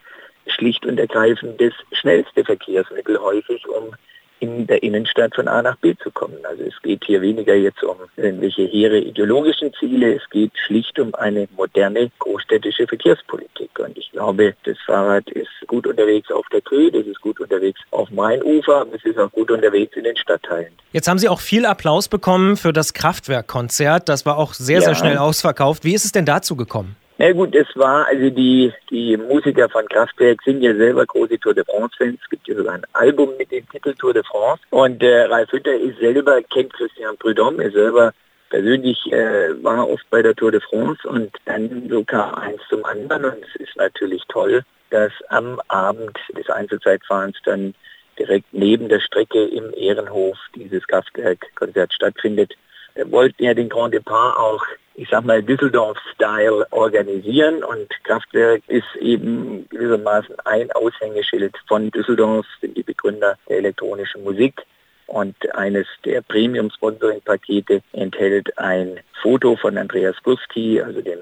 schlicht 0.47 0.85
und 0.85 0.99
ergreifend 0.99 1.59
das 1.59 1.73
schnellste 1.91 2.45
Verkehrsmittel 2.45 3.19
häufig, 3.19 3.67
um 3.67 3.93
in 4.41 4.65
der 4.65 4.81
Innenstadt 4.81 5.35
von 5.35 5.47
A 5.47 5.61
nach 5.61 5.77
B 5.77 5.95
zu 6.01 6.09
kommen. 6.11 6.37
Also 6.43 6.63
es 6.63 6.81
geht 6.81 7.03
hier 7.05 7.21
weniger 7.21 7.53
jetzt 7.53 7.83
um 7.83 7.95
irgendwelche 8.17 8.63
hehre 8.63 8.97
ideologischen 8.97 9.71
Ziele, 9.79 10.15
es 10.15 10.29
geht 10.31 10.51
schlicht 10.65 10.99
um 10.99 11.13
eine 11.15 11.47
moderne 11.55 12.11
großstädtische 12.19 12.87
Verkehrspolitik. 12.87 13.69
Und 13.79 13.97
ich 13.97 14.11
glaube, 14.11 14.55
das 14.63 14.77
Fahrrad 14.85 15.29
ist 15.29 15.49
gut 15.67 15.85
unterwegs 15.85 16.31
auf 16.31 16.45
der 16.51 16.61
Köh, 16.61 16.89
das 16.89 17.05
ist 17.05 17.21
gut 17.21 17.39
unterwegs 17.39 17.79
auf 17.91 18.09
dem 18.09 18.19
Rheinufer, 18.19 18.87
es 18.93 19.05
ist 19.05 19.19
auch 19.19 19.31
gut 19.31 19.51
unterwegs 19.51 19.95
in 19.95 20.03
den 20.03 20.17
Stadtteilen. 20.17 20.73
Jetzt 20.91 21.07
haben 21.07 21.19
Sie 21.19 21.29
auch 21.29 21.39
viel 21.39 21.65
Applaus 21.65 22.07
bekommen 22.07 22.57
für 22.57 22.73
das 22.73 22.93
Kraftwerkkonzert. 22.93 24.09
Das 24.09 24.25
war 24.25 24.37
auch 24.37 24.53
sehr, 24.53 24.79
ja. 24.79 24.85
sehr 24.85 24.95
schnell 24.95 25.17
ausverkauft. 25.17 25.83
Wie 25.83 25.93
ist 25.93 26.05
es 26.05 26.11
denn 26.11 26.25
dazu 26.25 26.55
gekommen? 26.55 26.95
Na 27.17 27.31
gut, 27.33 27.55
es 27.55 27.67
war, 27.75 28.07
also 28.07 28.29
die, 28.29 28.73
die 28.89 29.15
Musiker 29.15 29.69
von 29.69 29.87
Kraftwerk 29.87 30.41
sind 30.43 30.61
ja 30.61 30.73
selber 30.73 31.05
große 31.05 31.39
Tour 31.39 31.53
de 31.53 31.63
France-Fans. 31.65 32.19
Es 32.23 32.29
gibt 32.29 32.47
ja 32.47 32.55
sogar 32.55 32.73
ein 32.73 32.85
Album 32.93 33.29
mit 33.37 33.51
dem 33.51 33.67
Titel 33.69 33.93
Tour 33.93 34.13
de 34.13 34.23
France. 34.23 34.61
Und 34.71 35.03
äh, 35.03 35.23
Ralf 35.23 35.51
Hütter 35.51 35.73
ist 35.73 35.99
selber, 35.99 36.41
kennt 36.41 36.73
Christian 36.73 37.17
Prudhomme, 37.17 37.63
ist 37.63 37.73
selber 37.73 38.13
persönlich 38.51 39.11
äh, 39.11 39.63
war 39.63 39.89
oft 39.89 40.07
bei 40.11 40.21
der 40.21 40.35
Tour 40.35 40.51
de 40.51 40.61
France 40.61 41.07
und 41.07 41.31
dann 41.45 41.87
so 41.89 42.03
kam 42.03 42.35
eins 42.35 42.61
zum 42.69 42.85
anderen 42.85 43.25
und 43.25 43.37
es 43.43 43.55
ist 43.55 43.75
natürlich 43.77 44.21
toll, 44.27 44.63
dass 44.91 45.11
am 45.29 45.59
Abend 45.69 46.17
des 46.37 46.49
Einzelzeitfahrens 46.49 47.37
dann 47.45 47.73
direkt 48.19 48.53
neben 48.53 48.89
der 48.89 48.99
Strecke 48.99 49.45
im 49.45 49.73
Ehrenhof 49.73 50.37
dieses 50.53 50.85
Kraftwerk-Konzert 50.85 51.93
stattfindet. 51.93 52.53
Wollten 52.95 53.43
ja 53.43 53.53
den 53.53 53.69
Grand 53.69 53.93
Depart 53.93 54.37
auch 54.37 54.65
ich 54.95 55.09
sag 55.09 55.25
mal, 55.25 55.41
Düsseldorf-Style 55.41 56.67
organisieren 56.71 57.63
und 57.63 57.89
Kraftwerk 58.03 58.61
ist 58.67 58.95
eben 58.99 59.67
gewissermaßen 59.69 60.35
ein 60.45 60.71
Aushängeschild 60.73 61.55
von 61.67 61.89
Düsseldorf, 61.91 62.45
sind 62.59 62.75
die 62.77 62.83
Begründer 62.83 63.37
der 63.47 63.57
elektronischen 63.57 64.23
Musik. 64.23 64.61
Und 65.07 65.35
eines 65.55 65.87
der 66.05 66.21
Premium-Sponsoring-Pakete 66.21 67.81
enthält 67.93 68.57
ein 68.57 68.99
Foto 69.21 69.55
von 69.55 69.77
Andreas 69.77 70.15
Guski, 70.23 70.81
also 70.81 71.01
dem 71.01 71.19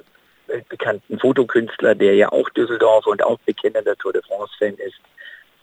weltbekannten 0.48 1.20
Fotokünstler, 1.20 1.96
der 1.96 2.16
ja 2.16 2.32
auch 2.32 2.50
Düsseldorf 2.50 3.08
und 3.08 3.24
auch 3.24 3.40
bekennender 3.46 3.96
Tour 3.96 4.14
de 4.14 4.22
France-Fan 4.24 4.76
ist. 4.76 5.00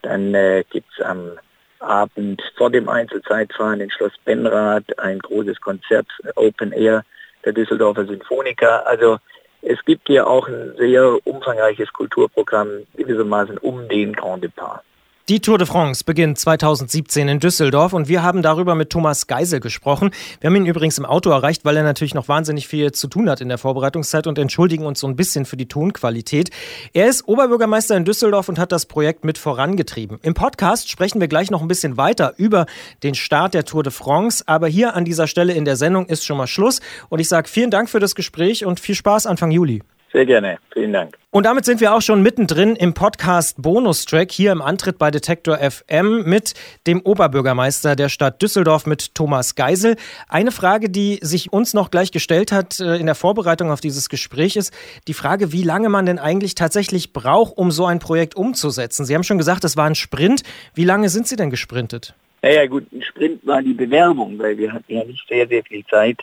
Dann 0.02 0.34
äh, 0.34 0.64
gibt 0.70 0.88
es 0.96 1.04
am 1.04 1.38
Abend 1.80 2.42
vor 2.56 2.70
dem 2.70 2.88
Einzelzeitfahren 2.88 3.80
in 3.80 3.90
Schloss 3.90 4.12
Benrath 4.24 4.98
ein 4.98 5.18
großes 5.18 5.60
Konzert, 5.60 6.06
Open 6.34 6.72
Air, 6.72 7.04
der 7.44 7.52
Düsseldorfer 7.52 8.06
Sinfoniker. 8.06 8.86
Also 8.86 9.18
es 9.62 9.84
gibt 9.84 10.08
hier 10.08 10.26
auch 10.26 10.48
ein 10.48 10.74
sehr 10.76 11.18
umfangreiches 11.26 11.92
Kulturprogramm 11.92 12.86
gewissermaßen 12.96 13.58
um 13.58 13.88
den 13.88 14.12
Grand 14.12 14.44
Depart. 14.44 14.82
Die 15.28 15.40
Tour 15.40 15.58
de 15.58 15.66
France 15.66 16.04
beginnt 16.04 16.38
2017 16.38 17.26
in 17.26 17.40
Düsseldorf 17.40 17.92
und 17.94 18.06
wir 18.06 18.22
haben 18.22 18.42
darüber 18.42 18.76
mit 18.76 18.90
Thomas 18.90 19.26
Geisel 19.26 19.58
gesprochen. 19.58 20.12
Wir 20.38 20.46
haben 20.46 20.54
ihn 20.54 20.66
übrigens 20.66 20.98
im 20.98 21.04
Auto 21.04 21.30
erreicht, 21.30 21.64
weil 21.64 21.76
er 21.76 21.82
natürlich 21.82 22.14
noch 22.14 22.28
wahnsinnig 22.28 22.68
viel 22.68 22.92
zu 22.92 23.08
tun 23.08 23.28
hat 23.28 23.40
in 23.40 23.48
der 23.48 23.58
Vorbereitungszeit 23.58 24.28
und 24.28 24.38
entschuldigen 24.38 24.86
uns 24.86 25.00
so 25.00 25.08
ein 25.08 25.16
bisschen 25.16 25.44
für 25.44 25.56
die 25.56 25.66
Tonqualität. 25.66 26.50
Er 26.92 27.08
ist 27.08 27.26
Oberbürgermeister 27.26 27.96
in 27.96 28.04
Düsseldorf 28.04 28.48
und 28.48 28.60
hat 28.60 28.70
das 28.70 28.86
Projekt 28.86 29.24
mit 29.24 29.36
vorangetrieben. 29.36 30.20
Im 30.22 30.34
Podcast 30.34 30.88
sprechen 30.88 31.20
wir 31.20 31.26
gleich 31.26 31.50
noch 31.50 31.60
ein 31.60 31.66
bisschen 31.66 31.96
weiter 31.96 32.34
über 32.36 32.66
den 33.02 33.16
Start 33.16 33.54
der 33.54 33.64
Tour 33.64 33.82
de 33.82 33.92
France, 33.92 34.44
aber 34.46 34.68
hier 34.68 34.94
an 34.94 35.04
dieser 35.04 35.26
Stelle 35.26 35.54
in 35.54 35.64
der 35.64 35.74
Sendung 35.74 36.06
ist 36.06 36.24
schon 36.24 36.36
mal 36.36 36.46
Schluss 36.46 36.80
und 37.08 37.18
ich 37.18 37.28
sage 37.28 37.48
vielen 37.48 37.72
Dank 37.72 37.90
für 37.90 37.98
das 37.98 38.14
Gespräch 38.14 38.64
und 38.64 38.78
viel 38.78 38.94
Spaß 38.94 39.26
Anfang 39.26 39.50
Juli. 39.50 39.82
Sehr 40.16 40.24
gerne. 40.24 40.56
Vielen 40.72 40.94
Dank. 40.94 41.18
Und 41.30 41.44
damit 41.44 41.66
sind 41.66 41.82
wir 41.82 41.94
auch 41.94 42.00
schon 42.00 42.22
mittendrin 42.22 42.74
im 42.74 42.94
Podcast 42.94 43.60
Bonustrack 43.60 44.32
hier 44.32 44.50
im 44.50 44.62
Antritt 44.62 44.96
bei 44.96 45.10
Detektor 45.10 45.58
FM 45.58 46.22
mit 46.24 46.54
dem 46.86 47.02
Oberbürgermeister 47.02 47.96
der 47.96 48.08
Stadt 48.08 48.40
Düsseldorf 48.40 48.86
mit 48.86 49.14
Thomas 49.14 49.56
Geisel. 49.56 49.96
Eine 50.26 50.52
Frage, 50.52 50.88
die 50.88 51.18
sich 51.20 51.52
uns 51.52 51.74
noch 51.74 51.90
gleich 51.90 52.12
gestellt 52.12 52.50
hat 52.50 52.80
äh, 52.80 52.96
in 52.96 53.04
der 53.04 53.14
Vorbereitung 53.14 53.70
auf 53.70 53.82
dieses 53.82 54.08
Gespräch 54.08 54.56
ist 54.56 54.72
die 55.06 55.12
Frage, 55.12 55.52
wie 55.52 55.62
lange 55.62 55.90
man 55.90 56.06
denn 56.06 56.18
eigentlich 56.18 56.54
tatsächlich 56.54 57.12
braucht, 57.12 57.58
um 57.58 57.70
so 57.70 57.84
ein 57.84 57.98
Projekt 57.98 58.36
umzusetzen. 58.36 59.04
Sie 59.04 59.14
haben 59.14 59.22
schon 59.22 59.36
gesagt, 59.36 59.64
es 59.64 59.76
war 59.76 59.84
ein 59.84 59.94
Sprint. 59.94 60.44
Wie 60.74 60.84
lange 60.84 61.10
sind 61.10 61.28
Sie 61.28 61.36
denn 61.36 61.50
gesprintet? 61.50 62.14
Naja 62.40 62.64
gut, 62.64 62.90
ein 62.90 63.02
Sprint 63.02 63.46
war 63.46 63.60
die 63.60 63.74
Bewerbung, 63.74 64.38
weil 64.38 64.56
wir 64.56 64.72
hatten 64.72 64.94
ja 64.94 65.04
nicht 65.04 65.28
sehr, 65.28 65.46
sehr 65.46 65.62
viel 65.62 65.84
Zeit, 65.84 66.16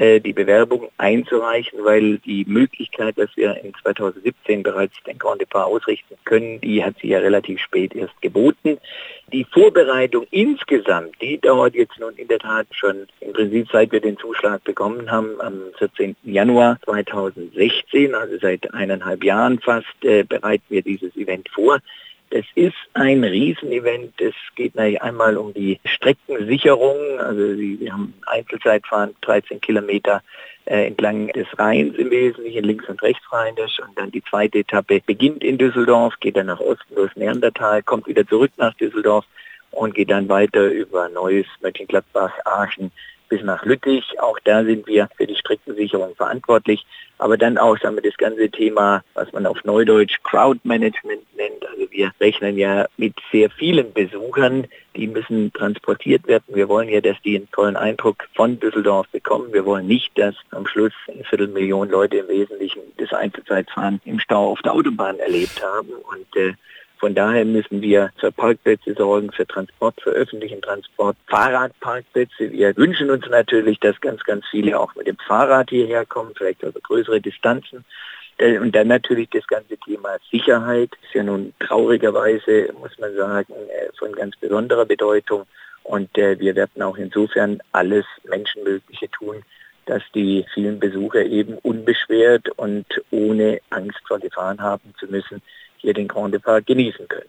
äh, 0.00 0.18
die 0.18 0.32
Bewerbung 0.32 0.88
einzureichen, 0.96 1.84
weil 1.84 2.16
die 2.18 2.46
Möglichkeit, 2.46 3.18
dass 3.18 3.28
wir 3.36 3.62
in 3.62 3.74
2017 3.82 4.62
bereits 4.62 4.94
den 5.06 5.18
Grand 5.18 5.42
Depart 5.42 5.66
ausrichten 5.66 6.14
können, 6.24 6.58
die 6.62 6.82
hat 6.82 6.98
sich 6.98 7.10
ja 7.10 7.18
relativ 7.18 7.60
spät 7.60 7.94
erst 7.94 8.18
geboten. 8.22 8.78
Die 9.30 9.44
Vorbereitung 9.44 10.26
insgesamt, 10.30 11.20
die 11.20 11.38
dauert 11.38 11.74
jetzt 11.74 12.00
nun 12.00 12.14
in 12.14 12.28
der 12.28 12.38
Tat 12.38 12.66
schon 12.70 13.08
im 13.20 13.34
Prinzip 13.34 13.68
seit 13.70 13.92
wir 13.92 14.00
den 14.00 14.16
Zuschlag 14.16 14.64
bekommen 14.64 15.10
haben, 15.10 15.38
am 15.38 15.60
14. 15.76 16.16
Januar 16.24 16.78
2016, 16.86 18.14
also 18.14 18.38
seit 18.38 18.72
eineinhalb 18.72 19.22
Jahren 19.22 19.60
fast, 19.60 19.86
äh, 20.02 20.22
bereiten 20.22 20.64
wir 20.70 20.80
dieses 20.80 21.14
Event 21.14 21.50
vor. 21.50 21.78
Es 22.30 22.46
ist 22.54 22.76
ein 22.94 23.24
Riesenevent. 23.24 24.20
Es 24.20 24.34
geht 24.54 24.78
einmal 24.78 25.36
um 25.36 25.52
die 25.52 25.80
Streckensicherung. 25.84 26.96
Also 27.18 27.58
wir 27.58 27.92
haben 27.92 28.14
Einzelzeitfahren, 28.26 29.16
13 29.22 29.60
Kilometer 29.60 30.22
äh, 30.66 30.86
entlang 30.86 31.26
des 31.28 31.48
Rheins 31.58 31.96
im 31.96 32.10
Wesentlichen, 32.10 32.62
links 32.62 32.88
und 32.88 33.02
rechts 33.02 33.32
rheinisch. 33.32 33.80
Und 33.80 33.98
dann 33.98 34.12
die 34.12 34.22
zweite 34.22 34.60
Etappe 34.60 35.00
beginnt 35.04 35.42
in 35.42 35.58
Düsseldorf, 35.58 36.14
geht 36.20 36.36
dann 36.36 36.46
nach 36.46 36.60
Osten 36.60 36.94
durchs 36.94 37.16
Neandertal, 37.16 37.82
kommt 37.82 38.06
wieder 38.06 38.24
zurück 38.26 38.52
nach 38.58 38.74
Düsseldorf 38.74 39.24
und 39.72 39.96
geht 39.96 40.10
dann 40.10 40.28
weiter 40.28 40.68
über 40.68 41.08
Neuss, 41.08 41.46
Mönchengladbach, 41.60 42.32
Aachen 42.44 42.92
bis 43.30 43.42
nach 43.42 43.64
Lüttich. 43.64 44.04
Auch 44.20 44.38
da 44.44 44.62
sind 44.64 44.86
wir 44.86 45.08
für 45.16 45.26
die 45.26 45.36
Streckensicherung 45.36 46.14
verantwortlich. 46.14 46.84
Aber 47.16 47.38
dann 47.38 47.58
auch 47.58 47.78
sagen 47.78 47.96
wir, 47.96 48.02
das 48.02 48.16
ganze 48.16 48.50
Thema, 48.50 49.02
was 49.14 49.32
man 49.32 49.46
auf 49.46 49.62
Neudeutsch 49.64 50.18
Crowdmanagement 50.24 51.22
nennt. 51.36 51.66
Also 51.68 51.90
wir 51.90 52.12
rechnen 52.20 52.58
ja 52.58 52.86
mit 52.96 53.14
sehr 53.30 53.50
vielen 53.50 53.92
Besuchern, 53.92 54.66
die 54.96 55.06
müssen 55.06 55.52
transportiert 55.52 56.26
werden. 56.26 56.44
Wir 56.48 56.68
wollen 56.68 56.88
ja, 56.88 57.00
dass 57.00 57.20
die 57.22 57.36
einen 57.36 57.50
tollen 57.50 57.76
Eindruck 57.76 58.26
von 58.34 58.58
Düsseldorf 58.58 59.06
bekommen. 59.08 59.52
Wir 59.52 59.64
wollen 59.64 59.86
nicht, 59.86 60.18
dass 60.18 60.34
am 60.50 60.66
Schluss 60.66 60.92
eine 61.08 61.24
Viertelmillion 61.24 61.90
Leute 61.90 62.18
im 62.18 62.28
Wesentlichen 62.28 62.80
das 62.96 63.12
Einzelzeitfahren 63.12 64.00
im 64.04 64.18
Stau 64.18 64.50
auf 64.50 64.62
der 64.62 64.72
Autobahn 64.72 65.18
erlebt 65.18 65.62
haben. 65.62 65.90
Und 65.90 66.36
äh, 66.36 66.54
von 67.00 67.14
daher 67.14 67.46
müssen 67.46 67.80
wir 67.80 68.10
für 68.18 68.30
Parkplätze 68.30 68.92
sorgen, 68.92 69.32
für 69.32 69.46
Transport, 69.46 69.98
für 70.02 70.10
öffentlichen 70.10 70.60
Transport, 70.60 71.16
Fahrradparkplätze. 71.28 72.52
Wir 72.52 72.76
wünschen 72.76 73.10
uns 73.10 73.26
natürlich, 73.26 73.80
dass 73.80 73.98
ganz, 74.02 74.22
ganz 74.22 74.44
viele 74.50 74.78
auch 74.78 74.94
mit 74.94 75.06
dem 75.06 75.16
Fahrrad 75.16 75.70
hierher 75.70 76.04
kommen, 76.04 76.32
vielleicht 76.36 76.62
also 76.62 76.78
größere 76.78 77.22
Distanzen. 77.22 77.86
Äh, 78.36 78.58
und 78.58 78.76
dann 78.76 78.88
natürlich 78.88 79.30
das 79.30 79.46
ganze 79.46 79.78
Thema 79.78 80.18
Sicherheit 80.30 80.90
ist 81.02 81.14
ja 81.14 81.22
nun 81.22 81.54
traurigerweise, 81.58 82.68
muss 82.78 82.98
man 82.98 83.14
sagen, 83.16 83.54
äh, 83.54 83.88
von 83.98 84.12
ganz 84.12 84.36
besonderer 84.36 84.84
Bedeutung. 84.84 85.46
Und 85.82 86.16
äh, 86.18 86.38
wir 86.38 86.54
werden 86.54 86.82
auch 86.82 86.98
insofern 86.98 87.60
alles 87.72 88.04
Menschenmögliche 88.28 89.10
tun, 89.10 89.42
dass 89.86 90.02
die 90.14 90.44
vielen 90.52 90.78
Besucher 90.78 91.24
eben 91.24 91.54
unbeschwert 91.58 92.50
und 92.58 92.86
ohne 93.10 93.60
Angst 93.70 94.00
vor 94.06 94.18
Gefahren 94.18 94.60
haben 94.60 94.92
zu 95.00 95.06
müssen, 95.06 95.40
hier 95.80 95.94
den 95.94 96.08
Grand 96.08 96.34
Depart 96.34 96.66
genießen 96.66 97.08
können. 97.08 97.28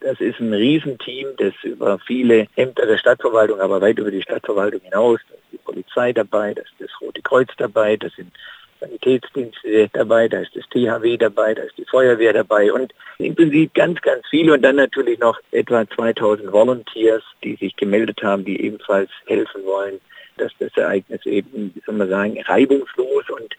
Das 0.00 0.20
ist 0.20 0.40
ein 0.40 0.52
Riesenteam, 0.52 1.28
das 1.36 1.54
über 1.62 1.98
viele 2.00 2.48
Ämter 2.56 2.86
der 2.86 2.98
Stadtverwaltung, 2.98 3.60
aber 3.60 3.80
weit 3.80 3.98
über 3.98 4.10
die 4.10 4.22
Stadtverwaltung 4.22 4.80
hinaus, 4.80 5.20
da 5.28 5.34
ist 5.34 5.52
die 5.52 5.58
Polizei 5.58 6.12
dabei, 6.12 6.54
da 6.54 6.62
ist 6.62 6.74
das 6.80 6.90
Rote 7.00 7.22
Kreuz 7.22 7.48
dabei, 7.56 7.96
da 7.96 8.08
sind 8.16 8.32
Sanitätsdienste 8.80 9.88
dabei, 9.92 10.28
da 10.28 10.40
ist 10.40 10.56
das 10.56 10.64
THW 10.70 11.16
dabei, 11.16 11.54
da 11.54 11.62
ist 11.62 11.78
die 11.78 11.84
Feuerwehr 11.84 12.32
dabei 12.32 12.72
und 12.72 12.92
im 13.18 13.34
Prinzip 13.36 13.72
ganz, 13.74 14.00
ganz 14.00 14.26
viele 14.28 14.54
und 14.54 14.62
dann 14.62 14.76
natürlich 14.76 15.20
noch 15.20 15.38
etwa 15.52 15.88
2000 15.88 16.50
Volunteers, 16.52 17.22
die 17.44 17.54
sich 17.54 17.76
gemeldet 17.76 18.22
haben, 18.22 18.44
die 18.44 18.60
ebenfalls 18.60 19.10
helfen 19.26 19.64
wollen, 19.64 20.00
dass 20.36 20.50
das 20.58 20.76
Ereignis 20.76 21.24
eben, 21.26 21.72
wie 21.74 21.82
soll 21.86 21.94
man 21.94 22.08
sagen, 22.08 22.42
reibungslos 22.42 23.30
und 23.30 23.54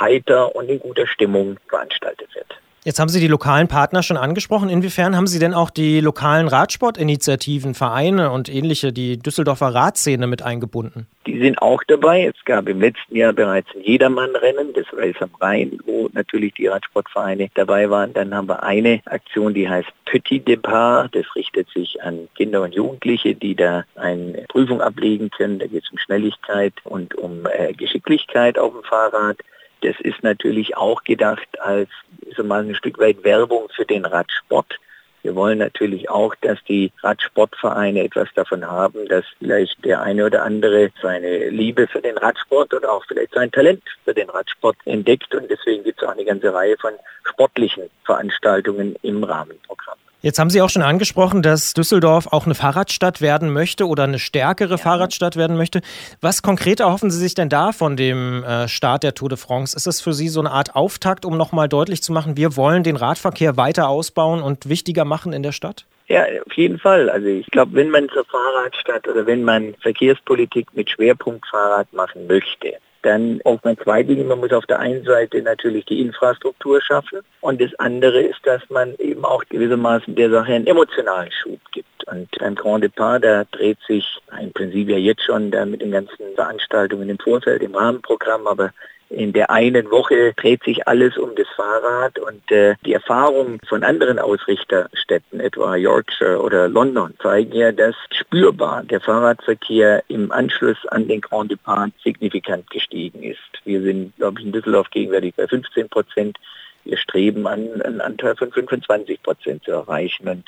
heiter 0.00 0.56
und 0.56 0.70
in 0.70 0.78
guter 0.78 1.06
Stimmung 1.06 1.58
veranstaltet 1.68 2.34
wird. 2.34 2.54
Jetzt 2.84 2.98
haben 2.98 3.08
Sie 3.08 3.20
die 3.20 3.28
lokalen 3.28 3.68
Partner 3.68 4.02
schon 4.02 4.16
angesprochen. 4.16 4.68
Inwiefern 4.68 5.14
haben 5.14 5.28
Sie 5.28 5.38
denn 5.38 5.54
auch 5.54 5.70
die 5.70 6.00
lokalen 6.00 6.48
Radsportinitiativen, 6.48 7.74
Vereine 7.74 8.32
und 8.32 8.48
ähnliche, 8.48 8.92
die 8.92 9.18
Düsseldorfer 9.18 9.68
Radszene 9.68 10.26
mit 10.26 10.42
eingebunden? 10.42 11.06
Die 11.28 11.38
sind 11.38 11.62
auch 11.62 11.80
dabei. 11.86 12.24
Es 12.24 12.44
gab 12.44 12.68
im 12.68 12.80
letzten 12.80 13.14
Jahr 13.14 13.32
bereits 13.32 13.68
ein 13.76 13.82
Jedermannrennen, 13.82 14.72
das 14.74 14.86
Race 14.94 15.14
am 15.20 15.30
Rhein, 15.40 15.78
wo 15.86 16.10
natürlich 16.12 16.54
die 16.54 16.66
Radsportvereine 16.66 17.50
dabei 17.54 17.88
waren. 17.88 18.14
Dann 18.14 18.34
haben 18.34 18.48
wir 18.48 18.64
eine 18.64 19.00
Aktion, 19.04 19.54
die 19.54 19.68
heißt 19.68 19.88
Petit 20.06 20.48
Depart. 20.48 21.14
Das 21.14 21.26
richtet 21.36 21.68
sich 21.70 22.02
an 22.02 22.28
Kinder 22.34 22.62
und 22.62 22.74
Jugendliche, 22.74 23.36
die 23.36 23.54
da 23.54 23.84
eine 23.94 24.44
Prüfung 24.48 24.80
ablegen 24.80 25.30
können. 25.30 25.60
Da 25.60 25.68
geht 25.68 25.84
es 25.84 25.92
um 25.92 25.98
Schnelligkeit 25.98 26.74
und 26.82 27.14
um 27.14 27.46
äh, 27.46 27.74
Geschicklichkeit 27.74 28.58
auf 28.58 28.72
dem 28.72 28.82
Fahrrad. 28.82 29.36
Das 29.82 29.96
ist 30.00 30.22
natürlich 30.22 30.76
auch 30.76 31.02
gedacht 31.02 31.60
als 31.60 31.88
so 32.36 32.44
mal 32.44 32.64
ein 32.64 32.74
Stück 32.74 32.98
weit 32.98 33.24
Werbung 33.24 33.68
für 33.74 33.84
den 33.84 34.04
Radsport. 34.04 34.78
Wir 35.22 35.36
wollen 35.36 35.58
natürlich 35.58 36.10
auch, 36.10 36.34
dass 36.40 36.58
die 36.68 36.92
Radsportvereine 37.02 38.02
etwas 38.02 38.28
davon 38.34 38.66
haben, 38.66 39.06
dass 39.08 39.24
vielleicht 39.38 39.84
der 39.84 40.02
eine 40.02 40.26
oder 40.26 40.42
andere 40.42 40.90
seine 41.00 41.48
Liebe 41.48 41.86
für 41.86 42.00
den 42.00 42.18
Radsport 42.18 42.74
oder 42.74 42.92
auch 42.92 43.04
vielleicht 43.06 43.34
sein 43.34 43.50
Talent 43.52 43.82
für 44.04 44.14
den 44.14 44.30
Radsport 44.30 44.76
entdeckt. 44.84 45.32
Und 45.34 45.48
deswegen 45.48 45.84
gibt 45.84 46.02
es 46.02 46.08
auch 46.08 46.12
eine 46.12 46.24
ganze 46.24 46.52
Reihe 46.52 46.76
von 46.76 46.92
sportlichen 47.24 47.84
Veranstaltungen 48.04 48.96
im 49.02 49.22
Rahmenprogramm. 49.22 49.98
Jetzt 50.24 50.38
haben 50.38 50.50
Sie 50.50 50.62
auch 50.62 50.70
schon 50.70 50.82
angesprochen, 50.82 51.42
dass 51.42 51.74
Düsseldorf 51.74 52.28
auch 52.28 52.46
eine 52.46 52.54
Fahrradstadt 52.54 53.20
werden 53.20 53.52
möchte 53.52 53.88
oder 53.88 54.04
eine 54.04 54.20
stärkere 54.20 54.70
ja. 54.70 54.76
Fahrradstadt 54.76 55.34
werden 55.34 55.56
möchte. 55.56 55.80
Was 56.20 56.42
konkret 56.42 56.78
erhoffen 56.78 57.10
Sie 57.10 57.18
sich 57.18 57.34
denn 57.34 57.48
da 57.48 57.72
von 57.72 57.96
dem 57.96 58.44
äh, 58.44 58.68
Start 58.68 59.02
der 59.02 59.14
Tour 59.14 59.30
de 59.30 59.36
France? 59.36 59.76
Ist 59.76 59.88
es 59.88 60.00
für 60.00 60.12
Sie 60.12 60.28
so 60.28 60.38
eine 60.38 60.52
Art 60.52 60.76
Auftakt, 60.76 61.24
um 61.24 61.36
nochmal 61.36 61.68
deutlich 61.68 62.04
zu 62.04 62.12
machen, 62.12 62.36
wir 62.36 62.56
wollen 62.56 62.84
den 62.84 62.94
Radverkehr 62.94 63.56
weiter 63.56 63.88
ausbauen 63.88 64.42
und 64.42 64.68
wichtiger 64.68 65.04
machen 65.04 65.32
in 65.32 65.42
der 65.42 65.50
Stadt? 65.50 65.86
Ja, 66.06 66.24
auf 66.46 66.52
jeden 66.52 66.78
Fall. 66.78 67.10
Also 67.10 67.26
ich 67.26 67.46
glaube, 67.46 67.74
wenn 67.74 67.90
man 67.90 68.08
zur 68.08 68.24
Fahrradstadt 68.24 69.08
oder 69.08 69.26
wenn 69.26 69.42
man 69.42 69.74
Verkehrspolitik 69.80 70.68
mit 70.74 70.88
Schwerpunkt 70.88 71.48
Fahrrad 71.48 71.92
machen 71.92 72.28
möchte, 72.28 72.74
dann 73.02 73.38
braucht 73.38 73.64
man 73.64 73.78
zwei 73.78 74.02
Dinge. 74.02 74.24
Man 74.24 74.40
muss 74.40 74.52
auf 74.52 74.66
der 74.66 74.78
einen 74.78 75.04
Seite 75.04 75.42
natürlich 75.42 75.84
die 75.86 76.00
Infrastruktur 76.00 76.80
schaffen 76.80 77.20
und 77.40 77.60
das 77.60 77.74
andere 77.78 78.22
ist, 78.22 78.40
dass 78.44 78.62
man 78.70 78.94
eben 78.98 79.24
auch 79.24 79.44
gewissermaßen 79.48 80.14
der 80.14 80.30
Sache 80.30 80.54
einen 80.54 80.66
emotionalen 80.66 81.30
Schub 81.32 81.60
gibt. 81.72 81.88
Und 82.06 82.28
beim 82.38 82.54
Grand 82.54 82.84
Depart, 82.84 83.24
da 83.24 83.44
dreht 83.50 83.78
sich 83.86 84.18
im 84.40 84.52
Prinzip 84.52 84.88
ja 84.88 84.96
jetzt 84.96 85.22
schon 85.22 85.50
da 85.50 85.64
mit 85.64 85.82
den 85.82 85.90
ganzen 85.90 86.16
Veranstaltungen 86.34 87.08
im 87.08 87.18
Vorfeld, 87.18 87.62
im 87.62 87.74
Rahmenprogramm, 87.74 88.46
aber 88.46 88.72
in 89.12 89.32
der 89.32 89.50
einen 89.50 89.90
Woche 89.90 90.32
dreht 90.34 90.64
sich 90.64 90.88
alles 90.88 91.18
um 91.18 91.34
das 91.36 91.46
Fahrrad 91.54 92.18
und 92.18 92.50
äh, 92.50 92.74
die 92.84 92.94
Erfahrungen 92.94 93.60
von 93.68 93.84
anderen 93.84 94.18
Ausrichterstädten, 94.18 95.40
etwa 95.40 95.76
Yorkshire 95.76 96.40
oder 96.40 96.68
London, 96.68 97.14
zeigen 97.22 97.52
ja, 97.52 97.72
dass 97.72 97.94
spürbar 98.10 98.82
der 98.84 99.00
Fahrradverkehr 99.00 100.02
im 100.08 100.32
Anschluss 100.32 100.78
an 100.88 101.08
den 101.08 101.20
Grand 101.20 101.50
Depart 101.50 101.92
signifikant 102.02 102.70
gestiegen 102.70 103.22
ist. 103.22 103.38
Wir 103.64 103.82
sind, 103.82 104.16
glaube 104.16 104.40
ich, 104.40 104.46
in 104.46 104.52
Düsseldorf 104.52 104.90
gegenwärtig 104.90 105.34
bei 105.36 105.46
15 105.46 105.88
Prozent. 105.88 106.38
Wir 106.84 106.96
streben 106.96 107.46
an, 107.46 107.80
einen 107.82 108.00
Anteil 108.00 108.34
von 108.34 108.50
25 108.50 109.22
Prozent 109.22 109.64
zu 109.64 109.72
erreichen 109.72 110.28
und 110.28 110.44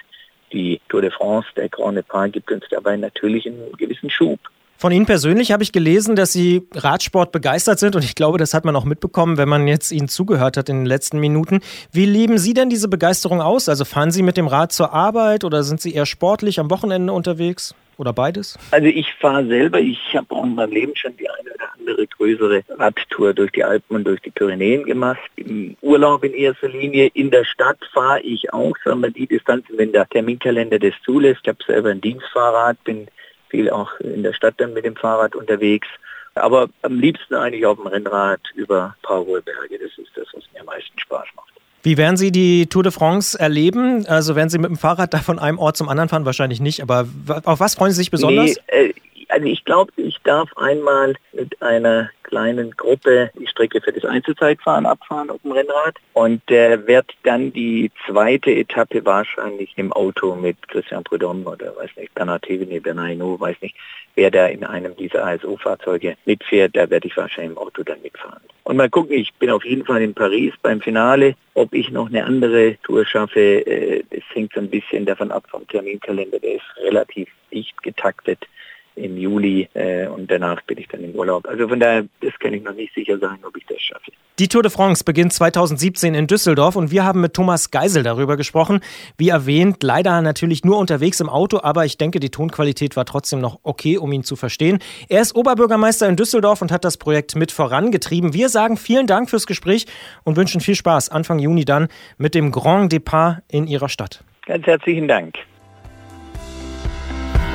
die 0.53 0.81
Tour 0.89 1.03
de 1.03 1.11
France, 1.11 1.49
der 1.57 1.69
Grand 1.69 1.99
Depart, 1.99 2.33
gibt 2.33 2.51
uns 2.51 2.65
dabei 2.71 2.97
natürlich 2.97 3.47
einen 3.47 3.73
gewissen 3.77 4.09
Schub. 4.09 4.39
Von 4.85 4.93
Ihnen 4.93 5.07
persönlich 5.07 5.51
habe 5.51 5.63
ich 5.63 5.73
gelesen, 5.73 6.15
dass 6.15 6.35
Sie 6.35 6.69
Radsport 6.75 7.33
begeistert 7.33 7.79
sind 7.79 7.97
und 7.97 8.05
ich 8.05 8.15
glaube, 8.15 8.37
das 8.37 8.53
hat 8.53 8.67
man 8.67 8.77
auch 8.77 8.85
mitbekommen, 8.85 9.39
wenn 9.39 9.49
man 9.49 9.67
jetzt 9.67 9.91
Ihnen 9.93 10.09
zugehört 10.09 10.59
hat 10.59 10.69
in 10.69 10.81
den 10.81 10.85
letzten 10.85 11.21
Minuten. 11.21 11.63
Wie 11.91 12.05
leben 12.05 12.37
Sie 12.37 12.53
denn 12.53 12.69
diese 12.69 12.89
Begeisterung 12.89 13.41
aus? 13.41 13.71
Also 13.71 13.87
fahren 13.87 14.11
Sie 14.11 14.23
mit 14.23 14.37
dem 14.37 14.47
Rad 14.47 14.73
zur 14.73 14.93
Arbeit 14.93 15.43
oder 15.43 15.63
sind 15.63 15.81
Sie 15.81 15.95
eher 15.95 16.05
sportlich 16.05 16.61
am 16.61 16.71
Wochenende 16.71 17.15
unterwegs? 17.15 17.75
Oder 17.97 18.13
beides? 18.13 18.59
Also 18.73 18.87
ich 18.87 19.11
fahre 19.15 19.47
selber, 19.47 19.81
ich 19.81 19.99
habe 20.15 20.27
auch 20.35 20.45
in 20.45 20.55
meinem 20.55 20.73
Leben 20.73 20.93
schon 20.97 21.17
die 21.17 21.31
eine 21.31 21.55
oder 21.55 21.65
andere 21.79 22.07
größere 22.07 22.63
Radtour 22.77 23.33
durch 23.33 23.53
die 23.53 23.65
Alpen 23.65 23.97
und 23.97 24.05
durch 24.05 24.21
die 24.21 24.33
Pyrenäen 24.33 24.85
gemacht. 24.85 25.31
Im 25.37 25.79
Urlaub 25.81 26.25
in 26.25 26.35
erster 26.35 26.69
Linie. 26.69 27.07
In 27.15 27.31
der 27.31 27.47
Stadt 27.47 27.79
fahre 27.95 28.21
ich 28.21 28.53
auch, 28.53 28.75
sagen 28.85 29.01
wir 29.01 29.11
die 29.11 29.29
Distanzen, 29.29 29.79
wenn 29.79 29.93
der 29.93 30.07
Terminkalender 30.07 30.79
das 30.79 30.93
zulässt. 31.07 31.41
Ich 31.45 31.49
habe 31.49 31.65
selber 31.67 31.89
ein 31.89 32.03
Dienstfahrrad, 32.03 32.85
bin 32.85 33.09
viel 33.55 33.71
auch 33.71 33.89
in 34.01 34.25
der 34.25 34.33
Stadt 34.33 34.55
dann 34.57 34.73
mit 34.73 34.85
dem 34.85 34.97
Fahrrad 34.97 35.37
unterwegs. 35.37 35.87
Aber 36.35 36.69
am 36.83 36.99
liebsten 36.99 37.35
eigentlich 37.37 37.65
auf 37.65 37.77
dem 37.77 37.87
Rennrad 37.87 38.41
über 38.57 38.97
Parolberge. 39.03 39.79
Das 39.79 39.97
ist 39.97 40.11
das, 40.17 40.27
was 40.33 40.43
mir 40.53 40.61
am 40.61 40.67
meisten 40.67 40.99
Spaß 40.99 41.27
macht. 41.37 41.53
Wie 41.85 41.97
werden 41.97 42.17
Sie 42.17 42.33
die 42.33 42.67
Tour 42.67 42.83
de 42.83 42.91
France 42.91 43.39
erleben? 43.39 44.07
Also 44.07 44.35
werden 44.35 44.49
Sie 44.49 44.59
mit 44.59 44.71
dem 44.71 44.77
Fahrrad 44.77 45.15
da 45.15 45.19
von 45.19 45.39
einem 45.39 45.59
Ort 45.59 45.77
zum 45.77 45.89
anderen 45.89 46.09
fahren? 46.09 46.25
Wahrscheinlich 46.25 46.61
nicht, 46.61 46.83
aber 46.83 47.07
auf 47.45 47.61
was 47.61 47.77
freuen 47.77 47.93
Sie 47.93 47.99
sich 47.99 48.11
besonders? 48.11 48.57
Nee, 48.73 48.89
äh, 48.89 48.95
also 49.35 49.47
ich 49.49 49.65
glaube, 49.65 49.93
ich 49.97 50.21
darf 50.23 50.57
einmal 50.57 51.17
mit 51.33 51.61
einer 51.61 52.09
kleinen 52.23 52.71
Gruppe 52.71 53.33
die 53.37 53.49
Strecke 53.49 53.81
für 53.81 53.93
das 53.93 54.05
Einzelzeitfahren 54.05 54.87
abfahren 54.87 55.29
auf 55.29 55.43
dem 55.43 55.51
Rennrad 55.51 55.97
und 56.13 56.49
äh, 56.53 56.87
werde 56.87 57.09
dann 57.25 57.53
die 57.53 57.91
zweite 58.07 58.53
Etappe 58.53 59.05
wahrscheinlich 59.05 59.73
im 59.77 59.93
Auto 59.93 60.37
mit 60.37 60.69
Christian 60.69 61.03
Prudhomme 61.03 61.51
oder 61.51 61.77
weiß 61.77 61.91
nicht, 61.97 62.15
Bernard 62.15 62.43
Tevene, 62.43 62.81
Bernard 62.81 63.09
Hinault, 63.09 63.41
weiß 63.41 63.57
nicht, 63.61 63.75
wer 64.15 64.31
da 64.31 64.47
in 64.47 64.63
einem 64.63 64.95
dieser 64.95 65.27
ASO-Fahrzeuge 65.27 66.17
mitfährt, 66.27 66.77
da 66.77 66.89
werde 66.89 67.09
ich 67.09 67.17
wahrscheinlich 67.17 67.57
im 67.57 67.59
Auto 67.59 67.83
dann 67.83 68.01
mitfahren. 68.03 68.41
Und 68.63 68.77
mal 68.77 68.89
gucken, 68.89 69.17
ich 69.17 69.35
bin 69.35 69.51
auf 69.51 69.65
jeden 69.65 69.85
Fall 69.85 70.01
in 70.03 70.15
Paris 70.15 70.55
beim 70.63 70.81
Finale. 70.81 71.35
Ob 71.55 71.75
ich 71.75 71.91
noch 71.91 72.07
eine 72.07 72.25
andere 72.25 72.77
Tour 72.85 73.05
schaffe, 73.05 73.67
äh, 73.67 74.05
das 74.11 74.23
hängt 74.33 74.53
so 74.55 74.61
ein 74.61 74.71
bisschen 74.71 75.07
davon 75.07 75.33
ab 75.33 75.45
vom 75.49 75.67
Terminkalender. 75.67 76.39
Der 76.39 76.55
ist 76.55 76.77
relativ 76.85 77.29
dicht 77.51 77.83
getaktet 77.83 78.47
im 78.97 79.17
Juli 79.17 79.69
äh, 79.75 80.07
und 80.07 80.31
danach 80.31 80.63
bin 80.63 80.79
ich 80.79 80.89
dann 80.89 81.03
im 81.03 81.15
Urlaub. 81.15 81.47
Also 81.49 81.69
von 81.69 81.81
daher, 81.81 82.05
das 82.21 82.33
kann 82.39 82.55
ich 82.55 82.63
noch 82.63 82.75
nicht 82.75 82.95
sicher 82.95 83.19
sagen, 83.19 83.39
ob 83.47 83.57
ich 83.57 83.65
das 83.67 83.81
schaffe. 83.81 84.13
Die 84.39 84.49
Tour 84.49 84.63
de 84.63 84.71
France 84.71 85.05
beginnt 85.05 85.33
2017 85.33 86.15
in 86.15 86.27
Düsseldorf 86.27 86.75
und 86.75 86.91
wir 86.91 87.05
haben 87.05 87.21
mit 87.21 87.35
Thomas 87.35 87.71
Geisel 87.71 88.03
darüber 88.03 88.37
gesprochen. 88.37 88.81
Wie 89.17 89.29
erwähnt, 89.29 89.83
leider 89.83 90.21
natürlich 90.23 90.65
nur 90.65 90.79
unterwegs 90.79 91.21
im 91.21 91.29
Auto, 91.29 91.61
aber 91.63 91.85
ich 91.85 91.99
denke, 91.99 92.19
die 92.19 92.31
Tonqualität 92.31 92.97
war 92.97 93.05
trotzdem 93.05 93.41
noch 93.41 93.61
okay, 93.63 93.97
um 93.97 94.11
ihn 94.13 94.25
zu 94.25 94.35
verstehen. 94.35 94.81
Er 95.09 95.23
ist 95.23 95.37
Oberbürgermeister 95.37 96.09
in 96.09 96.17
Düsseldorf 96.17 96.63
und 96.63 96.73
hat 96.73 96.85
das 96.85 96.97
Projekt 96.97 97.37
mit 97.37 97.53
vorangetrieben. 97.53 98.35
Wir 98.35 98.49
sagen 98.49 98.77
vielen 98.77 99.07
Dank 99.07 99.31
fürs 99.31 99.47
Gespräch 99.47 99.87
und 100.25 100.37
wünschen 100.37 100.61
viel 100.61 100.75
Spaß 100.75 101.11
Anfang 101.11 101.39
Juni 101.39 101.65
dann 101.65 101.89
mit 102.19 102.35
dem 102.35 102.51
Grand 102.51 102.93
Depart 102.93 103.43
in 103.49 103.69
Ihrer 103.69 103.89
Stadt. 103.89 104.25
Ganz 104.47 104.67
herzlichen 104.67 105.09
Dank. 105.09 105.37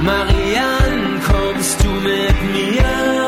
Marianne, 0.02 1.09
kommst 1.32 1.84
du 1.84 1.90
mit 1.90 2.42
mir? 2.52 3.20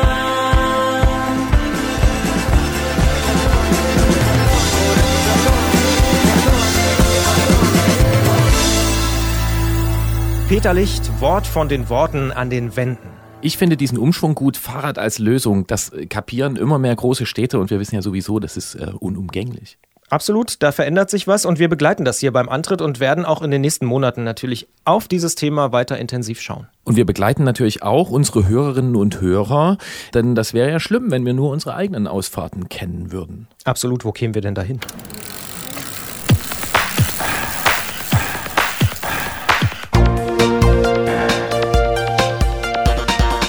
Peter 10.48 10.74
Licht, 10.74 11.10
Wort 11.20 11.46
von 11.46 11.70
den 11.70 11.88
Worten 11.88 12.30
an 12.30 12.50
den 12.50 12.76
Wänden. 12.76 13.08
Ich 13.40 13.56
finde 13.56 13.78
diesen 13.78 13.96
Umschwung 13.96 14.34
gut, 14.34 14.58
Fahrrad 14.58 14.98
als 14.98 15.18
Lösung. 15.18 15.66
Das 15.66 15.90
kapieren 16.10 16.56
immer 16.56 16.78
mehr 16.78 16.94
große 16.94 17.24
Städte 17.24 17.58
und 17.58 17.70
wir 17.70 17.80
wissen 17.80 17.94
ja 17.94 18.02
sowieso, 18.02 18.38
das 18.38 18.58
ist 18.58 18.74
äh, 18.74 18.92
unumgänglich. 18.98 19.78
Absolut, 20.12 20.62
da 20.62 20.72
verändert 20.72 21.08
sich 21.08 21.26
was 21.26 21.46
und 21.46 21.58
wir 21.58 21.70
begleiten 21.70 22.04
das 22.04 22.18
hier 22.18 22.34
beim 22.34 22.50
Antritt 22.50 22.82
und 22.82 23.00
werden 23.00 23.24
auch 23.24 23.40
in 23.40 23.50
den 23.50 23.62
nächsten 23.62 23.86
Monaten 23.86 24.24
natürlich 24.24 24.68
auf 24.84 25.08
dieses 25.08 25.36
Thema 25.36 25.72
weiter 25.72 25.96
intensiv 25.96 26.38
schauen. 26.42 26.66
Und 26.84 26.96
wir 26.96 27.06
begleiten 27.06 27.44
natürlich 27.44 27.82
auch 27.82 28.10
unsere 28.10 28.46
Hörerinnen 28.46 28.94
und 28.94 29.22
Hörer, 29.22 29.78
denn 30.12 30.34
das 30.34 30.52
wäre 30.52 30.70
ja 30.70 30.80
schlimm, 30.80 31.10
wenn 31.10 31.24
wir 31.24 31.32
nur 31.32 31.50
unsere 31.50 31.76
eigenen 31.76 32.06
Ausfahrten 32.06 32.68
kennen 32.68 33.10
würden. 33.10 33.48
Absolut, 33.64 34.04
wo 34.04 34.12
kämen 34.12 34.34
wir 34.34 34.42
denn 34.42 34.54
dahin? 34.54 34.80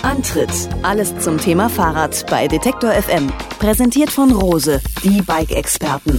Antritt. 0.01 0.69
Alles 0.81 1.13
zum 1.19 1.37
Thema 1.39 1.67
Fahrrad 1.67 2.25
bei 2.29 2.47
Detektor 2.47 2.91
FM. 2.91 3.33
Präsentiert 3.59 4.09
von 4.09 4.31
Rose, 4.31 4.79
die 5.03 5.21
Bike-Experten. 5.21 6.17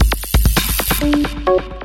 Thank 1.04 1.48
you. 1.48 1.83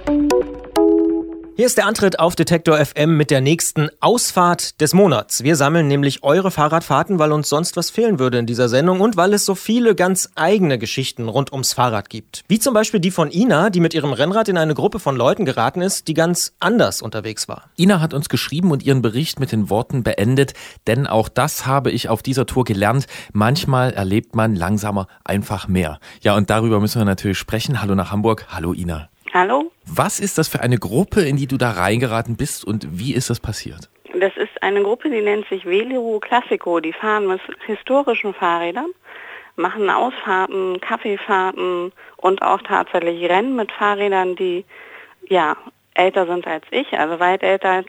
Hier 1.60 1.66
ist 1.66 1.78
der 1.78 1.88
Antritt 1.88 2.20
auf 2.20 2.38
Detektor 2.38 2.78
FM 2.78 3.18
mit 3.18 3.32
der 3.32 3.42
nächsten 3.42 3.90
Ausfahrt 4.00 4.80
des 4.80 4.94
Monats. 4.94 5.44
Wir 5.44 5.58
sammeln 5.58 5.90
nämlich 5.90 6.24
eure 6.24 6.52
Fahrradfahrten, 6.52 7.20
weil 7.20 7.34
uns 7.34 7.50
sonst 7.50 7.76
was 7.76 7.90
fehlen 7.90 8.18
würde 8.18 8.38
in 8.38 8.46
dieser 8.46 8.70
Sendung 8.70 9.02
und 9.02 9.18
weil 9.18 9.34
es 9.34 9.44
so 9.44 9.56
viele 9.56 9.94
ganz 9.94 10.30
eigene 10.36 10.80
Geschichten 10.80 11.28
rund 11.28 11.52
ums 11.52 11.74
Fahrrad 11.74 12.10
gibt. 12.10 12.46
Wie 12.48 12.60
zum 12.60 12.74
Beispiel 12.74 13.02
die 13.02 13.12
von 13.12 13.30
Ina, 13.30 13.72
die 13.72 13.82
mit 13.82 13.94
ihrem 13.94 14.14
Rennrad 14.14 14.48
in 14.48 14.58
eine 14.58 14.74
Gruppe 14.74 15.00
von 15.00 15.18
Leuten 15.18 15.44
geraten 15.44 15.82
ist, 15.82 16.08
die 16.08 16.14
ganz 16.14 16.54
anders 16.62 17.02
unterwegs 17.02 17.50
war. 17.50 17.66
Ina 17.78 18.00
hat 18.00 18.14
uns 18.14 18.30
geschrieben 18.30 18.72
und 18.72 18.84
ihren 18.84 19.02
Bericht 19.02 19.42
mit 19.42 19.52
den 19.52 19.70
Worten 19.70 20.02
beendet, 20.02 20.54
denn 20.88 21.08
auch 21.08 21.28
das 21.28 21.66
habe 21.66 21.92
ich 21.92 22.08
auf 22.08 22.24
dieser 22.24 22.46
Tour 22.46 22.64
gelernt. 22.64 23.06
Manchmal 23.34 23.92
erlebt 23.92 24.34
man 24.34 24.56
langsamer 24.56 25.08
einfach 25.26 25.68
mehr. 25.68 26.00
Ja, 26.22 26.38
und 26.38 26.50
darüber 26.50 26.80
müssen 26.80 27.02
wir 27.02 27.06
natürlich 27.06 27.38
sprechen. 27.38 27.82
Hallo 27.82 27.96
nach 27.96 28.14
Hamburg. 28.14 28.46
Hallo 28.48 28.72
Ina. 28.72 29.10
Hallo. 29.34 29.72
Was 29.92 30.20
ist 30.20 30.38
das 30.38 30.48
für 30.48 30.62
eine 30.62 30.78
Gruppe, 30.78 31.22
in 31.22 31.36
die 31.36 31.48
du 31.48 31.58
da 31.58 31.72
reingeraten 31.72 32.38
bist 32.38 32.64
und 32.64 32.88
wie 33.00 33.14
ist 33.14 33.30
das 33.30 33.40
passiert? 33.40 33.90
Das 34.20 34.36
ist 34.38 34.62
eine 34.62 34.84
Gruppe, 34.84 35.10
die 35.10 35.22
nennt 35.22 35.48
sich 35.48 35.66
Veliro 35.66 36.20
Classico. 36.20 36.80
Die 36.80 36.94
fahren 36.94 37.28
mit 37.28 37.42
historischen 37.66 38.34
Fahrrädern, 38.34 38.92
machen 39.56 39.90
Ausfahrten, 39.90 40.80
Kaffeefahrten 40.80 41.92
und 42.18 42.42
auch 42.42 42.62
tatsächlich 42.62 43.30
Rennen 43.30 43.56
mit 43.56 43.72
Fahrrädern, 43.72 44.36
die 44.36 44.66
ja 45.28 45.58
älter 45.96 46.26
sind 46.28 46.46
als 46.48 46.66
ich, 46.72 46.98
also 46.98 47.20
weit 47.20 47.44
älter 47.44 47.70
als 47.70 47.88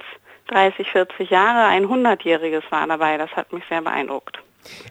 30, 0.48 0.90
40 0.90 1.30
Jahre. 1.30 1.66
Ein 1.68 1.86
100-jähriges 1.86 2.62
war 2.70 2.86
dabei. 2.86 3.18
Das 3.18 3.30
hat 3.32 3.52
mich 3.52 3.64
sehr 3.68 3.82
beeindruckt. 3.82 4.42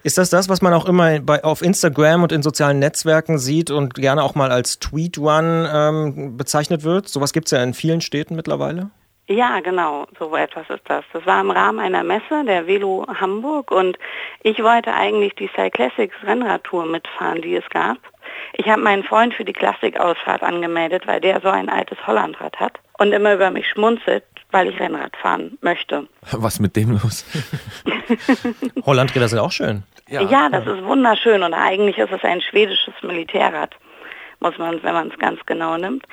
Ist 0.04 0.18
das 0.18 0.30
das, 0.30 0.50
was 0.50 0.62
man 0.62 0.74
auch 0.74 0.86
immer 0.86 1.20
bei, 1.20 1.44
auf 1.44 1.62
Instagram 1.62 2.24
und 2.24 2.32
in 2.32 2.42
sozialen 2.42 2.80
Netzwerken 2.80 3.38
sieht 3.38 3.72
und 3.72 3.94
gerne 3.94 4.24
auch 4.24 4.36
mal 4.36 4.52
als 4.52 4.80
Tweetrun 4.80 5.68
ähm, 5.72 6.38
bezeichnet 6.38 6.84
wird? 6.84 7.08
Sowas 7.08 7.34
gibt 7.34 7.48
es 7.48 7.52
ja 7.52 7.64
in 7.64 7.74
vielen 7.74 8.02
Städten 8.02 8.36
mittlerweile. 8.36 8.90
Ja, 9.32 9.60
genau, 9.60 10.08
so 10.18 10.36
etwas 10.36 10.68
ist 10.72 10.82
das. 10.86 11.06
Das 11.14 11.24
war 11.28 11.40
im 11.40 11.52
Rahmen 11.52 11.80
einer 11.80 12.04
Messe, 12.04 12.44
der 12.48 12.66
Velo 12.66 13.06
Hamburg, 13.08 13.70
und 13.70 13.96
ich 14.42 14.58
wollte 14.64 14.92
eigentlich 14.92 15.36
die 15.36 15.52
Cyclassics 15.56 16.16
Rennradtour 16.24 16.88
mitfahren, 16.88 17.40
die 17.44 17.56
es 17.56 17.70
gab. 17.70 17.98
Ich 18.54 18.68
habe 18.68 18.82
meinen 18.82 19.04
Freund 19.04 19.36
für 19.36 19.46
die 19.46 19.54
Klassikausfahrt 19.54 20.42
angemeldet, 20.42 21.06
weil 21.06 21.22
der 21.22 21.42
so 21.42 21.50
ein 21.50 21.70
altes 21.70 22.00
Hollandrad 22.08 22.60
hat 22.60 22.80
und 22.98 23.12
immer 23.12 23.36
über 23.36 23.52
mich 23.52 23.70
schmunzelt, 23.70 24.24
weil 24.52 24.70
ich 24.70 24.80
Rennrad 24.80 25.16
fahren 25.16 25.58
möchte. 25.62 26.08
Was 26.32 26.60
mit 26.60 26.76
dem 26.76 26.92
los? 26.92 27.26
Hollandräder 28.86 29.28
sind 29.28 29.40
auch 29.40 29.52
schön. 29.52 29.84
Ja, 30.08 30.22
ja 30.24 30.50
das 30.50 30.66
ist 30.66 30.84
wunderschön 30.84 31.44
und 31.44 31.54
eigentlich 31.54 31.98
ist 31.98 32.12
es 32.12 32.24
ein 32.24 32.42
schwedisches 32.42 32.94
Militärrad 33.02 33.76
muss 34.40 34.58
man, 34.58 34.82
wenn 34.84 34.94
man 34.94 35.10
es 35.10 35.18
ganz 35.20 35.40
genau 35.46 35.78
nimmt. 35.78 36.06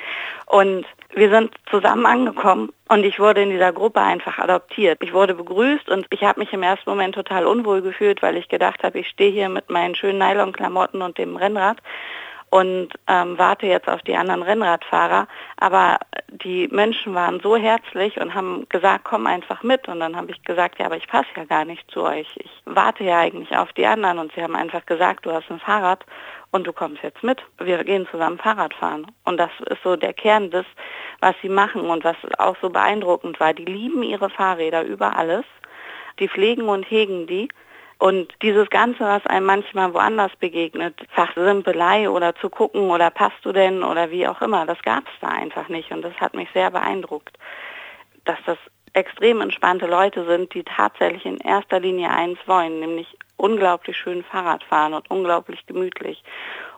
Und 0.46 0.84
wir 1.14 1.30
sind 1.30 1.52
zusammen 1.70 2.06
angekommen 2.06 2.72
und 2.88 3.04
ich 3.04 3.18
wurde 3.18 3.42
in 3.42 3.50
dieser 3.50 3.72
Gruppe 3.72 4.00
einfach 4.00 4.38
adoptiert. 4.38 4.98
Ich 5.02 5.12
wurde 5.12 5.34
begrüßt 5.34 5.88
und 5.88 6.06
ich 6.10 6.22
habe 6.22 6.40
mich 6.40 6.52
im 6.52 6.62
ersten 6.62 6.88
Moment 6.90 7.14
total 7.14 7.46
unwohl 7.46 7.82
gefühlt, 7.82 8.22
weil 8.22 8.36
ich 8.36 8.48
gedacht 8.48 8.82
habe, 8.82 8.98
ich 8.98 9.08
stehe 9.08 9.32
hier 9.32 9.48
mit 9.48 9.70
meinen 9.70 9.94
schönen 9.94 10.18
Nylonklamotten 10.18 11.02
und 11.02 11.18
dem 11.18 11.36
Rennrad 11.36 11.78
und 12.56 12.88
ähm, 13.06 13.36
warte 13.36 13.66
jetzt 13.66 13.86
auf 13.86 14.00
die 14.00 14.16
anderen 14.16 14.42
Rennradfahrer. 14.42 15.28
Aber 15.58 15.98
die 16.28 16.68
Menschen 16.68 17.14
waren 17.14 17.38
so 17.40 17.54
herzlich 17.54 18.18
und 18.18 18.34
haben 18.34 18.66
gesagt, 18.70 19.04
komm 19.04 19.26
einfach 19.26 19.62
mit. 19.62 19.88
Und 19.88 20.00
dann 20.00 20.16
habe 20.16 20.30
ich 20.30 20.42
gesagt, 20.42 20.78
ja, 20.78 20.86
aber 20.86 20.96
ich 20.96 21.06
passe 21.06 21.26
ja 21.36 21.44
gar 21.44 21.66
nicht 21.66 21.90
zu 21.90 22.02
euch. 22.02 22.26
Ich 22.36 22.50
warte 22.64 23.04
ja 23.04 23.18
eigentlich 23.18 23.54
auf 23.54 23.74
die 23.74 23.84
anderen. 23.84 24.18
Und 24.18 24.32
sie 24.32 24.42
haben 24.42 24.56
einfach 24.56 24.86
gesagt, 24.86 25.26
du 25.26 25.32
hast 25.32 25.50
ein 25.50 25.60
Fahrrad 25.60 26.06
und 26.50 26.66
du 26.66 26.72
kommst 26.72 27.02
jetzt 27.02 27.22
mit. 27.22 27.42
Wir 27.58 27.84
gehen 27.84 28.08
zusammen 28.10 28.38
Fahrrad 28.38 28.72
fahren. 28.72 29.06
Und 29.24 29.36
das 29.36 29.50
ist 29.68 29.82
so 29.84 29.96
der 29.96 30.14
Kern 30.14 30.50
des, 30.50 30.64
was 31.20 31.34
sie 31.42 31.50
machen 31.50 31.82
und 31.82 32.04
was 32.04 32.16
auch 32.38 32.56
so 32.62 32.70
beeindruckend 32.70 33.38
war. 33.38 33.52
Die 33.52 33.66
lieben 33.66 34.02
ihre 34.02 34.30
Fahrräder 34.30 34.82
über 34.82 35.14
alles. 35.14 35.44
Die 36.20 36.28
pflegen 36.28 36.70
und 36.70 36.84
hegen 36.84 37.26
die. 37.26 37.48
Und 37.98 38.34
dieses 38.42 38.68
Ganze, 38.68 39.00
was 39.00 39.24
einem 39.26 39.46
manchmal 39.46 39.94
woanders 39.94 40.32
begegnet, 40.36 40.94
Fachsimpelei 41.14 42.10
oder 42.10 42.34
zu 42.34 42.50
gucken 42.50 42.90
oder 42.90 43.10
passt 43.10 43.42
du 43.42 43.52
denn 43.52 43.82
oder 43.82 44.10
wie 44.10 44.28
auch 44.28 44.42
immer, 44.42 44.66
das 44.66 44.80
gab 44.82 45.04
es 45.06 45.14
da 45.20 45.28
einfach 45.28 45.68
nicht. 45.68 45.90
Und 45.92 46.02
das 46.02 46.14
hat 46.20 46.34
mich 46.34 46.48
sehr 46.52 46.70
beeindruckt, 46.70 47.38
dass 48.24 48.38
das 48.44 48.58
extrem 48.92 49.40
entspannte 49.40 49.86
Leute 49.86 50.24
sind, 50.26 50.52
die 50.54 50.64
tatsächlich 50.64 51.24
in 51.24 51.38
erster 51.38 51.80
Linie 51.80 52.10
eins 52.10 52.38
wollen, 52.46 52.80
nämlich 52.80 53.16
unglaublich 53.36 53.96
schön 53.96 54.24
Fahrrad 54.24 54.64
fahren 54.64 54.94
und 54.94 55.10
unglaublich 55.10 55.64
gemütlich. 55.66 56.22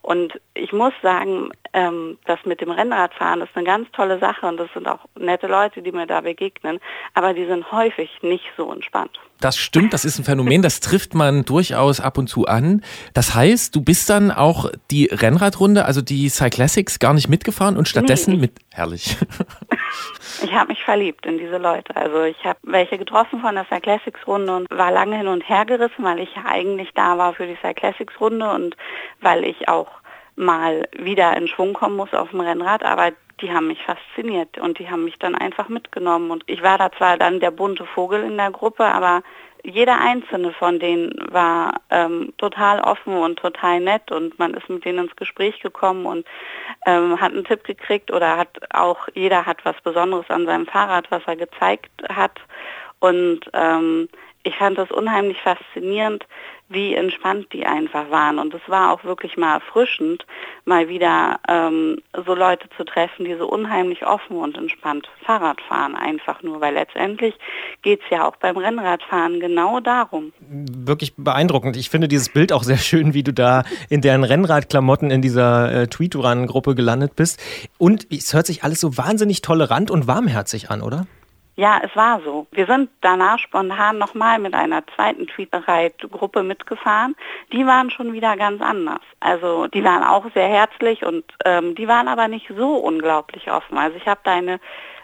Und 0.02 0.40
ich 0.54 0.72
muss 0.72 0.92
sagen, 1.02 1.50
ähm, 1.72 2.18
das 2.24 2.38
mit 2.44 2.60
dem 2.60 2.70
Rennradfahren 2.70 3.40
ist 3.40 3.50
eine 3.54 3.64
ganz 3.64 3.90
tolle 3.92 4.18
Sache 4.18 4.46
und 4.46 4.56
das 4.56 4.68
sind 4.72 4.88
auch 4.88 5.00
nette 5.18 5.46
Leute, 5.46 5.82
die 5.82 5.92
mir 5.92 6.06
da 6.06 6.20
begegnen, 6.20 6.80
aber 7.14 7.34
die 7.34 7.46
sind 7.46 7.70
häufig 7.72 8.10
nicht 8.22 8.44
so 8.56 8.72
entspannt. 8.72 9.18
Das 9.40 9.56
stimmt, 9.56 9.92
das 9.92 10.04
ist 10.04 10.18
ein 10.18 10.24
Phänomen, 10.24 10.62
das 10.62 10.80
trifft 10.80 11.14
man 11.14 11.44
durchaus 11.44 12.00
ab 12.00 12.18
und 12.18 12.26
zu 12.26 12.46
an. 12.46 12.82
Das 13.14 13.34
heißt, 13.34 13.74
du 13.74 13.82
bist 13.82 14.10
dann 14.10 14.32
auch 14.32 14.70
die 14.90 15.06
Rennradrunde, 15.06 15.84
also 15.84 16.02
die 16.02 16.28
Cyclassics, 16.28 16.98
gar 16.98 17.14
nicht 17.14 17.28
mitgefahren 17.28 17.76
und 17.76 17.86
stattdessen 17.86 18.34
nee, 18.34 18.40
mit. 18.40 18.52
Herrlich. 18.72 19.16
Ich 20.42 20.52
habe 20.52 20.68
mich 20.68 20.82
verliebt 20.84 21.26
in 21.26 21.38
diese 21.38 21.56
Leute. 21.56 21.96
Also 21.96 22.22
ich 22.22 22.44
habe 22.44 22.58
welche 22.62 22.98
getroffen 22.98 23.40
von 23.40 23.54
der 23.54 23.66
Cyclassics-Runde 23.66 24.54
und 24.54 24.70
war 24.70 24.92
lange 24.92 25.16
hin 25.16 25.26
und 25.26 25.48
her 25.48 25.64
gerissen, 25.64 26.04
weil 26.04 26.20
ich 26.20 26.28
ja 26.36 26.44
eigentlich 26.46 26.90
da 26.94 27.18
war 27.18 27.34
für 27.34 27.46
die 27.46 27.56
Cyclassics-Runde 27.60 28.48
und 28.50 28.76
weil 29.20 29.44
ich 29.44 29.68
auch 29.68 29.88
mal 30.38 30.88
wieder 30.96 31.36
in 31.36 31.48
Schwung 31.48 31.74
kommen 31.74 31.96
muss 31.96 32.12
auf 32.14 32.30
dem 32.30 32.40
Rennrad, 32.40 32.84
aber 32.84 33.12
die 33.40 33.52
haben 33.52 33.68
mich 33.68 33.82
fasziniert 33.82 34.58
und 34.58 34.78
die 34.78 34.90
haben 34.90 35.04
mich 35.04 35.18
dann 35.18 35.34
einfach 35.34 35.68
mitgenommen. 35.68 36.30
Und 36.30 36.44
ich 36.46 36.62
war 36.62 36.78
da 36.78 36.90
zwar 36.92 37.16
dann 37.18 37.40
der 37.40 37.50
bunte 37.50 37.84
Vogel 37.84 38.22
in 38.24 38.36
der 38.36 38.50
Gruppe, 38.50 38.84
aber 38.84 39.22
jeder 39.64 40.00
einzelne 40.00 40.52
von 40.52 40.78
denen 40.78 41.14
war 41.30 41.80
ähm, 41.90 42.32
total 42.38 42.80
offen 42.80 43.16
und 43.16 43.38
total 43.38 43.80
nett 43.80 44.10
und 44.12 44.38
man 44.38 44.54
ist 44.54 44.68
mit 44.68 44.84
denen 44.84 45.06
ins 45.06 45.16
Gespräch 45.16 45.60
gekommen 45.60 46.06
und 46.06 46.26
ähm, 46.86 47.20
hat 47.20 47.32
einen 47.32 47.44
Tipp 47.44 47.64
gekriegt 47.64 48.12
oder 48.12 48.36
hat 48.36 48.48
auch 48.72 49.08
jeder 49.14 49.46
hat 49.46 49.64
was 49.64 49.74
Besonderes 49.82 50.30
an 50.30 50.46
seinem 50.46 50.66
Fahrrad, 50.66 51.10
was 51.10 51.22
er 51.26 51.36
gezeigt 51.36 51.90
hat 52.08 52.40
und 53.00 53.40
ähm, 53.52 54.08
ich 54.42 54.56
fand 54.56 54.78
das 54.78 54.90
unheimlich 54.90 55.38
faszinierend, 55.38 56.24
wie 56.68 56.94
entspannt 56.94 57.46
die 57.52 57.66
einfach 57.66 58.10
waren. 58.10 58.38
Und 58.38 58.52
es 58.54 58.60
war 58.66 58.92
auch 58.92 59.02
wirklich 59.04 59.36
mal 59.36 59.54
erfrischend, 59.54 60.26
mal 60.64 60.88
wieder 60.88 61.40
ähm, 61.48 62.02
so 62.26 62.34
Leute 62.34 62.68
zu 62.76 62.84
treffen, 62.84 63.24
die 63.24 63.34
so 63.36 63.48
unheimlich 63.48 64.06
offen 64.06 64.36
und 64.36 64.56
entspannt 64.56 65.08
Fahrrad 65.24 65.60
fahren, 65.62 65.94
einfach 65.96 66.42
nur, 66.42 66.60
weil 66.60 66.74
letztendlich 66.74 67.34
geht 67.82 68.00
es 68.04 68.10
ja 68.10 68.28
auch 68.28 68.36
beim 68.36 68.56
Rennradfahren 68.56 69.40
genau 69.40 69.80
darum. 69.80 70.32
Wirklich 70.40 71.14
beeindruckend. 71.16 71.76
Ich 71.76 71.88
finde 71.88 72.06
dieses 72.08 72.28
Bild 72.28 72.52
auch 72.52 72.62
sehr 72.62 72.76
schön, 72.76 73.14
wie 73.14 73.22
du 73.22 73.32
da 73.32 73.64
in 73.88 74.02
deren 74.02 74.24
Rennradklamotten 74.24 75.10
in 75.10 75.22
dieser 75.22 75.72
äh, 75.72 75.86
Tweeturan-Gruppe 75.86 76.74
gelandet 76.74 77.16
bist. 77.16 77.40
Und 77.78 78.06
es 78.12 78.34
hört 78.34 78.46
sich 78.46 78.62
alles 78.62 78.80
so 78.80 78.96
wahnsinnig 78.98 79.40
tolerant 79.40 79.90
und 79.90 80.06
warmherzig 80.06 80.70
an, 80.70 80.82
oder? 80.82 81.06
Ja, 81.58 81.80
es 81.82 81.90
war 81.96 82.20
so. 82.20 82.46
Wir 82.52 82.66
sind 82.66 82.88
danach 83.00 83.40
spontan 83.40 83.98
nochmal 83.98 84.38
mit 84.38 84.54
einer 84.54 84.86
zweiten 84.94 85.26
Tweeterei-Gruppe 85.26 86.44
mitgefahren. 86.44 87.16
Die 87.52 87.66
waren 87.66 87.90
schon 87.90 88.12
wieder 88.12 88.36
ganz 88.36 88.62
anders. 88.62 89.00
Also 89.18 89.66
die 89.66 89.82
waren 89.82 90.04
auch 90.04 90.24
sehr 90.34 90.46
herzlich 90.46 91.04
und 91.04 91.24
ähm, 91.44 91.74
die 91.74 91.88
waren 91.88 92.06
aber 92.06 92.28
nicht 92.28 92.46
so 92.56 92.76
unglaublich 92.76 93.50
offen. 93.50 93.76
Also 93.76 93.96
ich 93.96 94.06
habe 94.06 94.20
da 94.22 94.34
eine 94.34 94.60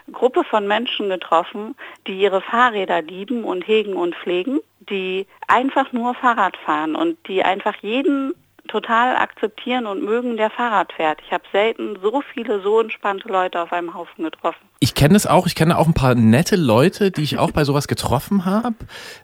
Gruppe 0.09 0.45
von 0.45 0.65
Menschen 0.65 1.09
getroffen, 1.09 1.75
die 2.07 2.17
ihre 2.21 2.39
Fahrräder 2.39 3.01
lieben 3.01 3.43
und 3.43 3.67
hegen 3.67 3.95
und 3.95 4.15
pflegen, 4.15 4.61
die 4.79 5.27
einfach 5.49 5.91
nur 5.91 6.15
Fahrrad 6.15 6.55
fahren 6.55 6.95
und 6.95 7.17
die 7.27 7.43
einfach 7.43 7.75
jeden 7.81 8.33
total 8.69 9.17
akzeptieren 9.17 9.85
und 9.87 10.03
mögen, 10.03 10.37
der 10.37 10.49
Fahrrad 10.49 10.93
fährt. 10.93 11.19
Ich 11.25 11.33
habe 11.33 11.43
selten 11.51 11.99
so 12.01 12.21
viele 12.21 12.61
so 12.61 12.79
entspannte 12.79 13.27
Leute 13.27 13.61
auf 13.61 13.73
einem 13.73 13.93
Haufen 13.93 14.23
getroffen. 14.23 14.65
Ich 14.79 14.93
kenne 14.93 15.15
es 15.15 15.25
auch. 15.25 15.47
Ich 15.47 15.55
kenne 15.55 15.77
auch 15.77 15.87
ein 15.87 15.93
paar 15.93 16.15
nette 16.15 16.57
Leute, 16.57 17.09
die 17.09 17.23
ich 17.23 17.37
auch 17.37 17.51
bei 17.51 17.63
sowas 17.63 17.87
getroffen 17.87 18.45
habe. 18.45 18.75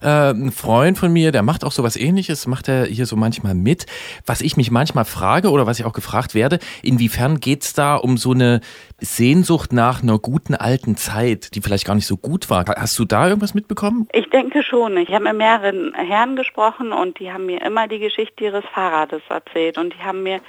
Äh, 0.01 0.31
ein 0.31 0.51
Freund 0.51 0.97
von 0.97 1.11
mir, 1.11 1.31
der 1.31 1.43
macht 1.43 1.65
auch 1.65 1.73
sowas 1.73 1.97
ähnliches, 1.97 2.47
macht 2.47 2.69
er 2.69 2.85
hier 2.85 3.05
so 3.05 3.17
manchmal 3.17 3.53
mit. 3.53 3.85
Was 4.25 4.41
ich 4.41 4.55
mich 4.55 4.71
manchmal 4.71 5.05
frage 5.05 5.51
oder 5.51 5.67
was 5.67 5.79
ich 5.79 5.85
auch 5.85 5.93
gefragt 5.93 6.33
werde, 6.35 6.59
inwiefern 6.83 7.39
geht 7.39 7.63
es 7.63 7.73
da 7.73 7.95
um 7.95 8.17
so 8.17 8.31
eine 8.31 8.61
Sehnsucht 8.99 9.73
nach 9.73 10.01
einer 10.01 10.19
guten 10.19 10.55
alten 10.55 10.95
Zeit, 10.95 11.53
die 11.53 11.61
vielleicht 11.61 11.85
gar 11.85 11.95
nicht 11.95 12.07
so 12.07 12.15
gut 12.15 12.49
war. 12.49 12.65
Hast 12.65 12.97
du 12.97 13.05
da 13.05 13.27
irgendwas 13.27 13.53
mitbekommen? 13.53 14.07
Ich 14.13 14.29
denke 14.29 14.63
schon. 14.63 14.95
Ich 14.97 15.09
habe 15.09 15.25
mit 15.25 15.37
mehreren 15.37 15.93
Herren 15.93 16.37
gesprochen 16.37 16.93
und 16.93 17.19
die 17.19 17.31
haben 17.31 17.45
mir 17.45 17.61
immer 17.61 17.87
die 17.87 17.99
Geschichte 17.99 18.45
ihres 18.45 18.63
Fahrrades 18.73 19.21
erzählt 19.27 19.77
und 19.77 19.93
die 19.93 19.99
haben 20.03 20.23
mir 20.23 20.39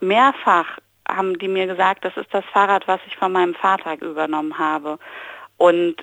mehrfach 0.00 0.66
haben 1.16 1.38
die 1.38 1.48
mir 1.48 1.66
gesagt, 1.66 2.04
das 2.04 2.16
ist 2.16 2.32
das 2.32 2.44
Fahrrad, 2.52 2.86
was 2.88 3.00
ich 3.06 3.16
von 3.16 3.32
meinem 3.32 3.54
Vater 3.54 4.00
übernommen 4.00 4.58
habe. 4.58 4.98
Und 5.56 5.96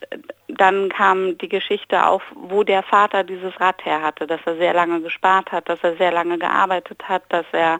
dann 0.47 0.89
kam 0.89 1.37
die 1.39 1.49
Geschichte 1.49 2.05
auf, 2.05 2.21
wo 2.35 2.63
der 2.63 2.83
Vater 2.83 3.23
dieses 3.23 3.59
Rad 3.59 3.83
her 3.85 4.03
hatte, 4.03 4.27
dass 4.27 4.39
er 4.45 4.55
sehr 4.57 4.73
lange 4.73 5.01
gespart 5.01 5.51
hat, 5.51 5.67
dass 5.67 5.79
er 5.81 5.95
sehr 5.97 6.11
lange 6.11 6.37
gearbeitet 6.37 7.01
hat, 7.09 7.23
dass 7.29 7.45
er 7.51 7.79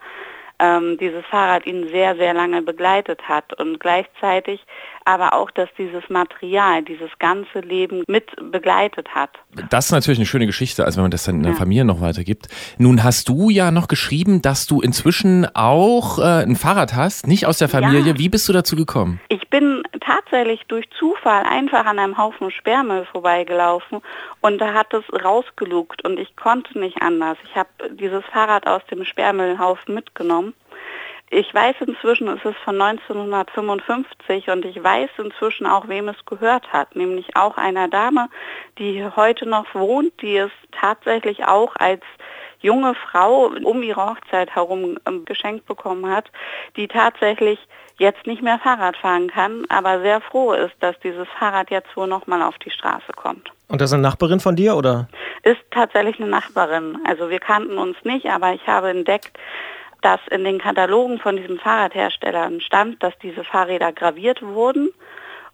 ähm, 0.59 0.97
dieses 0.99 1.25
Fahrrad 1.25 1.65
ihn 1.65 1.88
sehr, 1.89 2.15
sehr 2.15 2.34
lange 2.34 2.61
begleitet 2.61 3.21
hat 3.27 3.59
und 3.59 3.79
gleichzeitig 3.79 4.59
aber 5.05 5.34
auch, 5.34 5.49
dass 5.51 5.69
dieses 5.77 6.09
Material 6.09 6.84
dieses 6.84 7.09
ganze 7.19 7.59
Leben 7.59 8.03
mit 8.07 8.25
begleitet 8.51 9.07
hat. 9.15 9.29
Das 9.69 9.85
ist 9.85 9.91
natürlich 9.91 10.19
eine 10.19 10.25
schöne 10.25 10.45
Geschichte, 10.47 10.84
als 10.84 10.97
wenn 10.97 11.03
man 11.03 11.11
das 11.11 11.23
dann 11.23 11.35
in 11.35 11.43
der 11.43 11.53
ja. 11.53 11.57
Familie 11.57 11.85
noch 11.85 12.01
weitergibt. 12.01 12.49
Nun 12.77 13.03
hast 13.03 13.29
du 13.29 13.49
ja 13.49 13.71
noch 13.71 13.88
geschrieben, 13.88 14.41
dass 14.41 14.67
du 14.67 14.81
inzwischen 14.81 15.47
auch 15.55 16.19
äh, 16.19 16.43
ein 16.43 16.57
Fahrrad 16.57 16.93
hast, 16.93 17.25
nicht 17.25 17.45
aus 17.45 17.57
der 17.57 17.69
Familie. 17.69 18.13
Ja. 18.13 18.19
Wie 18.19 18.27
bist 18.27 18.49
du 18.49 18.53
dazu 18.53 18.75
gekommen? 18.75 19.21
Ich 19.29 19.49
bin 19.49 19.84
tatsächlich 20.07 20.65
durch 20.67 20.89
Zufall 20.91 21.43
einfach 21.43 21.85
an 21.85 21.99
einem 21.99 22.17
Haufen 22.17 22.49
Sperrmüll 22.49 23.05
vorbeigelaufen 23.05 24.01
und 24.41 24.59
da 24.59 24.73
hat 24.73 24.93
es 24.93 25.03
rausgelugt 25.23 26.05
und 26.05 26.17
ich 26.19 26.35
konnte 26.35 26.79
nicht 26.79 27.01
anders. 27.01 27.38
Ich 27.43 27.55
habe 27.55 27.69
dieses 27.91 28.23
Fahrrad 28.25 28.67
aus 28.67 28.81
dem 28.89 29.03
Sperrmüllhaufen 29.03 29.93
mitgenommen 29.93 30.53
Ich 31.29 31.53
weiß 31.53 31.75
inzwischen, 31.85 32.29
es 32.29 32.43
ist 32.45 32.57
von 32.63 32.81
1955 32.81 34.49
und 34.49 34.63
ich 34.63 34.81
weiß 34.81 35.09
inzwischen 35.17 35.67
auch, 35.67 35.89
wem 35.89 36.07
es 36.07 36.25
gehört 36.25 36.71
hat, 36.71 36.95
nämlich 36.95 37.35
auch 37.35 37.57
einer 37.57 37.89
Dame, 37.89 38.29
die 38.77 39.05
heute 39.15 39.45
noch 39.45 39.75
wohnt, 39.75 40.13
die 40.21 40.38
es 40.38 40.51
tatsächlich 40.71 41.43
auch 41.45 41.75
als 41.75 42.01
junge 42.59 42.95
Frau 42.95 43.51
um 43.63 43.84
ihre 43.84 44.05
Hochzeit 44.05 44.55
herum 44.55 44.97
ähm, 45.07 45.25
geschenkt 45.25 45.65
bekommen 45.65 46.09
hat, 46.09 46.31
die 46.75 46.88
tatsächlich 46.88 47.59
jetzt 47.97 48.27
nicht 48.27 48.41
mehr 48.41 48.59
Fahrrad 48.59 48.95
fahren 48.97 49.29
kann, 49.29 49.65
aber 49.69 50.01
sehr 50.01 50.21
froh 50.21 50.53
ist, 50.53 50.75
dass 50.79 50.97
dieses 50.99 51.27
Fahrrad 51.39 51.71
jetzt 51.71 51.95
wohl 51.97 52.07
nochmal 52.07 52.41
auf 52.43 52.57
die 52.59 52.69
Straße 52.69 53.11
kommt. 53.15 53.51
Und 53.69 53.81
das 53.81 53.89
ist 53.89 53.93
eine 53.93 54.03
Nachbarin 54.03 54.39
von 54.39 54.55
dir, 54.55 54.75
oder? 54.75 55.07
Ist 55.43 55.59
tatsächlich 55.71 56.19
eine 56.19 56.29
Nachbarin. 56.29 56.99
Also 57.05 57.29
wir 57.29 57.39
kannten 57.39 57.77
uns 57.77 57.97
nicht, 58.03 58.27
aber 58.27 58.53
ich 58.53 58.65
habe 58.67 58.89
entdeckt, 58.89 59.38
dass 60.01 60.19
in 60.29 60.43
den 60.43 60.59
Katalogen 60.59 61.19
von 61.19 61.38
diesem 61.38 61.57
Fahrradhersteller 61.59 62.51
stand, 62.59 63.01
dass 63.01 63.17
diese 63.19 63.43
Fahrräder 63.43 63.91
graviert 63.91 64.41
wurden. 64.41 64.89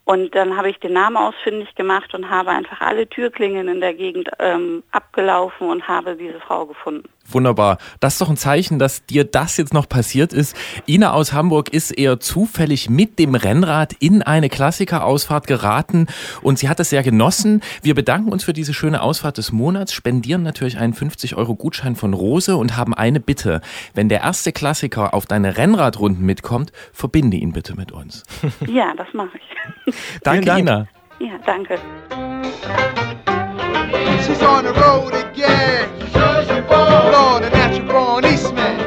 Und 0.06 0.36
dann 0.36 0.58
habe 0.58 0.70
ich 0.70 0.80
den 0.80 0.94
Namen 0.94 1.16
ausfindig 1.16 1.76
gemacht 1.76 2.14
und 2.14 2.30
habe 2.30 2.50
einfach 2.50 2.82
alle 2.82 3.08
Türklingen 3.08 3.70
in 3.70 3.80
der 3.80 3.94
Gegend 3.94 4.30
ähm, 4.40 4.84
abgelaufen 4.92 5.70
und 5.70 5.88
habe 5.88 6.18
diese 6.18 6.42
Frau 6.42 6.66
gefunden. 6.66 7.08
Wunderbar. 7.32 7.78
Das 8.02 8.14
ist 8.14 8.22
doch 8.22 8.30
ein 8.30 8.36
Zeichen, 8.36 8.80
dass 8.80 9.06
dir 9.06 9.24
das 9.24 9.56
jetzt 9.56 9.74
noch 9.74 9.88
passiert 9.88 10.34
ist. 10.34 10.58
Ina 10.88 11.14
aus 11.14 11.32
Hamburg 11.32 11.70
ist 11.70 11.92
eher 11.92 12.20
zufällig 12.20 12.90
mit 12.90 13.18
dem 13.18 13.34
Rennrad 13.34 13.94
in 13.94 14.22
eine 14.22 14.50
Klassikerausfahrt 14.50 15.48
geraten 15.48 16.08
und 16.42 16.60
sie 16.60 16.68
hat 16.68 16.82
es 16.82 16.90
sehr 16.90 17.02
genossen. 17.02 17.62
Wir 17.82 17.96
bedanken 17.96 18.32
uns 18.32 18.44
für 18.44 18.52
diese 18.52 18.74
schöne 18.74 19.02
Ausfahrt 19.02 19.38
des 19.38 19.54
Monats, 19.54 19.94
spendieren 19.94 20.44
natürlich 20.44 20.78
einen 20.78 20.94
50 20.94 21.38
Euro 21.38 21.56
Gutschein 21.56 21.96
von 21.96 22.14
Rose 22.14 22.58
und 22.58 22.76
haben 22.76 22.94
eine 22.94 23.22
Bitte. 23.22 23.62
Wenn 23.94 24.10
der 24.10 24.22
erste 24.22 24.52
Klassiker 24.52 25.14
auf 25.14 25.26
deine 25.26 25.58
Rennradrunden 25.58 26.26
mitkommt, 26.26 26.74
verbinde 26.92 27.38
ihn 27.38 27.54
bitte 27.54 27.76
mit 27.76 27.92
uns. 27.94 28.24
Ja, 28.68 28.94
das 28.96 29.08
mache 29.14 29.38
ich. 29.38 29.93
Danke, 30.24 30.46
Dank. 30.46 30.60
Ina. 30.60 30.88
Ja, 31.20 31.38
danke. 31.46 31.78
She's 34.26 34.42
on 34.42 34.64
the 34.64 34.74
road 34.74 35.14
again. 35.14 35.90
Lord, 37.12 37.44
a 37.44 37.50
natural 37.50 37.88
born 37.88 38.26
Eastman. 38.26 38.83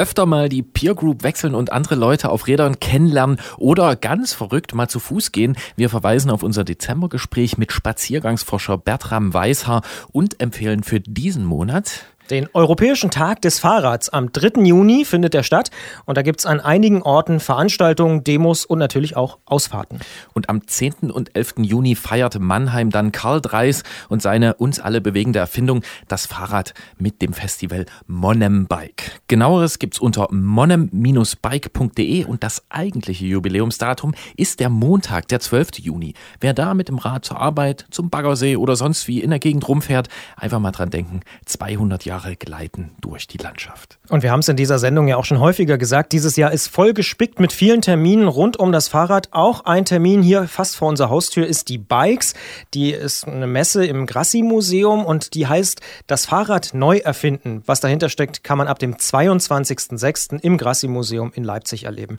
Öfter 0.00 0.24
mal 0.24 0.48
die 0.48 0.62
Peer 0.62 0.94
Group 0.94 1.24
wechseln 1.24 1.54
und 1.54 1.72
andere 1.72 1.94
Leute 1.94 2.30
auf 2.30 2.46
Rädern 2.46 2.80
kennenlernen 2.80 3.38
oder 3.58 3.96
ganz 3.96 4.32
verrückt 4.32 4.74
mal 4.74 4.88
zu 4.88 4.98
Fuß 4.98 5.30
gehen. 5.30 5.58
Wir 5.76 5.90
verweisen 5.90 6.30
auf 6.30 6.42
unser 6.42 6.64
Dezembergespräch 6.64 7.58
mit 7.58 7.70
Spaziergangsforscher 7.70 8.78
Bertram 8.78 9.34
Weishaar 9.34 9.82
und 10.10 10.40
empfehlen 10.40 10.84
für 10.84 11.00
diesen 11.00 11.44
Monat 11.44 12.06
Den 12.30 12.48
Europäischen 12.52 13.10
Tag 13.10 13.42
des 13.42 13.58
Fahrrads 13.58 14.08
am 14.08 14.30
3. 14.30 14.62
Juni 14.62 15.04
findet 15.04 15.34
der 15.34 15.42
statt 15.42 15.72
und 16.04 16.16
da 16.16 16.22
gibt 16.22 16.38
es 16.38 16.46
an 16.46 16.60
einigen 16.60 17.02
Orten 17.02 17.40
Veranstaltungen, 17.40 18.22
Demos 18.22 18.64
und 18.64 18.78
natürlich 18.78 19.16
auch 19.16 19.38
Ausfahrten. 19.46 19.98
Und 20.32 20.48
am 20.48 20.64
10. 20.64 21.10
und 21.10 21.34
11. 21.34 21.54
Juni 21.62 21.96
feiert 21.96 22.38
Mannheim 22.38 22.90
dann 22.90 23.10
Karl 23.10 23.40
Dreis 23.40 23.82
und 24.08 24.22
seine 24.22 24.54
uns 24.54 24.78
alle 24.78 25.00
bewegende 25.00 25.40
Erfindung, 25.40 25.82
das 26.06 26.26
Fahrrad 26.26 26.72
mit 26.98 27.20
dem 27.20 27.32
Festival 27.32 27.84
Monem 28.06 28.66
Bike. 28.66 29.20
Genaueres 29.26 29.80
gibt's 29.80 29.98
unter 29.98 30.28
monem-bike.de 30.30 32.26
und 32.26 32.44
das 32.44 32.62
eigentliche 32.68 33.26
Jubiläumsdatum 33.26 34.14
ist 34.36 34.60
der 34.60 34.68
Montag, 34.68 35.26
der 35.26 35.40
12. 35.40 35.80
Juni. 35.80 36.14
Wer 36.40 36.54
da 36.54 36.74
mit 36.74 36.86
dem 36.86 36.98
Rad 36.98 37.24
zur 37.24 37.40
Arbeit, 37.40 37.86
zum 37.90 38.08
Baggersee 38.08 38.54
oder 38.54 38.76
sonst 38.76 39.08
wie 39.08 39.20
in 39.20 39.30
der 39.30 39.40
Gegend 39.40 39.66
rumfährt, 39.66 40.08
einfach 40.36 40.60
mal 40.60 40.70
dran 40.70 40.90
denken, 40.90 41.22
200 41.46 42.04
Jahre 42.04 42.19
gleiten 42.36 42.92
durch 43.00 43.26
die 43.26 43.38
Landschaft. 43.38 43.98
Und 44.08 44.22
wir 44.22 44.30
haben 44.30 44.40
es 44.40 44.48
in 44.48 44.56
dieser 44.56 44.78
Sendung 44.78 45.08
ja 45.08 45.16
auch 45.16 45.24
schon 45.24 45.40
häufiger 45.40 45.78
gesagt, 45.78 46.12
dieses 46.12 46.36
Jahr 46.36 46.52
ist 46.52 46.68
voll 46.68 46.94
gespickt 46.94 47.40
mit 47.40 47.52
vielen 47.52 47.82
Terminen 47.82 48.28
rund 48.28 48.58
um 48.58 48.72
das 48.72 48.88
Fahrrad. 48.88 49.28
Auch 49.32 49.64
ein 49.64 49.84
Termin 49.84 50.22
hier 50.22 50.48
fast 50.48 50.76
vor 50.76 50.88
unserer 50.88 51.10
Haustür 51.10 51.46
ist 51.46 51.68
die 51.68 51.78
Bikes. 51.78 52.34
Die 52.74 52.90
ist 52.90 53.26
eine 53.26 53.46
Messe 53.46 53.84
im 53.86 54.06
Grassi-Museum 54.06 55.04
und 55.04 55.34
die 55.34 55.46
heißt 55.46 55.80
Das 56.06 56.26
Fahrrad 56.26 56.74
neu 56.74 56.98
erfinden. 56.98 57.62
Was 57.66 57.80
dahinter 57.80 58.08
steckt, 58.08 58.44
kann 58.44 58.58
man 58.58 58.68
ab 58.68 58.78
dem 58.78 58.96
22.06. 58.96 60.40
im 60.40 60.58
Grassi-Museum 60.58 61.32
in 61.34 61.44
Leipzig 61.44 61.84
erleben. 61.84 62.18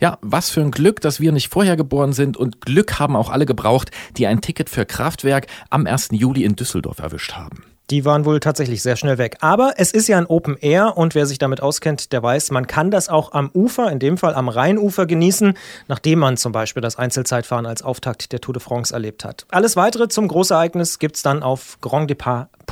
Ja, 0.00 0.18
was 0.22 0.50
für 0.50 0.60
ein 0.60 0.70
Glück, 0.70 1.00
dass 1.00 1.20
wir 1.20 1.32
nicht 1.32 1.48
vorher 1.48 1.76
geboren 1.76 2.12
sind 2.12 2.36
und 2.36 2.60
Glück 2.60 2.98
haben 2.98 3.16
auch 3.16 3.30
alle 3.30 3.46
gebraucht, 3.46 3.90
die 4.16 4.26
ein 4.26 4.40
Ticket 4.40 4.70
für 4.70 4.86
Kraftwerk 4.86 5.46
am 5.70 5.86
1. 5.86 6.08
Juli 6.12 6.44
in 6.44 6.56
Düsseldorf 6.56 6.98
erwischt 6.98 7.32
haben. 7.32 7.71
Die 7.92 8.06
waren 8.06 8.24
wohl 8.24 8.40
tatsächlich 8.40 8.80
sehr 8.80 8.96
schnell 8.96 9.18
weg. 9.18 9.36
Aber 9.40 9.74
es 9.76 9.92
ist 9.92 10.08
ja 10.08 10.16
ein 10.16 10.24
Open 10.24 10.56
Air 10.58 10.96
und 10.96 11.14
wer 11.14 11.26
sich 11.26 11.36
damit 11.36 11.60
auskennt, 11.60 12.14
der 12.14 12.22
weiß, 12.22 12.50
man 12.50 12.66
kann 12.66 12.90
das 12.90 13.10
auch 13.10 13.32
am 13.32 13.50
Ufer, 13.52 13.92
in 13.92 13.98
dem 13.98 14.16
Fall 14.16 14.34
am 14.34 14.48
Rheinufer 14.48 15.04
genießen, 15.04 15.52
nachdem 15.88 16.20
man 16.20 16.38
zum 16.38 16.52
Beispiel 16.52 16.80
das 16.80 16.96
Einzelzeitfahren 16.96 17.66
als 17.66 17.82
Auftakt 17.82 18.32
der 18.32 18.40
Tour 18.40 18.54
de 18.54 18.62
France 18.62 18.94
erlebt 18.94 19.26
hat. 19.26 19.44
Alles 19.50 19.76
weitere 19.76 20.08
zum 20.08 20.26
Großereignis 20.26 21.00
gibt's 21.00 21.20
dann 21.20 21.42
auf 21.42 21.76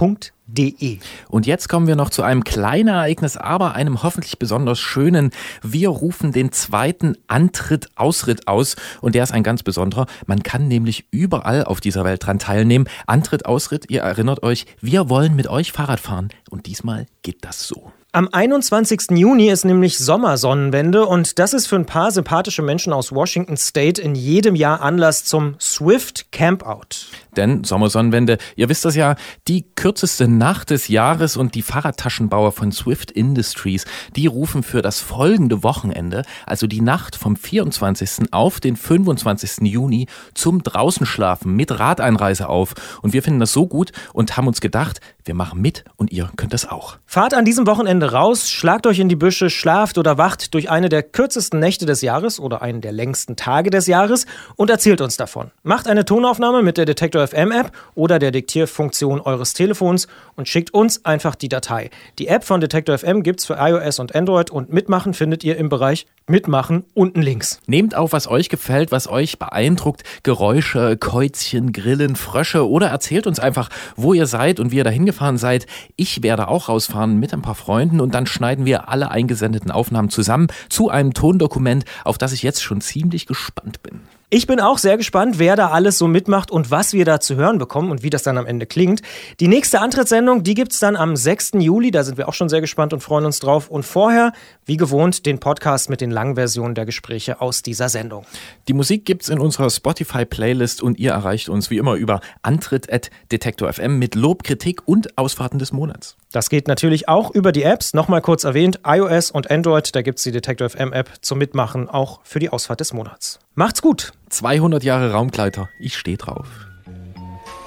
granddepart.de. 0.00 0.98
Und 1.28 1.46
jetzt 1.46 1.68
kommen 1.68 1.86
wir 1.86 1.96
noch 1.96 2.10
zu 2.10 2.22
einem 2.22 2.44
kleinen 2.44 2.88
Ereignis, 2.88 3.36
aber 3.36 3.74
einem 3.74 4.02
hoffentlich 4.02 4.38
besonders 4.38 4.78
schönen. 4.78 5.30
Wir 5.62 5.90
rufen 5.90 6.32
den 6.32 6.52
zweiten 6.52 7.16
Antritt-Ausritt 7.28 8.48
aus 8.48 8.76
und 9.00 9.14
der 9.14 9.22
ist 9.22 9.32
ein 9.32 9.42
ganz 9.42 9.62
besonderer. 9.62 10.06
Man 10.26 10.42
kann 10.42 10.68
nämlich 10.68 11.06
überall 11.10 11.64
auf 11.64 11.80
dieser 11.80 12.04
Welt 12.04 12.24
dran 12.24 12.38
teilnehmen. 12.38 12.88
Antritt-Ausritt, 13.06 13.90
ihr 13.90 14.00
erinnert 14.00 14.42
euch, 14.42 14.66
wir 14.80 15.08
wollen 15.08 15.36
mit 15.36 15.48
euch 15.48 15.72
Fahrrad 15.72 16.00
fahren 16.00 16.28
und 16.48 16.66
diesmal 16.66 17.06
geht 17.22 17.44
das 17.44 17.66
so. 17.66 17.92
Am 18.12 18.28
21. 18.32 19.12
Juni 19.12 19.50
ist 19.50 19.64
nämlich 19.64 19.96
Sommersonnenwende 19.96 21.06
und 21.06 21.38
das 21.38 21.54
ist 21.54 21.68
für 21.68 21.76
ein 21.76 21.86
paar 21.86 22.10
sympathische 22.10 22.60
Menschen 22.60 22.92
aus 22.92 23.12
Washington 23.12 23.56
State 23.56 24.02
in 24.02 24.16
jedem 24.16 24.56
Jahr 24.56 24.80
Anlass 24.80 25.24
zum 25.24 25.54
Swift 25.60 26.32
Campout. 26.32 27.06
Denn 27.36 27.62
Sommersonnenwende, 27.62 28.38
ihr 28.56 28.68
wisst 28.68 28.84
das 28.84 28.96
ja, 28.96 29.14
die 29.46 29.64
kürzeste 29.76 30.26
Nacht 30.26 30.70
des 30.70 30.88
Jahres 30.88 31.36
und 31.36 31.54
die 31.54 31.62
Fahrradtaschenbauer 31.62 32.50
von 32.50 32.72
Swift 32.72 33.12
Industries, 33.12 33.84
die 34.16 34.26
rufen 34.26 34.64
für 34.64 34.82
das 34.82 34.98
folgende 34.98 35.62
Wochenende, 35.62 36.24
also 36.46 36.66
die 36.66 36.80
Nacht 36.80 37.14
vom 37.14 37.36
24. 37.36 38.32
auf 38.32 38.58
den 38.58 38.74
25. 38.74 39.58
Juni 39.70 40.06
zum 40.34 40.64
Draußenschlafen 40.64 41.54
mit 41.54 41.78
Radeinreise 41.78 42.48
auf. 42.48 42.74
Und 43.02 43.12
wir 43.12 43.22
finden 43.22 43.38
das 43.38 43.52
so 43.52 43.68
gut 43.68 43.92
und 44.12 44.36
haben 44.36 44.48
uns 44.48 44.60
gedacht, 44.60 45.00
wir 45.24 45.34
machen 45.34 45.60
mit 45.60 45.84
und 45.96 46.10
ihr 46.10 46.30
könnt 46.36 46.52
das 46.52 46.68
auch. 46.68 46.96
Fahrt 47.06 47.34
an 47.34 47.44
diesem 47.44 47.66
Wochenende 47.66 47.99
raus, 48.02 48.50
schlagt 48.50 48.86
euch 48.86 48.98
in 48.98 49.08
die 49.08 49.16
Büsche, 49.16 49.50
schlaft 49.50 49.98
oder 49.98 50.18
wacht 50.18 50.54
durch 50.54 50.70
eine 50.70 50.88
der 50.88 51.02
kürzesten 51.02 51.60
Nächte 51.60 51.86
des 51.86 52.02
Jahres 52.02 52.40
oder 52.40 52.62
einen 52.62 52.80
der 52.80 52.92
längsten 52.92 53.36
Tage 53.36 53.70
des 53.70 53.86
Jahres 53.86 54.26
und 54.56 54.70
erzählt 54.70 55.00
uns 55.00 55.16
davon. 55.16 55.50
Macht 55.62 55.88
eine 55.88 56.04
Tonaufnahme 56.04 56.62
mit 56.62 56.76
der 56.76 56.84
Detektor 56.84 57.26
FM 57.26 57.52
App 57.52 57.72
oder 57.94 58.18
der 58.18 58.30
Diktierfunktion 58.30 59.20
eures 59.20 59.54
Telefons 59.54 60.08
und 60.36 60.48
schickt 60.48 60.72
uns 60.72 61.04
einfach 61.04 61.34
die 61.34 61.48
Datei. 61.48 61.90
Die 62.18 62.28
App 62.28 62.44
von 62.44 62.60
Detektor 62.60 62.96
FM 62.96 63.22
gibt's 63.22 63.46
für 63.46 63.54
iOS 63.58 63.98
und 63.98 64.14
Android 64.14 64.50
und 64.50 64.72
mitmachen 64.72 65.14
findet 65.14 65.44
ihr 65.44 65.56
im 65.56 65.68
Bereich 65.68 66.06
Mitmachen 66.26 66.84
unten 66.94 67.22
links. 67.22 67.60
Nehmt 67.66 67.94
auf, 67.96 68.12
was 68.12 68.28
euch 68.28 68.48
gefällt, 68.48 68.92
was 68.92 69.08
euch 69.08 69.38
beeindruckt. 69.38 70.04
Geräusche, 70.22 70.96
Käuzchen, 70.96 71.72
Grillen, 71.72 72.14
Frösche 72.14 72.68
oder 72.68 72.86
erzählt 72.88 73.26
uns 73.26 73.40
einfach, 73.40 73.68
wo 73.96 74.14
ihr 74.14 74.26
seid 74.26 74.60
und 74.60 74.70
wie 74.70 74.76
ihr 74.76 74.84
dahin 74.84 75.06
gefahren 75.06 75.38
seid. 75.38 75.66
Ich 75.96 76.22
werde 76.22 76.48
auch 76.48 76.68
rausfahren 76.68 77.18
mit 77.18 77.32
ein 77.32 77.42
paar 77.42 77.56
Freunden 77.56 77.89
und 77.98 78.14
dann 78.14 78.26
schneiden 78.26 78.66
wir 78.66 78.90
alle 78.90 79.10
eingesendeten 79.10 79.70
Aufnahmen 79.70 80.10
zusammen 80.10 80.48
zu 80.68 80.90
einem 80.90 81.14
Tondokument, 81.14 81.86
auf 82.04 82.18
das 82.18 82.32
ich 82.32 82.42
jetzt 82.42 82.62
schon 82.62 82.82
ziemlich 82.82 83.26
gespannt 83.26 83.82
bin. 83.82 84.02
Ich 84.32 84.46
bin 84.46 84.60
auch 84.60 84.78
sehr 84.78 84.96
gespannt, 84.96 85.40
wer 85.40 85.56
da 85.56 85.70
alles 85.70 85.98
so 85.98 86.06
mitmacht 86.06 86.52
und 86.52 86.70
was 86.70 86.92
wir 86.92 87.04
da 87.04 87.18
zu 87.18 87.34
hören 87.34 87.58
bekommen 87.58 87.90
und 87.90 88.04
wie 88.04 88.10
das 88.10 88.22
dann 88.22 88.38
am 88.38 88.46
Ende 88.46 88.64
klingt. 88.64 89.02
Die 89.40 89.48
nächste 89.48 89.80
Antrittssendung, 89.80 90.44
die 90.44 90.54
gibt's 90.54 90.78
dann 90.78 90.94
am 90.94 91.16
6. 91.16 91.54
Juli, 91.58 91.90
da 91.90 92.04
sind 92.04 92.16
wir 92.16 92.28
auch 92.28 92.34
schon 92.34 92.48
sehr 92.48 92.60
gespannt 92.60 92.92
und 92.92 93.00
freuen 93.00 93.24
uns 93.24 93.40
drauf. 93.40 93.68
Und 93.68 93.84
vorher, 93.84 94.32
wie 94.64 94.76
gewohnt, 94.76 95.26
den 95.26 95.40
Podcast 95.40 95.90
mit 95.90 96.00
den 96.00 96.12
langen 96.12 96.36
Versionen 96.36 96.76
der 96.76 96.86
Gespräche 96.86 97.40
aus 97.40 97.62
dieser 97.62 97.88
Sendung. 97.88 98.24
Die 98.68 98.72
Musik 98.72 99.04
gibt's 99.04 99.28
in 99.28 99.40
unserer 99.40 99.68
Spotify-Playlist 99.68 100.80
und 100.80 101.00
ihr 101.00 101.10
erreicht 101.10 101.48
uns 101.48 101.70
wie 101.70 101.78
immer 101.78 101.94
über 101.94 102.20
antritt.detektor.fm 102.42 103.98
mit 103.98 104.14
Lob, 104.14 104.44
Kritik 104.44 104.86
und 104.86 105.18
Ausfahrten 105.18 105.58
des 105.58 105.72
Monats. 105.72 106.19
Das 106.32 106.48
geht 106.48 106.68
natürlich 106.68 107.08
auch 107.08 107.32
über 107.32 107.50
die 107.50 107.64
Apps. 107.64 107.92
Nochmal 107.92 108.20
kurz 108.20 108.44
erwähnt, 108.44 108.80
iOS 108.86 109.32
und 109.32 109.50
Android, 109.50 109.94
da 109.94 110.02
gibt's 110.02 110.22
die 110.22 110.30
Detektor 110.30 110.68
FM 110.70 110.92
App 110.92 111.10
zum 111.22 111.38
Mitmachen, 111.38 111.88
auch 111.88 112.20
für 112.22 112.38
die 112.38 112.50
Ausfahrt 112.50 112.78
des 112.80 112.92
Monats. 112.92 113.40
Macht's 113.54 113.82
gut! 113.82 114.12
200 114.28 114.84
Jahre 114.84 115.12
Raumgleiter, 115.12 115.68
ich 115.80 115.96
stehe 115.96 116.16
drauf. 116.16 116.46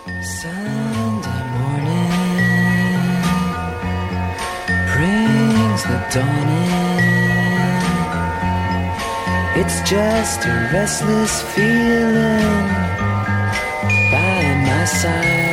Sunday 0.05 1.29
morning 1.59 2.09
brings 4.95 5.83
the 5.83 5.99
dawn 6.13 6.47
in. 6.47 6.73
It's 9.61 9.81
just 9.89 10.45
a 10.45 10.69
restless 10.71 11.41
feeling 11.53 12.69
by 14.09 14.55
my 14.65 14.85
side. 14.85 15.52